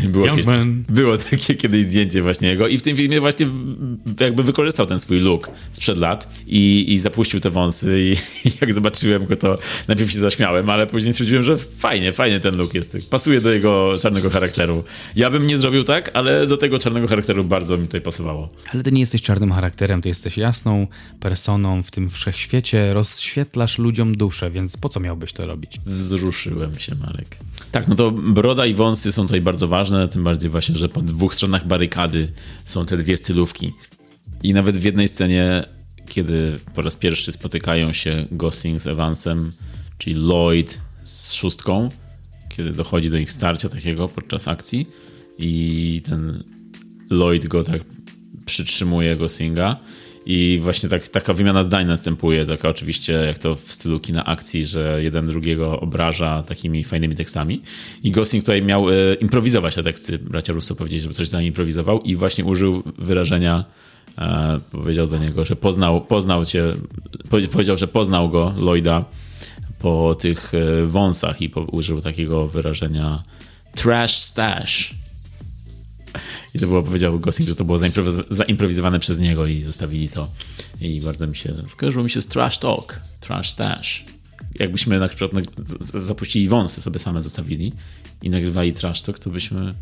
Było, 0.09 0.27
jakieś, 0.27 0.47
było 0.89 1.19
takie 1.19 1.55
kiedyś 1.55 1.85
zdjęcie 1.85 2.23
właśnie 2.23 2.49
jego 2.49 2.69
i 2.69 2.79
w 2.79 2.83
tym 2.83 2.97
filmie 2.97 3.21
właśnie 3.21 3.47
jakby 4.21 4.43
wykorzystał 4.43 4.87
ten 4.87 5.01
swój 5.01 5.21
look 5.21 5.51
sprzed 5.73 5.99
lat 5.99 6.43
i, 6.47 6.93
i 6.93 6.99
zapuścił 6.99 7.41
te 7.41 7.51
wąsy 7.51 8.01
i, 8.01 8.13
i 8.49 8.53
jak 8.61 8.73
zobaczyłem 8.73 9.27
go, 9.27 9.37
to 9.37 9.59
najpierw 9.89 10.11
się 10.11 10.21
zaśmiałem, 10.21 10.71
ale 10.71 10.87
później 10.87 11.13
stwierdziłem, 11.13 11.43
że 11.45 11.57
fajnie, 11.57 12.13
fajnie 12.13 12.41
ten 12.41 12.57
look 12.57 12.75
jest. 12.75 13.11
Pasuje 13.11 13.41
do 13.41 13.53
jego 13.53 13.93
czarnego 14.03 14.31
charakteru. 14.31 14.85
Ja 15.17 15.31
bym 15.31 15.47
nie 15.47 15.59
zrobił 15.59 15.85
tak, 15.85 16.11
ale 16.15 16.47
do 16.47 16.57
tego 16.57 16.79
czarnego 16.79 17.09
charakteru 17.09 17.45
bardzo 17.45 17.77
mi 17.77 17.87
tutaj 17.87 18.01
pasowało. 18.01 18.49
Ale 18.75 18.83
ty 18.83 18.93
nie 18.93 19.01
jesteś 19.01 19.23
czarnym 19.23 19.53
charakterem, 19.53 20.03
ty 20.03 20.09
jesteś 20.09 20.37
jasną 20.37 20.87
personą 21.21 21.83
w 21.83 21.91
tym 21.91 22.11
wszechświecie, 22.11 22.95
rozświetlasz 22.95 23.79
ludziom 23.79 24.17
duszę, 24.17 24.51
więc 24.51 24.77
po 24.77 24.89
co 24.89 25.01
miałbyś 25.01 25.33
to 25.33 25.47
robić? 25.47 25.77
Wzruszyłem 25.87 26.79
się, 26.79 26.95
Marek. 26.95 27.12
Marek. 27.13 27.39
Tak, 27.73 27.89
no 27.89 27.95
to 27.95 28.11
broda 28.11 28.67
i 28.67 28.75
wąsy 28.75 29.13
są 29.13 29.23
tutaj 29.23 29.41
bardzo 29.41 29.69
ważne, 29.69 30.09
tym 30.09 30.25
bardziej 30.25 30.51
właśnie, 30.51 30.75
że 30.75 30.89
po 30.89 31.03
dwóch 31.03 31.35
stronach 31.35 31.67
barykady 31.67 32.33
są 32.65 32.87
te 32.87 32.97
dwie 32.97 33.17
stylówki. 33.17 33.73
I 34.43 34.55
nawet 34.55 34.77
w 34.77 34.85
jednej 34.85 35.09
scenie, 35.09 35.65
kiedy 36.09 36.59
po 36.75 36.83
raz 36.83 36.97
pierwszy 36.97 37.33
spotykają 37.33 37.93
się 37.93 38.27
Gosling 38.31 38.81
z 38.81 38.87
Evansem, 38.87 39.53
czyli 39.99 40.17
Lloyd 40.17 40.81
z 41.05 41.33
szóstką, 41.33 41.91
kiedy 42.49 42.71
dochodzi 42.71 43.11
do 43.11 43.17
ich 43.17 43.33
starcia 43.33 43.69
takiego 43.69 44.09
podczas 44.09 44.49
akcji 44.49 44.87
i 45.39 46.03
ten 46.05 46.45
Lloyd 47.11 47.47
go 47.47 47.65
tak 47.65 47.83
przytrzymuje 48.47 49.17
Goslinga 49.17 49.77
i 50.27 50.59
właśnie 50.63 50.89
tak, 50.89 51.09
taka 51.09 51.33
wymiana 51.33 51.63
zdań 51.63 51.87
następuje, 51.87 52.47
taka 52.47 52.69
oczywiście 52.69 53.13
jak 53.13 53.39
to 53.39 53.55
w 53.55 53.73
stylu 53.73 54.01
kina 54.01 54.25
akcji, 54.25 54.67
że 54.67 55.03
jeden 55.03 55.27
drugiego 55.27 55.81
obraża 55.81 56.43
takimi 56.43 56.85
fajnymi 56.85 57.15
tekstami. 57.15 57.63
I 58.03 58.11
Gosling 58.11 58.45
tutaj 58.45 58.63
miał 58.63 58.91
e, 58.91 59.15
improwizować 59.15 59.75
te 59.75 59.83
teksty. 59.83 60.19
Bracia 60.19 60.53
Russo 60.53 60.75
powiedzieli, 60.75 61.01
żeby 61.01 61.15
coś 61.15 61.29
dla 61.29 61.43
improwizował 61.43 62.01
i 62.01 62.17
właśnie 62.17 62.45
użył 62.45 62.83
wyrażenia, 62.99 63.65
e, 64.19 64.61
powiedział 64.73 65.07
do 65.07 65.19
niego, 65.19 65.45
że 65.45 65.57
poznał, 65.57 66.01
poznał 66.01 66.45
cię, 66.45 66.65
powiedział, 67.53 67.77
że 67.77 67.89
poznał 67.89 68.31
go, 68.31 68.55
Lloyda, 68.59 69.05
po 69.79 70.15
tych 70.15 70.53
e, 70.55 70.87
wąsach 70.87 71.43
i 71.43 71.51
po, 71.51 71.61
użył 71.61 72.01
takiego 72.01 72.49
wyrażenia 72.49 73.23
trash 73.75 74.17
stash. 74.17 74.95
I 76.55 76.59
to 76.59 76.67
było, 76.67 76.83
powiedział 76.83 77.19
Gosling, 77.21 77.49
że 77.49 77.55
to 77.57 77.65
było 77.65 77.79
zaimprowiz- 77.79 78.25
zaimprowizowane 78.31 78.99
przez 79.01 79.19
niego 79.19 79.47
i 79.47 79.63
zostawili 79.63 80.09
to. 80.09 80.29
I 80.81 81.01
bardzo 81.01 81.27
mi 81.27 81.37
się, 81.37 81.55
skojarzyło 81.69 82.05
mi 82.05 82.11
się 82.11 82.23
z 82.23 82.27
Trash 82.27 82.59
Talk, 82.59 83.01
Trash 83.21 83.51
Stash. 83.51 84.05
Jakbyśmy 84.55 84.99
na 84.99 85.09
przykład 85.09 85.31
zapuścili 85.95 86.49
wąsy, 86.49 86.81
sobie 86.83 86.99
same 86.99 87.23
zostawili 87.23 87.73
i 88.23 88.31
nagrywali 88.31 88.75
Trash 88.75 89.03
Talk, 89.03 89.19
to 89.19 89.31
byśmy, 89.31 89.75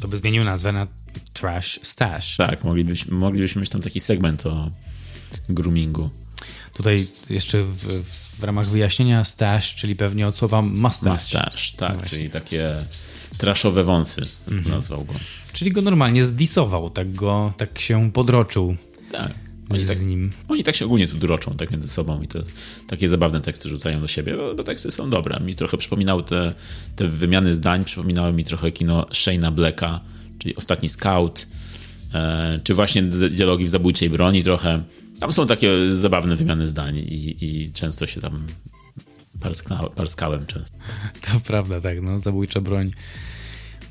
To 0.00 0.08
by 0.08 0.16
zmienił 0.16 0.44
nazwę 0.44 0.72
na 0.72 0.86
Trash 1.32 1.80
Stash. 1.82 2.36
tak, 2.36 2.64
moglibyśmy, 2.64 3.14
moglibyśmy 3.16 3.60
mieć 3.60 3.70
tam 3.70 3.80
taki 3.80 4.00
segment 4.00 4.46
o 4.46 4.70
groomingu. 5.48 6.10
Tutaj 6.74 7.06
jeszcze 7.30 7.62
w, 7.64 8.04
w 8.38 8.42
ramach 8.44 8.66
wyjaśnienia 8.66 9.24
stash, 9.24 9.74
czyli 9.74 9.96
pewnie 9.96 10.28
od 10.28 10.36
słowa 10.36 10.62
mustache. 10.62 11.12
Mustache, 11.12 11.76
tak, 11.76 11.96
No 12.02 12.08
czyli 12.08 12.30
takie 12.30 12.74
traszowe 13.38 13.84
wąsy, 13.84 14.22
nazwał 14.68 15.04
go. 15.04 15.14
Czyli 15.52 15.72
go 15.72 15.80
normalnie 15.80 16.24
zdisował, 16.24 16.90
tak 16.90 17.14
go, 17.14 17.52
tak 17.56 17.78
się 17.78 18.12
podroczył 18.12 18.76
Tak. 19.12 19.32
Oni 19.70 19.80
z 19.80 19.88
tak, 19.88 20.02
nim. 20.02 20.32
oni 20.48 20.64
tak 20.64 20.76
się 20.76 20.84
ogólnie 20.84 21.08
tu 21.08 21.16
droczą 21.16 21.54
tak 21.54 21.70
między 21.70 21.88
sobą 21.88 22.22
i 22.22 22.28
to 22.28 22.38
takie 22.86 23.08
zabawne 23.08 23.40
teksty 23.40 23.68
rzucają 23.68 24.00
do 24.00 24.08
siebie, 24.08 24.36
bo, 24.36 24.54
bo 24.54 24.64
teksty 24.64 24.90
są 24.90 25.10
dobre. 25.10 25.40
Mi 25.40 25.54
trochę 25.54 25.76
przypominały 25.76 26.24
te, 26.24 26.54
te 26.96 27.08
wymiany 27.08 27.54
zdań, 27.54 27.84
przypominały 27.84 28.32
mi 28.32 28.44
trochę 28.44 28.72
kino 28.72 29.02
Shane'a 29.02 29.52
Blacka, 29.52 30.00
czyli 30.38 30.56
Ostatni 30.56 30.88
Scout, 30.88 31.46
e, 32.14 32.60
czy 32.64 32.74
właśnie 32.74 33.02
dialogi 33.02 33.64
w 33.64 33.68
Zabójczej 33.68 34.10
Broni 34.10 34.44
trochę. 34.44 34.82
Tam 35.20 35.32
są 35.32 35.46
takie 35.46 35.70
zabawne 35.92 36.36
wymiany 36.36 36.66
zdań 36.66 36.96
i, 36.96 37.36
i 37.40 37.72
często 37.72 38.06
się 38.06 38.20
tam 38.20 38.46
parskna, 39.40 39.78
parskałem 39.96 40.46
często. 40.46 40.76
To 41.32 41.40
prawda, 41.40 41.80
tak, 41.80 42.02
no, 42.02 42.20
zabójcza 42.20 42.60
broń. 42.60 42.92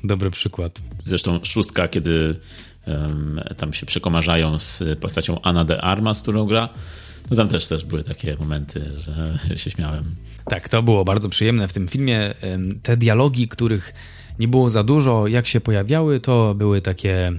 Dobry 0.04 0.30
przykład. 0.30 0.82
Zresztą 0.98 1.40
szóstka, 1.42 1.88
kiedy 1.88 2.40
em, 2.86 3.40
tam 3.56 3.72
się 3.72 3.86
przekomarzają 3.86 4.58
z 4.58 4.82
postacią 5.00 5.40
Anna 5.42 5.64
de 5.64 5.80
Armas, 5.80 6.22
którą 6.22 6.44
gra, 6.44 6.68
no 7.30 7.36
tam 7.36 7.48
też 7.48 7.66
też 7.66 7.84
były 7.84 8.02
takie 8.02 8.36
momenty, 8.40 8.92
że 8.96 9.38
się 9.60 9.70
śmiałem. 9.70 10.04
Tak, 10.44 10.68
to 10.68 10.82
było 10.82 11.04
bardzo 11.04 11.28
przyjemne 11.28 11.68
w 11.68 11.72
tym 11.72 11.88
filmie. 11.88 12.34
Te 12.82 12.96
dialogi, 12.96 13.48
których 13.48 13.94
nie 14.38 14.48
było 14.48 14.70
za 14.70 14.82
dużo, 14.82 15.26
jak 15.26 15.46
się 15.46 15.60
pojawiały, 15.60 16.20
to 16.20 16.54
były 16.54 16.80
takie, 16.80 17.32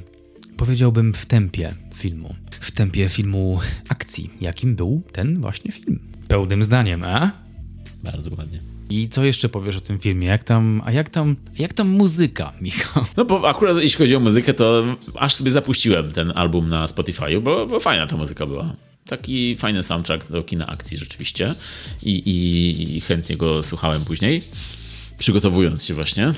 powiedziałbym, 0.57 1.13
w 1.13 1.25
tempie 1.25 1.73
filmu. 1.93 2.35
W 2.51 2.71
tempie 2.71 3.09
filmu 3.09 3.59
akcji, 3.89 4.29
jakim 4.41 4.75
był 4.75 5.03
ten 5.11 5.41
właśnie 5.41 5.71
film. 5.71 5.99
Pełnym 6.27 6.63
zdaniem, 6.63 7.03
a? 7.03 7.31
Bardzo 8.03 8.35
ładnie. 8.35 8.72
I 8.89 9.09
co 9.09 9.23
jeszcze 9.23 9.49
powiesz 9.49 9.77
o 9.77 9.81
tym 9.81 9.99
filmie? 9.99 10.27
Jak 10.27 10.43
tam, 10.43 10.81
a 10.85 10.91
jak 10.91 11.09
tam, 11.09 11.35
jak 11.59 11.73
tam 11.73 11.89
muzyka, 11.89 12.53
Michał? 12.61 13.05
No 13.17 13.25
bo 13.25 13.49
akurat 13.49 13.77
jeśli 13.77 13.97
chodzi 13.97 14.15
o 14.15 14.19
muzykę, 14.19 14.53
to 14.53 14.83
aż 15.15 15.35
sobie 15.35 15.51
zapuściłem 15.51 16.11
ten 16.11 16.31
album 16.35 16.69
na 16.69 16.85
Spotify'u, 16.85 17.41
bo, 17.41 17.67
bo 17.67 17.79
fajna 17.79 18.07
ta 18.07 18.17
muzyka 18.17 18.45
była. 18.45 18.75
Taki 19.07 19.55
fajny 19.55 19.83
soundtrack 19.83 20.31
do 20.31 20.43
kina 20.43 20.67
akcji 20.67 20.97
rzeczywiście 20.97 21.55
I, 22.03 22.11
i, 22.11 22.97
i 22.97 23.01
chętnie 23.01 23.37
go 23.37 23.63
słuchałem 23.63 24.05
później, 24.05 24.41
przygotowując 25.17 25.85
się 25.85 25.93
właśnie, 25.93 26.33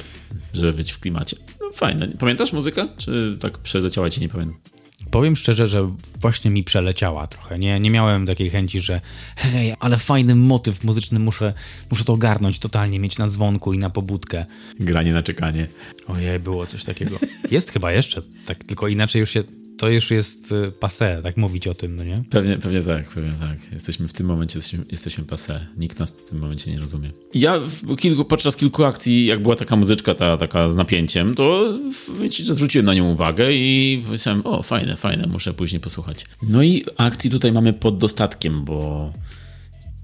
żeby 0.53 0.73
być 0.73 0.91
w 0.91 0.99
klimacie. 0.99 1.37
No 1.61 1.71
fajne. 1.73 2.07
Pamiętasz 2.07 2.53
muzykę? 2.53 2.87
Czy 2.97 3.37
tak 3.41 3.57
przeleciała 3.57 4.09
ci, 4.09 4.21
nie 4.21 4.29
pamiętam? 4.29 4.74
Powiem 5.11 5.35
szczerze, 5.35 5.67
że 5.67 5.89
właśnie 6.21 6.51
mi 6.51 6.63
przeleciała 6.63 7.27
trochę. 7.27 7.59
Nie, 7.59 7.79
nie 7.79 7.91
miałem 7.91 8.25
takiej 8.25 8.49
chęci, 8.49 8.81
że 8.81 9.01
hej, 9.35 9.73
ale 9.79 9.97
fajny 9.97 10.35
motyw 10.35 10.83
muzyczny, 10.83 11.19
muszę, 11.19 11.53
muszę 11.91 12.03
to 12.03 12.13
ogarnąć 12.13 12.59
totalnie, 12.59 12.99
mieć 12.99 13.17
na 13.17 13.27
dzwonku 13.27 13.73
i 13.73 13.77
na 13.77 13.89
pobudkę. 13.89 14.45
Granie 14.79 15.13
na 15.13 15.23
czekanie. 15.23 15.67
Ojej, 16.07 16.39
było 16.39 16.65
coś 16.65 16.83
takiego. 16.83 17.19
Jest 17.51 17.71
chyba 17.71 17.91
jeszcze, 17.91 18.21
tak 18.45 18.63
tylko 18.63 18.87
inaczej 18.87 19.19
już 19.19 19.29
się, 19.29 19.43
to 19.77 19.89
już 19.89 20.11
jest 20.11 20.51
y, 20.51 20.71
passé, 20.71 21.23
tak 21.23 21.37
mówić 21.37 21.67
o 21.67 21.73
tym, 21.73 21.95
no 21.95 22.03
nie? 22.03 22.23
Pewnie, 22.29 22.57
pewnie 22.57 22.83
tak, 22.83 23.09
pewnie 23.09 23.31
tak. 23.31 23.73
Jesteśmy 23.73 24.07
w 24.07 24.13
tym 24.13 24.27
momencie, 24.27 24.59
jesteśmy, 24.59 24.85
jesteśmy 24.91 25.23
passé. 25.23 25.59
Nikt 25.77 25.99
nas 25.99 26.11
w 26.11 26.29
tym 26.29 26.39
momencie 26.39 26.71
nie 26.71 26.79
rozumie. 26.79 27.11
Ja 27.33 27.59
w 27.59 27.95
kilku, 27.95 28.25
podczas 28.25 28.55
kilku 28.55 28.83
akcji, 28.83 29.25
jak 29.25 29.41
była 29.41 29.55
taka 29.55 29.75
muzyczka 29.75 30.15
ta, 30.15 30.37
taka 30.37 30.67
z 30.67 30.75
napięciem, 30.75 31.35
to 31.35 31.79
wiecie, 32.21 32.43
że 32.43 32.53
zwróciłem 32.53 32.85
na 32.85 32.93
nią 32.93 33.11
uwagę 33.11 33.53
i 33.53 34.01
powiedziałem, 34.05 34.41
o 34.45 34.63
fajne, 34.63 34.97
fajne, 34.97 35.27
muszę 35.27 35.53
później 35.53 35.79
posłuchać. 35.81 36.25
No 36.41 36.63
i 36.63 36.85
akcji 36.97 37.29
tutaj 37.29 37.51
mamy 37.51 37.73
pod 37.73 37.97
dostatkiem, 37.97 38.65
bo 38.65 39.11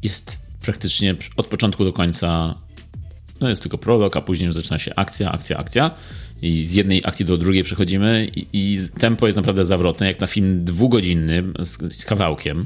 jest 0.04 0.42
praktycznie 0.62 1.16
od 1.38 1.48
początku 1.48 1.84
do 1.84 1.94
końca 1.94 2.56
no 3.42 3.50
jest 3.50 3.62
tylko 3.62 3.78
prolog, 3.78 4.18
a 4.18 4.22
później 4.22 4.54
zaczyna 4.54 4.80
się 4.80 4.96
akcja, 4.96 5.32
akcja, 5.32 5.58
akcja. 5.58 5.92
I 6.42 6.64
z 6.64 6.74
jednej 6.74 7.02
akcji 7.06 7.26
do 7.26 7.38
drugiej 7.38 7.64
przechodzimy 7.64 8.28
i, 8.36 8.48
i 8.54 8.80
tempo 9.00 9.26
jest 9.26 9.36
naprawdę 9.36 9.66
zawrotne. 9.66 10.08
Jak 10.08 10.20
na 10.20 10.28
film 10.28 10.66
dwugodzinny 10.66 11.44
z, 11.60 11.96
z 11.96 12.06
kawałkiem, 12.06 12.66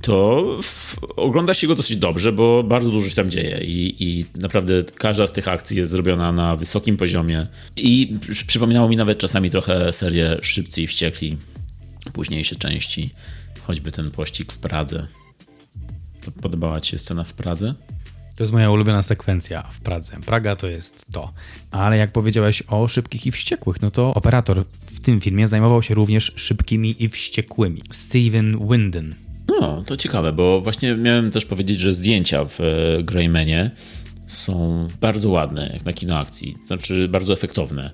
to 0.00 0.44
w, 0.62 0.96
ogląda 1.16 1.54
się 1.54 1.66
go 1.66 1.74
dosyć 1.74 1.96
dobrze, 1.96 2.32
bo 2.32 2.62
bardzo 2.62 2.90
dużo 2.90 3.08
się 3.08 3.14
tam 3.14 3.30
dzieje 3.30 3.64
i, 3.64 4.04
i 4.04 4.24
naprawdę 4.40 4.84
każda 4.94 5.26
z 5.26 5.32
tych 5.32 5.48
akcji 5.48 5.76
jest 5.76 5.90
zrobiona 5.90 6.32
na 6.32 6.56
wysokim 6.56 6.96
poziomie. 6.96 7.46
I 7.76 8.18
przy- 8.30 8.46
przypominało 8.46 8.88
mi 8.88 8.96
nawet 8.96 9.18
czasami 9.18 9.50
trochę 9.50 9.92
serię 9.92 10.38
Szybcy 10.42 10.82
i 10.82 10.86
Wściekli, 10.86 11.36
późniejsze 12.12 12.56
części, 12.56 13.10
choćby 13.62 13.92
ten 13.92 14.10
pościg 14.10 14.52
w 14.52 14.58
Pradze. 14.58 15.06
Podobała 16.42 16.80
Ci 16.80 16.90
się 16.90 16.98
scena 16.98 17.24
w 17.24 17.32
Pradze? 17.32 17.74
To 18.36 18.44
jest 18.44 18.52
moja 18.52 18.70
ulubiona 18.70 19.02
sekwencja 19.02 19.62
w 19.62 19.80
Pradze. 19.80 20.16
Praga 20.26 20.56
to 20.56 20.66
jest 20.66 21.12
to. 21.12 21.32
Ale 21.70 21.96
jak 21.96 22.12
powiedziałeś 22.12 22.62
o 22.68 22.88
szybkich 22.88 23.26
i 23.26 23.30
wściekłych, 23.30 23.82
no 23.82 23.90
to 23.90 24.14
operator 24.14 24.64
w 24.86 25.00
tym 25.00 25.20
filmie 25.20 25.48
zajmował 25.48 25.82
się 25.82 25.94
również 25.94 26.32
szybkimi 26.36 27.04
i 27.04 27.08
wściekłymi. 27.08 27.82
Steven 27.90 28.68
Winden. 28.68 29.14
No, 29.48 29.82
to 29.86 29.96
ciekawe, 29.96 30.32
bo 30.32 30.60
właśnie 30.60 30.94
miałem 30.94 31.30
też 31.30 31.44
powiedzieć, 31.44 31.80
że 31.80 31.92
zdjęcia 31.92 32.44
w 32.44 32.60
e, 32.60 33.02
Greymanie 33.02 33.70
są 34.26 34.88
bardzo 35.00 35.30
ładne, 35.30 35.70
jak 35.72 35.84
na 35.84 35.92
kino 35.92 36.18
akcji, 36.18 36.54
znaczy 36.64 37.08
bardzo 37.08 37.32
efektowne. 37.32 37.90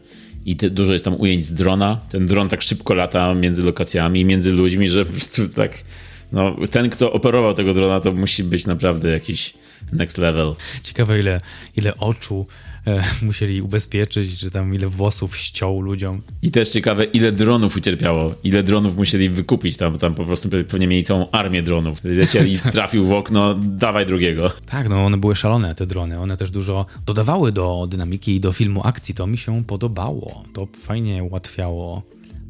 I 0.47 0.57
te, 0.57 0.71
dużo 0.71 0.93
jest 0.93 1.05
tam 1.05 1.21
ujęć 1.21 1.45
z 1.45 1.55
drona. 1.55 2.01
Ten 2.11 2.27
dron 2.27 2.49
tak 2.49 2.63
szybko 2.63 2.95
lata 2.95 3.35
między 3.35 3.63
lokacjami, 3.63 4.25
między 4.25 4.53
ludźmi, 4.53 4.89
że 4.89 5.05
po 5.05 5.13
prostu 5.13 5.49
tak. 5.49 5.85
No, 6.33 6.57
ten, 6.71 6.91
kto 6.91 7.13
operował 7.13 7.55
tego 7.55 7.75
drona, 7.75 8.01
to 8.01 8.13
musi 8.13 8.45
być 8.45 8.67
naprawdę 8.67 9.11
jakiś 9.11 9.55
next 9.93 10.19
level. 10.19 10.55
Ciekawe 10.83 11.19
ile, 11.19 11.41
ile 11.77 11.97
oczu 11.99 12.47
e, 12.87 13.05
musieli 13.27 13.63
ubezpieczyć, 13.63 14.39
czy 14.39 14.51
tam 14.51 14.75
ile 14.75 14.89
włosów 14.89 15.37
ściął 15.37 15.81
ludziom. 15.81 16.23
I 16.43 16.51
też 16.51 16.69
ciekawe, 16.69 17.05
ile 17.05 17.33
dronów 17.33 17.77
ucierpiało, 17.77 18.35
ile 18.45 18.63
dronów 18.63 18.97
musieli 18.97 19.29
wykupić. 19.29 19.77
Tam, 19.77 19.99
tam 19.99 20.15
po 20.15 20.25
prostu 20.25 20.49
pewnie 20.49 20.87
mieli 20.87 21.03
całą 21.03 21.31
armię 21.31 21.63
dronów. 21.63 22.01
Lecieli, 22.05 22.59
trafił 22.73 23.05
w 23.05 23.13
okno, 23.13 23.55
dawaj 23.55 24.07
drugiego. 24.07 24.53
Tak, 24.67 24.89
no 24.89 25.07
one 25.07 25.17
były 25.17 25.37
szalone, 25.37 25.75
te 25.75 25.87
drony. 25.87 26.21
One 26.21 26.37
też 26.37 26.51
dużo 26.51 26.87
dodawały 27.07 27.53
do 27.53 27.87
dynamiki 27.91 28.35
i 28.35 28.41
do 28.41 28.53
filmu 28.53 28.81
akcji. 28.85 29.15
To 29.15 29.27
mi 29.27 29.39
się 29.39 29.65
podobało. 29.65 30.45
To 30.53 30.69
fajnie 30.81 31.25
ułatwiało 31.25 32.03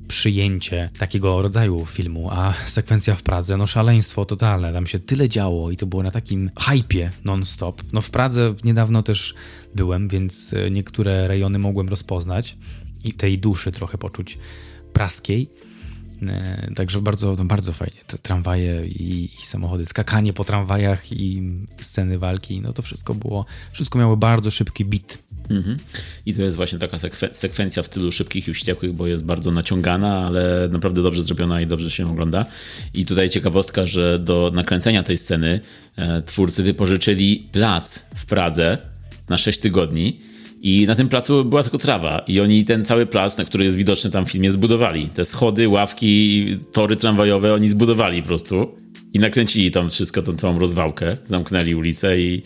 przyjęcie 0.09 0.91
takiego 0.99 1.43
rodzaju 1.43 1.87
filmu, 1.87 2.29
a 2.31 2.55
sekwencja 2.67 3.15
w 3.15 3.23
Pradze, 3.23 3.57
no 3.57 3.67
szaleństwo 3.67 4.25
totalne, 4.25 4.73
tam 4.73 4.87
się 4.87 4.99
tyle 4.99 5.29
działo 5.29 5.71
i 5.71 5.77
to 5.77 5.87
było 5.87 6.03
na 6.03 6.11
takim 6.11 6.51
hypie 6.61 7.11
non-stop. 7.25 7.83
No 7.93 8.01
w 8.01 8.11
Pradze 8.11 8.55
niedawno 8.65 9.03
też 9.03 9.35
byłem, 9.75 10.09
więc 10.09 10.55
e, 10.55 10.71
niektóre 10.71 11.29
rejony 11.29 11.59
mogłem 11.59 11.89
rozpoznać 11.89 12.57
i 13.05 13.13
tej 13.13 13.39
duszy 13.39 13.73
trochę 13.73 13.99
poczuć 13.99 14.39
praskiej. 14.93 15.49
E, 16.23 16.71
Także 16.77 17.03
bardzo, 17.03 17.35
no 17.39 17.45
bardzo 17.45 17.73
fajnie. 17.73 18.01
Tramwaje 18.23 18.87
i, 18.87 19.25
i 19.25 19.47
samochody, 19.47 19.87
skakanie 19.87 20.33
po 20.33 20.45
tramwajach 20.45 21.13
i 21.13 21.43
sceny 21.81 22.19
walki, 22.19 22.61
no 22.61 22.73
to 22.73 22.83
wszystko 22.83 23.15
było, 23.15 23.47
wszystko 23.73 23.99
miało 23.99 24.17
bardzo 24.17 24.51
szybki 24.51 24.85
beat. 24.85 25.19
Mhm. 25.51 25.77
I 26.27 26.35
to 26.35 26.43
jest 26.43 26.57
właśnie 26.57 26.79
taka 26.79 26.97
sekwe- 26.97 27.29
sekwencja 27.33 27.83
w 27.83 27.87
stylu 27.87 28.13
szybkich 28.13 28.49
i 28.49 28.55
wściekłych, 28.55 28.93
bo 28.93 29.07
jest 29.07 29.27
bardzo 29.27 29.51
naciągana, 29.51 30.27
ale 30.27 30.69
naprawdę 30.73 31.03
dobrze 31.03 31.23
zrobiona 31.23 31.61
i 31.61 31.67
dobrze 31.67 31.91
się 31.91 32.11
ogląda. 32.11 32.47
I 32.95 33.07
tutaj 33.07 33.29
ciekawostka, 33.29 33.87
że 33.87 34.19
do 34.19 34.51
nakręcenia 34.55 35.03
tej 35.03 35.17
sceny 35.17 35.61
e, 35.97 36.23
twórcy 36.23 36.63
wypożyczyli 36.63 37.49
plac 37.53 38.07
w 38.17 38.27
Pradze 38.27 38.79
na 39.29 39.39
6 39.39 39.59
tygodni. 39.59 40.21
I 40.63 40.87
na 40.87 40.95
tym 40.95 41.09
placu 41.09 41.45
była 41.45 41.63
tylko 41.63 41.79
trawa. 41.79 42.19
I 42.19 42.41
oni 42.41 42.65
ten 42.65 42.85
cały 42.85 43.07
plac, 43.07 43.39
na 43.39 43.45
który 43.45 43.65
jest 43.65 43.77
widoczny 43.77 44.11
tam 44.11 44.27
w 44.27 44.31
filmie, 44.31 44.51
zbudowali. 44.51 45.09
Te 45.09 45.25
schody, 45.25 45.69
ławki, 45.69 46.47
tory 46.73 46.97
tramwajowe 46.97 47.55
oni 47.55 47.69
zbudowali 47.69 48.23
po 48.23 48.29
prostu. 48.29 48.75
I 49.15 49.19
nakręcili 49.19 49.71
tam 49.71 49.91
wszystko, 49.91 50.23
tą 50.23 50.37
całą 50.37 50.59
rozwałkę. 50.59 51.17
Zamknęli 51.25 51.75
ulicę 51.75 52.21
i 52.21 52.43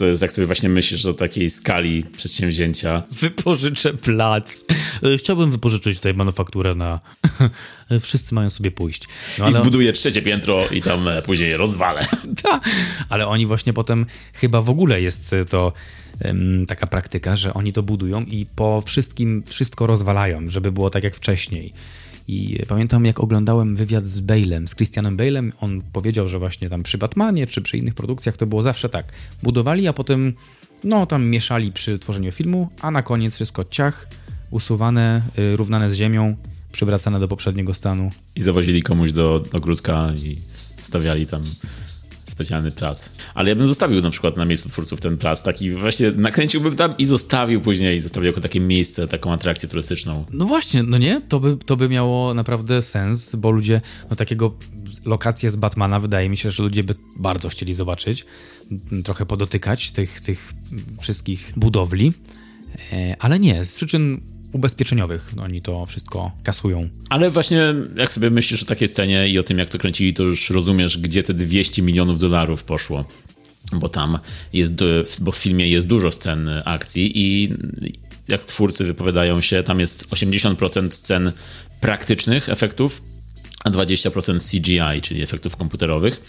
to 0.00 0.06
jest, 0.06 0.22
jak 0.22 0.32
sobie 0.32 0.46
właśnie 0.46 0.68
myślisz 0.68 1.06
o 1.06 1.12
takiej 1.12 1.50
skali 1.50 2.02
przedsięwzięcia. 2.02 3.02
Wypożyczę 3.10 3.94
plac. 3.94 4.64
E, 5.02 5.18
Chciałbym 5.18 5.50
wypożyczyć 5.50 5.96
tutaj 5.96 6.14
manufakturę 6.14 6.74
na... 6.74 7.00
Wszyscy 8.00 8.34
mają 8.34 8.50
sobie 8.50 8.70
pójść. 8.70 9.02
No, 9.38 9.44
I 9.44 9.48
ale, 9.48 9.60
zbuduję 9.60 9.92
trzecie 9.92 10.22
piętro 10.22 10.68
i 10.68 10.82
tam 10.82 11.08
e, 11.08 11.22
później 11.22 11.56
rozwalę. 11.56 12.06
Ta, 12.42 12.60
ale 13.08 13.26
oni 13.26 13.46
właśnie 13.46 13.72
potem, 13.72 14.06
chyba 14.34 14.62
w 14.62 14.70
ogóle 14.70 15.02
jest 15.02 15.34
to 15.48 15.72
em, 16.20 16.66
taka 16.66 16.86
praktyka, 16.86 17.36
że 17.36 17.54
oni 17.54 17.72
to 17.72 17.82
budują 17.82 18.22
i 18.22 18.46
po 18.56 18.82
wszystkim 18.86 19.42
wszystko 19.46 19.86
rozwalają, 19.86 20.48
żeby 20.48 20.72
było 20.72 20.90
tak 20.90 21.04
jak 21.04 21.14
wcześniej. 21.14 21.72
I 22.30 22.58
pamiętam, 22.68 23.04
jak 23.04 23.20
oglądałem 23.20 23.76
wywiad 23.76 24.08
z 24.08 24.20
Bale'em, 24.20 24.66
z 24.66 24.74
Christianem 24.74 25.16
Bale'em, 25.16 25.52
on 25.60 25.82
powiedział, 25.92 26.28
że 26.28 26.38
właśnie 26.38 26.70
tam 26.70 26.82
przy 26.82 26.98
Batmanie 26.98 27.46
czy 27.46 27.62
przy 27.62 27.78
innych 27.78 27.94
produkcjach 27.94 28.36
to 28.36 28.46
było 28.46 28.62
zawsze 28.62 28.88
tak. 28.88 29.12
Budowali, 29.42 29.88
a 29.88 29.92
potem 29.92 30.34
no 30.84 31.06
tam 31.06 31.26
mieszali 31.26 31.72
przy 31.72 31.98
tworzeniu 31.98 32.32
filmu, 32.32 32.68
a 32.80 32.90
na 32.90 33.02
koniec 33.02 33.34
wszystko 33.34 33.64
ciach, 33.64 34.08
usuwane, 34.50 35.22
y, 35.38 35.56
równane 35.56 35.90
z 35.90 35.94
ziemią, 35.94 36.36
przywracane 36.72 37.20
do 37.20 37.28
poprzedniego 37.28 37.74
stanu. 37.74 38.10
I 38.36 38.40
zawozili 38.40 38.82
komuś 38.82 39.12
do 39.12 39.44
ogródka 39.52 40.12
i 40.24 40.38
stawiali 40.78 41.26
tam 41.26 41.42
specjalny 42.30 42.70
plac. 42.70 43.12
Ale 43.34 43.48
ja 43.48 43.56
bym 43.56 43.66
zostawił 43.66 44.02
na 44.02 44.10
przykład 44.10 44.36
na 44.36 44.44
miejscu 44.44 44.68
twórców 44.68 45.00
ten 45.00 45.16
plac, 45.16 45.42
taki 45.42 45.70
właśnie 45.70 46.10
nakręciłbym 46.10 46.76
tam 46.76 46.94
i 46.98 47.06
zostawił 47.06 47.60
później, 47.60 48.00
zostawił 48.00 48.26
jako 48.26 48.40
takie 48.40 48.60
miejsce, 48.60 49.08
taką 49.08 49.32
atrakcję 49.32 49.68
turystyczną. 49.68 50.24
No 50.32 50.44
właśnie, 50.44 50.82
no 50.82 50.98
nie? 50.98 51.20
To 51.28 51.40
by, 51.40 51.56
to 51.66 51.76
by 51.76 51.88
miało 51.88 52.34
naprawdę 52.34 52.82
sens, 52.82 53.34
bo 53.36 53.50
ludzie, 53.50 53.80
no 54.10 54.16
takiego 54.16 54.54
lokację 55.06 55.50
z 55.50 55.56
Batmana 55.56 56.00
wydaje 56.00 56.28
mi 56.28 56.36
się, 56.36 56.50
że 56.50 56.62
ludzie 56.62 56.84
by 56.84 56.94
bardzo 57.16 57.48
chcieli 57.48 57.74
zobaczyć, 57.74 58.26
trochę 59.04 59.26
podotykać 59.26 59.90
tych, 59.90 60.20
tych 60.20 60.52
wszystkich 61.00 61.52
budowli, 61.56 62.12
e, 62.92 63.16
ale 63.18 63.38
nie, 63.38 63.64
z 63.64 63.76
przyczyn 63.76 64.20
ubezpieczeniowych 64.52 65.36
no, 65.36 65.42
oni 65.42 65.62
to 65.62 65.86
wszystko 65.86 66.32
kasują. 66.42 66.88
Ale 67.10 67.30
właśnie 67.30 67.74
jak 67.96 68.12
sobie 68.12 68.30
myślisz 68.30 68.62
o 68.62 68.66
takiej 68.66 68.88
scenie 68.88 69.28
i 69.28 69.38
o 69.38 69.42
tym, 69.42 69.58
jak 69.58 69.68
to 69.68 69.78
kręcili, 69.78 70.14
to 70.14 70.22
już 70.22 70.50
rozumiesz, 70.50 70.98
gdzie 70.98 71.22
te 71.22 71.34
200 71.34 71.82
milionów 71.82 72.18
dolarów 72.18 72.64
poszło. 72.64 73.04
Bo 73.72 73.88
tam 73.88 74.18
jest, 74.52 74.74
bo 75.20 75.32
w 75.32 75.36
filmie 75.36 75.68
jest 75.68 75.86
dużo 75.86 76.12
scen 76.12 76.50
akcji 76.64 77.12
i 77.14 77.54
jak 78.28 78.44
twórcy 78.44 78.84
wypowiadają 78.84 79.40
się, 79.40 79.62
tam 79.62 79.80
jest 79.80 80.06
80% 80.08 80.90
scen 80.90 81.32
praktycznych 81.80 82.48
efektów, 82.48 83.02
a 83.64 83.70
20% 83.70 84.50
CGI, 84.50 85.00
czyli 85.00 85.22
efektów 85.22 85.56
komputerowych. 85.56 86.20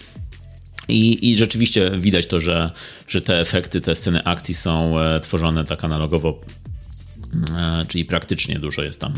I, 0.88 1.32
I 1.32 1.36
rzeczywiście 1.36 1.92
widać 1.98 2.28
to, 2.28 2.40
że, 2.40 2.72
że 3.08 3.22
te 3.22 3.40
efekty, 3.40 3.82
te 3.82 3.96
sceny 3.96 4.24
akcji 4.24 4.56
są 4.56 5.00
e, 5.00 5.20
tworzone 5.20 5.66
tak 5.66 5.84
analogowo 5.84 6.42
czyli 7.88 8.06
praktycznie 8.06 8.60
dużo 8.60 8.84
jest 8.84 9.00
tam. 9.00 9.14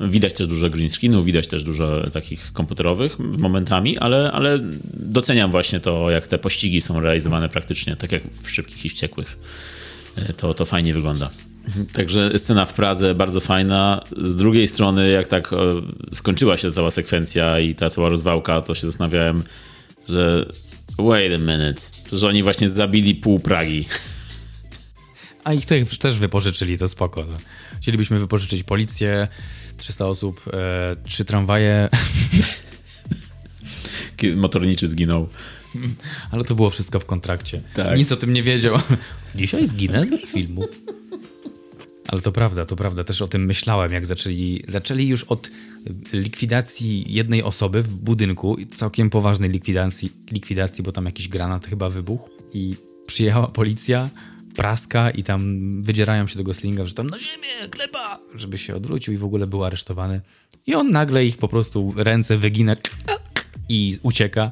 Widać 0.00 0.32
też 0.32 0.46
dużo 0.46 0.70
green 0.70 0.90
screenów, 0.90 1.24
widać 1.24 1.46
też 1.48 1.64
dużo 1.64 2.10
takich 2.10 2.52
komputerowych 2.52 3.18
momentami, 3.18 3.98
ale, 3.98 4.32
ale 4.32 4.58
doceniam 4.94 5.50
właśnie 5.50 5.80
to, 5.80 6.10
jak 6.10 6.26
te 6.26 6.38
pościgi 6.38 6.80
są 6.80 7.00
realizowane 7.00 7.48
praktycznie, 7.48 7.96
tak 7.96 8.12
jak 8.12 8.22
w 8.42 8.50
Szybkich 8.50 8.84
i 8.84 8.88
Wściekłych. 8.88 9.36
E, 10.16 10.32
To, 10.32 10.54
to 10.54 10.64
fajnie 10.64 10.94
wygląda. 10.94 11.30
Także 11.92 12.38
scena 12.38 12.66
w 12.66 12.74
Pradze 12.74 13.14
bardzo 13.14 13.40
fajna. 13.40 14.02
Z 14.22 14.36
drugiej 14.36 14.66
strony, 14.66 15.10
jak 15.10 15.26
tak 15.26 15.52
e, 15.52 15.56
skończyła 16.14 16.56
się 16.56 16.70
cała 16.70 16.90
sekwencja 16.90 17.60
i 17.60 17.74
ta 17.74 17.90
cała 17.90 18.08
rozwałka, 18.08 18.60
to 18.60 18.74
się 18.74 18.86
zastanawiałem, 18.86 19.42
że 20.08 20.46
wait 20.98 21.32
a 21.34 21.38
minute, 21.38 21.82
że 22.12 22.28
oni 22.28 22.42
właśnie 22.42 22.68
zabili 22.68 23.14
pół 23.14 23.40
Pragi. 23.40 23.84
A 25.44 25.52
ich 25.52 25.66
też, 25.66 25.98
też 25.98 26.18
wypożyczyli, 26.18 26.78
to 26.78 26.88
spoko. 26.88 27.24
No. 27.24 27.36
Chcielibyśmy 27.80 28.18
wypożyczyć 28.18 28.62
policję, 28.62 29.28
300 29.76 30.06
osób, 30.06 30.44
e, 30.52 30.96
trzy 31.04 31.24
tramwaje, 31.24 31.88
Motorniczy 34.36 34.88
zginął. 34.88 35.28
ale 36.30 36.44
to 36.44 36.54
było 36.54 36.70
wszystko 36.70 37.00
w 37.00 37.04
kontrakcie. 37.04 37.62
Tak. 37.74 37.98
Nic 37.98 38.12
o 38.12 38.16
tym 38.16 38.32
nie 38.32 38.42
wiedział. 38.42 38.78
Dzisiaj 39.34 39.66
zginę 39.66 40.06
dla 40.06 40.18
filmu. 40.18 40.68
Ale 42.08 42.20
to 42.20 42.32
prawda, 42.32 42.64
to 42.64 42.76
prawda. 42.76 43.04
Też 43.04 43.22
o 43.22 43.28
tym 43.28 43.44
myślałem, 43.44 43.92
jak 43.92 44.06
zaczęli, 44.06 44.62
zaczęli 44.68 45.06
już 45.06 45.24
od 45.24 45.50
likwidacji 46.12 47.12
jednej 47.12 47.42
osoby 47.42 47.82
w 47.82 47.94
budynku, 47.94 48.56
całkiem 48.74 49.10
poważnej 49.10 49.50
likwidacji, 49.50 50.12
likwidacji, 50.30 50.84
bo 50.84 50.92
tam 50.92 51.06
jakiś 51.06 51.28
granat 51.28 51.66
chyba 51.66 51.90
wybuchł 51.90 52.28
i 52.52 52.74
przyjechała 53.06 53.48
policja, 53.48 54.10
praska 54.56 55.10
i 55.10 55.22
tam 55.22 55.82
wydzierają 55.82 56.26
się 56.26 56.38
do 56.38 56.44
Goslinga, 56.44 56.86
że 56.86 56.94
tam 56.94 57.10
na 57.10 57.18
ziemię, 57.18 57.68
gleba, 57.70 58.18
żeby 58.34 58.58
się 58.58 58.74
odwrócił 58.74 59.14
i 59.14 59.18
w 59.18 59.24
ogóle 59.24 59.46
był 59.46 59.64
aresztowany. 59.64 60.20
I 60.66 60.74
on 60.74 60.90
nagle 60.90 61.24
ich 61.24 61.36
po 61.36 61.48
prostu 61.48 61.94
ręce 61.96 62.36
wygina 62.36 62.76
i 63.68 63.98
ucieka. 64.02 64.50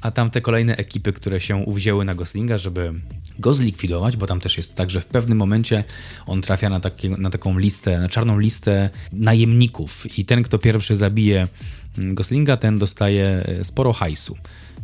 A 0.00 0.10
tam 0.10 0.30
te 0.30 0.40
kolejne 0.40 0.76
ekipy, 0.76 1.12
które 1.12 1.40
się 1.40 1.56
uwzięły 1.56 2.04
na 2.04 2.14
Goslinga, 2.14 2.58
żeby 2.58 2.92
go 3.38 3.54
zlikwidować, 3.54 4.16
bo 4.16 4.26
tam 4.26 4.40
też 4.40 4.56
jest 4.56 4.74
tak, 4.74 4.90
że 4.90 5.00
w 5.00 5.06
pewnym 5.06 5.38
momencie 5.38 5.84
on 6.26 6.42
trafia 6.42 6.70
na, 6.70 6.80
na 7.18 7.30
taką 7.30 7.58
listę, 7.58 8.00
na 8.00 8.08
czarną 8.08 8.38
listę 8.38 8.90
najemników 9.12 10.18
i 10.18 10.24
ten, 10.24 10.42
kto 10.42 10.58
pierwszy 10.58 10.96
zabije 10.96 11.48
mm, 11.98 12.14
Goslinga, 12.14 12.56
ten 12.56 12.78
dostaje 12.78 13.26
e, 13.26 13.64
sporo 13.64 13.92
hajsu. 13.92 14.36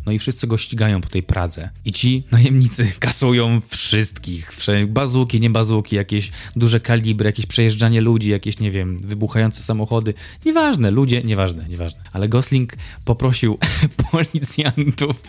No 0.07 0.13
i 0.13 0.19
wszyscy 0.19 0.47
go 0.47 0.59
ścigają 0.59 1.01
po 1.01 1.09
tej 1.09 1.23
Pradze. 1.23 1.71
I 1.85 1.93
ci 1.93 2.25
najemnicy 2.33 2.93
kasują 3.01 3.61
wszystkich. 3.69 4.53
Bazuki, 4.89 5.41
nie 5.41 5.51
bazuki, 5.51 5.97
jakieś 5.97 6.31
duże 6.57 6.81
kalibry, 6.81 7.27
jakieś 7.27 7.47
przejeżdżanie 7.47 8.01
ludzi, 8.01 8.31
jakieś, 8.31 8.59
nie 8.59 8.71
wiem, 8.71 8.99
wybuchające 8.99 9.63
samochody. 9.63 10.15
Nieważne, 10.47 10.91
ludzie, 10.91 11.23
nieważne, 11.23 11.69
nieważne. 11.69 12.01
Ale 12.13 12.29
Gosling 12.29 12.73
poprosił 13.05 13.59
policjantów, 14.11 15.23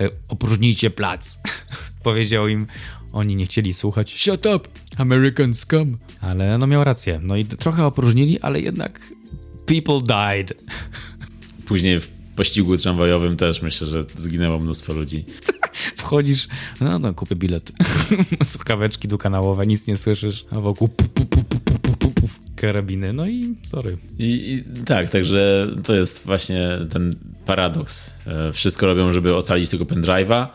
e, 0.00 0.10
opróżnijcie 0.28 0.90
plac. 0.90 1.38
Powiedział 2.02 2.48
im, 2.48 2.66
oni 3.12 3.36
nie 3.36 3.46
chcieli 3.46 3.72
słuchać. 3.72 4.14
Shut 4.14 4.46
up, 4.46 4.68
American 4.96 5.54
scum. 5.54 5.98
Ale 6.20 6.58
no 6.58 6.66
miał 6.66 6.84
rację. 6.84 7.20
No 7.22 7.36
i 7.36 7.44
trochę 7.44 7.86
opróżnili, 7.86 8.40
ale 8.40 8.60
jednak 8.60 9.00
people 9.66 10.00
died. 10.00 10.64
Później 11.66 12.00
w 12.00 12.19
pościgu 12.36 12.76
tramwajowym 12.76 13.36
też 13.36 13.62
myślę, 13.62 13.86
że 13.86 14.04
zginęło 14.16 14.58
mnóstwo 14.58 14.92
ludzi. 14.92 15.24
Wchodzisz, 15.96 16.48
no, 16.80 16.98
no 16.98 17.14
kupię 17.14 17.36
bilet. 17.36 17.72
Słuchaweczki 18.44 19.08
dukanałowe, 19.08 19.66
nic 19.66 19.86
nie 19.86 19.96
słyszysz, 19.96 20.44
a 20.50 20.60
wokół 20.60 20.88
pu, 20.88 21.04
pu, 21.04 21.26
pu, 21.26 21.40
karabiny, 22.60 23.12
no 23.12 23.26
i 23.26 23.54
sorry. 23.62 23.96
I, 24.18 24.24
I, 24.52 24.84
tak, 24.84 25.10
także 25.10 25.66
to 25.84 25.94
jest 25.94 26.22
właśnie 26.26 26.68
ten 26.92 27.14
paradoks. 27.46 28.16
E, 28.26 28.52
wszystko 28.52 28.86
robią, 28.86 29.12
żeby 29.12 29.36
ocalić 29.36 29.70
tego 29.70 29.84
pendrive'a, 29.84 30.46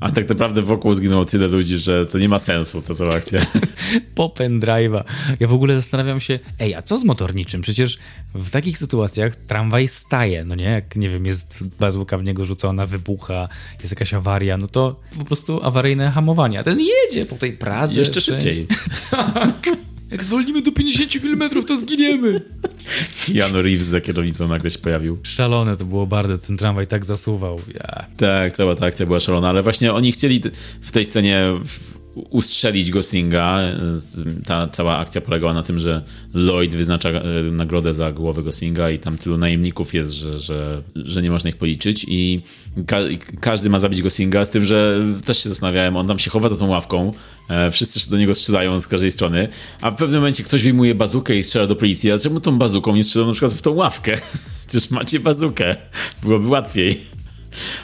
a 0.00 0.12
tak 0.12 0.28
naprawdę 0.28 0.62
wokół 0.62 0.94
zginęło 0.94 1.24
tyle 1.24 1.46
ludzi, 1.48 1.78
że 1.78 2.06
to 2.06 2.18
nie 2.18 2.28
ma 2.28 2.38
sensu 2.38 2.82
ta 2.82 2.94
cała 2.94 3.14
akcja. 3.14 3.40
Po 4.14 4.28
pendrive'a. 4.28 5.04
Ja 5.40 5.48
w 5.48 5.52
ogóle 5.52 5.74
zastanawiam 5.74 6.20
się, 6.20 6.38
ej, 6.60 6.74
a 6.74 6.82
co 6.82 6.98
z 6.98 7.04
motorniczym? 7.04 7.60
Przecież 7.60 7.98
w 8.34 8.50
takich 8.50 8.78
sytuacjach 8.78 9.36
tramwaj 9.36 9.88
staje, 9.88 10.44
no 10.44 10.54
nie? 10.54 10.64
Jak, 10.64 10.96
nie 10.96 11.10
wiem, 11.10 11.26
jest 11.26 11.64
bazuka 11.78 12.18
w 12.18 12.24
niego 12.24 12.44
rzucona, 12.44 12.86
wybucha, 12.86 13.48
jest 13.80 13.92
jakaś 13.92 14.14
awaria, 14.14 14.56
no 14.58 14.68
to 14.68 15.00
po 15.18 15.24
prostu 15.24 15.60
awaryjne 15.62 16.10
hamowanie. 16.10 16.60
A 16.60 16.62
ten 16.62 16.78
jedzie 16.80 17.26
po 17.26 17.36
tej 17.36 17.52
Pradze. 17.52 18.00
Jeszcze 18.00 18.20
szybciej. 18.20 18.66
Jak 20.14 20.24
zwolnimy 20.24 20.62
do 20.62 20.72
50 20.72 21.12
km, 21.22 21.66
to 21.66 21.78
zginiemy. 21.78 22.40
Jano 23.28 23.62
Reeves 23.62 23.86
za 23.86 24.00
kierownicą 24.00 24.48
nagle 24.48 24.70
się 24.70 24.78
pojawił. 24.78 25.18
Szalone 25.22 25.76
to 25.76 25.84
było 25.84 26.06
bardzo, 26.06 26.38
ten 26.38 26.56
tramwaj 26.56 26.86
tak 26.86 27.04
zasuwał. 27.04 27.60
Ja. 27.74 28.04
Tak, 28.16 28.52
cała 28.52 28.74
ta 28.74 28.86
akcja 28.86 29.06
była 29.06 29.20
szalona, 29.20 29.48
ale 29.48 29.62
właśnie 29.62 29.92
oni 29.92 30.12
chcieli 30.12 30.42
w 30.80 30.90
tej 30.90 31.04
scenie 31.04 31.44
ustrzelić 32.30 32.90
Goslinga. 32.90 33.60
Ta 34.46 34.68
cała 34.68 34.98
akcja 34.98 35.20
polegała 35.20 35.54
na 35.54 35.62
tym, 35.62 35.78
że 35.78 36.02
Lloyd 36.34 36.74
wyznacza 36.74 37.08
e, 37.08 37.22
nagrodę 37.42 37.92
za 37.92 38.12
głowę 38.12 38.42
Goslinga 38.42 38.90
i 38.90 38.98
tam 38.98 39.18
tylu 39.18 39.38
najemników 39.38 39.94
jest, 39.94 40.10
że, 40.10 40.38
że, 40.38 40.82
że 40.96 41.22
nie 41.22 41.30
można 41.30 41.50
ich 41.50 41.56
policzyć 41.56 42.06
i 42.08 42.42
ka 42.86 42.96
każdy 43.40 43.70
ma 43.70 43.78
zabić 43.78 44.02
Goslinga, 44.02 44.44
z 44.44 44.50
tym, 44.50 44.66
że 44.66 45.04
też 45.24 45.42
się 45.42 45.48
zastanawiałem, 45.48 45.96
on 45.96 46.06
tam 46.06 46.18
się 46.18 46.30
chowa 46.30 46.48
za 46.48 46.56
tą 46.56 46.68
ławką, 46.68 47.12
e, 47.50 47.70
wszyscy 47.70 48.10
do 48.10 48.18
niego 48.18 48.34
strzelają 48.34 48.80
z 48.80 48.88
każdej 48.88 49.10
strony, 49.10 49.48
a 49.80 49.90
w 49.90 49.96
pewnym 49.96 50.20
momencie 50.20 50.44
ktoś 50.44 50.62
wyjmuje 50.62 50.94
bazukę 50.94 51.36
i 51.36 51.44
strzela 51.44 51.66
do 51.66 51.76
policji, 51.76 52.12
a 52.12 52.18
czemu 52.18 52.40
tą 52.40 52.58
bazuką 52.58 52.96
nie 52.96 53.04
strzela 53.04 53.26
na 53.26 53.32
przykład 53.32 53.52
w 53.52 53.62
tą 53.62 53.72
ławkę? 53.72 54.18
Przecież 54.68 54.90
macie 54.90 55.20
bazukę, 55.20 55.76
byłoby 56.22 56.48
łatwiej. 56.48 57.14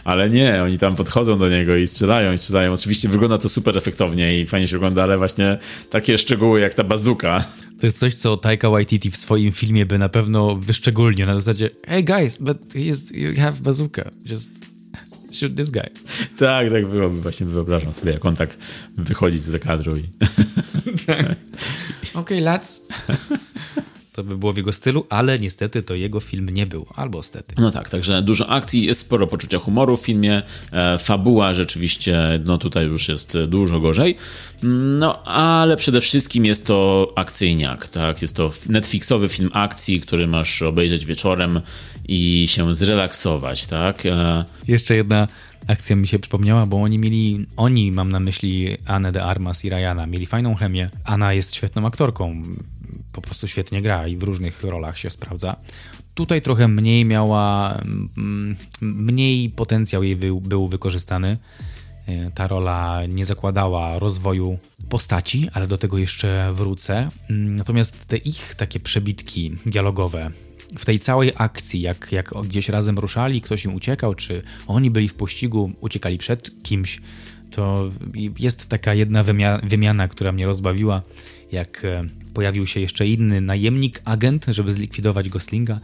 Ale 0.05 0.31
nie, 0.31 0.63
oni 0.63 0.79
tam 0.79 0.97
podchodzą 0.97 1.39
do 1.39 1.49
niego 1.49 1.77
i 1.77 1.87
strzelają, 1.87 2.33
i 2.33 2.39
strzelają. 2.39 2.73
Oczywiście 2.73 3.09
wygląda 3.09 3.39
to 3.39 3.49
super 3.49 3.79
efektownie 3.79 4.41
i 4.41 4.47
fajnie 4.47 4.69
się 4.69 4.77
ogląda, 4.77 5.03
ale 5.03 5.19
właśnie 5.19 5.59
takie 5.91 6.19
szczegóły 6.19 6.61
jak 6.61 6.75
ta 6.75 6.85
bazuka. 6.85 7.45
To 7.81 7.87
jest 7.87 7.99
coś, 7.99 8.15
co 8.15 8.37
Taika 8.37 8.71
Waititi 8.71 9.11
w 9.11 9.17
swoim 9.17 9.53
filmie 9.53 9.87
by 9.87 9.99
na 9.99 10.09
pewno 10.09 10.57
wyszczególnił. 10.57 11.27
Na 11.27 11.35
zasadzie, 11.35 11.71
hey 11.87 12.03
guys, 12.03 12.39
but 12.39 12.75
is, 12.75 13.11
you 13.11 13.41
have 13.41 13.53
bazooka. 13.53 14.11
Just 14.31 14.51
shoot 15.33 15.57
this 15.57 15.71
guy. 15.71 15.91
Tak, 16.39 16.71
tak 16.71 16.89
byłoby. 16.89 17.21
Właśnie 17.21 17.47
wyobrażam 17.47 17.95
sobie, 17.95 18.13
jak 18.13 18.25
on 18.25 18.37
tak 18.37 18.57
wychodzi 18.97 19.39
z 19.39 19.45
zakadru 19.45 19.97
i... 19.97 20.03
Okej, 21.03 21.37
okay, 22.15 22.41
lads. 22.41 22.83
To 24.21 24.25
by 24.25 24.37
było 24.37 24.53
w 24.53 24.57
jego 24.57 24.73
stylu, 24.73 25.07
ale 25.09 25.39
niestety 25.39 25.83
to 25.83 25.95
jego 25.95 26.21
film 26.21 26.49
nie 26.51 26.67
był, 26.67 26.87
albo 26.95 27.23
stety. 27.23 27.55
No 27.59 27.71
tak, 27.71 27.91
także 27.91 28.23
dużo 28.23 28.49
akcji, 28.49 28.85
jest 28.85 29.01
sporo 29.01 29.27
poczucia 29.27 29.59
humoru 29.59 29.97
w 29.97 30.01
filmie, 30.01 30.43
e, 30.73 30.99
fabuła 30.99 31.55
rzeczywiście, 31.55 32.41
no 32.45 32.59
tutaj 32.59 32.87
już 32.87 33.09
jest 33.09 33.39
dużo 33.49 33.81
gorzej, 33.81 34.17
no 34.63 35.23
ale 35.25 35.77
przede 35.77 36.01
wszystkim 36.01 36.45
jest 36.45 36.67
to 36.67 37.11
akcyjniak, 37.17 37.89
tak, 37.89 38.23
jest 38.23 38.37
to 38.37 38.51
Netflixowy 38.69 39.29
film 39.29 39.51
akcji, 39.53 40.01
który 40.01 40.27
masz 40.27 40.63
obejrzeć 40.63 41.07
wieczorem 41.07 41.61
i 42.09 42.49
się 42.49 42.75
zrelaksować, 42.75 43.67
tak. 43.67 44.07
E... 44.07 44.45
Jeszcze 44.69 44.97
jedna 44.97 45.29
akcja 45.67 45.97
mi 45.97 46.09
się 46.09 46.19
przypomniała, 46.19 46.67
bo 46.67 46.83
oni 46.83 46.99
mieli, 46.99 47.47
oni 47.57 47.93
mam 47.93 48.13
na 48.13 48.21
myśli 48.21 48.77
Anę 48.87 49.13
de 49.13 49.25
Armas 49.25 49.65
i 49.65 49.71
Ryana, 49.71 50.07
mieli 50.07 50.27
fajną 50.27 50.55
chemię. 50.55 50.91
Anna 51.05 51.33
jest 51.33 51.55
świetną 51.55 51.87
aktorką, 51.87 52.43
po 53.13 53.21
prostu 53.21 53.49
świetnie 53.49 53.83
gra 53.83 54.09
i 54.09 54.17
w 54.17 54.23
różnych 54.23 54.63
rolach 54.63 54.99
się 54.99 55.11
sprawdza. 55.11 55.57
Tutaj 56.15 56.43
trochę 56.43 56.69
mniej 56.69 57.05
miała, 57.05 57.79
mm, 58.19 58.57
mniej 58.81 59.51
potencjał 59.51 60.03
jej 60.03 60.17
był, 60.17 60.41
był 60.41 60.69
wykorzystany. 60.69 61.37
E, 62.07 62.31
ta 62.31 62.49
rola 62.49 63.01
nie 63.09 63.25
zakładała 63.25 63.99
rozwoju 63.99 64.59
postaci, 64.89 65.49
ale 65.53 65.67
do 65.67 65.79
tego 65.79 65.99
jeszcze 65.99 66.53
wrócę. 66.55 67.09
Mm, 67.31 67.57
natomiast 67.57 68.07
te 68.07 68.17
ich 68.17 68.55
takie 68.55 68.81
przebitki 68.81 69.57
dialogowe, 69.67 70.31
w 70.79 70.85
tej 70.85 70.99
całej 70.99 71.33
akcji, 71.37 71.81
jak, 71.81 72.13
jak 72.13 72.35
gdzieś 72.45 72.69
razem 72.69 72.99
ruszali, 72.99 73.41
ktoś 73.41 73.65
im 73.65 73.75
uciekał, 73.75 74.15
czy 74.15 74.43
oni 74.67 74.91
byli 74.91 75.09
w 75.09 75.15
pościgu, 75.15 75.73
uciekali 75.81 76.19
przed 76.19 76.63
kimś, 76.63 77.01
to 77.51 77.91
jest 78.39 78.69
taka 78.69 78.95
jedna 78.95 79.25
wymiana, 79.63 80.09
która 80.09 80.33
mnie 80.33 80.47
rozbawiła, 80.47 81.03
jak 81.53 81.85
e, 81.85 82.05
pojawił 82.35 82.67
się 82.67 82.81
jeszcze 82.81 83.07
inny 83.07 83.41
najemnik, 83.41 84.03
agent, 84.05 84.47
żeby 84.49 84.73
zlikwidować 84.73 85.29
Goslinga 85.29 85.81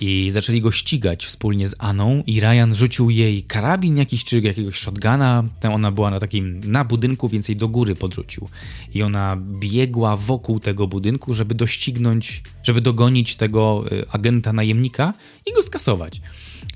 i 0.00 0.30
zaczęli 0.30 0.60
go 0.60 0.70
ścigać 0.70 1.26
wspólnie 1.26 1.68
z 1.68 1.74
Aną 1.78 2.22
i 2.26 2.40
Ryan 2.40 2.74
rzucił 2.74 3.10
jej 3.10 3.42
karabin 3.42 3.96
jakiś 3.96 4.24
czy 4.24 4.40
jakiegoś 4.40 4.78
shotguna, 4.78 5.44
tam 5.60 5.72
ona 5.72 5.90
była 5.90 6.10
na 6.10 6.20
takim, 6.20 6.60
na 6.64 6.84
budynku, 6.84 7.28
więc 7.28 7.48
jej 7.48 7.56
do 7.56 7.68
góry 7.68 7.94
podrzucił 7.94 8.48
i 8.94 9.02
ona 9.02 9.36
biegła 9.60 10.16
wokół 10.16 10.60
tego 10.60 10.86
budynku, 10.86 11.34
żeby 11.34 11.54
doścignąć, 11.54 12.42
żeby 12.62 12.80
dogonić 12.80 13.34
tego 13.34 13.84
y, 13.92 14.10
agenta 14.10 14.52
najemnika 14.52 15.14
i 15.46 15.52
go 15.52 15.62
skasować. 15.62 16.20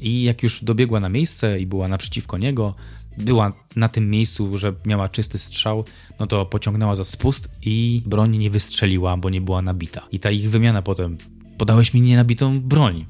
I 0.00 0.22
jak 0.22 0.42
już 0.42 0.64
dobiegła 0.64 1.00
na 1.00 1.08
miejsce 1.08 1.60
i 1.60 1.66
była 1.66 1.88
naprzeciwko 1.88 2.38
niego, 2.38 2.74
była 3.18 3.52
na 3.76 3.88
tym 3.88 4.10
miejscu, 4.10 4.58
że 4.58 4.72
miała 4.86 5.08
czysty 5.08 5.38
strzał, 5.38 5.84
no 6.20 6.26
to 6.26 6.46
pociągnęła 6.46 6.96
za 6.96 7.04
spust 7.04 7.66
i 7.66 8.02
broń 8.06 8.36
nie 8.36 8.50
wystrzeliła, 8.50 9.16
bo 9.16 9.30
nie 9.30 9.40
była 9.40 9.62
nabita. 9.62 10.06
I 10.12 10.18
ta 10.18 10.30
ich 10.30 10.50
wymiana 10.50 10.82
potem 10.82 11.18
podałeś 11.60 11.94
mi 11.94 12.00
nienabitą 12.00 12.60
broń. 12.60 13.06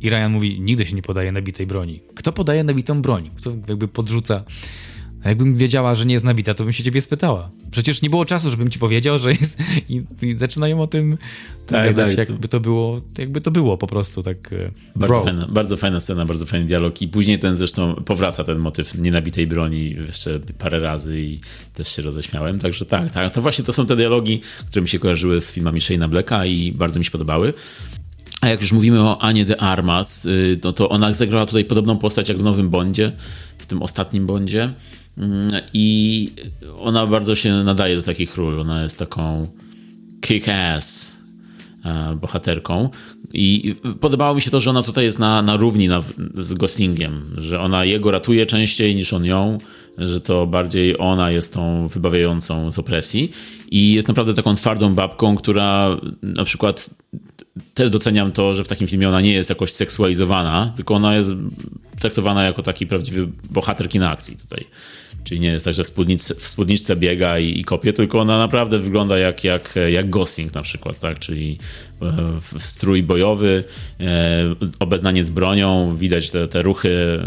I 0.00 0.10
Ryan 0.10 0.32
mówi, 0.32 0.60
nigdy 0.60 0.86
się 0.86 0.96
nie 0.96 1.02
podaje 1.02 1.32
nabitej 1.32 1.66
broni. 1.66 2.00
Kto 2.14 2.32
podaje 2.32 2.64
nabitą 2.64 3.02
broń? 3.02 3.30
Kto 3.36 3.50
jakby 3.68 3.88
podrzuca 3.88 4.44
a 5.24 5.28
jakbym 5.28 5.56
wiedziała, 5.56 5.94
że 5.94 6.06
nie 6.06 6.12
jest 6.12 6.24
nabita, 6.24 6.54
to 6.54 6.64
bym 6.64 6.72
się 6.72 6.84
ciebie 6.84 7.00
spytała. 7.00 7.50
Przecież 7.70 8.02
nie 8.02 8.10
było 8.10 8.24
czasu, 8.24 8.50
żebym 8.50 8.70
ci 8.70 8.78
powiedział, 8.78 9.18
że 9.18 9.30
jest. 9.32 9.58
I, 9.88 10.02
i 10.22 10.36
zaczynają 10.36 10.82
o 10.82 10.86
tym 10.86 11.18
tak, 11.66 11.94
gadać, 11.94 12.16
tak. 12.16 12.28
jakby 12.28 12.48
to 12.48 12.60
było, 12.60 13.00
jakby 13.18 13.40
to 13.40 13.50
było 13.50 13.78
po 13.78 13.86
prostu 13.86 14.22
tak. 14.22 14.52
E, 14.52 14.70
bardzo 14.96 15.24
fajna, 15.24 15.48
bardzo 15.48 15.76
fajna 15.76 16.00
scena, 16.00 16.26
bardzo 16.26 16.46
fajny 16.46 16.66
dialog. 16.66 17.02
I 17.02 17.08
później 17.08 17.38
ten 17.38 17.56
zresztą 17.56 17.94
powraca 17.94 18.44
ten 18.44 18.58
motyw 18.58 18.94
nienabitej 18.94 19.46
broni 19.46 19.90
jeszcze 20.06 20.40
parę 20.58 20.80
razy 20.80 21.20
i 21.20 21.40
też 21.74 21.88
się 21.96 22.02
roześmiałem. 22.02 22.58
Także 22.58 22.84
tak, 22.84 23.12
tak. 23.12 23.34
To 23.34 23.42
właśnie 23.42 23.64
to 23.64 23.72
są 23.72 23.86
te 23.86 23.96
dialogi, 23.96 24.40
które 24.68 24.82
mi 24.82 24.88
się 24.88 24.98
kojarzyły 24.98 25.40
z 25.40 25.52
filmami 25.52 25.80
Shane'a 25.80 26.08
Blacka 26.08 26.46
i 26.46 26.72
bardzo 26.72 26.98
mi 26.98 27.04
się 27.04 27.10
podobały. 27.10 27.54
A 28.40 28.48
jak 28.48 28.60
już 28.60 28.72
mówimy 28.72 29.00
o 29.00 29.22
Anie 29.22 29.44
de 29.44 29.60
Armas, 29.60 30.26
y, 30.26 30.58
no 30.64 30.72
to 30.72 30.88
ona 30.88 31.14
zagrała 31.14 31.46
tutaj 31.46 31.64
podobną 31.64 31.98
postać 31.98 32.28
jak 32.28 32.38
w 32.38 32.42
Nowym 32.42 32.70
Bondzie, 32.70 33.12
w 33.58 33.66
tym 33.66 33.82
ostatnim 33.82 34.26
Bondzie. 34.26 34.74
Mm, 35.20 35.48
I 35.74 36.32
ona 36.80 37.06
bardzo 37.06 37.34
się 37.34 37.52
nadaje 37.52 37.96
do 37.96 38.02
takich 38.02 38.36
ról. 38.36 38.60
Ona 38.60 38.82
jest 38.82 38.98
taką 38.98 39.46
kick-ass 40.20 41.16
e, 41.84 42.16
bohaterką. 42.20 42.90
I 43.32 43.74
podobało 44.00 44.34
mi 44.34 44.42
się 44.42 44.50
to, 44.50 44.60
że 44.60 44.70
ona 44.70 44.82
tutaj 44.82 45.04
jest 45.04 45.18
na, 45.18 45.42
na 45.42 45.56
równi 45.56 45.88
na, 45.88 46.02
z 46.34 46.54
Goslingiem, 46.54 47.24
że 47.38 47.60
ona 47.60 47.84
jego 47.84 48.10
ratuje 48.10 48.46
częściej 48.46 48.94
niż 48.96 49.12
on 49.12 49.24
ją, 49.24 49.58
że 49.98 50.20
to 50.20 50.46
bardziej 50.46 50.98
ona 50.98 51.30
jest 51.30 51.54
tą 51.54 51.88
wybawiającą 51.88 52.70
z 52.70 52.78
opresji 52.78 53.32
i 53.70 53.92
jest 53.92 54.08
naprawdę 54.08 54.34
taką 54.34 54.54
twardą 54.54 54.94
babką, 54.94 55.36
która 55.36 55.96
na 56.22 56.44
przykład 56.44 56.90
też 57.74 57.90
doceniam 57.90 58.32
to, 58.32 58.54
że 58.54 58.64
w 58.64 58.68
takim 58.68 58.86
filmie 58.86 59.08
ona 59.08 59.20
nie 59.20 59.32
jest 59.32 59.50
jakoś 59.50 59.72
seksualizowana, 59.72 60.72
tylko 60.76 60.94
ona 60.94 61.16
jest 61.16 61.32
traktowana 62.00 62.44
jako 62.44 62.62
taki 62.62 62.86
prawdziwy 62.86 63.28
bohater 63.50 63.88
kina 63.88 64.10
akcji 64.10 64.36
tutaj. 64.36 64.64
Czyli 65.24 65.40
nie 65.40 65.48
jest 65.48 65.64
tak, 65.64 65.74
że 65.74 65.84
w, 65.84 65.86
spódniczce, 65.86 66.34
w 66.34 66.48
spódniczce 66.48 66.96
biega 66.96 67.38
i, 67.38 67.60
i 67.60 67.64
kopie, 67.64 67.92
tylko 67.92 68.20
ona 68.20 68.38
naprawdę 68.38 68.78
wygląda 68.78 69.18
jak, 69.18 69.44
jak, 69.44 69.74
jak 69.92 70.10
Gosling 70.10 70.54
na 70.54 70.62
przykład, 70.62 70.98
tak? 70.98 71.18
Czyli 71.18 71.58
e, 72.02 72.40
strój 72.58 73.02
bojowy, 73.02 73.64
e, 74.00 74.54
obeznanie 74.78 75.24
z 75.24 75.30
bronią, 75.30 75.96
widać 75.96 76.30
te, 76.30 76.48
te 76.48 76.62
ruchy, 76.62 77.20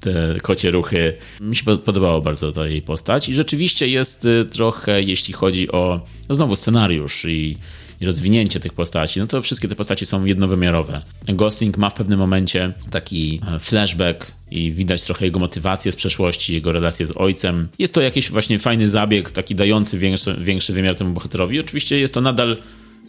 te 0.00 0.36
kocie 0.42 0.70
ruchy. 0.70 1.14
Mi 1.40 1.56
się 1.56 1.64
podobało 1.64 2.20
bardzo 2.20 2.52
ta 2.52 2.66
jej 2.66 2.82
postać 2.82 3.28
i 3.28 3.34
rzeczywiście 3.34 3.88
jest 3.88 4.26
e, 4.26 4.44
trochę, 4.44 5.02
jeśli 5.02 5.34
chodzi 5.34 5.72
o 5.72 6.00
znowu 6.30 6.56
scenariusz 6.56 7.24
i 7.24 7.56
i 8.00 8.06
rozwinięcie 8.06 8.60
tych 8.60 8.72
postaci, 8.72 9.20
no 9.20 9.26
to 9.26 9.42
wszystkie 9.42 9.68
te 9.68 9.74
postacie 9.74 10.06
są 10.06 10.24
jednowymiarowe. 10.24 11.00
Gosling 11.28 11.78
ma 11.78 11.90
w 11.90 11.94
pewnym 11.94 12.18
momencie 12.18 12.72
taki 12.90 13.40
e, 13.46 13.58
flashback 13.58 14.32
i 14.50 14.72
widać 14.72 15.02
trochę 15.02 15.24
jego 15.24 15.38
motywację 15.38 15.92
z 15.92 15.96
przeszłości, 15.96 16.54
jego 16.54 16.72
relacje 16.72 17.06
z 17.06 17.16
ojcem. 17.16 17.68
Jest 17.78 17.94
to 17.94 18.00
jakiś 18.00 18.30
właśnie 18.30 18.58
fajny 18.58 18.88
zabieg, 18.88 19.30
taki 19.30 19.54
dający 19.54 19.98
większy, 19.98 20.36
większy 20.40 20.72
wymiar 20.72 20.94
temu 20.94 21.12
bohaterowi. 21.12 21.60
Oczywiście 21.60 21.98
jest 21.98 22.14
to 22.14 22.20
nadal 22.20 22.56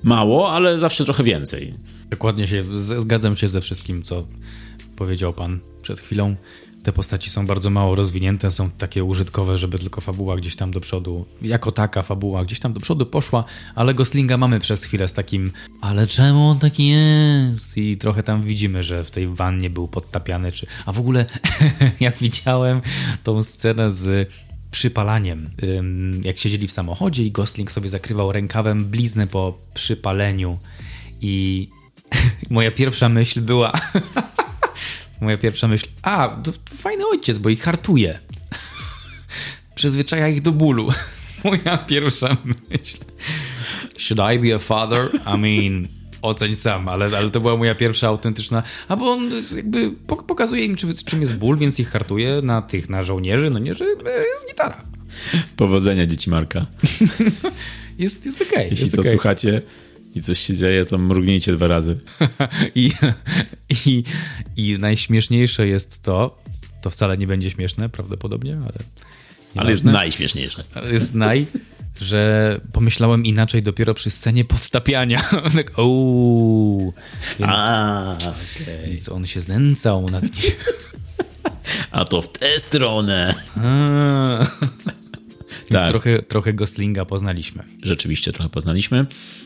mało, 0.04 0.52
ale 0.52 0.80
zawsze 0.80 1.06
trochę 1.06 1.24
więcej. 1.24 1.74
Dokładnie 2.10 2.48
się, 2.48 2.64
zgadzam 2.78 3.36
się 3.36 3.48
ze 3.48 3.62
wszystkim, 3.62 4.04
co 4.04 4.28
powiedział 4.96 5.34
pan 5.34 5.60
przed 5.82 6.00
chwilą 6.00 6.36
te 6.84 6.94
postaci 6.94 7.30
są 7.30 7.46
bardzo 7.48 7.70
mało 7.70 7.96
rozwinięte, 7.96 8.52
są 8.52 8.70
takie 8.70 9.04
użytkowe, 9.04 9.58
żeby 9.58 9.80
tylko 9.80 10.02
fabuła 10.02 10.38
gdzieś 10.38 10.56
tam 10.56 10.72
do 10.72 10.80
przodu, 10.80 11.26
jako 11.42 11.72
taka 11.72 12.02
fabuła 12.02 12.46
gdzieś 12.46 12.60
tam 12.60 12.74
do 12.74 12.80
przodu 12.80 13.06
poszła, 13.06 13.44
ale 13.76 13.94
Goslinga 13.94 14.38
mamy 14.38 14.60
przez 14.60 14.84
chwilę 14.84 15.08
z 15.08 15.14
takim, 15.14 15.52
ale 15.82 16.08
czemu 16.08 16.50
on 16.50 16.60
taki 16.60 16.88
jest? 16.88 17.78
I 17.78 17.98
trochę 17.98 18.24
tam 18.24 18.44
widzimy, 18.44 18.84
że 18.84 19.04
w 19.04 19.12
tej 19.12 19.28
wannie 19.28 19.70
był 19.70 19.88
podtapiany, 19.88 20.52
czy... 20.52 20.68
A 20.86 20.92
w 20.92 21.00
ogóle, 21.00 21.26
jak 22.00 22.18
widziałem 22.18 22.82
tą 23.24 23.44
scenę 23.44 23.92
z 23.92 24.30
przypalaniem. 24.72 25.50
Jak 26.24 26.38
siedzieli 26.38 26.68
w 26.68 26.72
samochodzie 26.72 27.24
i 27.24 27.32
Gosling 27.32 27.72
sobie 27.72 27.90
zakrywał 27.90 28.32
rękawem 28.32 28.86
bliznę 28.86 29.28
po 29.28 29.60
przypaleniu 29.74 30.60
i 31.22 31.68
moja 32.50 32.72
pierwsza 32.72 33.10
myśl 33.10 33.42
była 33.42 33.72
moja 35.22 35.38
pierwsza 35.38 35.67
myśl, 35.67 35.88
a, 36.01 36.28
to 36.43 36.51
fajny 36.76 37.07
ojciec, 37.07 37.38
bo 37.38 37.49
ich 37.49 37.63
hartuje. 37.63 38.20
Przyzwyczaja 39.76 40.28
ich 40.28 40.41
do 40.41 40.51
bólu. 40.51 40.89
moja 41.43 41.78
pierwsza 41.78 42.38
myśl. 42.70 42.97
Should 43.97 44.36
I 44.36 44.39
be 44.39 44.55
a 44.55 44.59
father? 44.59 45.09
I 45.36 45.38
mean, 45.38 45.88
oceń 46.22 46.55
sam, 46.55 46.88
ale, 46.88 47.17
ale 47.17 47.30
to 47.30 47.39
była 47.39 47.57
moja 47.57 47.76
pierwsza 47.76 48.07
autentyczna. 48.07 48.63
A 48.88 48.95
bo 48.95 49.11
on 49.11 49.32
jakby 49.55 49.91
pokazuje 50.28 50.65
im, 50.65 50.76
czym, 50.76 50.93
czym 51.05 51.22
jest 51.22 51.38
ból, 51.38 51.57
więc 51.57 51.80
ich 51.80 51.89
hartuje 51.89 52.41
na 52.41 52.61
tych, 52.61 52.89
na 52.89 53.03
żołnierzy, 53.03 53.49
no 53.49 53.59
nie, 53.59 53.74
że 53.74 53.86
jest 53.86 54.47
gitara. 54.49 54.84
Powodzenia, 55.55 56.05
dzieci 56.05 56.30
Marka. 56.30 56.65
Jest, 57.99 58.26
jest 58.26 58.41
okej. 58.41 58.67
Jeśli 58.70 58.86
jest 58.86 58.95
to 58.95 59.01
okej. 59.01 59.11
słuchacie 59.11 59.61
i 60.16 60.22
coś 60.22 60.39
się 60.39 60.55
dzieje, 60.55 60.86
to 60.86 60.97
mrugnijcie 60.97 61.53
dwa 61.53 61.68
razy. 61.68 61.99
I, 62.76 62.91
i, 63.86 64.03
I 64.57 64.78
najśmieszniejsze 64.80 65.68
jest 65.68 66.03
to, 66.03 66.38
to 66.82 66.89
wcale 66.89 67.18
nie 67.18 67.28
będzie 67.28 67.49
śmieszne 67.49 67.89
prawdopodobnie, 67.89 68.53
ale... 68.55 68.80
Ale 69.55 69.72
jest 69.72 69.84
najśmieszniejsze. 69.84 70.64
Ale 70.76 70.93
jest 70.93 71.14
naj, 71.14 71.45
że 72.01 72.62
pomyślałem 72.72 73.26
inaczej 73.26 73.64
dopiero 73.64 73.93
przy 73.93 74.10
scenie 74.10 74.45
podtapiania. 74.45 75.22
tak, 75.55 75.80
ooo. 75.80 76.93
Więc, 77.39 77.51
A, 77.55 78.18
okej. 78.18 78.89
więc 78.89 79.10
on 79.10 79.26
się 79.26 79.39
znęcał 79.39 80.10
nad 80.10 80.24
nim. 80.24 80.51
A 81.91 82.05
to 82.05 82.22
w 82.22 82.32
tę 82.32 82.60
stronę. 82.60 83.36
A. 83.57 84.47
Więc 85.72 85.84
Tak. 85.84 85.89
trochę, 85.89 86.22
trochę 86.22 86.53
Goslinga 86.53 87.05
poznaliśmy. 87.05 87.63
rzeczywiście 87.84 88.32
trochę 88.32 88.49
poznaliśmy. 88.49 89.05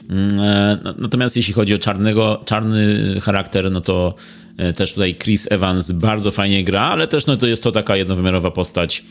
Mm, 0.10 0.40
e, 0.40 0.94
Natomiast 0.98 1.38
jeśli 1.38 1.54
chodzi 1.54 1.74
o 1.74 1.78
czarnego, 1.78 2.42
czarny 2.46 3.16
charakter, 3.22 3.72
no 3.72 3.82
to 3.82 4.16
e, 4.58 4.74
też 4.74 4.94
tutaj 4.94 5.16
Chris 5.16 5.52
Evans 5.52 5.92
bardzo 5.92 6.32
fajnie 6.32 6.64
gra, 6.64 6.82
ale 6.82 7.08
też 7.08 7.26
no 7.26 7.38
to 7.38 7.48
jest 7.48 7.64
to 7.64 7.72
taka 7.72 7.96
jednowymiarowa 7.96 8.52
postać 8.52 9.04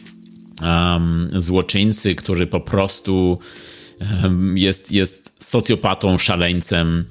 um, 0.63 1.29
złoczyńcy, 1.37 2.15
który 2.15 2.47
po 2.47 2.61
prostu 2.61 3.39
em, 4.01 4.59
jest, 4.59 4.93
jest 4.93 5.35
socjopatą, 5.45 6.19
szaleńcem 6.19 7.05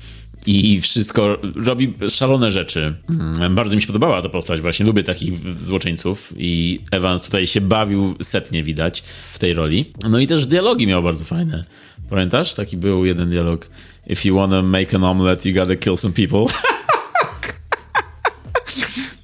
i 0.46 0.82
wszystko 0.82 1.38
robi 1.56 1.94
szalone 2.10 2.52
rzeczy. 2.52 2.94
Mm, 3.10 3.56
Bardzo 3.56 3.76
mi 3.76 3.82
się 3.82 3.88
podobała 3.88 4.22
ta 4.22 4.30
postać, 4.30 4.62
właśnie 4.62 4.86
lubię 4.86 5.04
takich 5.04 5.34
złoczyńców 5.64 6.34
i 6.38 6.80
Evans 6.92 7.24
tutaj 7.24 7.48
się 7.48 7.62
bawił 7.62 8.16
setnie 8.22 8.64
widać 8.64 9.04
w 9.34 9.40
tej 9.40 9.54
roli. 9.54 9.92
No 10.10 10.20
i 10.20 10.28
też 10.28 10.48
dialogi 10.48 10.88
miał 10.88 11.04
bardzo 11.04 11.26
fajne. 11.26 11.64
Pamiętasz? 12.10 12.54
Taki 12.54 12.78
był 12.78 13.06
jeden 13.06 13.30
dialog. 13.30 13.70
If 14.08 14.28
you 14.28 14.36
wanna 14.36 14.62
make 14.62 14.94
an 14.94 15.04
omelette, 15.04 15.50
you 15.50 15.56
gotta 15.56 15.76
kill 15.76 15.98
some 15.98 16.14
people. 16.14 16.46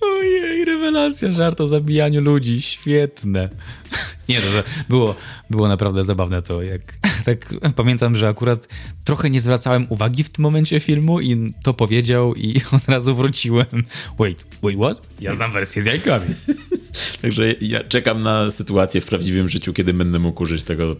Ojej, 0.01 0.65
rewelacja, 0.65 1.33
żart 1.33 1.61
o 1.61 1.67
zabijaniu 1.67 2.21
ludzi, 2.21 2.61
świetne. 2.61 3.49
Nie, 4.29 4.41
to 4.41 4.49
że 4.49 4.63
było, 4.89 5.15
było 5.49 5.67
naprawdę 5.67 6.03
zabawne 6.03 6.41
to, 6.41 6.61
jak 6.61 6.81
tak 7.25 7.53
pamiętam, 7.75 8.15
że 8.15 8.27
akurat 8.27 8.67
trochę 9.05 9.29
nie 9.29 9.41
zwracałem 9.41 9.85
uwagi 9.89 10.23
w 10.23 10.29
tym 10.29 10.43
momencie 10.43 10.79
filmu 10.79 11.19
i 11.19 11.53
to 11.63 11.73
powiedział 11.73 12.35
i 12.35 12.61
od 12.77 12.89
razu 12.89 13.15
wróciłem. 13.15 13.83
Wait, 14.19 14.45
wait, 14.63 14.77
what? 14.77 15.07
Ja 15.21 15.33
znam 15.33 15.51
wersję 15.51 15.81
z 15.81 15.85
jajkami. 15.85 16.25
Także 17.21 17.51
ja 17.61 17.83
czekam 17.83 18.23
na 18.23 18.51
sytuację 18.51 19.01
w 19.01 19.05
prawdziwym 19.05 19.49
życiu, 19.49 19.73
kiedy 19.73 19.93
będę 19.93 20.19
mógł 20.19 20.43
użyć 20.43 20.63
tego 20.63 20.95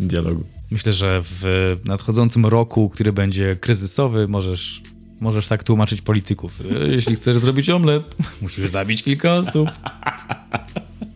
dialogu. 0.00 0.44
Myślę, 0.70 0.92
że 0.92 1.20
w 1.24 1.76
nadchodzącym 1.84 2.46
roku, 2.46 2.90
który 2.90 3.12
będzie 3.12 3.56
kryzysowy, 3.56 4.28
możesz, 4.28 4.82
możesz 5.20 5.48
tak 5.48 5.64
tłumaczyć 5.64 6.02
polityków. 6.02 6.60
E, 6.60 6.88
Jeśli 6.88 7.14
chcesz 7.14 7.38
zrobić 7.38 7.70
omlet, 7.70 8.16
musisz 8.42 8.70
zabić 8.70 9.02
kilka 9.02 9.34
osób. 9.34 9.68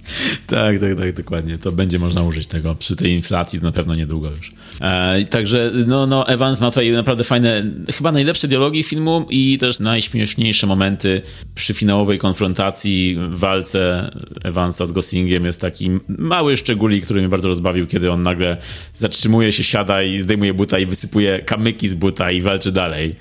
Tak, 0.46 0.80
tak, 0.80 0.98
tak, 0.98 1.12
dokładnie. 1.12 1.58
To 1.58 1.72
będzie 1.72 1.98
można 1.98 2.22
użyć 2.22 2.46
tego. 2.46 2.74
Przy 2.74 2.96
tej 2.96 3.12
inflacji 3.12 3.60
na 3.62 3.72
pewno 3.72 3.94
niedługo 3.94 4.30
już. 4.30 4.52
E, 4.80 5.24
także, 5.24 5.70
no, 5.86 6.06
no, 6.06 6.28
Evans 6.28 6.60
ma 6.60 6.70
tutaj 6.70 6.90
naprawdę 6.90 7.24
fajne, 7.24 7.62
chyba 7.94 8.12
najlepsze 8.12 8.48
dialogi 8.48 8.82
filmu 8.82 9.26
i 9.30 9.58
też 9.58 9.80
najśmieszniejsze 9.80 10.66
momenty 10.66 11.22
przy 11.54 11.74
finałowej 11.74 12.18
konfrontacji, 12.18 13.16
walce 13.30 14.10
Evansa 14.44 14.86
z 14.86 14.92
Goslingiem 14.92 15.44
jest 15.44 15.60
taki 15.60 15.90
mały 16.08 16.56
szczególik, 16.56 17.04
który 17.04 17.20
mnie 17.20 17.28
bardzo 17.28 17.48
rozbawił, 17.48 17.86
kiedy 17.86 18.12
on 18.12 18.22
nagle 18.22 18.56
zatrzymuje 18.94 19.52
się, 19.52 19.64
siada 19.64 20.02
i 20.02 20.20
zdejmuje 20.20 20.54
buta 20.54 20.78
i 20.78 20.86
wysypuje 20.86 21.38
kamyki 21.38 21.88
z 21.88 21.94
buta 21.94 22.30
i 22.30 22.42
walczy 22.42 22.72
dalej. 22.72 23.14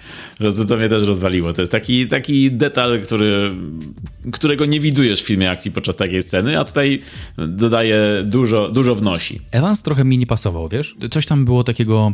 To 0.67 0.77
mnie 0.77 0.89
też 0.89 1.03
rozwaliło. 1.03 1.53
To 1.53 1.61
jest 1.61 1.71
taki, 1.71 2.07
taki 2.07 2.51
detal, 2.51 3.01
który, 3.01 3.55
którego 4.31 4.65
nie 4.65 4.79
widujesz 4.79 5.23
w 5.23 5.25
filmie 5.25 5.51
akcji 5.51 5.71
podczas 5.71 5.95
takiej 5.95 6.21
sceny, 6.21 6.59
a 6.59 6.63
tutaj 6.63 7.01
dodaje 7.37 8.21
dużo, 8.25 8.71
dużo 8.71 8.95
wnosi. 8.95 9.39
Evans 9.51 9.83
trochę 9.83 10.03
mi 10.03 10.17
nie 10.17 10.27
pasował, 10.27 10.69
wiesz? 10.69 10.95
Coś 11.11 11.25
tam 11.25 11.45
było 11.45 11.63
takiego. 11.63 12.13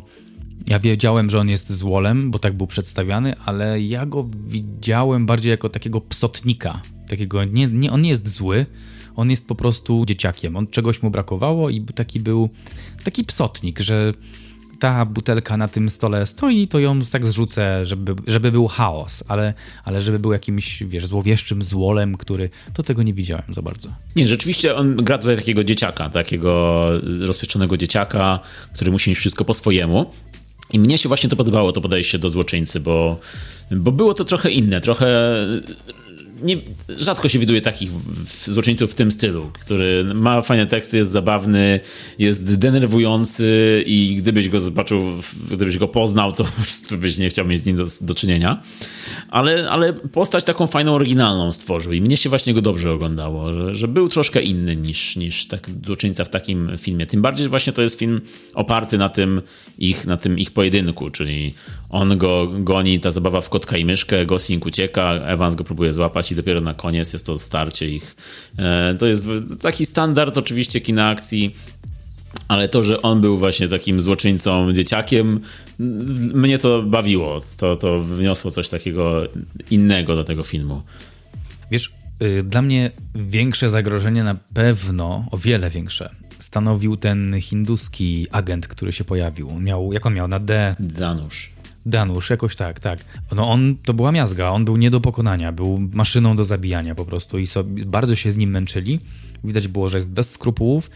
Ja 0.67 0.79
wiedziałem, 0.79 1.29
że 1.29 1.39
on 1.39 1.49
jest 1.49 1.73
złolem, 1.73 2.31
bo 2.31 2.39
tak 2.39 2.53
był 2.57 2.67
przedstawiany, 2.67 3.33
ale 3.45 3.81
ja 3.81 4.05
go 4.05 4.29
widziałem 4.47 5.25
bardziej 5.25 5.49
jako 5.49 5.69
takiego 5.69 6.01
psotnika. 6.01 6.81
Takiego, 7.07 7.43
nie, 7.43 7.67
nie, 7.67 7.91
on 7.91 8.01
nie 8.01 8.09
jest 8.09 8.27
zły, 8.27 8.65
on 9.15 9.29
jest 9.29 9.47
po 9.47 9.55
prostu 9.55 10.05
dzieciakiem. 10.05 10.55
On 10.55 10.67
czegoś 10.67 11.03
mu 11.03 11.09
brakowało 11.09 11.69
i 11.69 11.81
taki 11.81 12.19
był 12.19 12.49
taki 13.03 13.23
psotnik, 13.23 13.79
że 13.79 14.13
ta 14.79 15.05
butelka 15.05 15.57
na 15.57 15.67
tym 15.67 15.89
stole 15.89 16.25
stoi, 16.25 16.67
to 16.67 16.79
ją 16.79 17.01
tak 17.01 17.27
zrzucę, 17.27 17.85
żeby, 17.85 18.15
żeby 18.27 18.51
był 18.51 18.67
chaos, 18.67 19.23
ale, 19.27 19.53
ale 19.83 20.01
żeby 20.01 20.19
był 20.19 20.31
jakimś, 20.31 20.83
wiesz, 20.83 21.05
złowieszczym 21.05 21.65
złolem, 21.65 22.17
który, 22.17 22.49
to 22.73 22.83
tego 22.83 23.03
nie 23.03 23.13
widziałem 23.13 23.53
za 23.53 23.61
bardzo. 23.61 23.89
Nie, 24.15 24.27
rzeczywiście 24.27 24.75
on 24.75 24.95
gra 24.95 25.17
tutaj 25.17 25.35
takiego 25.35 25.63
dzieciaka, 25.63 26.09
takiego 26.09 26.89
rozpieczonego 27.21 27.77
dzieciaka, 27.77 28.39
który 28.73 28.91
musi 28.91 29.09
mieć 29.09 29.19
wszystko 29.19 29.45
po 29.45 29.53
swojemu. 29.53 30.11
I 30.73 30.79
mnie 30.79 30.97
się 30.97 31.09
właśnie 31.09 31.29
to 31.29 31.35
podobało, 31.35 31.71
to 31.71 31.81
podejście 31.81 32.19
do 32.19 32.29
złoczyńcy, 32.29 32.79
bo, 32.79 33.19
bo 33.71 33.91
było 33.91 34.13
to 34.13 34.25
trochę 34.25 34.51
inne, 34.51 34.81
trochę 34.81 35.07
nie, 36.41 36.57
rzadko 36.89 37.29
się 37.29 37.39
widuje 37.39 37.61
takich 37.61 37.91
złoczyńców 38.45 38.91
w 38.91 38.95
tym 38.95 39.11
stylu, 39.11 39.51
który 39.53 40.03
ma 40.03 40.41
fajne 40.41 40.65
teksty, 40.65 40.97
jest 40.97 41.11
zabawny, 41.11 41.79
jest 42.19 42.57
denerwujący 42.57 43.83
i 43.85 44.15
gdybyś 44.15 44.49
go 44.49 44.59
zobaczył, 44.59 45.03
gdybyś 45.51 45.77
go 45.77 45.87
poznał, 45.87 46.31
to 46.31 46.43
prostu 46.55 46.97
byś 46.97 47.17
nie 47.17 47.29
chciał 47.29 47.47
mieć 47.47 47.61
z 47.61 47.65
nim 47.65 47.75
do, 47.75 47.85
do 48.01 48.15
czynienia. 48.15 48.61
Ale, 49.29 49.69
ale 49.69 49.93
postać 49.93 50.43
taką 50.43 50.67
fajną, 50.67 50.93
oryginalną 50.95 51.51
stworzył 51.51 51.93
i 51.93 52.01
mnie 52.01 52.17
się 52.17 52.29
właśnie 52.29 52.53
go 52.53 52.61
dobrze 52.61 52.91
oglądało, 52.91 53.53
że, 53.53 53.75
że 53.75 53.87
był 53.87 54.09
troszkę 54.09 54.41
inny 54.41 54.75
niż, 54.75 55.15
niż 55.15 55.47
tak 55.47 55.69
złoczyńca 55.85 56.25
w 56.25 56.29
takim 56.29 56.71
filmie. 56.77 57.05
Tym 57.05 57.21
bardziej, 57.21 57.49
właśnie 57.49 57.73
to 57.73 57.81
jest 57.81 57.99
film 57.99 58.21
oparty 58.53 58.97
na 58.97 59.09
tym 59.09 59.41
ich, 59.77 60.05
na 60.05 60.17
tym 60.17 60.39
ich 60.39 60.51
pojedynku, 60.51 61.09
czyli 61.09 61.53
on 61.89 62.17
go 62.17 62.47
goni, 62.59 62.99
ta 62.99 63.11
zabawa 63.11 63.41
w 63.41 63.49
kotka 63.49 63.77
i 63.77 63.85
myszkę, 63.85 64.25
Gosling 64.25 64.65
ucieka, 64.65 65.11
Evans 65.13 65.55
go 65.55 65.63
próbuje 65.63 65.93
złapać 65.93 66.31
i 66.31 66.35
dopiero 66.35 66.61
na 66.61 66.73
koniec 66.73 67.13
jest 67.13 67.25
to 67.25 67.39
starcie 67.39 67.89
ich. 67.89 68.15
E, 68.57 68.95
To 68.99 69.05
jest 69.05 69.27
taki 69.61 69.85
standard 69.85 70.37
oczywiście 70.37 70.81
kina 70.81 71.09
akcji, 71.09 71.55
ale 72.47 72.69
to, 72.69 72.83
że 72.83 73.01
on 73.01 73.21
był 73.21 73.37
właśnie 73.37 73.67
takim 73.67 74.01
złoczyńcą, 74.01 74.73
dzieciakiem, 74.73 75.39
mnie 76.33 76.57
to 76.57 76.81
bawiło. 76.81 77.41
To, 77.57 77.75
to 77.75 77.99
wniosło 77.99 78.51
coś 78.51 78.69
takiego 78.69 79.23
innego 79.71 80.15
do 80.15 80.23
tego 80.23 80.43
filmu. 80.43 80.81
Wiesz, 81.71 81.91
y, 82.21 82.43
dla 82.43 82.61
mnie 82.61 82.91
większe 83.15 83.69
zagrożenie 83.69 84.23
na 84.23 84.35
pewno, 84.53 85.25
o 85.31 85.37
wiele 85.37 85.69
większe, 85.69 86.09
stanowił 86.39 86.97
ten 86.97 87.41
hinduski 87.41 88.27
agent, 88.31 88.67
który 88.67 88.91
się 88.91 89.03
pojawił. 89.03 89.59
Miał, 89.59 89.93
jak 89.93 90.05
on 90.05 90.13
miał 90.13 90.27
na 90.27 90.39
D? 90.39 90.75
Danusz. 90.79 91.49
Danusz, 91.89 92.29
jakoś 92.29 92.55
tak, 92.55 92.79
tak. 92.79 92.99
No 93.35 93.51
on, 93.51 93.75
to 93.85 93.93
była 93.93 94.11
miazga, 94.11 94.49
on 94.49 94.65
był 94.65 94.77
nie 94.77 94.89
do 94.89 95.01
pokonania, 95.01 95.51
był 95.51 95.79
maszyną 95.93 96.35
do 96.35 96.45
zabijania 96.45 96.95
po 96.95 97.05
prostu 97.05 97.39
i 97.39 97.47
sobie, 97.47 97.85
bardzo 97.85 98.15
się 98.15 98.31
z 98.31 98.35
nim 98.35 98.49
męczyli. 98.49 98.99
Widać 99.43 99.67
było, 99.67 99.89
że 99.89 99.97
jest 99.97 100.09
bez 100.09 100.31
skrupułów, 100.31 100.89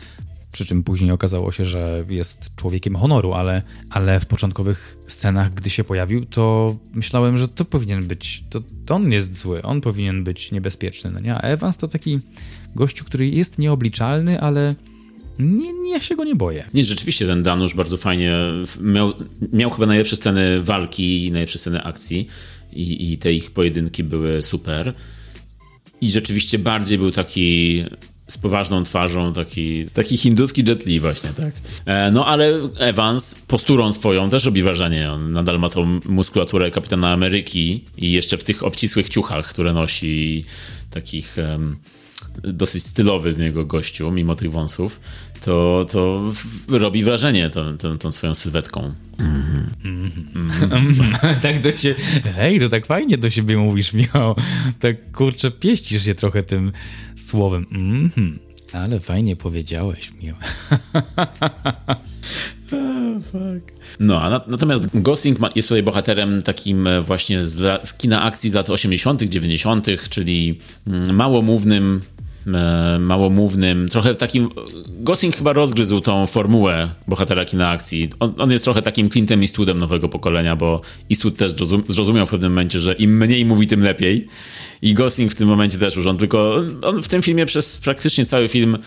przy 0.52 0.66
czym 0.66 0.84
później 0.84 1.12
okazało 1.12 1.52
się, 1.52 1.66
że 1.66 2.04
jest 2.10 2.56
człowiekiem 2.56 2.96
honoru, 2.96 3.34
ale, 3.34 3.62
ale 3.90 4.20
w 4.20 4.26
początkowych 4.26 4.98
scenach, 5.08 5.54
gdy 5.54 5.70
się 5.70 5.84
pojawił, 5.84 6.26
to 6.26 6.76
myślałem, 6.94 7.38
że 7.38 7.48
to 7.48 7.66
powinien 7.66 8.08
być, 8.08 8.44
to, 8.50 8.60
to 8.86 8.96
on 8.96 9.12
jest 9.12 9.36
zły, 9.36 9.62
on 9.62 9.82
powinien 9.82 10.24
być 10.24 10.52
niebezpieczny, 10.52 11.12
no 11.12 11.20
nie? 11.20 11.36
A 11.36 11.40
Evans 11.40 11.78
to 11.78 11.88
taki 11.88 12.20
gościu, 12.76 13.06
który 13.06 13.30
jest 13.30 13.60
nieobliczalny, 13.60 14.42
ale 14.42 14.76
nie, 15.40 15.74
nie, 15.74 15.92
ja 15.92 16.00
się 16.00 16.16
go 16.16 16.24
nie 16.24 16.36
boję. 16.36 16.66
Nie, 16.74 16.84
rzeczywiście 16.84 17.28
ten 17.28 17.44
Danusz 17.44 17.74
bardzo 17.74 17.98
fajnie 17.98 18.38
miał, 18.82 19.14
miał 19.54 19.70
chyba 19.70 19.86
najlepsze 19.86 20.16
sceny 20.16 20.62
walki 20.62 21.26
i 21.26 21.32
najlepsze 21.32 21.60
sceny 21.60 21.84
akcji 21.84 22.28
i, 22.74 23.12
i 23.12 23.18
te 23.18 23.34
ich 23.34 23.52
pojedynki 23.52 24.04
były 24.04 24.44
super. 24.44 24.94
I 26.02 26.12
rzeczywiście 26.12 26.60
bardziej 26.60 26.98
był 26.98 27.12
taki 27.12 27.84
z 28.28 28.38
poważną 28.38 28.84
twarzą, 28.84 29.34
taki, 29.34 29.88
taki 29.94 30.18
hinduski 30.18 30.64
Jet 30.68 30.86
Li 30.86 31.00
właśnie, 31.00 31.30
tak. 31.30 31.54
E, 31.86 32.12
No 32.12 32.26
ale 32.26 32.70
Evans 32.78 33.36
posturą 33.36 33.94
swoją 33.94 34.30
też 34.30 34.46
robi 34.46 34.64
wrażenie. 34.64 35.12
On 35.12 35.32
nadal 35.32 35.60
ma 35.60 35.70
tą 35.70 36.00
muskulaturę 36.06 36.72
kapitana 36.72 37.12
Ameryki 37.12 37.84
i 37.98 38.12
jeszcze 38.12 38.38
w 38.38 38.44
tych 38.44 38.64
obcisłych 38.64 39.10
ciuchach, 39.10 39.48
które 39.48 39.74
nosi 39.74 40.46
takich 40.90 41.36
um, 41.38 41.76
dosyć 42.44 42.84
stylowy 42.84 43.32
z 43.32 43.40
niego 43.40 43.66
gościu, 43.66 44.12
mimo 44.12 44.36
tych 44.36 44.52
wąsów, 44.52 45.00
to, 45.46 45.86
to 45.92 46.22
robi 46.68 47.04
wrażenie 47.04 47.50
tą, 47.50 47.78
tą, 47.78 47.98
tą 47.98 48.12
swoją 48.12 48.36
sylwetką. 48.36 48.94
tak 51.42 51.60
to 51.60 51.78
się. 51.78 51.96
Hej, 52.36 52.60
to 52.60 52.70
tak 52.70 52.86
fajnie 52.86 53.18
do 53.18 53.30
siebie 53.30 53.58
mówisz, 53.58 53.94
Michał. 53.94 54.36
Tak 54.80 55.12
kurczę, 55.12 55.52
pieścisz 55.52 56.06
się 56.06 56.16
trochę 56.16 56.44
tym 56.44 56.72
słowem. 57.16 57.66
Mhm. 57.72 58.40
Ale 58.74 59.00
fajnie 59.00 59.36
powiedziałeś, 59.36 60.12
Michał. 60.22 60.38
No, 64.00 64.22
a 64.22 64.42
natomiast 64.48 64.88
Gosling 64.94 65.40
ma, 65.40 65.50
jest 65.56 65.68
tutaj 65.68 65.84
bohaterem 65.84 66.42
takim 66.42 66.88
e, 66.88 67.02
właśnie 67.02 67.44
z, 67.44 67.88
z 67.88 67.94
kina 67.94 68.22
akcji 68.22 68.50
z 68.50 68.54
lat 68.54 68.70
80., 68.70 69.24
90., 69.24 69.88
czyli 70.10 70.60
mm, 70.88 71.16
małomównym, 71.16 72.02
małomównym, 73.00 73.90
trochę 73.90 74.16
takim. 74.16 74.50
Gosling 74.88 75.36
chyba 75.36 75.54
rozgryzł 75.54 76.00
tą 76.00 76.28
formułę 76.28 76.90
bohatera 77.08 77.46
kina 77.46 77.70
akcji. 77.70 78.10
On, 78.20 78.34
on 78.38 78.52
jest 78.52 78.64
trochę 78.64 78.82
takim 78.82 79.10
Clintem 79.10 79.42
Eastwoodem 79.42 79.80
nowego 79.80 80.10
pokolenia, 80.10 80.56
bo 80.56 80.82
Eastwood 81.12 81.38
też 81.38 81.52
zrozum, 81.52 81.84
zrozumiał 81.88 82.26
w 82.26 82.30
pewnym 82.30 82.52
momencie, 82.52 82.80
że 82.80 82.94
im 82.94 83.18
mniej 83.18 83.46
mówi, 83.46 83.68
tym 83.68 83.84
lepiej. 83.84 84.26
I 84.82 84.94
Gosling 84.94 85.32
w 85.32 85.36
tym 85.36 85.48
momencie 85.48 85.78
też 85.78 85.96
już 85.96 86.08
on 86.08 86.18
tylko. 86.18 86.62
On 86.82 87.04
w 87.04 87.08
tym 87.08 87.22
filmie 87.22 87.46
przez 87.46 87.78
praktycznie 87.78 88.26
cały 88.26 88.48
film 88.48 88.78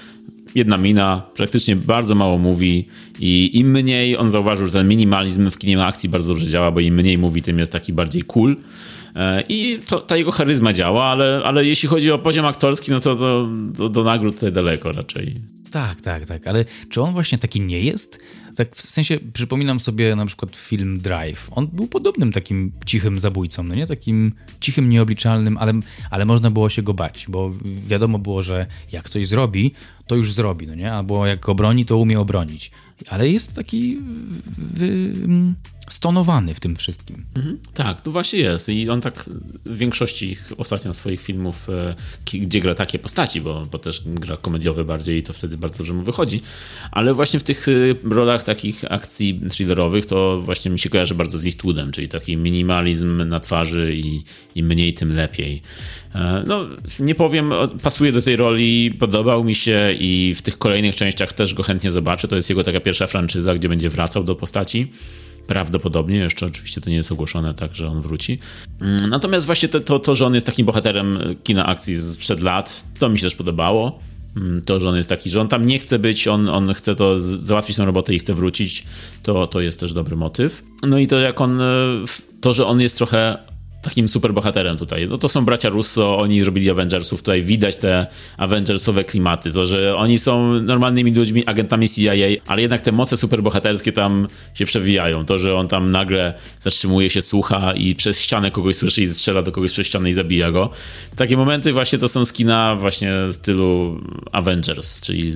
jedna 0.54 0.76
mina, 0.78 1.22
praktycznie 1.36 1.76
bardzo 1.76 2.14
mało 2.14 2.38
mówi 2.38 2.88
i 3.20 3.59
im 3.59 3.70
mniej 3.70 4.16
on 4.16 4.30
zauważył, 4.30 4.66
że 4.66 4.72
ten 4.72 4.88
minimalizm 4.88 5.50
w 5.50 5.59
kinie 5.59 5.84
akcji 5.84 6.09
bardzo 6.09 6.28
dobrze 6.28 6.46
działa, 6.46 6.70
bo 6.70 6.80
im 6.80 6.94
mniej 6.94 7.18
mówi, 7.18 7.42
tym 7.42 7.59
jest 7.59 7.72
taki 7.72 7.92
bardziej 7.92 8.22
cool. 8.22 8.57
E, 9.16 9.44
I 9.48 9.78
to, 9.86 10.00
ta 10.00 10.16
jego 10.16 10.30
charyzma 10.30 10.72
działa, 10.72 11.04
ale, 11.04 11.40
ale 11.44 11.64
jeśli 11.64 11.88
chodzi 11.88 12.10
o 12.10 12.18
poziom 12.18 12.46
aktorski, 12.46 12.90
no 12.90 13.00
to 13.00 13.14
do, 13.88 14.04
nagród 14.04 14.34
tutaj 14.34 14.52
daleko 14.52 14.92
raczej. 14.92 15.40
Tak, 15.70 16.00
tak, 16.00 16.26
tak, 16.26 16.46
ale 16.46 16.64
czy 16.88 17.02
on 17.02 17.12
właśnie 17.12 17.38
taki 17.38 17.60
nie 17.60 17.80
jest? 17.80 18.18
Tak 18.57 18.76
w 18.76 18.90
sensie 18.90 19.18
przypominam 19.32 19.80
sobie 19.80 20.16
na 20.16 20.26
przykład 20.26 20.57
film 20.57 21.00
Drive. 21.00 21.48
On 21.50 21.66
był 21.66 21.86
podobnym 21.86 22.32
takim 22.32 22.72
cichym 22.86 23.20
zabójcą, 23.20 23.62
no 23.62 23.74
nie? 23.74 23.86
Takim 23.86 24.32
cichym, 24.61 24.90
nieobliczalnym, 24.90 25.59
ale, 25.59 25.72
ale 26.11 26.24
można 26.24 26.50
było 26.50 26.68
się 26.68 26.82
go 26.82 26.94
bać, 26.94 27.26
bo 27.28 27.52
wiadomo 27.88 28.18
było, 28.18 28.42
że 28.42 28.66
jak 28.92 29.11
coś 29.11 29.28
zrobi, 29.28 29.72
to 30.07 30.16
już 30.16 30.32
zrobi, 30.32 30.66
no 30.66 30.74
nie? 30.74 30.92
Albo 30.92 31.26
jak 31.26 31.48
obroni, 31.48 31.86
to 31.86 31.96
umie 31.98 32.20
obronić. 32.20 32.70
Ale 33.11 33.28
jest 33.28 33.57
taki 33.57 33.98
stonowany 35.88 36.54
w 36.54 36.61
tym 36.61 36.76
wszystkim. 36.76 37.24
Mhm, 37.36 37.59
tak, 37.74 38.00
to 38.00 38.12
właśnie 38.12 38.38
jest. 38.38 38.68
I 38.68 38.90
on 38.90 39.00
tak 39.00 39.30
w 39.64 39.76
większości 39.76 40.36
ostatnio 40.57 40.94
swoich 40.94 41.20
filmów, 41.20 41.68
e, 41.70 41.94
gdzie 42.24 42.61
gra 42.61 42.74
takie 42.74 42.98
postaci, 42.98 43.40
bo, 43.40 43.66
bo 43.66 43.78
też 43.78 44.02
gra 44.07 44.36
komediowe 44.36 44.84
bardziej 44.84 45.18
i 45.18 45.22
to 45.22 45.32
wtedy 45.32 45.57
bardzo 45.57 45.78
dobrze 45.78 45.94
mu 45.94 46.02
wychodzi. 46.02 46.40
Ale 46.90 47.14
właśnie 47.14 47.40
w 47.40 47.42
tych 47.42 47.66
e, 47.68 47.72
rolach 48.14 48.42
takich 48.47 48.92
akcji 48.92 49.40
thrillerowych 49.51 50.07
to 50.07 50.42
właśnie 50.42 50.70
mi 50.70 50.78
się 50.78 50.90
kojarzy 50.90 51.14
bardzo 51.14 51.38
z 51.38 51.47
Eastwoodem, 51.47 51.92
czyli 51.92 52.09
taki 52.09 52.36
minimalizm 52.36 53.28
na 53.28 53.40
twarzy 53.40 53.94
i, 53.94 54.22
i 54.55 54.62
mniej 54.62 54.94
tym 54.94 55.16
lepiej. 55.16 55.62
E, 56.14 56.44
no, 56.47 56.66
nie 57.01 57.14
powiem, 57.14 57.53
pasuje 57.82 58.12
do 58.12 58.22
tej 58.22 58.36
roli, 58.36 58.92
podobał 58.99 59.44
mi 59.44 59.55
się 59.55 59.94
i 59.99 60.34
w 60.36 60.42
tych 60.42 60.59
kolejnych 60.59 60.94
częściach 60.94 61.32
też 61.32 61.55
go 61.55 61.62
chętnie 61.62 61.90
zobaczę. 61.90 62.28
To 62.28 62.36
jest 62.36 62.49
jego 62.49 62.64
taka 62.64 62.80
pierwsza 62.80 63.07
franczyza, 63.07 63.55
gdzie 63.55 63.68
będzie 63.68 63.90
wracał 63.90 64.24
do 64.24 64.34
postaci. 64.34 64.90
Prawdopodobnie, 65.47 66.16
jeszcze 66.16 66.47
oczywiście 66.47 66.80
to 66.80 66.90
nie 66.90 66.97
jest 66.97 67.12
ogłoszone 67.12 67.55
tak, 67.55 67.74
że 67.74 67.88
on 67.88 68.03
wróci. 68.03 68.38
Mm, 68.80 69.11
natomiast 69.11 69.47
właśnie 69.47 69.68
to, 69.68 69.80
to, 69.80 69.99
to 69.99 70.14
że 70.14 70.26
on 70.26 70.34
jest 70.34 70.47
takim 70.47 70.66
bohaterem 70.66 71.18
kina 71.44 71.66
akcji 71.66 71.94
sprzed 71.97 72.40
lat, 72.40 72.84
to 72.99 73.09
mi 73.09 73.18
się 73.18 73.26
też 73.26 73.34
podobało. 73.34 74.01
Mm, 74.37 74.62
to, 74.62 74.80
że 74.80 74.89
on 74.89 74.97
jest 74.97 75.09
taki, 75.09 75.30
że 75.30 75.41
on 75.41 75.49
tam 75.49 75.66
nie 75.66 75.78
chce 75.78 75.99
być, 75.99 76.28
on, 76.28 76.49
on 76.49 76.74
chce 76.74 76.95
to 76.95 77.18
załatwić 77.18 77.76
tę 77.76 77.84
robotę 77.84 78.14
i 78.14 78.18
chce 78.18 78.34
wrócić, 78.34 78.84
to, 79.22 79.47
to 79.47 79.61
jest 79.61 79.80
też 79.80 79.93
dobry 79.93 80.16
motyw. 80.16 80.62
No 80.82 80.99
i 80.99 81.07
to 81.07 81.18
jak 81.18 81.41
on, 81.41 81.61
e, 81.61 81.64
to, 82.41 82.53
że 82.53 82.66
on 82.66 82.80
jest 82.80 82.97
trochę 82.97 83.39
takim 83.82 84.08
super 84.08 84.34
bohaterem 84.34 84.78
tutaj. 84.78 85.08
No 85.08 85.18
to 85.18 85.28
są 85.28 85.44
bracia 85.44 85.68
Russo, 85.68 86.18
oni 86.18 86.44
robili 86.44 86.70
Avengersów, 86.70 87.22
tutaj 87.22 87.42
widać 87.42 87.76
te 87.76 88.06
Avengersowe 88.36 89.04
klimaty, 89.04 89.52
to, 89.52 89.66
że 89.66 89.96
oni 89.96 90.18
są 90.18 90.60
normalnymi 90.60 91.14
ludźmi, 91.14 91.46
agentami 91.46 91.88
CIA, 91.88 92.12
ale 92.46 92.62
jednak 92.62 92.80
te 92.80 92.92
moce 92.92 93.16
superbohaterskie 93.16 93.92
tam 93.92 94.28
się 94.54 94.64
przewijają. 94.64 95.24
To, 95.24 95.38
że 95.38 95.54
on 95.54 95.68
tam 95.68 95.90
nagle 95.90 96.34
zatrzymuje 96.60 97.10
się, 97.10 97.22
słucha 97.22 97.72
i 97.72 97.94
przez 97.94 98.20
ścianę 98.20 98.50
kogoś 98.50 98.76
słyszy 98.76 99.02
i 99.02 99.06
strzela 99.06 99.42
do 99.42 99.52
kogoś 99.52 99.72
przez 99.72 99.86
ścianę 99.86 100.08
i 100.08 100.12
zabija 100.12 100.50
go. 100.50 100.70
Takie 101.16 101.36
momenty 101.36 101.72
właśnie 101.72 101.98
to 101.98 102.08
są 102.08 102.24
skina 102.24 102.76
właśnie 102.76 103.12
w 103.28 103.34
stylu 103.34 104.00
Avengers, 104.32 105.00
czyli 105.00 105.32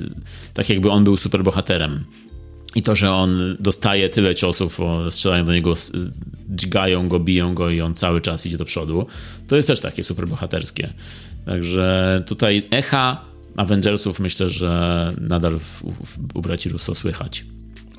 tak 0.54 0.70
jakby 0.70 0.90
on 0.90 1.04
był 1.04 1.16
superbohaterem. 1.16 2.04
I 2.74 2.82
to, 2.82 2.94
że 2.94 3.12
on 3.12 3.56
dostaje 3.60 4.08
tyle 4.08 4.34
ciosów, 4.34 4.80
strzelają 5.10 5.44
do 5.44 5.52
niego, 5.52 5.74
dźgają 6.48 7.08
go, 7.08 7.20
biją 7.20 7.54
go 7.54 7.70
i 7.70 7.80
on 7.80 7.94
cały 7.94 8.20
czas 8.20 8.46
idzie 8.46 8.58
do 8.58 8.64
przodu, 8.64 9.06
to 9.48 9.56
jest 9.56 9.68
też 9.68 9.80
takie 9.80 10.04
super 10.04 10.28
bohaterskie. 10.28 10.92
Także 11.46 12.22
tutaj 12.26 12.68
echa 12.70 13.24
Avengersów 13.56 14.20
myślę, 14.20 14.50
że 14.50 15.12
nadal 15.20 15.58
w, 15.58 15.82
w, 15.82 16.36
u 16.36 16.42
braci 16.42 16.68
Russo 16.68 16.94
słychać. 16.94 17.44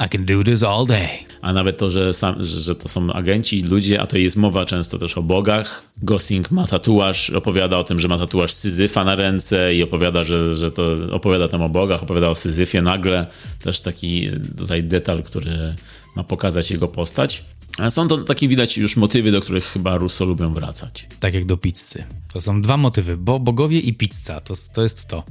I 0.05 0.09
can 0.09 0.25
do 0.25 0.43
this 0.43 0.63
all 0.63 0.85
day. 0.85 1.09
A 1.41 1.53
nawet 1.53 1.77
to, 1.77 1.89
że, 1.89 2.13
sam, 2.13 2.43
że 2.43 2.75
to 2.75 2.89
są 2.89 3.13
agenci, 3.13 3.63
ludzie, 3.63 4.01
a 4.01 4.07
to 4.07 4.17
jest 4.17 4.37
mowa 4.37 4.65
często 4.65 4.97
też 4.97 5.17
o 5.17 5.21
bogach. 5.21 5.83
Gosling 6.03 6.51
ma 6.51 6.67
tatuaż, 6.67 7.29
opowiada 7.29 7.77
o 7.77 7.83
tym, 7.83 7.99
że 7.99 8.07
ma 8.07 8.17
tatuaż 8.17 8.53
Syzyfa 8.53 9.03
na 9.03 9.15
ręce 9.15 9.75
i 9.75 9.83
opowiada, 9.83 10.23
że, 10.23 10.55
że 10.55 10.71
to 10.71 10.95
opowiada 11.11 11.47
tam 11.47 11.61
o 11.61 11.69
bogach, 11.69 12.03
opowiada 12.03 12.29
o 12.29 12.35
Syzyfie 12.35 12.81
nagle. 12.81 13.27
Też 13.63 13.81
taki 13.81 14.29
tutaj 14.57 14.83
detal, 14.83 15.23
który 15.23 15.75
ma 16.15 16.23
pokazać 16.23 16.71
jego 16.71 16.87
postać. 16.87 17.43
A 17.79 17.89
są 17.89 18.07
to 18.07 18.17
takie 18.17 18.47
widać 18.47 18.77
już 18.77 18.97
motywy, 18.97 19.31
do 19.31 19.41
których 19.41 19.65
chyba 19.65 19.97
Russo 19.97 20.25
lubią 20.25 20.53
wracać. 20.53 21.07
Tak 21.19 21.33
jak 21.33 21.45
do 21.45 21.57
pizzy. 21.57 22.03
To 22.33 22.41
są 22.41 22.61
dwa 22.61 22.77
motywy, 22.77 23.17
bo 23.17 23.39
bogowie 23.39 23.79
i 23.79 23.93
pizza, 23.93 24.41
to, 24.41 24.53
to 24.73 24.83
jest 24.83 25.07
to. 25.07 25.23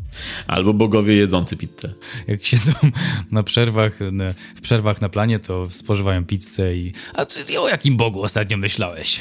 Albo 0.47 0.75
bogowie 0.75 1.17
jedzący 1.17 1.57
pizzę. 1.57 1.95
Jak 2.27 2.45
siedzą 2.45 2.73
na 3.31 3.43
przerwach, 3.43 3.99
w 4.55 4.61
przerwach 4.61 5.01
na 5.01 5.09
planie, 5.09 5.39
to 5.39 5.71
spożywają 5.71 6.25
pizzę 6.25 6.77
i... 6.77 6.93
A 7.15 7.25
ty 7.25 7.61
o 7.61 7.69
jakim 7.69 7.97
bogu 7.97 8.23
ostatnio 8.23 8.57
myślałeś? 8.57 9.21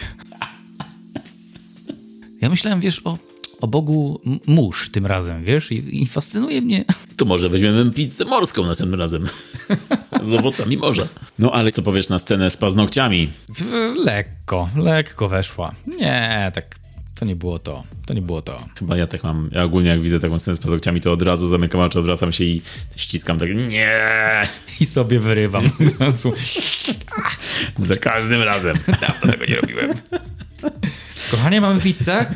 Ja 2.41 2.49
myślałem, 2.49 2.79
wiesz, 2.79 3.01
o 3.03 3.17
o 3.61 3.67
Bogu 3.67 4.21
mórz 4.47 4.89
tym 4.89 5.05
razem, 5.05 5.43
wiesz? 5.43 5.71
I, 5.71 6.03
I, 6.03 6.07
fascynuje 6.07 6.61
mnie. 6.61 6.85
To 7.17 7.25
może 7.25 7.49
weźmiemy 7.49 7.91
pizzę 7.91 8.25
morską 8.25 8.65
następnym 8.65 8.99
razem. 8.99 9.27
z 10.23 10.33
owocami 10.33 10.77
morza. 10.77 11.07
No 11.39 11.51
ale 11.51 11.71
co 11.71 11.81
powiesz 11.81 12.09
na 12.09 12.19
scenę 12.19 12.49
z 12.49 12.57
paznokciami? 12.57 13.29
Lekko, 14.03 14.69
lekko 14.75 15.27
weszła. 15.27 15.75
Nie, 15.87 16.51
tak 16.53 16.79
to 17.19 17.25
nie 17.25 17.35
było 17.35 17.59
to. 17.59 17.83
To 18.05 18.13
nie 18.13 18.21
było 18.21 18.41
to. 18.41 18.65
Chyba 18.79 18.97
ja 18.97 19.07
tak 19.07 19.23
mam. 19.23 19.49
Ja 19.51 19.63
ogólnie 19.63 19.89
jak 19.89 20.01
widzę 20.01 20.19
taką 20.19 20.39
scenę 20.39 20.57
z 20.57 20.59
paznokciami, 20.59 21.01
to 21.01 21.11
od 21.11 21.21
razu 21.21 21.47
zamykam 21.47 21.81
oczy, 21.81 21.99
odwracam 21.99 22.31
się 22.31 22.43
i 22.43 22.61
ściskam 22.95 23.39
tak 23.39 23.49
nie. 23.55 23.99
I 24.79 24.85
sobie 24.85 25.19
wyrywam. 25.19 25.63
Za 27.77 27.95
każdym 27.95 28.41
razem. 28.41 28.77
Dawno 29.01 29.31
tego 29.31 29.45
nie 29.45 29.55
robiłem. 29.55 29.93
Kochanie, 31.31 31.61
mamy 31.61 31.81
pizzę? 31.81 32.35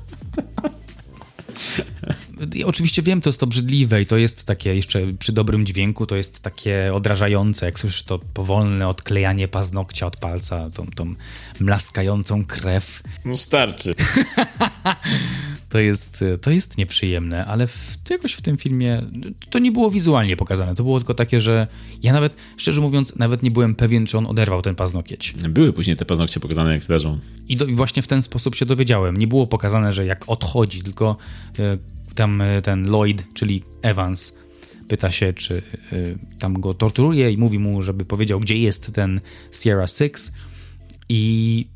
oczywiście 2.65 3.01
wiem, 3.01 3.21
to 3.21 3.29
jest 3.29 3.43
obrzydliwe 3.43 4.01
i 4.01 4.05
to 4.05 4.17
jest 4.17 4.45
takie 4.45 4.75
jeszcze 4.75 5.01
przy 5.19 5.31
dobrym 5.31 5.65
dźwięku, 5.65 6.05
to 6.05 6.15
jest 6.15 6.41
takie 6.41 6.91
odrażające, 6.93 7.65
jak 7.65 7.79
słyszysz 7.79 8.03
to 8.03 8.19
powolne 8.33 8.87
odklejanie 8.87 9.47
paznokcia 9.47 10.07
od 10.07 10.17
palca, 10.17 10.69
tą, 10.69 10.85
tą 10.95 11.15
mlaskającą 11.59 12.45
krew. 12.45 13.03
No 13.25 13.37
starczy. 13.37 13.95
to, 15.69 15.79
jest, 15.79 16.23
to 16.41 16.51
jest 16.51 16.77
nieprzyjemne, 16.77 17.45
ale 17.45 17.67
w, 17.67 17.97
jakoś 18.09 18.33
w 18.33 18.41
tym 18.41 18.57
filmie 18.57 19.01
to 19.49 19.59
nie 19.59 19.71
było 19.71 19.91
wizualnie 19.91 20.37
pokazane, 20.37 20.75
to 20.75 20.83
było 20.83 20.99
tylko 20.99 21.13
takie, 21.13 21.39
że 21.39 21.67
ja 22.03 22.13
nawet, 22.13 22.35
szczerze 22.57 22.81
mówiąc, 22.81 23.15
nawet 23.15 23.43
nie 23.43 23.51
byłem 23.51 23.75
pewien, 23.75 24.05
czy 24.05 24.17
on 24.17 24.25
oderwał 24.25 24.61
ten 24.61 24.75
paznokieć. 24.75 25.33
Były 25.49 25.73
później 25.73 25.95
te 25.95 26.05
paznokcie 26.05 26.39
pokazane, 26.39 26.73
jak 26.73 26.89
leżą. 26.89 27.19
I, 27.47 27.57
do, 27.57 27.65
i 27.65 27.75
właśnie 27.75 28.01
w 28.01 28.07
ten 28.07 28.21
sposób 28.21 28.55
się 28.55 28.65
dowiedziałem. 28.65 29.17
Nie 29.17 29.27
było 29.27 29.47
pokazane, 29.47 29.93
że 29.93 30.05
jak 30.05 30.29
odchodzi, 30.29 30.83
tylko 30.83 31.17
e, 31.59 31.77
tam 32.15 32.41
e, 32.41 32.61
ten 32.61 32.87
Lloyd, 32.87 33.33
czyli 33.33 33.63
Evans, 33.81 34.33
pyta 34.87 35.11
się, 35.11 35.33
czy 35.33 35.61
e, 35.91 35.95
tam 36.39 36.61
go 36.61 36.73
torturuje 36.73 37.31
i 37.31 37.37
mówi 37.37 37.59
mu, 37.59 37.81
żeby 37.81 38.05
powiedział, 38.05 38.39
gdzie 38.39 38.57
jest 38.57 38.93
ten 38.93 39.21
Sierra 39.51 39.87
Six 39.87 40.31
i 41.09 41.67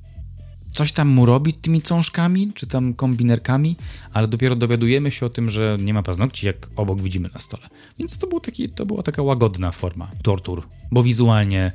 coś 0.73 0.91
tam 0.91 1.07
mu 1.07 1.25
robi 1.25 1.53
tymi 1.53 1.81
cążkami, 1.81 2.51
czy 2.53 2.67
tam 2.67 2.93
kombinerkami, 2.93 3.75
ale 4.13 4.27
dopiero 4.27 4.55
dowiadujemy 4.55 5.11
się 5.11 5.25
o 5.25 5.29
tym, 5.29 5.49
że 5.49 5.77
nie 5.81 5.93
ma 5.93 6.03
paznokci, 6.03 6.45
jak 6.45 6.69
obok 6.75 7.01
widzimy 7.01 7.29
na 7.33 7.39
stole. 7.39 7.63
Więc 7.99 8.17
to, 8.17 8.27
był 8.27 8.39
taki, 8.39 8.69
to 8.69 8.85
była 8.85 9.03
taka 9.03 9.21
łagodna 9.21 9.71
forma 9.71 10.11
tortur, 10.23 10.67
bo 10.91 11.03
wizualnie 11.03 11.71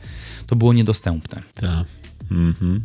to 0.46 0.56
było 0.56 0.72
niedostępne. 0.72 1.42
Tak. 1.54 1.86
Mhm. 2.30 2.84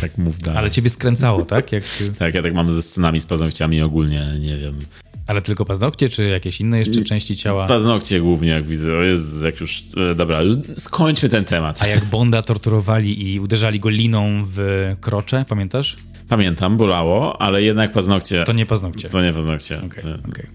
Tak 0.00 0.18
mów 0.18 0.38
dalej. 0.38 0.58
Ale 0.58 0.70
ciebie 0.70 0.90
skręcało, 0.90 1.44
tak? 1.44 1.72
Jak, 1.72 1.84
Tak, 2.18 2.34
ja 2.34 2.42
tak 2.42 2.54
mam 2.54 2.72
ze 2.72 2.82
scenami 2.82 3.20
z 3.20 3.26
paznokciami 3.26 3.82
ogólnie, 3.82 4.36
nie 4.40 4.58
wiem. 4.58 4.78
ale 5.26 5.42
tylko 5.42 5.64
paznokcie, 5.64 6.08
czy 6.08 6.24
jakieś 6.28 6.60
inne 6.60 6.78
jeszcze 6.78 7.02
części 7.02 7.36
ciała? 7.36 7.66
Paznokcie 7.66 8.20
głównie, 8.20 8.48
jak 8.48 8.66
widzę. 8.66 8.92
Jest, 8.92 9.44
jak 9.44 9.60
już... 9.60 9.82
e, 10.10 10.14
Dobra, 10.14 10.40
skończmy 10.74 11.28
ten 11.28 11.44
temat. 11.44 11.82
A 11.82 11.86
jak 11.86 12.04
Bonda 12.04 12.42
torturowali 12.42 13.32
i 13.32 13.40
uderzali 13.40 13.80
go 13.80 13.88
liną 13.88 14.42
w 14.46 14.58
krocze, 15.00 15.44
pamiętasz? 15.48 15.96
Pamiętam, 16.30 16.76
bolało, 16.76 17.42
ale 17.42 17.62
jednak 17.62 17.92
paznokcie... 17.92 18.44
To 18.44 18.52
nie 18.52 18.66
paznokcie. 18.66 19.08
To 19.08 19.22
nie 19.22 19.32
paznokcie. 19.32 19.76
Okej, 19.86 20.04
okej. 20.28 20.46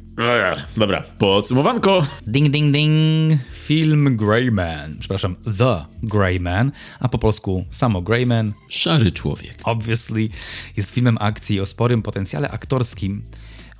Dobra, 0.77 1.03
podsumowanko. 1.19 2.06
Ding, 2.27 2.49
ding, 2.49 2.73
ding. 2.73 3.34
Film 3.52 4.18
Grey 4.18 4.52
Man. 4.52 4.95
Przepraszam, 4.99 5.35
The 5.57 5.85
Grey 6.03 6.39
Man, 6.39 6.72
a 6.99 7.07
po 7.10 7.18
polsku 7.18 7.65
samo 7.72 8.02
Grey 8.02 8.26
Man. 8.26 8.53
Szary 8.69 9.11
człowiek. 9.11 9.57
Obviously 9.64 10.30
jest 10.77 10.91
filmem 10.93 11.18
akcji 11.22 11.60
o 11.60 11.65
sporym 11.65 12.02
potencjale 12.02 12.52
aktorskim. 12.52 13.23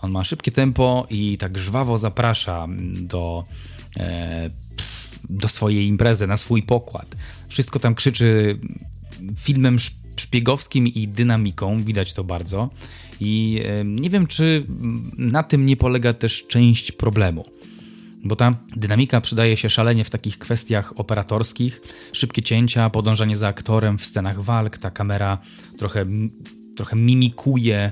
On 0.01 0.11
ma 0.11 0.23
szybkie 0.23 0.51
tempo 0.51 1.07
i 1.09 1.38
tak 1.38 1.57
żwawo 1.57 1.97
zaprasza 1.97 2.67
do, 3.01 3.43
e, 3.97 4.49
do 5.30 5.47
swojej 5.47 5.88
imprezy, 5.88 6.27
na 6.27 6.38
swój 6.38 6.63
pokład. 6.63 7.15
Wszystko 7.47 7.80
tam 7.80 7.95
krzyczy 7.95 8.59
filmem 9.38 9.76
sz- 9.76 10.05
szpiegowskim 10.21 10.87
i 10.87 11.07
dynamiką, 11.07 11.79
widać 11.79 12.13
to 12.13 12.23
bardzo. 12.23 12.69
I 13.19 13.61
nie 13.85 14.09
wiem, 14.09 14.27
czy 14.27 14.65
na 15.17 15.43
tym 15.43 15.65
nie 15.65 15.77
polega 15.77 16.13
też 16.13 16.43
część 16.47 16.91
problemu. 16.91 17.45
Bo 18.23 18.35
ta 18.35 18.55
dynamika 18.75 19.21
przydaje 19.21 19.57
się 19.57 19.69
szalenie 19.69 20.03
w 20.03 20.09
takich 20.09 20.37
kwestiach 20.37 20.99
operatorskich. 20.99 21.81
Szybkie 22.13 22.43
cięcia, 22.43 22.89
podążanie 22.89 23.37
za 23.37 23.47
aktorem 23.47 23.97
w 23.97 24.05
scenach 24.05 24.41
walk, 24.41 24.77
ta 24.77 24.91
kamera 24.91 25.37
trochę, 25.79 26.05
trochę 26.75 26.95
mimikuje 26.95 27.91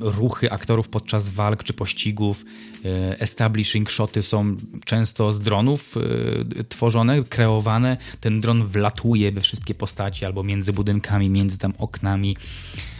ruchy 0.00 0.50
aktorów 0.50 0.88
podczas 0.88 1.28
walk 1.28 1.64
czy 1.64 1.72
pościgów. 1.72 2.44
E, 2.84 3.20
establishing 3.20 3.90
shoty 3.90 4.22
są 4.22 4.56
często 4.84 5.32
z 5.32 5.40
dronów 5.40 5.94
e, 6.60 6.64
tworzone, 6.64 7.22
kreowane. 7.24 7.96
Ten 8.20 8.40
dron 8.40 8.66
wlatuje 8.66 9.32
we 9.32 9.40
wszystkie 9.40 9.74
postaci 9.74 10.24
albo 10.24 10.42
między 10.42 10.72
budynkami, 10.72 11.30
między 11.30 11.58
tam 11.58 11.72
oknami. 11.78 12.36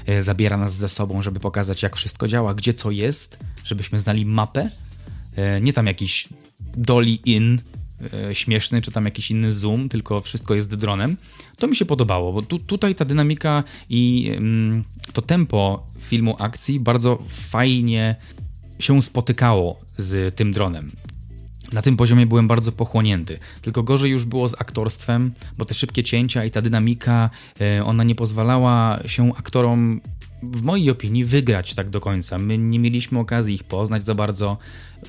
E, 0.06 0.22
zabiera 0.22 0.56
nas 0.56 0.76
ze 0.76 0.88
sobą, 0.88 1.22
żeby 1.22 1.40
pokazać 1.40 1.82
jak 1.82 1.96
wszystko 1.96 2.28
działa, 2.28 2.54
gdzie 2.54 2.74
co 2.74 2.90
jest, 2.90 3.38
żebyśmy 3.64 4.00
znali 4.00 4.26
mapę 4.26 4.70
E, 5.36 5.60
nie 5.60 5.72
tam 5.72 5.86
jakiś 5.86 6.28
dolly 6.76 7.18
in 7.24 7.58
e, 7.58 7.60
śmieszny, 8.32 8.82
czy 8.82 8.92
tam 8.92 9.04
jakiś 9.04 9.30
inny 9.30 9.52
zoom, 9.52 9.88
tylko 9.88 10.20
wszystko 10.20 10.54
jest 10.54 10.74
dronem. 10.74 11.16
To 11.58 11.66
mi 11.66 11.76
się 11.76 11.84
podobało, 11.84 12.32
bo 12.32 12.42
tu, 12.42 12.58
tutaj 12.58 12.94
ta 12.94 13.04
dynamika 13.04 13.64
i 13.88 14.32
mm, 14.36 14.84
to 15.12 15.22
tempo 15.22 15.86
filmu 15.98 16.36
akcji 16.38 16.80
bardzo 16.80 17.18
fajnie 17.28 18.16
się 18.78 19.02
spotykało 19.02 19.78
z 19.96 20.36
tym 20.36 20.52
dronem. 20.52 20.90
Na 21.72 21.82
tym 21.82 21.96
poziomie 21.96 22.26
byłem 22.26 22.48
bardzo 22.48 22.72
pochłonięty. 22.72 23.38
Tylko 23.62 23.82
gorzej 23.82 24.10
już 24.10 24.24
było 24.24 24.48
z 24.48 24.60
aktorstwem, 24.60 25.32
bo 25.58 25.64
te 25.64 25.74
szybkie 25.74 26.04
cięcia 26.04 26.44
i 26.44 26.50
ta 26.50 26.62
dynamika, 26.62 27.30
e, 27.60 27.84
ona 27.84 28.04
nie 28.04 28.14
pozwalała 28.14 28.98
się 29.06 29.32
aktorom, 29.36 30.00
w 30.42 30.62
mojej 30.62 30.90
opinii, 30.90 31.24
wygrać 31.24 31.74
tak 31.74 31.90
do 31.90 32.00
końca. 32.00 32.38
My 32.38 32.58
nie 32.58 32.78
mieliśmy 32.78 33.18
okazji 33.18 33.54
ich 33.54 33.64
poznać 33.64 34.04
za 34.04 34.14
bardzo. 34.14 34.58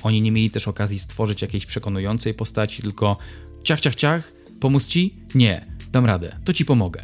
Oni 0.02 0.20
nie 0.20 0.32
mieli 0.32 0.50
też 0.50 0.68
okazji 0.68 0.98
stworzyć 0.98 1.42
jakiejś 1.42 1.66
przekonującej 1.66 2.34
postaci, 2.34 2.82
tylko 2.82 3.16
ciach, 3.62 3.80
ciach, 3.80 3.94
ciach, 3.94 4.32
pomóc 4.60 4.86
ci? 4.86 5.14
Nie, 5.34 5.66
dam 5.92 6.06
radę, 6.06 6.36
to 6.44 6.52
ci 6.52 6.64
pomogę. 6.64 7.02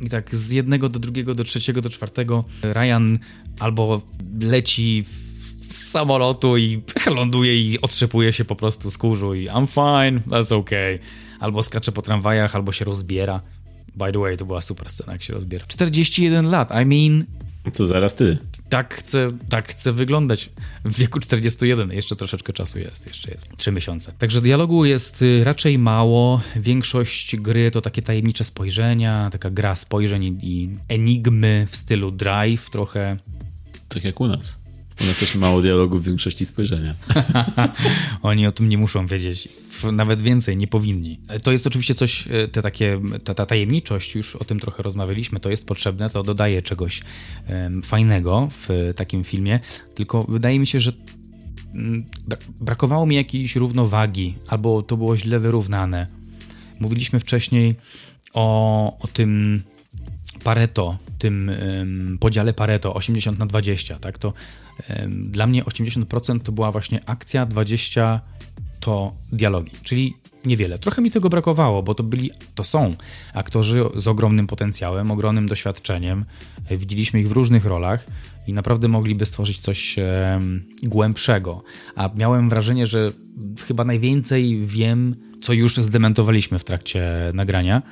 I 0.00 0.08
tak 0.08 0.34
z 0.34 0.50
jednego 0.50 0.88
do 0.88 0.98
drugiego, 0.98 1.34
do 1.34 1.44
trzeciego, 1.44 1.80
do 1.80 1.90
czwartego 1.90 2.44
Ryan 2.62 3.18
albo 3.60 4.02
leci 4.40 5.04
z 5.68 5.90
samolotu 5.90 6.56
i 6.56 6.82
ląduje 7.16 7.60
i 7.60 7.80
otrzepuje 7.80 8.32
się 8.32 8.44
po 8.44 8.56
prostu 8.56 8.90
z 8.90 8.98
kurzu 8.98 9.34
i 9.34 9.48
I'm 9.48 9.66
fine, 9.66 10.20
that's 10.20 10.54
okay. 10.54 10.98
Albo 11.40 11.62
skacze 11.62 11.92
po 11.92 12.02
tramwajach, 12.02 12.56
albo 12.56 12.72
się 12.72 12.84
rozbiera. 12.84 13.40
By 13.94 14.12
the 14.12 14.18
way, 14.18 14.36
to 14.36 14.44
była 14.44 14.60
super 14.60 14.90
scena, 14.90 15.12
jak 15.12 15.22
się 15.22 15.32
rozbiera. 15.32 15.66
41 15.66 16.50
lat, 16.50 16.70
I 16.82 16.86
mean, 16.86 17.24
To 17.74 17.86
zaraz 17.86 18.14
ty. 18.14 18.38
tak 18.68 18.94
chcę, 18.94 19.32
tak 19.50 19.68
chcę 19.68 19.92
wyglądać 19.92 20.50
w 20.84 20.98
wieku 20.98 21.20
41. 21.20 21.92
Jeszcze 21.92 22.16
troszeczkę 22.16 22.52
czasu 22.52 22.78
jest, 22.78 23.06
jeszcze 23.06 23.30
jest. 23.30 23.56
Trzy 23.56 23.72
miesiące. 23.72 24.12
Także 24.18 24.40
dialogu 24.40 24.84
jest 24.84 25.22
y, 25.22 25.44
raczej 25.44 25.78
mało. 25.78 26.40
Większość 26.56 27.36
gry 27.36 27.70
to 27.70 27.80
takie 27.80 28.02
tajemnicze 28.02 28.44
spojrzenia, 28.44 29.28
taka 29.32 29.50
gra 29.50 29.76
spojrzeń 29.76 30.24
i, 30.24 30.38
i 30.42 30.70
enigmy 30.88 31.66
w 31.70 31.76
stylu 31.76 32.10
drive 32.10 32.70
trochę. 32.70 33.16
Tak 33.88 34.04
jak 34.04 34.20
u 34.20 34.28
nas. 34.28 34.65
Nas 35.00 35.18
też 35.18 35.34
mało 35.34 35.62
dialogu 35.62 35.98
w 35.98 36.04
większości 36.04 36.44
spojrzenia. 36.44 36.94
Oni 38.22 38.46
o 38.46 38.52
tym 38.52 38.68
nie 38.68 38.78
muszą 38.78 39.06
wiedzieć. 39.06 39.48
Nawet 39.92 40.20
więcej, 40.20 40.56
nie 40.56 40.66
powinni. 40.66 41.20
To 41.42 41.52
jest 41.52 41.66
oczywiście 41.66 41.94
coś, 41.94 42.28
e, 42.30 42.48
te 42.48 42.62
takie, 42.62 43.00
ta, 43.24 43.34
ta 43.34 43.46
tajemniczość, 43.46 44.14
już 44.14 44.36
o 44.36 44.44
tym 44.44 44.60
trochę 44.60 44.82
rozmawialiśmy, 44.82 45.40
to 45.40 45.50
jest 45.50 45.66
potrzebne, 45.66 46.10
to 46.10 46.22
dodaje 46.22 46.62
czegoś 46.62 47.02
em, 47.46 47.82
fajnego 47.82 48.48
w 48.52 48.92
takim 48.96 49.24
filmie, 49.24 49.60
tylko 49.94 50.24
wydaje 50.24 50.58
mi 50.58 50.66
się, 50.66 50.80
że 50.80 50.92
mm, 51.74 52.04
bra- 52.28 52.50
brakowało 52.60 53.06
mi 53.06 53.16
jakiejś 53.16 53.56
równowagi, 53.56 54.34
albo 54.48 54.82
to 54.82 54.96
było 54.96 55.16
źle 55.16 55.40
wyrównane. 55.40 56.06
Mówiliśmy 56.80 57.20
wcześniej 57.20 57.74
o, 58.32 58.98
o 58.98 59.06
tym 59.06 59.62
Pareto, 60.44 60.98
tym 61.18 61.50
em, 61.50 62.18
podziale 62.20 62.52
Pareto 62.52 62.94
80 62.94 63.38
na 63.38 63.46
20, 63.46 63.98
tak? 63.98 64.18
To 64.18 64.32
dla 65.08 65.46
mnie 65.46 65.64
80% 65.64 66.40
to 66.40 66.52
była 66.52 66.72
właśnie 66.72 67.00
akcja, 67.06 67.46
20 67.46 68.20
to 68.80 69.12
dialogi, 69.32 69.70
czyli 69.82 70.14
niewiele. 70.44 70.78
Trochę 70.78 71.02
mi 71.02 71.10
tego 71.10 71.28
brakowało, 71.28 71.82
bo 71.82 71.94
to 71.94 72.02
byli, 72.02 72.30
to 72.54 72.64
są 72.64 72.94
aktorzy 73.34 73.84
z 73.96 74.08
ogromnym 74.08 74.46
potencjałem, 74.46 75.10
ogromnym 75.10 75.46
doświadczeniem. 75.46 76.24
E, 76.68 76.76
Widzieliśmy 76.76 77.20
ich 77.20 77.28
w 77.28 77.32
różnych 77.32 77.64
rolach 77.64 78.06
i 78.46 78.52
naprawdę 78.52 78.88
mogliby 78.88 79.26
stworzyć 79.26 79.60
coś 79.60 79.98
em, 79.98 80.64
głębszego. 80.82 81.62
A 81.96 82.10
miałem 82.16 82.48
wrażenie, 82.48 82.86
że 82.86 83.12
chyba 83.66 83.84
najwięcej 83.84 84.66
wiem, 84.66 85.16
co 85.42 85.52
już 85.52 85.76
zdementowaliśmy 85.76 86.58
w 86.58 86.64
trakcie 86.64 87.08
nagrania 87.34 87.82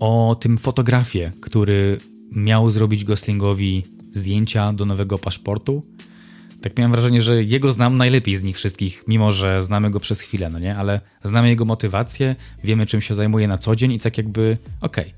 o 0.00 0.36
tym 0.40 0.58
fotografie, 0.58 1.32
który 1.42 1.98
miał 2.32 2.70
zrobić 2.70 3.04
Goslingowi 3.04 3.84
zdjęcia 4.18 4.72
do 4.72 4.86
nowego 4.86 5.18
paszportu. 5.18 5.82
Tak 6.62 6.78
miałem 6.78 6.92
wrażenie, 6.92 7.22
że 7.22 7.42
jego 7.44 7.72
znam 7.72 7.96
najlepiej 7.96 8.36
z 8.36 8.42
nich 8.42 8.56
wszystkich, 8.56 9.04
mimo 9.08 9.32
że 9.32 9.62
znamy 9.62 9.90
go 9.90 10.00
przez 10.00 10.20
chwilę, 10.20 10.50
no 10.50 10.58
nie? 10.58 10.76
Ale 10.76 11.00
znamy 11.24 11.48
jego 11.48 11.64
motywację, 11.64 12.36
wiemy 12.64 12.86
czym 12.86 13.00
się 13.00 13.14
zajmuje 13.14 13.48
na 13.48 13.58
co 13.58 13.76
dzień 13.76 13.92
i 13.92 13.98
tak 13.98 14.18
jakby 14.18 14.58
okej. 14.80 15.12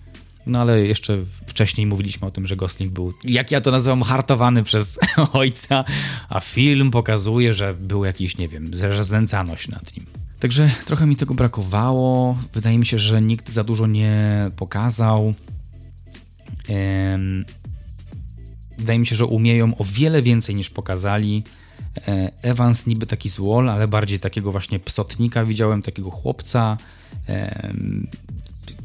No 0.46 0.60
ale 0.60 0.86
jeszcze 0.86 1.18
wcześniej 1.46 1.86
mówiliśmy 1.86 2.28
o 2.28 2.30
tym, 2.30 2.46
że 2.46 2.56
Gosling 2.56 2.92
był, 2.92 3.12
jak 3.24 3.50
ja 3.50 3.60
to 3.60 3.70
nazywam, 3.70 4.02
hartowany 4.02 4.62
przez 4.62 4.98
ojca, 5.32 5.84
a 6.28 6.40
film 6.40 6.90
pokazuje, 6.90 7.54
że 7.54 7.74
był 7.74 8.04
jakiś, 8.04 8.38
nie 8.38 8.48
wiem, 8.48 8.70
że 8.74 9.04
znęcano 9.04 9.56
się 9.56 9.70
nad 9.70 9.96
nim. 9.96 10.06
Także 10.40 10.70
trochę 10.84 11.06
mi 11.06 11.16
tego 11.16 11.34
brakowało. 11.34 12.38
Wydaje 12.54 12.78
mi 12.78 12.86
się, 12.86 12.98
że 12.98 13.22
nikt 13.22 13.50
za 13.50 13.64
dużo 13.64 13.86
nie 13.86 14.50
pokazał. 14.56 15.34
Em, 16.68 17.44
Wydaje 18.80 18.98
mi 18.98 19.06
się, 19.06 19.16
że 19.16 19.26
umieją 19.26 19.76
o 19.78 19.84
wiele 19.84 20.22
więcej 20.22 20.54
niż 20.54 20.70
pokazali. 20.70 21.42
E, 22.08 22.32
Evans 22.42 22.86
niby 22.86 23.06
taki 23.06 23.28
złol, 23.28 23.70
ale 23.70 23.88
bardziej 23.88 24.18
takiego 24.18 24.52
właśnie 24.52 24.80
psotnika 24.80 25.44
widziałem, 25.44 25.82
takiego 25.82 26.10
chłopca. 26.10 26.76
Em, 27.26 28.08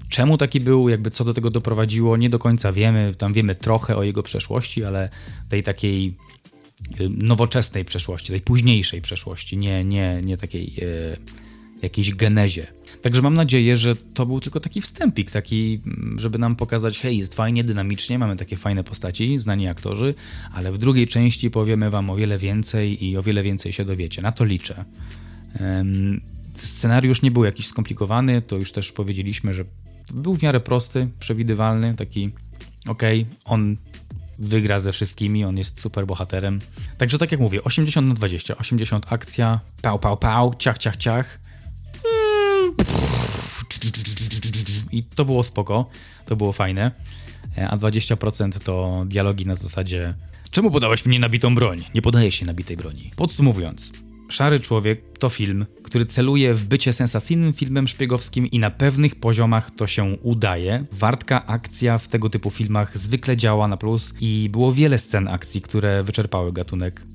Czemu 0.09 0.37
taki 0.37 0.59
był, 0.59 0.89
jakby 0.89 1.11
co 1.11 1.25
do 1.25 1.33
tego 1.33 1.49
doprowadziło, 1.49 2.17
nie 2.17 2.29
do 2.29 2.39
końca 2.39 2.71
wiemy. 2.71 3.15
Tam 3.17 3.33
wiemy 3.33 3.55
trochę 3.55 3.95
o 3.95 4.03
jego 4.03 4.23
przeszłości, 4.23 4.83
ale 4.83 5.09
tej 5.49 5.63
takiej 5.63 6.17
y, 6.99 7.09
nowoczesnej 7.09 7.85
przeszłości, 7.85 8.27
tej 8.29 8.41
późniejszej 8.41 9.01
przeszłości, 9.01 9.57
nie, 9.57 9.83
nie, 9.83 10.21
nie 10.23 10.37
takiej 10.37 10.73
e, 10.81 11.17
jakiejś 11.81 12.15
genezie. 12.15 12.67
Także 13.05 13.21
mam 13.21 13.33
nadzieję, 13.33 13.77
że 13.77 13.95
to 13.95 14.25
był 14.25 14.39
tylko 14.39 14.59
taki 14.59 14.81
wstępik, 14.81 15.31
taki, 15.31 15.81
żeby 16.17 16.37
nam 16.37 16.55
pokazać, 16.55 16.99
hej, 16.99 17.17
jest 17.17 17.35
fajnie, 17.35 17.63
dynamicznie, 17.63 18.19
mamy 18.19 18.37
takie 18.37 18.57
fajne 18.57 18.83
postaci, 18.83 19.39
znani 19.39 19.67
aktorzy, 19.67 20.13
ale 20.53 20.71
w 20.71 20.77
drugiej 20.77 21.07
części 21.07 21.51
powiemy 21.51 21.89
wam 21.89 22.09
o 22.09 22.15
wiele 22.15 22.37
więcej 22.37 23.05
i 23.05 23.17
o 23.17 23.23
wiele 23.23 23.43
więcej 23.43 23.73
się 23.73 23.85
dowiecie. 23.85 24.21
Na 24.21 24.31
to 24.31 24.45
liczę. 24.45 24.85
Scenariusz 26.51 27.21
nie 27.21 27.31
był 27.31 27.43
jakiś 27.43 27.67
skomplikowany, 27.67 28.41
to 28.41 28.55
już 28.55 28.71
też 28.71 28.91
powiedzieliśmy, 28.91 29.53
że 29.53 29.65
był 30.13 30.35
w 30.35 30.43
miarę 30.43 30.59
prosty, 30.59 31.07
przewidywalny, 31.19 31.95
taki 31.95 32.29
okej, 32.87 33.25
on 33.45 33.77
wygra 34.39 34.79
ze 34.79 34.91
wszystkimi, 34.91 35.45
on 35.45 35.57
jest 35.57 35.79
super 35.81 36.05
bohaterem. 36.05 36.59
Także 36.97 37.17
tak 37.17 37.31
jak 37.31 37.41
mówię, 37.41 37.63
80 37.63 38.07
na 38.07 38.13
20, 38.13 38.57
80 38.57 39.05
akcja, 39.09 39.59
pał, 39.81 39.99
pał, 39.99 40.17
pał, 40.17 40.53
ciach, 40.53 40.77
ciach, 40.77 40.97
ciach. 40.97 41.39
I 44.91 45.03
to 45.03 45.25
było 45.25 45.43
spoko, 45.43 45.89
to 46.25 46.35
było 46.35 46.53
fajne. 46.53 46.91
e, 47.57 47.69
a 47.69 47.77
20% 47.77 48.59
to 48.59 49.03
dialogi 49.07 49.45
na 49.45 49.55
zasadzie 49.55 50.13
Czemu 50.51 50.71
podałeś 50.71 51.05
mnie 51.05 51.19
nabitą 51.19 51.55
broń? 51.55 51.83
Nie 51.93 52.01
podaje 52.01 52.31
się 52.31 52.45
nabitej 52.45 52.77
broni. 52.77 53.11
Podsumowując, 53.15 53.91
Szary 54.29 54.59
Człowiek 54.59 55.17
to 55.19 55.29
film, 55.29 55.65
który 55.83 56.05
celuje 56.05 56.53
w 56.53 56.67
bycie 56.67 56.93
sensacyjnym 56.93 57.53
filmem 57.53 57.87
szpiegowskim 57.87 58.47
i 58.47 58.59
na 58.59 58.71
pewnych 58.71 59.15
poziomach 59.15 59.71
to 59.71 59.87
się 59.87 60.17
udaje. 60.23 60.85
Wartka 60.91 61.45
akcja 61.45 61.97
w 61.97 62.07
tego 62.07 62.29
typu 62.29 62.51
filmach 62.51 62.97
zwykle 62.97 63.37
działa 63.37 63.67
na 63.67 63.77
plus 63.77 64.13
i 64.21 64.49
było 64.51 64.71
wiele 64.71 64.97
scen 64.97 65.27
akcji, 65.27 65.61
które 65.61 66.03
wyczerpały 66.03 66.53
gatunek 66.53 67.05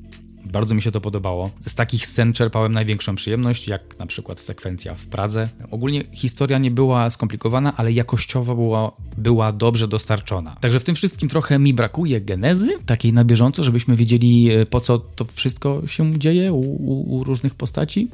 bardzo 0.52 0.74
mi 0.74 0.82
się 0.82 0.90
to 0.90 1.01
podobało. 1.01 1.51
Z 1.60 1.74
takich 1.74 2.06
scen 2.06 2.32
czerpałem 2.32 2.72
największą 2.72 3.14
przyjemność, 3.14 3.68
jak 3.68 3.98
na 3.98 4.06
przykład 4.06 4.40
sekwencja 4.40 4.94
w 4.94 5.06
Pradze. 5.06 5.48
Ogólnie 5.70 6.05
historia 6.12 6.59
nie 6.59 6.70
była 6.70 7.10
skomplikowana, 7.10 7.77
ale 7.77 7.93
jakościowo 7.93 8.55
była, 8.55 8.93
była 9.18 9.52
dobrze 9.52 9.89
dostarczona. 9.89 10.56
Także 10.60 10.81
w 10.81 10.85
tym 10.85 10.94
wszystkim 10.94 11.28
trochę 11.28 11.59
mi 11.59 11.74
brakuje 11.74 12.20
genezy, 12.20 12.70
takiej 12.86 13.12
na 13.12 13.24
bieżąco, 13.24 13.64
żebyśmy 13.64 13.97
wiedzieli 13.97 14.51
e, 14.51 14.66
po 14.66 14.81
co 14.81 14.98
to 14.98 15.24
wszystko 15.24 15.82
się 15.86 16.18
dzieje 16.18 16.52
u, 16.52 16.60
u, 16.60 17.16
u 17.16 17.24
różnych 17.24 17.55
postaci. 17.55 18.09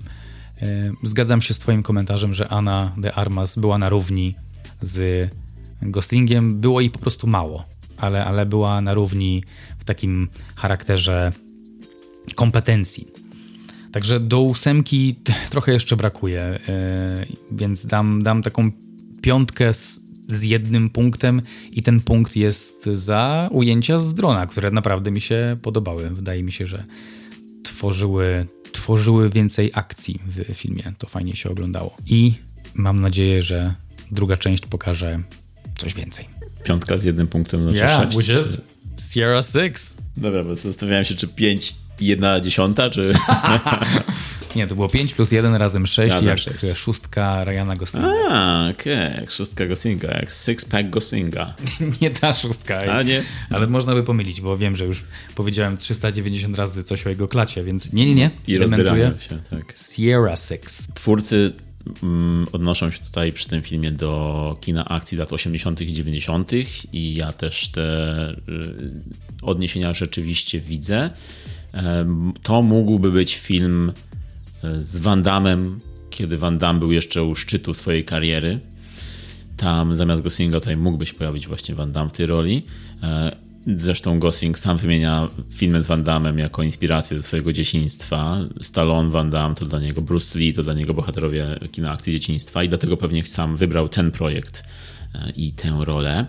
E, 0.62 0.92
zgadzam 1.02 1.42
się 1.42 1.54
z 1.54 1.58
Twoim 1.58 1.82
komentarzem, 1.82 2.34
że 2.34 2.48
Anna 2.48 2.92
de 2.96 3.14
Armas 3.14 3.58
była 3.58 3.78
na 3.78 3.88
równi 3.88 4.34
z 4.80 5.30
Goslingiem. 5.82 6.60
Było 6.60 6.80
jej 6.80 6.90
po 6.90 6.98
prostu 6.98 7.26
mało, 7.26 7.64
ale, 7.98 8.24
ale 8.24 8.46
była 8.46 8.80
na 8.80 8.94
równi 8.94 9.44
w 9.78 9.84
takim 9.84 10.28
charakterze 10.56 11.32
kompetencji. 12.34 13.06
Także 13.92 14.20
do 14.20 14.40
ósemki 14.40 15.16
trochę 15.50 15.72
jeszcze 15.72 15.96
brakuje, 15.96 16.58
yy, 16.68 17.56
więc 17.56 17.86
dam, 17.86 18.22
dam 18.22 18.42
taką 18.42 18.70
piątkę 19.22 19.74
z, 19.74 20.00
z, 20.28 20.42
jednym 20.42 20.90
punktem 20.90 21.42
i 21.72 21.82
ten 21.82 22.00
punkt 22.00 22.36
jest 22.36 22.84
za 22.84 23.48
ujęcia 23.52 23.98
z 23.98 24.14
drona, 24.14 24.46
które 24.46 24.70
naprawdę 24.70 25.10
mi 25.10 25.20
się 25.20 25.56
podobały. 25.62 26.10
Wydaje 26.10 26.42
mi 26.42 26.52
się, 26.52 26.66
że 26.66 26.84
tworzyły, 27.62 28.46
tworzyły 28.72 29.30
więcej 29.30 29.70
akcji 29.74 30.20
w 30.26 30.54
filmie. 30.54 30.92
To 30.98 31.06
fajnie 31.06 31.36
się 31.36 31.50
oglądało. 31.50 31.96
I 32.06 32.34
mam 32.74 33.00
nadzieję, 33.00 33.42
że 33.42 33.74
druga 34.10 34.36
część 34.36 34.66
pokaże 34.66 35.22
coś 35.78 35.94
więcej. 35.94 36.24
Piątka 36.64 36.98
z 36.98 37.04
jednym 37.04 37.26
punktem, 37.26 37.64
znaczy 37.64 37.78
yeah, 37.78 38.02
sześć. 38.02 38.16
which 38.16 38.40
is 38.40 38.76
Sierra 39.12 39.42
6. 39.42 39.74
Dobra, 40.16 40.44
bo 40.44 40.56
zastanawiałem 40.56 41.04
się, 41.04 41.14
czy 41.14 41.28
pięć 41.28 41.74
jedna 42.00 42.40
dziesiąta, 42.40 42.90
czy... 42.90 43.12
Nie, 44.56 44.66
to 44.66 44.74
było 44.74 44.88
5 44.88 45.14
plus 45.14 45.32
1 45.32 45.54
razem 45.54 45.86
6, 45.86 46.12
Razem 46.12 46.28
jak 46.28 46.38
sześć. 46.38 46.76
szóstka 46.76 47.44
Ryana 47.44 47.76
Goslinga. 47.76 48.12
A, 48.30 48.70
okej, 48.70 49.14
jak 49.20 49.30
szóstka 49.30 49.66
Gosinga, 49.66 50.08
jak 50.08 50.28
six-pack 50.30 50.90
Gosinga. 50.90 51.54
Nie 52.02 52.10
ta 52.10 52.32
szóstka. 52.32 52.78
A 52.78 53.02
nie? 53.02 53.22
Ale 53.50 53.66
można 53.66 53.94
by 53.94 54.02
pomylić, 54.02 54.40
bo 54.40 54.56
wiem, 54.56 54.76
że 54.76 54.84
już 54.84 55.04
powiedziałem 55.34 55.76
390 55.76 56.56
razy 56.56 56.84
coś 56.84 57.06
o 57.06 57.08
jego 57.08 57.28
klacie, 57.28 57.64
więc 57.64 57.92
nie, 57.92 58.06
nie, 58.06 58.14
nie. 58.14 58.30
I 58.48 58.58
rozbieramy 58.58 59.14
się, 59.18 59.40
tak. 59.50 59.74
Sierra 59.96 60.36
6. 60.36 60.62
Twórcy 60.94 61.52
mm, 62.02 62.46
odnoszą 62.52 62.90
się 62.90 62.98
tutaj 62.98 63.32
przy 63.32 63.48
tym 63.48 63.62
filmie 63.62 63.92
do 63.92 64.56
kina 64.60 64.88
akcji 64.88 65.18
lat 65.18 65.32
80. 65.32 65.80
i 65.80 65.92
90. 65.92 66.52
i 66.92 67.14
ja 67.14 67.32
też 67.32 67.68
te 67.68 67.82
y, 68.30 68.34
odniesienia 69.42 69.94
rzeczywiście 69.94 70.60
widzę. 70.60 71.10
To 72.42 72.62
mógłby 72.62 73.10
być 73.10 73.36
film 73.36 73.92
e, 74.64 74.82
z 74.82 74.98
Van 74.98 75.22
kiedy 76.10 76.36
Van 76.36 76.58
Damme 76.58 76.80
był 76.80 76.92
jeszcze 76.92 77.22
u 77.22 77.36
szczytu 77.36 77.74
swojej 77.74 78.04
kariery. 78.04 78.60
Tam 79.56 79.94
zamiast 79.94 80.22
Goslinga 80.22 80.60
tutaj 80.60 80.76
mógłby 80.76 81.06
się 81.06 81.14
pojawić 81.14 81.48
właśnie 81.48 81.74
Van 81.74 81.92
Damme 81.92 82.10
w 82.10 82.12
tej 82.12 82.26
roli. 82.26 82.62
E, 83.02 83.46
Zresztą 83.76 84.18
Gosling 84.18 84.58
sam 84.58 84.76
wymienia 84.76 85.28
filmy 85.50 85.82
z 85.82 85.86
Van 85.86 86.04
jako 86.38 86.62
inspirację 86.62 87.16
ze 87.16 87.22
swojego 87.22 87.52
dzieciństwa. 87.52 88.38
Stallone, 88.60 89.10
Van 89.10 89.30
Damme 89.30 89.54
to 89.54 89.66
dla 89.66 89.80
niego 89.80 90.02
Bruce 90.02 90.38
Lee, 90.38 90.52
to 90.52 90.62
dla 90.62 90.74
niego 90.74 90.94
bohaterowie 90.94 91.58
kina 91.72 91.92
akcji 91.92 92.12
dzieciństwa 92.12 92.62
i 92.62 92.68
dlatego 92.68 92.96
pewnie 92.96 93.26
sam 93.26 93.56
wybrał 93.56 93.88
ten 93.88 94.10
projekt 94.10 94.64
e, 95.14 95.30
i 95.30 95.52
tę 95.52 95.78
rolę. 95.80 96.26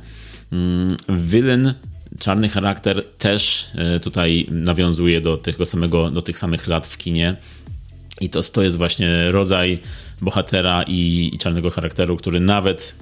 Mm, 0.52 0.98
Villain, 1.10 1.74
czarny 2.20 2.50
charakter 2.50 3.04
też 3.18 3.68
e, 3.76 4.00
tutaj 4.00 4.48
nawiązuje 4.52 5.22
do 5.22 5.38
tego 5.38 5.66
samego, 5.66 6.12
do 6.12 6.22
tych 6.22 6.38
samych 6.38 6.68
lat 6.68 6.88
w 6.88 6.98
kinie. 6.98 7.36
I 8.22 8.30
to, 8.30 8.44
to 8.44 8.64
jest 8.64 8.78
właśnie 8.78 9.32
rodzaj 9.32 9.80
bohatera 10.22 10.84
i, 10.84 11.32
i 11.34 11.38
czarnego 11.38 11.70
charakteru, 11.70 12.18
który 12.18 12.40
nawet 12.40 12.96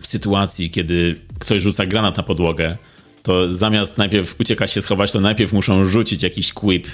w 0.00 0.06
sytuacji, 0.06 0.70
kiedy 0.70 1.20
ktoś 1.38 1.62
rzuca 1.62 1.86
granat 1.86 2.16
na 2.16 2.22
podłogę, 2.22 2.76
to 3.22 3.50
zamiast 3.50 3.98
najpierw 3.98 4.40
uciekać 4.40 4.70
się 4.70 4.82
schować, 4.82 5.12
to 5.12 5.20
najpierw 5.20 5.52
muszą 5.52 5.84
rzucić 5.84 6.22
jakiś 6.22 6.52
quip, 6.52 6.86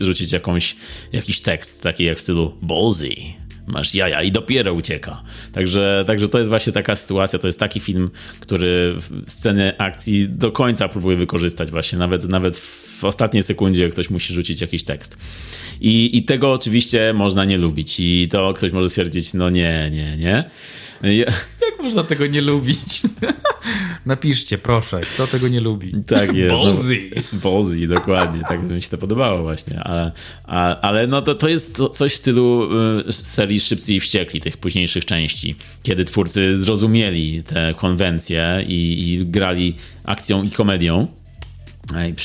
rzucić, 0.00 0.32
jakąś, 0.32 0.76
jakiś 1.12 1.40
tekst, 1.40 1.82
taki 1.82 2.04
jak 2.04 2.18
w 2.18 2.20
stylu 2.20 2.54
Ballsy, 2.62 3.14
masz 3.66 3.94
jaja 3.94 4.22
i 4.22 4.32
dopiero 4.32 4.72
ucieka. 4.72 5.22
Także, 5.52 6.04
także 6.06 6.28
to 6.28 6.38
jest 6.38 6.48
właśnie 6.48 6.72
taka 6.72 6.96
sytuacja, 6.96 7.38
to 7.38 7.46
jest 7.46 7.60
taki 7.60 7.80
film, 7.80 8.10
który 8.40 8.94
w 8.96 9.30
scenie 9.30 9.74
akcji 9.78 10.28
do 10.28 10.52
końca 10.52 10.88
próbuje 10.88 11.16
wykorzystać 11.16 11.70
właśnie, 11.70 11.98
nawet, 11.98 12.28
nawet 12.28 12.56
w 12.56 13.04
ostatniej 13.04 13.42
sekundzie 13.42 13.88
ktoś 13.88 14.10
musi 14.10 14.34
rzucić 14.34 14.60
jakiś 14.60 14.84
tekst. 14.84 15.18
I, 15.80 16.18
I 16.18 16.22
tego 16.22 16.52
oczywiście 16.52 17.12
można 17.14 17.44
nie 17.44 17.58
lubić 17.58 18.00
i 18.00 18.28
to 18.30 18.54
ktoś 18.54 18.72
może 18.72 18.90
stwierdzić, 18.90 19.34
no 19.34 19.50
nie, 19.50 19.90
nie, 19.92 20.16
nie. 20.16 20.50
Ja, 21.04 21.24
Jak 21.70 21.82
można 21.82 22.04
tego 22.04 22.26
nie 22.26 22.40
lubić? 22.40 23.02
Napiszcie, 24.06 24.58
proszę, 24.58 25.00
kto 25.00 25.26
tego 25.26 25.48
nie 25.48 25.60
lubi. 25.60 25.92
Tak 26.06 26.36
jest. 26.36 26.54
No, 26.54 26.74
dokładnie. 27.88 28.42
Tak 28.48 28.62
mi 28.62 28.82
się 28.82 28.88
to 28.88 28.98
podobało 28.98 29.42
właśnie. 29.42 29.80
Ale, 29.80 30.12
a, 30.44 30.80
ale 30.80 31.06
no 31.06 31.22
to, 31.22 31.34
to 31.34 31.48
jest 31.48 31.82
coś 31.92 32.12
w 32.12 32.16
stylu 32.16 32.68
y, 33.08 33.12
serii 33.12 33.60
Szybcy 33.60 33.94
i 33.94 34.00
Wściekli, 34.00 34.40
tych 34.40 34.56
późniejszych 34.56 35.04
części, 35.04 35.54
kiedy 35.82 36.04
twórcy 36.04 36.58
zrozumieli 36.58 37.42
te 37.42 37.74
konwencje 37.76 38.64
i, 38.68 39.12
i 39.12 39.26
grali 39.26 39.74
akcją 40.04 40.42
i 40.42 40.50
komedią 40.50 41.06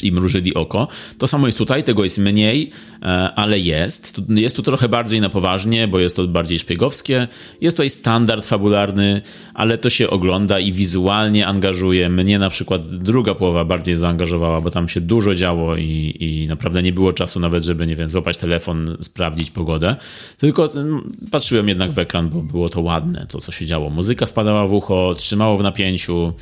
i 0.03 0.11
mrużyli 0.11 0.53
oko. 0.53 0.87
To 1.17 1.27
samo 1.27 1.47
jest 1.47 1.57
tutaj, 1.57 1.83
tego 1.83 2.03
jest 2.03 2.17
mniej, 2.17 2.71
e, 3.01 3.05
ale 3.35 3.59
jest. 3.59 4.21
Jest 4.29 4.55
tu 4.55 4.63
trochę 4.63 4.89
bardziej 4.89 5.21
na 5.21 5.29
poważnie, 5.29 5.87
bo 5.87 5.99
jest 5.99 6.15
to 6.15 6.27
bardziej 6.27 6.59
szpiegowskie. 6.59 7.27
Jest 7.61 7.77
tutaj 7.77 7.89
standard 7.89 8.45
fabularny, 8.45 9.21
ale 9.53 9.77
to 9.77 9.89
się 9.89 10.09
ogląda 10.09 10.59
i 10.59 10.71
wizualnie 10.71 11.47
angażuje. 11.47 12.09
Mnie 12.09 12.39
na 12.39 12.49
przykład 12.49 12.95
druga 12.95 13.35
połowa 13.35 13.65
bardziej 13.65 13.95
zaangażowała, 13.95 14.61
bo 14.61 14.71
tam 14.71 14.89
się 14.89 15.01
dużo 15.01 15.35
działo 15.35 15.75
i, 15.77 16.15
i 16.19 16.47
naprawdę 16.47 16.83
nie 16.83 16.93
było 16.93 17.13
czasu 17.13 17.39
nawet, 17.39 17.63
żeby, 17.63 17.87
nie 17.87 17.95
wiem, 17.95 18.09
złapać 18.09 18.37
telefon, 18.37 18.97
sprawdzić 18.99 19.51
pogodę. 19.51 19.95
Tylko 20.37 20.73
mm, 20.75 21.07
patrzyłem 21.31 21.67
jednak 21.69 21.91
w 21.91 21.99
ekran, 21.99 22.29
bo 22.29 22.41
było 22.41 22.69
to 22.69 22.81
ładne, 22.81 23.25
to 23.29 23.41
co 23.41 23.51
się 23.51 23.65
działo. 23.65 23.89
Muzyka 23.89 24.25
wpadała 24.25 24.67
w 24.67 24.73
ucho, 24.73 25.15
trzymało 25.17 25.57
w 25.57 25.63
napięciu. 25.63 26.33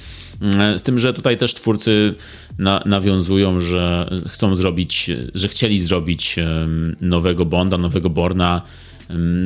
Mm, 0.41 0.77
Z 0.77 0.83
tym, 0.83 0.99
że 0.99 1.13
tutaj 1.13 1.37
też 1.37 1.53
twórcy 1.53 2.15
na, 2.59 2.83
nawiązują, 2.85 3.59
że 3.59 4.09
chcą 4.27 4.55
zrobić, 4.55 5.11
że 5.33 5.47
chcieli 5.47 5.79
zrobić 5.79 6.35
nowego 7.01 7.45
Bonda, 7.45 7.77
nowego 7.77 8.09
Borna. 8.09 8.61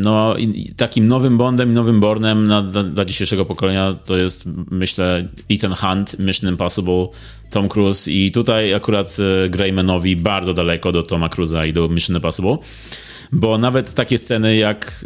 No, 0.02 0.36
takim 0.78 1.08
nowym 1.08 1.38
Bondem 1.38 1.70
i 1.70 1.74
nowym 1.74 2.00
Bornem 2.00 2.48
na, 2.48 2.62
dla, 2.62 2.84
dla 2.84 3.06
dzisiejszego 3.06 3.46
pokolenia 3.46 3.96
to 4.06 4.18
jest, 4.18 4.44
myślę, 4.72 5.28
Ethan 5.50 5.74
Hunt, 5.74 6.20
Mission 6.20 6.50
Impossible, 6.50 7.08
Tom 7.50 7.70
Cruise 7.70 8.12
i 8.12 8.32
tutaj 8.32 8.74
akurat 8.74 9.18
e, 9.46 9.50
Greymanowi 9.50 10.16
bardzo 10.16 10.54
daleko 10.54 10.92
do 10.92 11.04
Toma 11.04 11.28
Cruise'a 11.28 11.68
i 11.68 11.74
do 11.74 11.90
Mission 11.90 12.16
Impossible. 12.16 12.58
Bo 13.32 13.58
nawet 13.58 13.94
takie 13.94 14.18
sceny 14.18 14.56
jak, 14.56 15.06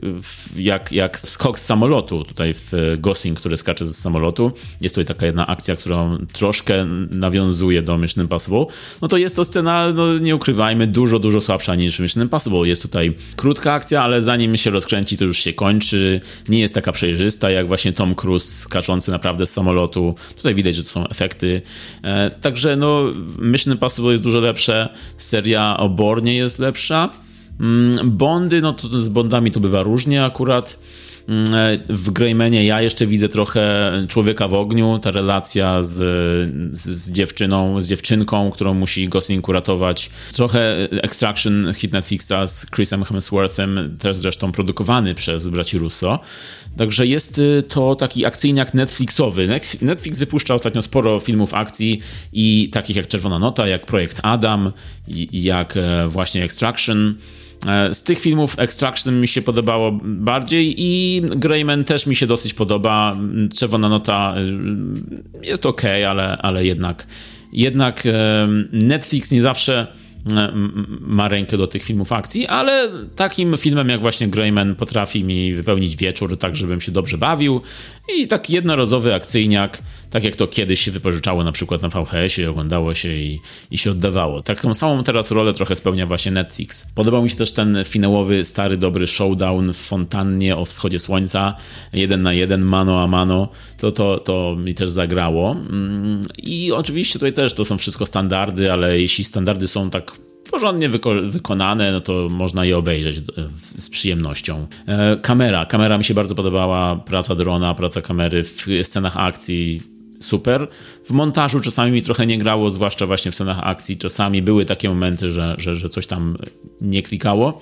jak, 0.56 0.92
jak 0.92 1.20
skok 1.20 1.60
z 1.60 1.66
samolotu, 1.66 2.24
tutaj 2.24 2.54
w 2.54 2.72
Gosling, 3.00 3.40
który 3.40 3.58
skacze 3.58 3.86
z 3.86 3.98
samolotu, 3.98 4.52
jest 4.82 4.96
tutaj 4.96 5.16
taka 5.16 5.26
jedna 5.26 5.48
akcja, 5.48 5.76
którą 5.76 6.18
troszkę 6.34 6.86
nawiązuje 7.12 7.82
do 7.82 7.98
Mission 7.98 8.24
Impossible, 8.24 8.66
no 9.02 9.08
to 9.08 9.18
jest 9.18 9.36
to 9.36 9.46
scena, 9.46 9.94
no 9.94 10.18
nie 10.18 10.36
ukrywajmy, 10.36 10.88
dużo, 10.88 11.20
dużo 11.20 11.42
słabsza 11.42 11.76
niż 11.76 12.00
Mission 12.00 12.24
Impossible. 12.24 12.68
Jest 12.68 12.82
tutaj 12.82 13.14
krótka 13.36 13.74
akcja, 13.74 14.04
ale 14.04 14.22
zanim 14.22 14.58
się 14.58 14.70
rozkręci, 14.70 15.18
to 15.18 15.26
już 15.26 15.38
się 15.38 15.54
kończy. 15.54 16.22
Nie 16.50 16.60
jest 16.60 16.74
taka 16.74 16.92
przejrzysta, 16.92 17.50
jak 17.50 17.68
właśnie 17.68 17.94
Tom 17.94 18.16
Cruise 18.16 18.62
skaczący 18.62 19.12
naprawdę 19.12 19.46
z 19.46 19.52
samolotu. 19.52 20.16
Tutaj 20.36 20.56
widać, 20.56 20.76
że 20.76 20.84
to 20.84 20.90
są 20.90 21.08
efekty. 21.08 21.62
E, 22.04 22.32
także 22.32 22.76
no, 22.76 23.04
Mission 23.40 23.74
Impossible 23.74 24.12
jest 24.12 24.24
dużo 24.24 24.40
lepsze, 24.40 24.90
seria 25.18 25.78
o 25.78 25.90
Bornie 25.90 26.36
jest 26.36 26.60
lepsza. 26.60 27.25
Mm, 27.60 28.12
Bondy, 28.12 28.62
no 28.62 28.74
to 28.74 29.02
z 29.02 29.10
Bondami 29.10 29.52
to 29.52 29.60
bywa 29.60 29.84
różnie 29.84 30.26
akurat. 30.26 30.80
Mm, 31.28 31.56
e, 31.56 31.80
w 31.90 32.12
Greymanie 32.12 32.66
ja 32.66 32.82
jeszcze 32.82 33.08
widzę 33.08 33.30
trochę 33.30 33.92
człowieka 34.10 34.48
w 34.48 34.54
ogniu, 34.54 35.00
ta 35.00 35.12
relacja 35.12 35.82
z, 35.82 35.94
z, 36.78 37.12
dziewczyną, 37.12 37.82
z 37.82 37.88
dziewczynką, 37.88 38.52
którą 38.52 38.74
musi 38.74 39.10
Gosling 39.10 39.48
uratować. 39.48 40.10
Trochę 40.34 40.90
Extraction 40.92 41.74
hit 41.74 41.94
Netflixa 41.94 42.34
z 42.46 42.66
Chrisem 42.76 43.04
Hemsworthem, 43.04 43.98
też 44.00 44.16
zresztą 44.16 44.52
produkowany 44.52 45.16
przez 45.16 45.48
braci 45.48 45.78
Russo. 45.78 46.20
Także 46.78 47.08
jest 47.08 47.40
y, 47.40 47.64
to 47.68 47.96
taki 47.96 48.26
akcyjniak 48.26 48.74
Netflixowy. 48.74 49.48
Netflix 49.82 50.20
wypuszcza 50.20 50.54
ostatnio 50.54 50.82
sporo 50.82 51.20
filmów 51.20 51.54
akcji 51.54 52.02
i 52.34 52.70
takich 52.72 52.96
jak 52.96 53.08
Czerwona 53.08 53.40
Nota, 53.40 53.68
jak 53.68 53.86
Projekt 53.86 54.20
Adam, 54.24 54.72
jak 55.32 55.78
e, 55.78 56.08
właśnie 56.08 56.44
Extraction. 56.44 57.16
E, 57.68 57.94
z 57.94 58.04
tych 58.04 58.20
filmów 58.20 58.60
Extraction 58.60 59.22
mi 59.22 59.28
się 59.28 59.42
podobało 59.42 60.00
bardziej 60.04 60.76
i 60.78 61.22
Greyman 61.36 61.84
też 61.84 62.06
mi 62.06 62.16
się 62.16 62.28
dosyć 62.28 62.54
podoba. 62.54 63.18
Czerwona 63.56 63.90
Nota 63.90 64.36
y, 65.44 65.48
jest 65.48 65.66
ok, 65.66 65.82
ale, 66.08 66.38
ale 66.38 66.66
jednak, 66.66 67.08
jednak 67.54 68.06
e, 68.06 68.48
Netflix 68.72 69.32
nie 69.32 69.42
zawsze 69.42 69.88
ma 71.02 71.28
rękę 71.28 71.58
do 71.58 71.68
tych 71.68 71.84
filmów 71.84 72.12
akcji, 72.12 72.48
ale 72.48 72.90
takim 73.16 73.58
filmem 73.58 73.90
jak 73.90 74.02
właśnie 74.02 74.28
Greyman 74.28 74.76
potrafi 74.76 75.24
mi 75.24 75.54
wypełnić 75.54 75.96
wieczór 75.96 76.38
tak, 76.38 76.56
żebym 76.56 76.82
się 76.82 76.92
dobrze 76.92 77.18
bawił 77.18 77.62
i 78.18 78.28
taki 78.28 78.54
jednorazowy 78.54 79.14
akcyjniak, 79.14 79.82
tak 80.16 80.24
jak 80.24 80.36
to 80.36 80.48
kiedyś 80.48 80.80
się 80.80 80.92
wypożyczało 80.92 81.44
na 81.44 81.52
przykład 81.52 81.82
na 81.82 81.90
VHS-ie, 81.90 82.50
oglądało 82.50 82.94
się 82.94 83.14
i, 83.14 83.40
i 83.72 83.78
się 83.78 83.92
oddawało. 83.92 84.44
Taką 84.44 84.74
samą 84.74 85.04
teraz 85.04 85.32
rolę 85.32 85.54
trochę 85.54 85.76
spełnia 85.76 86.06
właśnie 86.06 86.32
Netflix. 86.32 86.88
Podobał 86.96 87.24
mi 87.24 87.30
się 87.30 87.36
też 87.36 87.54
ten 87.54 87.78
finałowy, 87.86 88.46
stary, 88.46 88.78
dobry 88.78 89.08
showdown 89.08 89.74
w 89.74 89.78
fontannie 89.78 90.58
o 90.58 90.66
wschodzie 90.66 91.00
słońca, 91.00 91.56
jeden 91.94 92.22
na 92.22 92.34
jeden, 92.34 92.62
mano 92.62 93.04
a 93.04 93.08
mano, 93.08 93.50
to, 93.78 93.92
to, 93.92 94.20
to 94.20 94.56
mi 94.64 94.76
też 94.76 94.90
zagrało. 94.90 95.52
Mm, 95.52 96.22
I 96.38 96.72
oczywiście 96.72 97.14
tutaj 97.14 97.34
też 97.34 97.54
to 97.54 97.66
są 97.66 97.78
wszystko 97.78 98.06
standardy, 98.06 98.72
ale 98.72 99.00
jeśli 99.00 99.24
standardy 99.24 99.68
są 99.68 99.90
tak 99.90 100.12
porządnie 100.52 100.90
wyko 100.90 101.14
wykonane, 101.24 101.92
no 101.92 102.02
to 102.02 102.28
można 102.30 102.66
je 102.66 102.78
obejrzeć 102.78 103.18
e, 103.18 103.22
z 103.78 103.90
przyjemnością. 103.90 104.68
E, 104.88 105.18
kamera. 105.22 105.66
Kamera 105.66 105.98
mi 105.98 106.04
się 106.04 106.14
bardzo 106.14 106.36
podobała, 106.36 106.96
praca 106.96 107.36
drona, 107.36 107.74
praca 107.74 108.02
kamery 108.02 108.44
w 108.44 108.68
scenach 108.84 109.18
akcji 109.18 109.95
super. 110.20 110.68
W 111.06 111.12
montażu 111.12 111.60
czasami 111.60 111.92
mi 111.92 112.02
trochę 112.02 112.26
nie 112.26 112.38
grało, 112.38 112.72
zwłaszcza 112.72 113.06
właśnie 113.08 113.32
w 113.32 113.36
scenach 113.36 113.60
akcji. 113.64 113.98
Czasami 113.98 114.42
były 114.42 114.66
takie 114.66 114.90
momenty, 114.90 115.30
że, 115.30 115.56
że, 115.58 115.76
że 115.76 115.90
coś 115.90 116.08
tam 116.08 116.38
nie 116.82 117.04
klikało. 117.04 117.62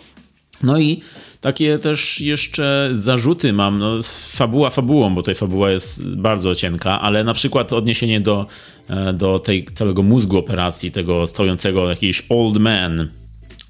No 0.64 0.80
i 0.80 1.02
takie 1.42 1.78
też 1.78 2.22
jeszcze 2.22 2.90
zarzuty 2.92 3.54
mam. 3.54 3.80
No, 3.80 4.04
fabuła 4.32 4.70
fabułą, 4.70 5.16
bo 5.16 5.22
tutaj 5.22 5.36
fabuła 5.36 5.72
jest 5.72 6.16
bardzo 6.16 6.56
cienka, 6.56 7.02
ale 7.02 7.24
na 7.24 7.34
przykład 7.34 7.74
odniesienie 7.74 8.22
do, 8.22 8.46
e, 8.90 9.14
do 9.14 9.40
tej 9.40 9.66
całego 9.74 10.04
mózgu 10.04 10.38
operacji, 10.38 10.92
tego 10.92 11.28
stojącego 11.28 11.90
jakiś 11.90 12.24
old 12.30 12.58
man, 12.58 13.08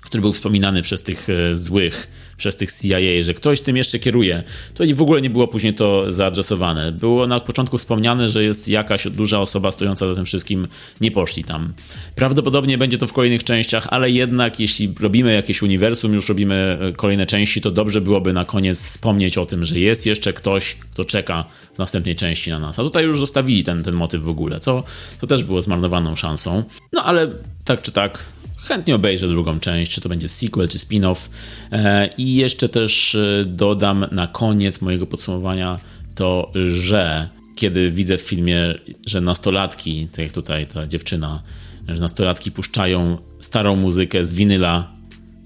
który 0.01 0.21
był 0.21 0.31
wspominany 0.31 0.81
przez 0.81 1.03
tych 1.03 1.29
e, 1.29 1.55
złych 1.55 2.07
przez 2.43 2.55
tych 2.55 2.71
CIA, 2.71 3.21
że 3.21 3.33
ktoś 3.33 3.61
tym 3.61 3.77
jeszcze 3.77 3.99
kieruje. 3.99 4.43
To 4.73 4.83
w 4.95 5.01
ogóle 5.01 5.21
nie 5.21 5.29
było 5.29 5.47
później 5.47 5.73
to 5.73 6.11
zaadresowane. 6.11 6.91
Było 6.91 7.27
na 7.27 7.39
początku 7.39 7.77
wspomniane, 7.77 8.29
że 8.29 8.43
jest 8.43 8.67
jakaś 8.67 9.07
duża 9.07 9.39
osoba 9.39 9.71
stojąca 9.71 10.07
za 10.07 10.15
tym 10.15 10.25
wszystkim, 10.25 10.67
nie 11.01 11.11
poszli 11.11 11.43
tam. 11.43 11.73
Prawdopodobnie 12.15 12.77
będzie 12.77 12.97
to 12.97 13.07
w 13.07 13.13
kolejnych 13.13 13.43
częściach, 13.43 13.87
ale 13.89 14.11
jednak 14.11 14.59
jeśli 14.59 14.93
robimy 14.99 15.33
jakieś 15.33 15.61
uniwersum, 15.61 16.13
już 16.13 16.29
robimy 16.29 16.77
e, 16.81 16.91
kolejne 16.91 17.25
części, 17.25 17.61
to 17.61 17.71
dobrze 17.71 18.01
byłoby 18.01 18.33
na 18.33 18.45
koniec 18.45 18.85
wspomnieć 18.85 19.37
o 19.37 19.45
tym, 19.45 19.65
że 19.65 19.79
jest 19.79 20.05
jeszcze 20.05 20.33
ktoś, 20.33 20.75
kto 20.75 21.05
czeka 21.05 21.45
w 21.75 21.77
następnej 21.77 22.15
części 22.15 22.49
na 22.49 22.59
nas. 22.59 22.79
A 22.79 22.83
tutaj 22.83 23.05
już 23.05 23.19
zostawili 23.19 23.63
ten, 23.63 23.83
ten 23.83 23.93
motyw 23.93 24.23
w 24.23 24.29
ogóle, 24.29 24.59
co 24.59 24.83
to 25.19 25.27
też 25.27 25.43
było 25.43 25.61
zmarnowaną 25.61 26.15
szansą. 26.15 26.63
No 26.93 27.03
ale 27.03 27.31
tak 27.65 27.81
czy 27.81 27.91
tak, 27.91 28.25
chętnie 28.63 28.95
obejrzę 28.95 29.27
drugą 29.27 29.59
część, 29.59 29.91
czy 29.91 30.01
to 30.01 30.09
będzie 30.09 30.27
sequel, 30.27 30.69
czy 30.69 30.77
spin-off. 30.77 31.29
E, 31.71 32.09
I 32.17 32.35
jeszcze 32.35 32.69
też 32.69 33.15
e, 33.15 33.45
dodam 33.45 34.05
na 34.11 34.27
koniec 34.27 34.81
mojego 34.81 35.07
podsumowania 35.07 35.79
to, 36.15 36.51
że 36.63 37.29
kiedy 37.55 37.91
widzę 37.91 38.17
w 38.17 38.21
filmie, 38.21 38.75
że 39.07 39.21
nastolatki, 39.21 40.07
tak 40.07 40.19
jak 40.19 40.31
tutaj 40.31 40.67
ta 40.67 40.87
dziewczyna, 40.87 41.43
że 41.87 42.01
nastolatki 42.01 42.51
puszczają 42.51 43.17
starą 43.39 43.75
muzykę 43.75 44.25
z 44.25 44.33
winyla, 44.33 44.93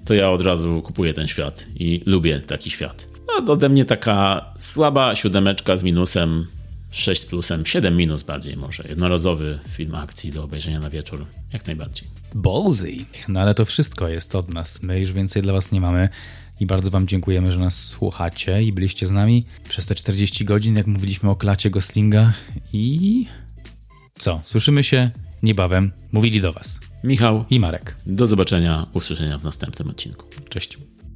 to 0.05 0.13
ja 0.13 0.29
od 0.29 0.41
razu 0.41 0.81
kupuję 0.81 1.13
ten 1.13 1.27
świat 1.27 1.65
i 1.75 2.01
lubię 2.05 2.39
taki 2.39 2.69
świat. 2.69 3.07
No, 3.27 3.53
ode 3.53 3.69
mnie 3.69 3.85
taka 3.85 4.45
słaba 4.59 5.15
siódemeczka 5.15 5.77
z 5.77 5.83
minusem, 5.83 6.47
6 6.91 7.21
z 7.21 7.25
plusem, 7.25 7.65
7 7.65 7.97
minus 7.97 8.23
bardziej 8.23 8.57
może. 8.57 8.83
Jednorazowy 8.89 9.59
film 9.69 9.95
akcji 9.95 10.31
do 10.31 10.43
obejrzenia 10.43 10.79
na 10.79 10.89
wieczór, 10.89 11.25
jak 11.53 11.67
najbardziej. 11.67 12.07
Ballsy. 12.35 12.95
No 13.27 13.39
ale 13.39 13.53
to 13.53 13.65
wszystko 13.65 14.07
jest 14.07 14.35
od 14.35 14.53
nas. 14.53 14.83
My 14.83 14.99
już 14.99 15.11
więcej 15.11 15.41
dla 15.41 15.53
was 15.53 15.71
nie 15.71 15.81
mamy. 15.81 16.09
I 16.59 16.65
bardzo 16.65 16.91
Wam 16.91 17.07
dziękujemy, 17.07 17.51
że 17.51 17.59
nas 17.59 17.83
słuchacie 17.83 18.63
i 18.63 18.73
byliście 18.73 19.07
z 19.07 19.11
nami 19.11 19.45
przez 19.69 19.85
te 19.85 19.95
40 19.95 20.45
godzin, 20.45 20.75
jak 20.75 20.87
mówiliśmy 20.87 21.29
o 21.29 21.35
klacie 21.35 21.69
Goslinga. 21.69 22.33
I 22.73 23.25
co? 24.17 24.41
Słyszymy 24.43 24.83
się 24.83 25.11
niebawem. 25.43 25.91
Mówili 26.11 26.41
do 26.41 26.53
Was 26.53 26.79
Michał 27.03 27.45
i 27.49 27.59
Marek. 27.59 27.95
Do 28.05 28.27
zobaczenia, 28.27 28.87
usłyszenia 28.93 29.37
w 29.37 29.43
następnym 29.43 29.89
odcinku. 29.89 30.25
Cześć. 30.49 30.77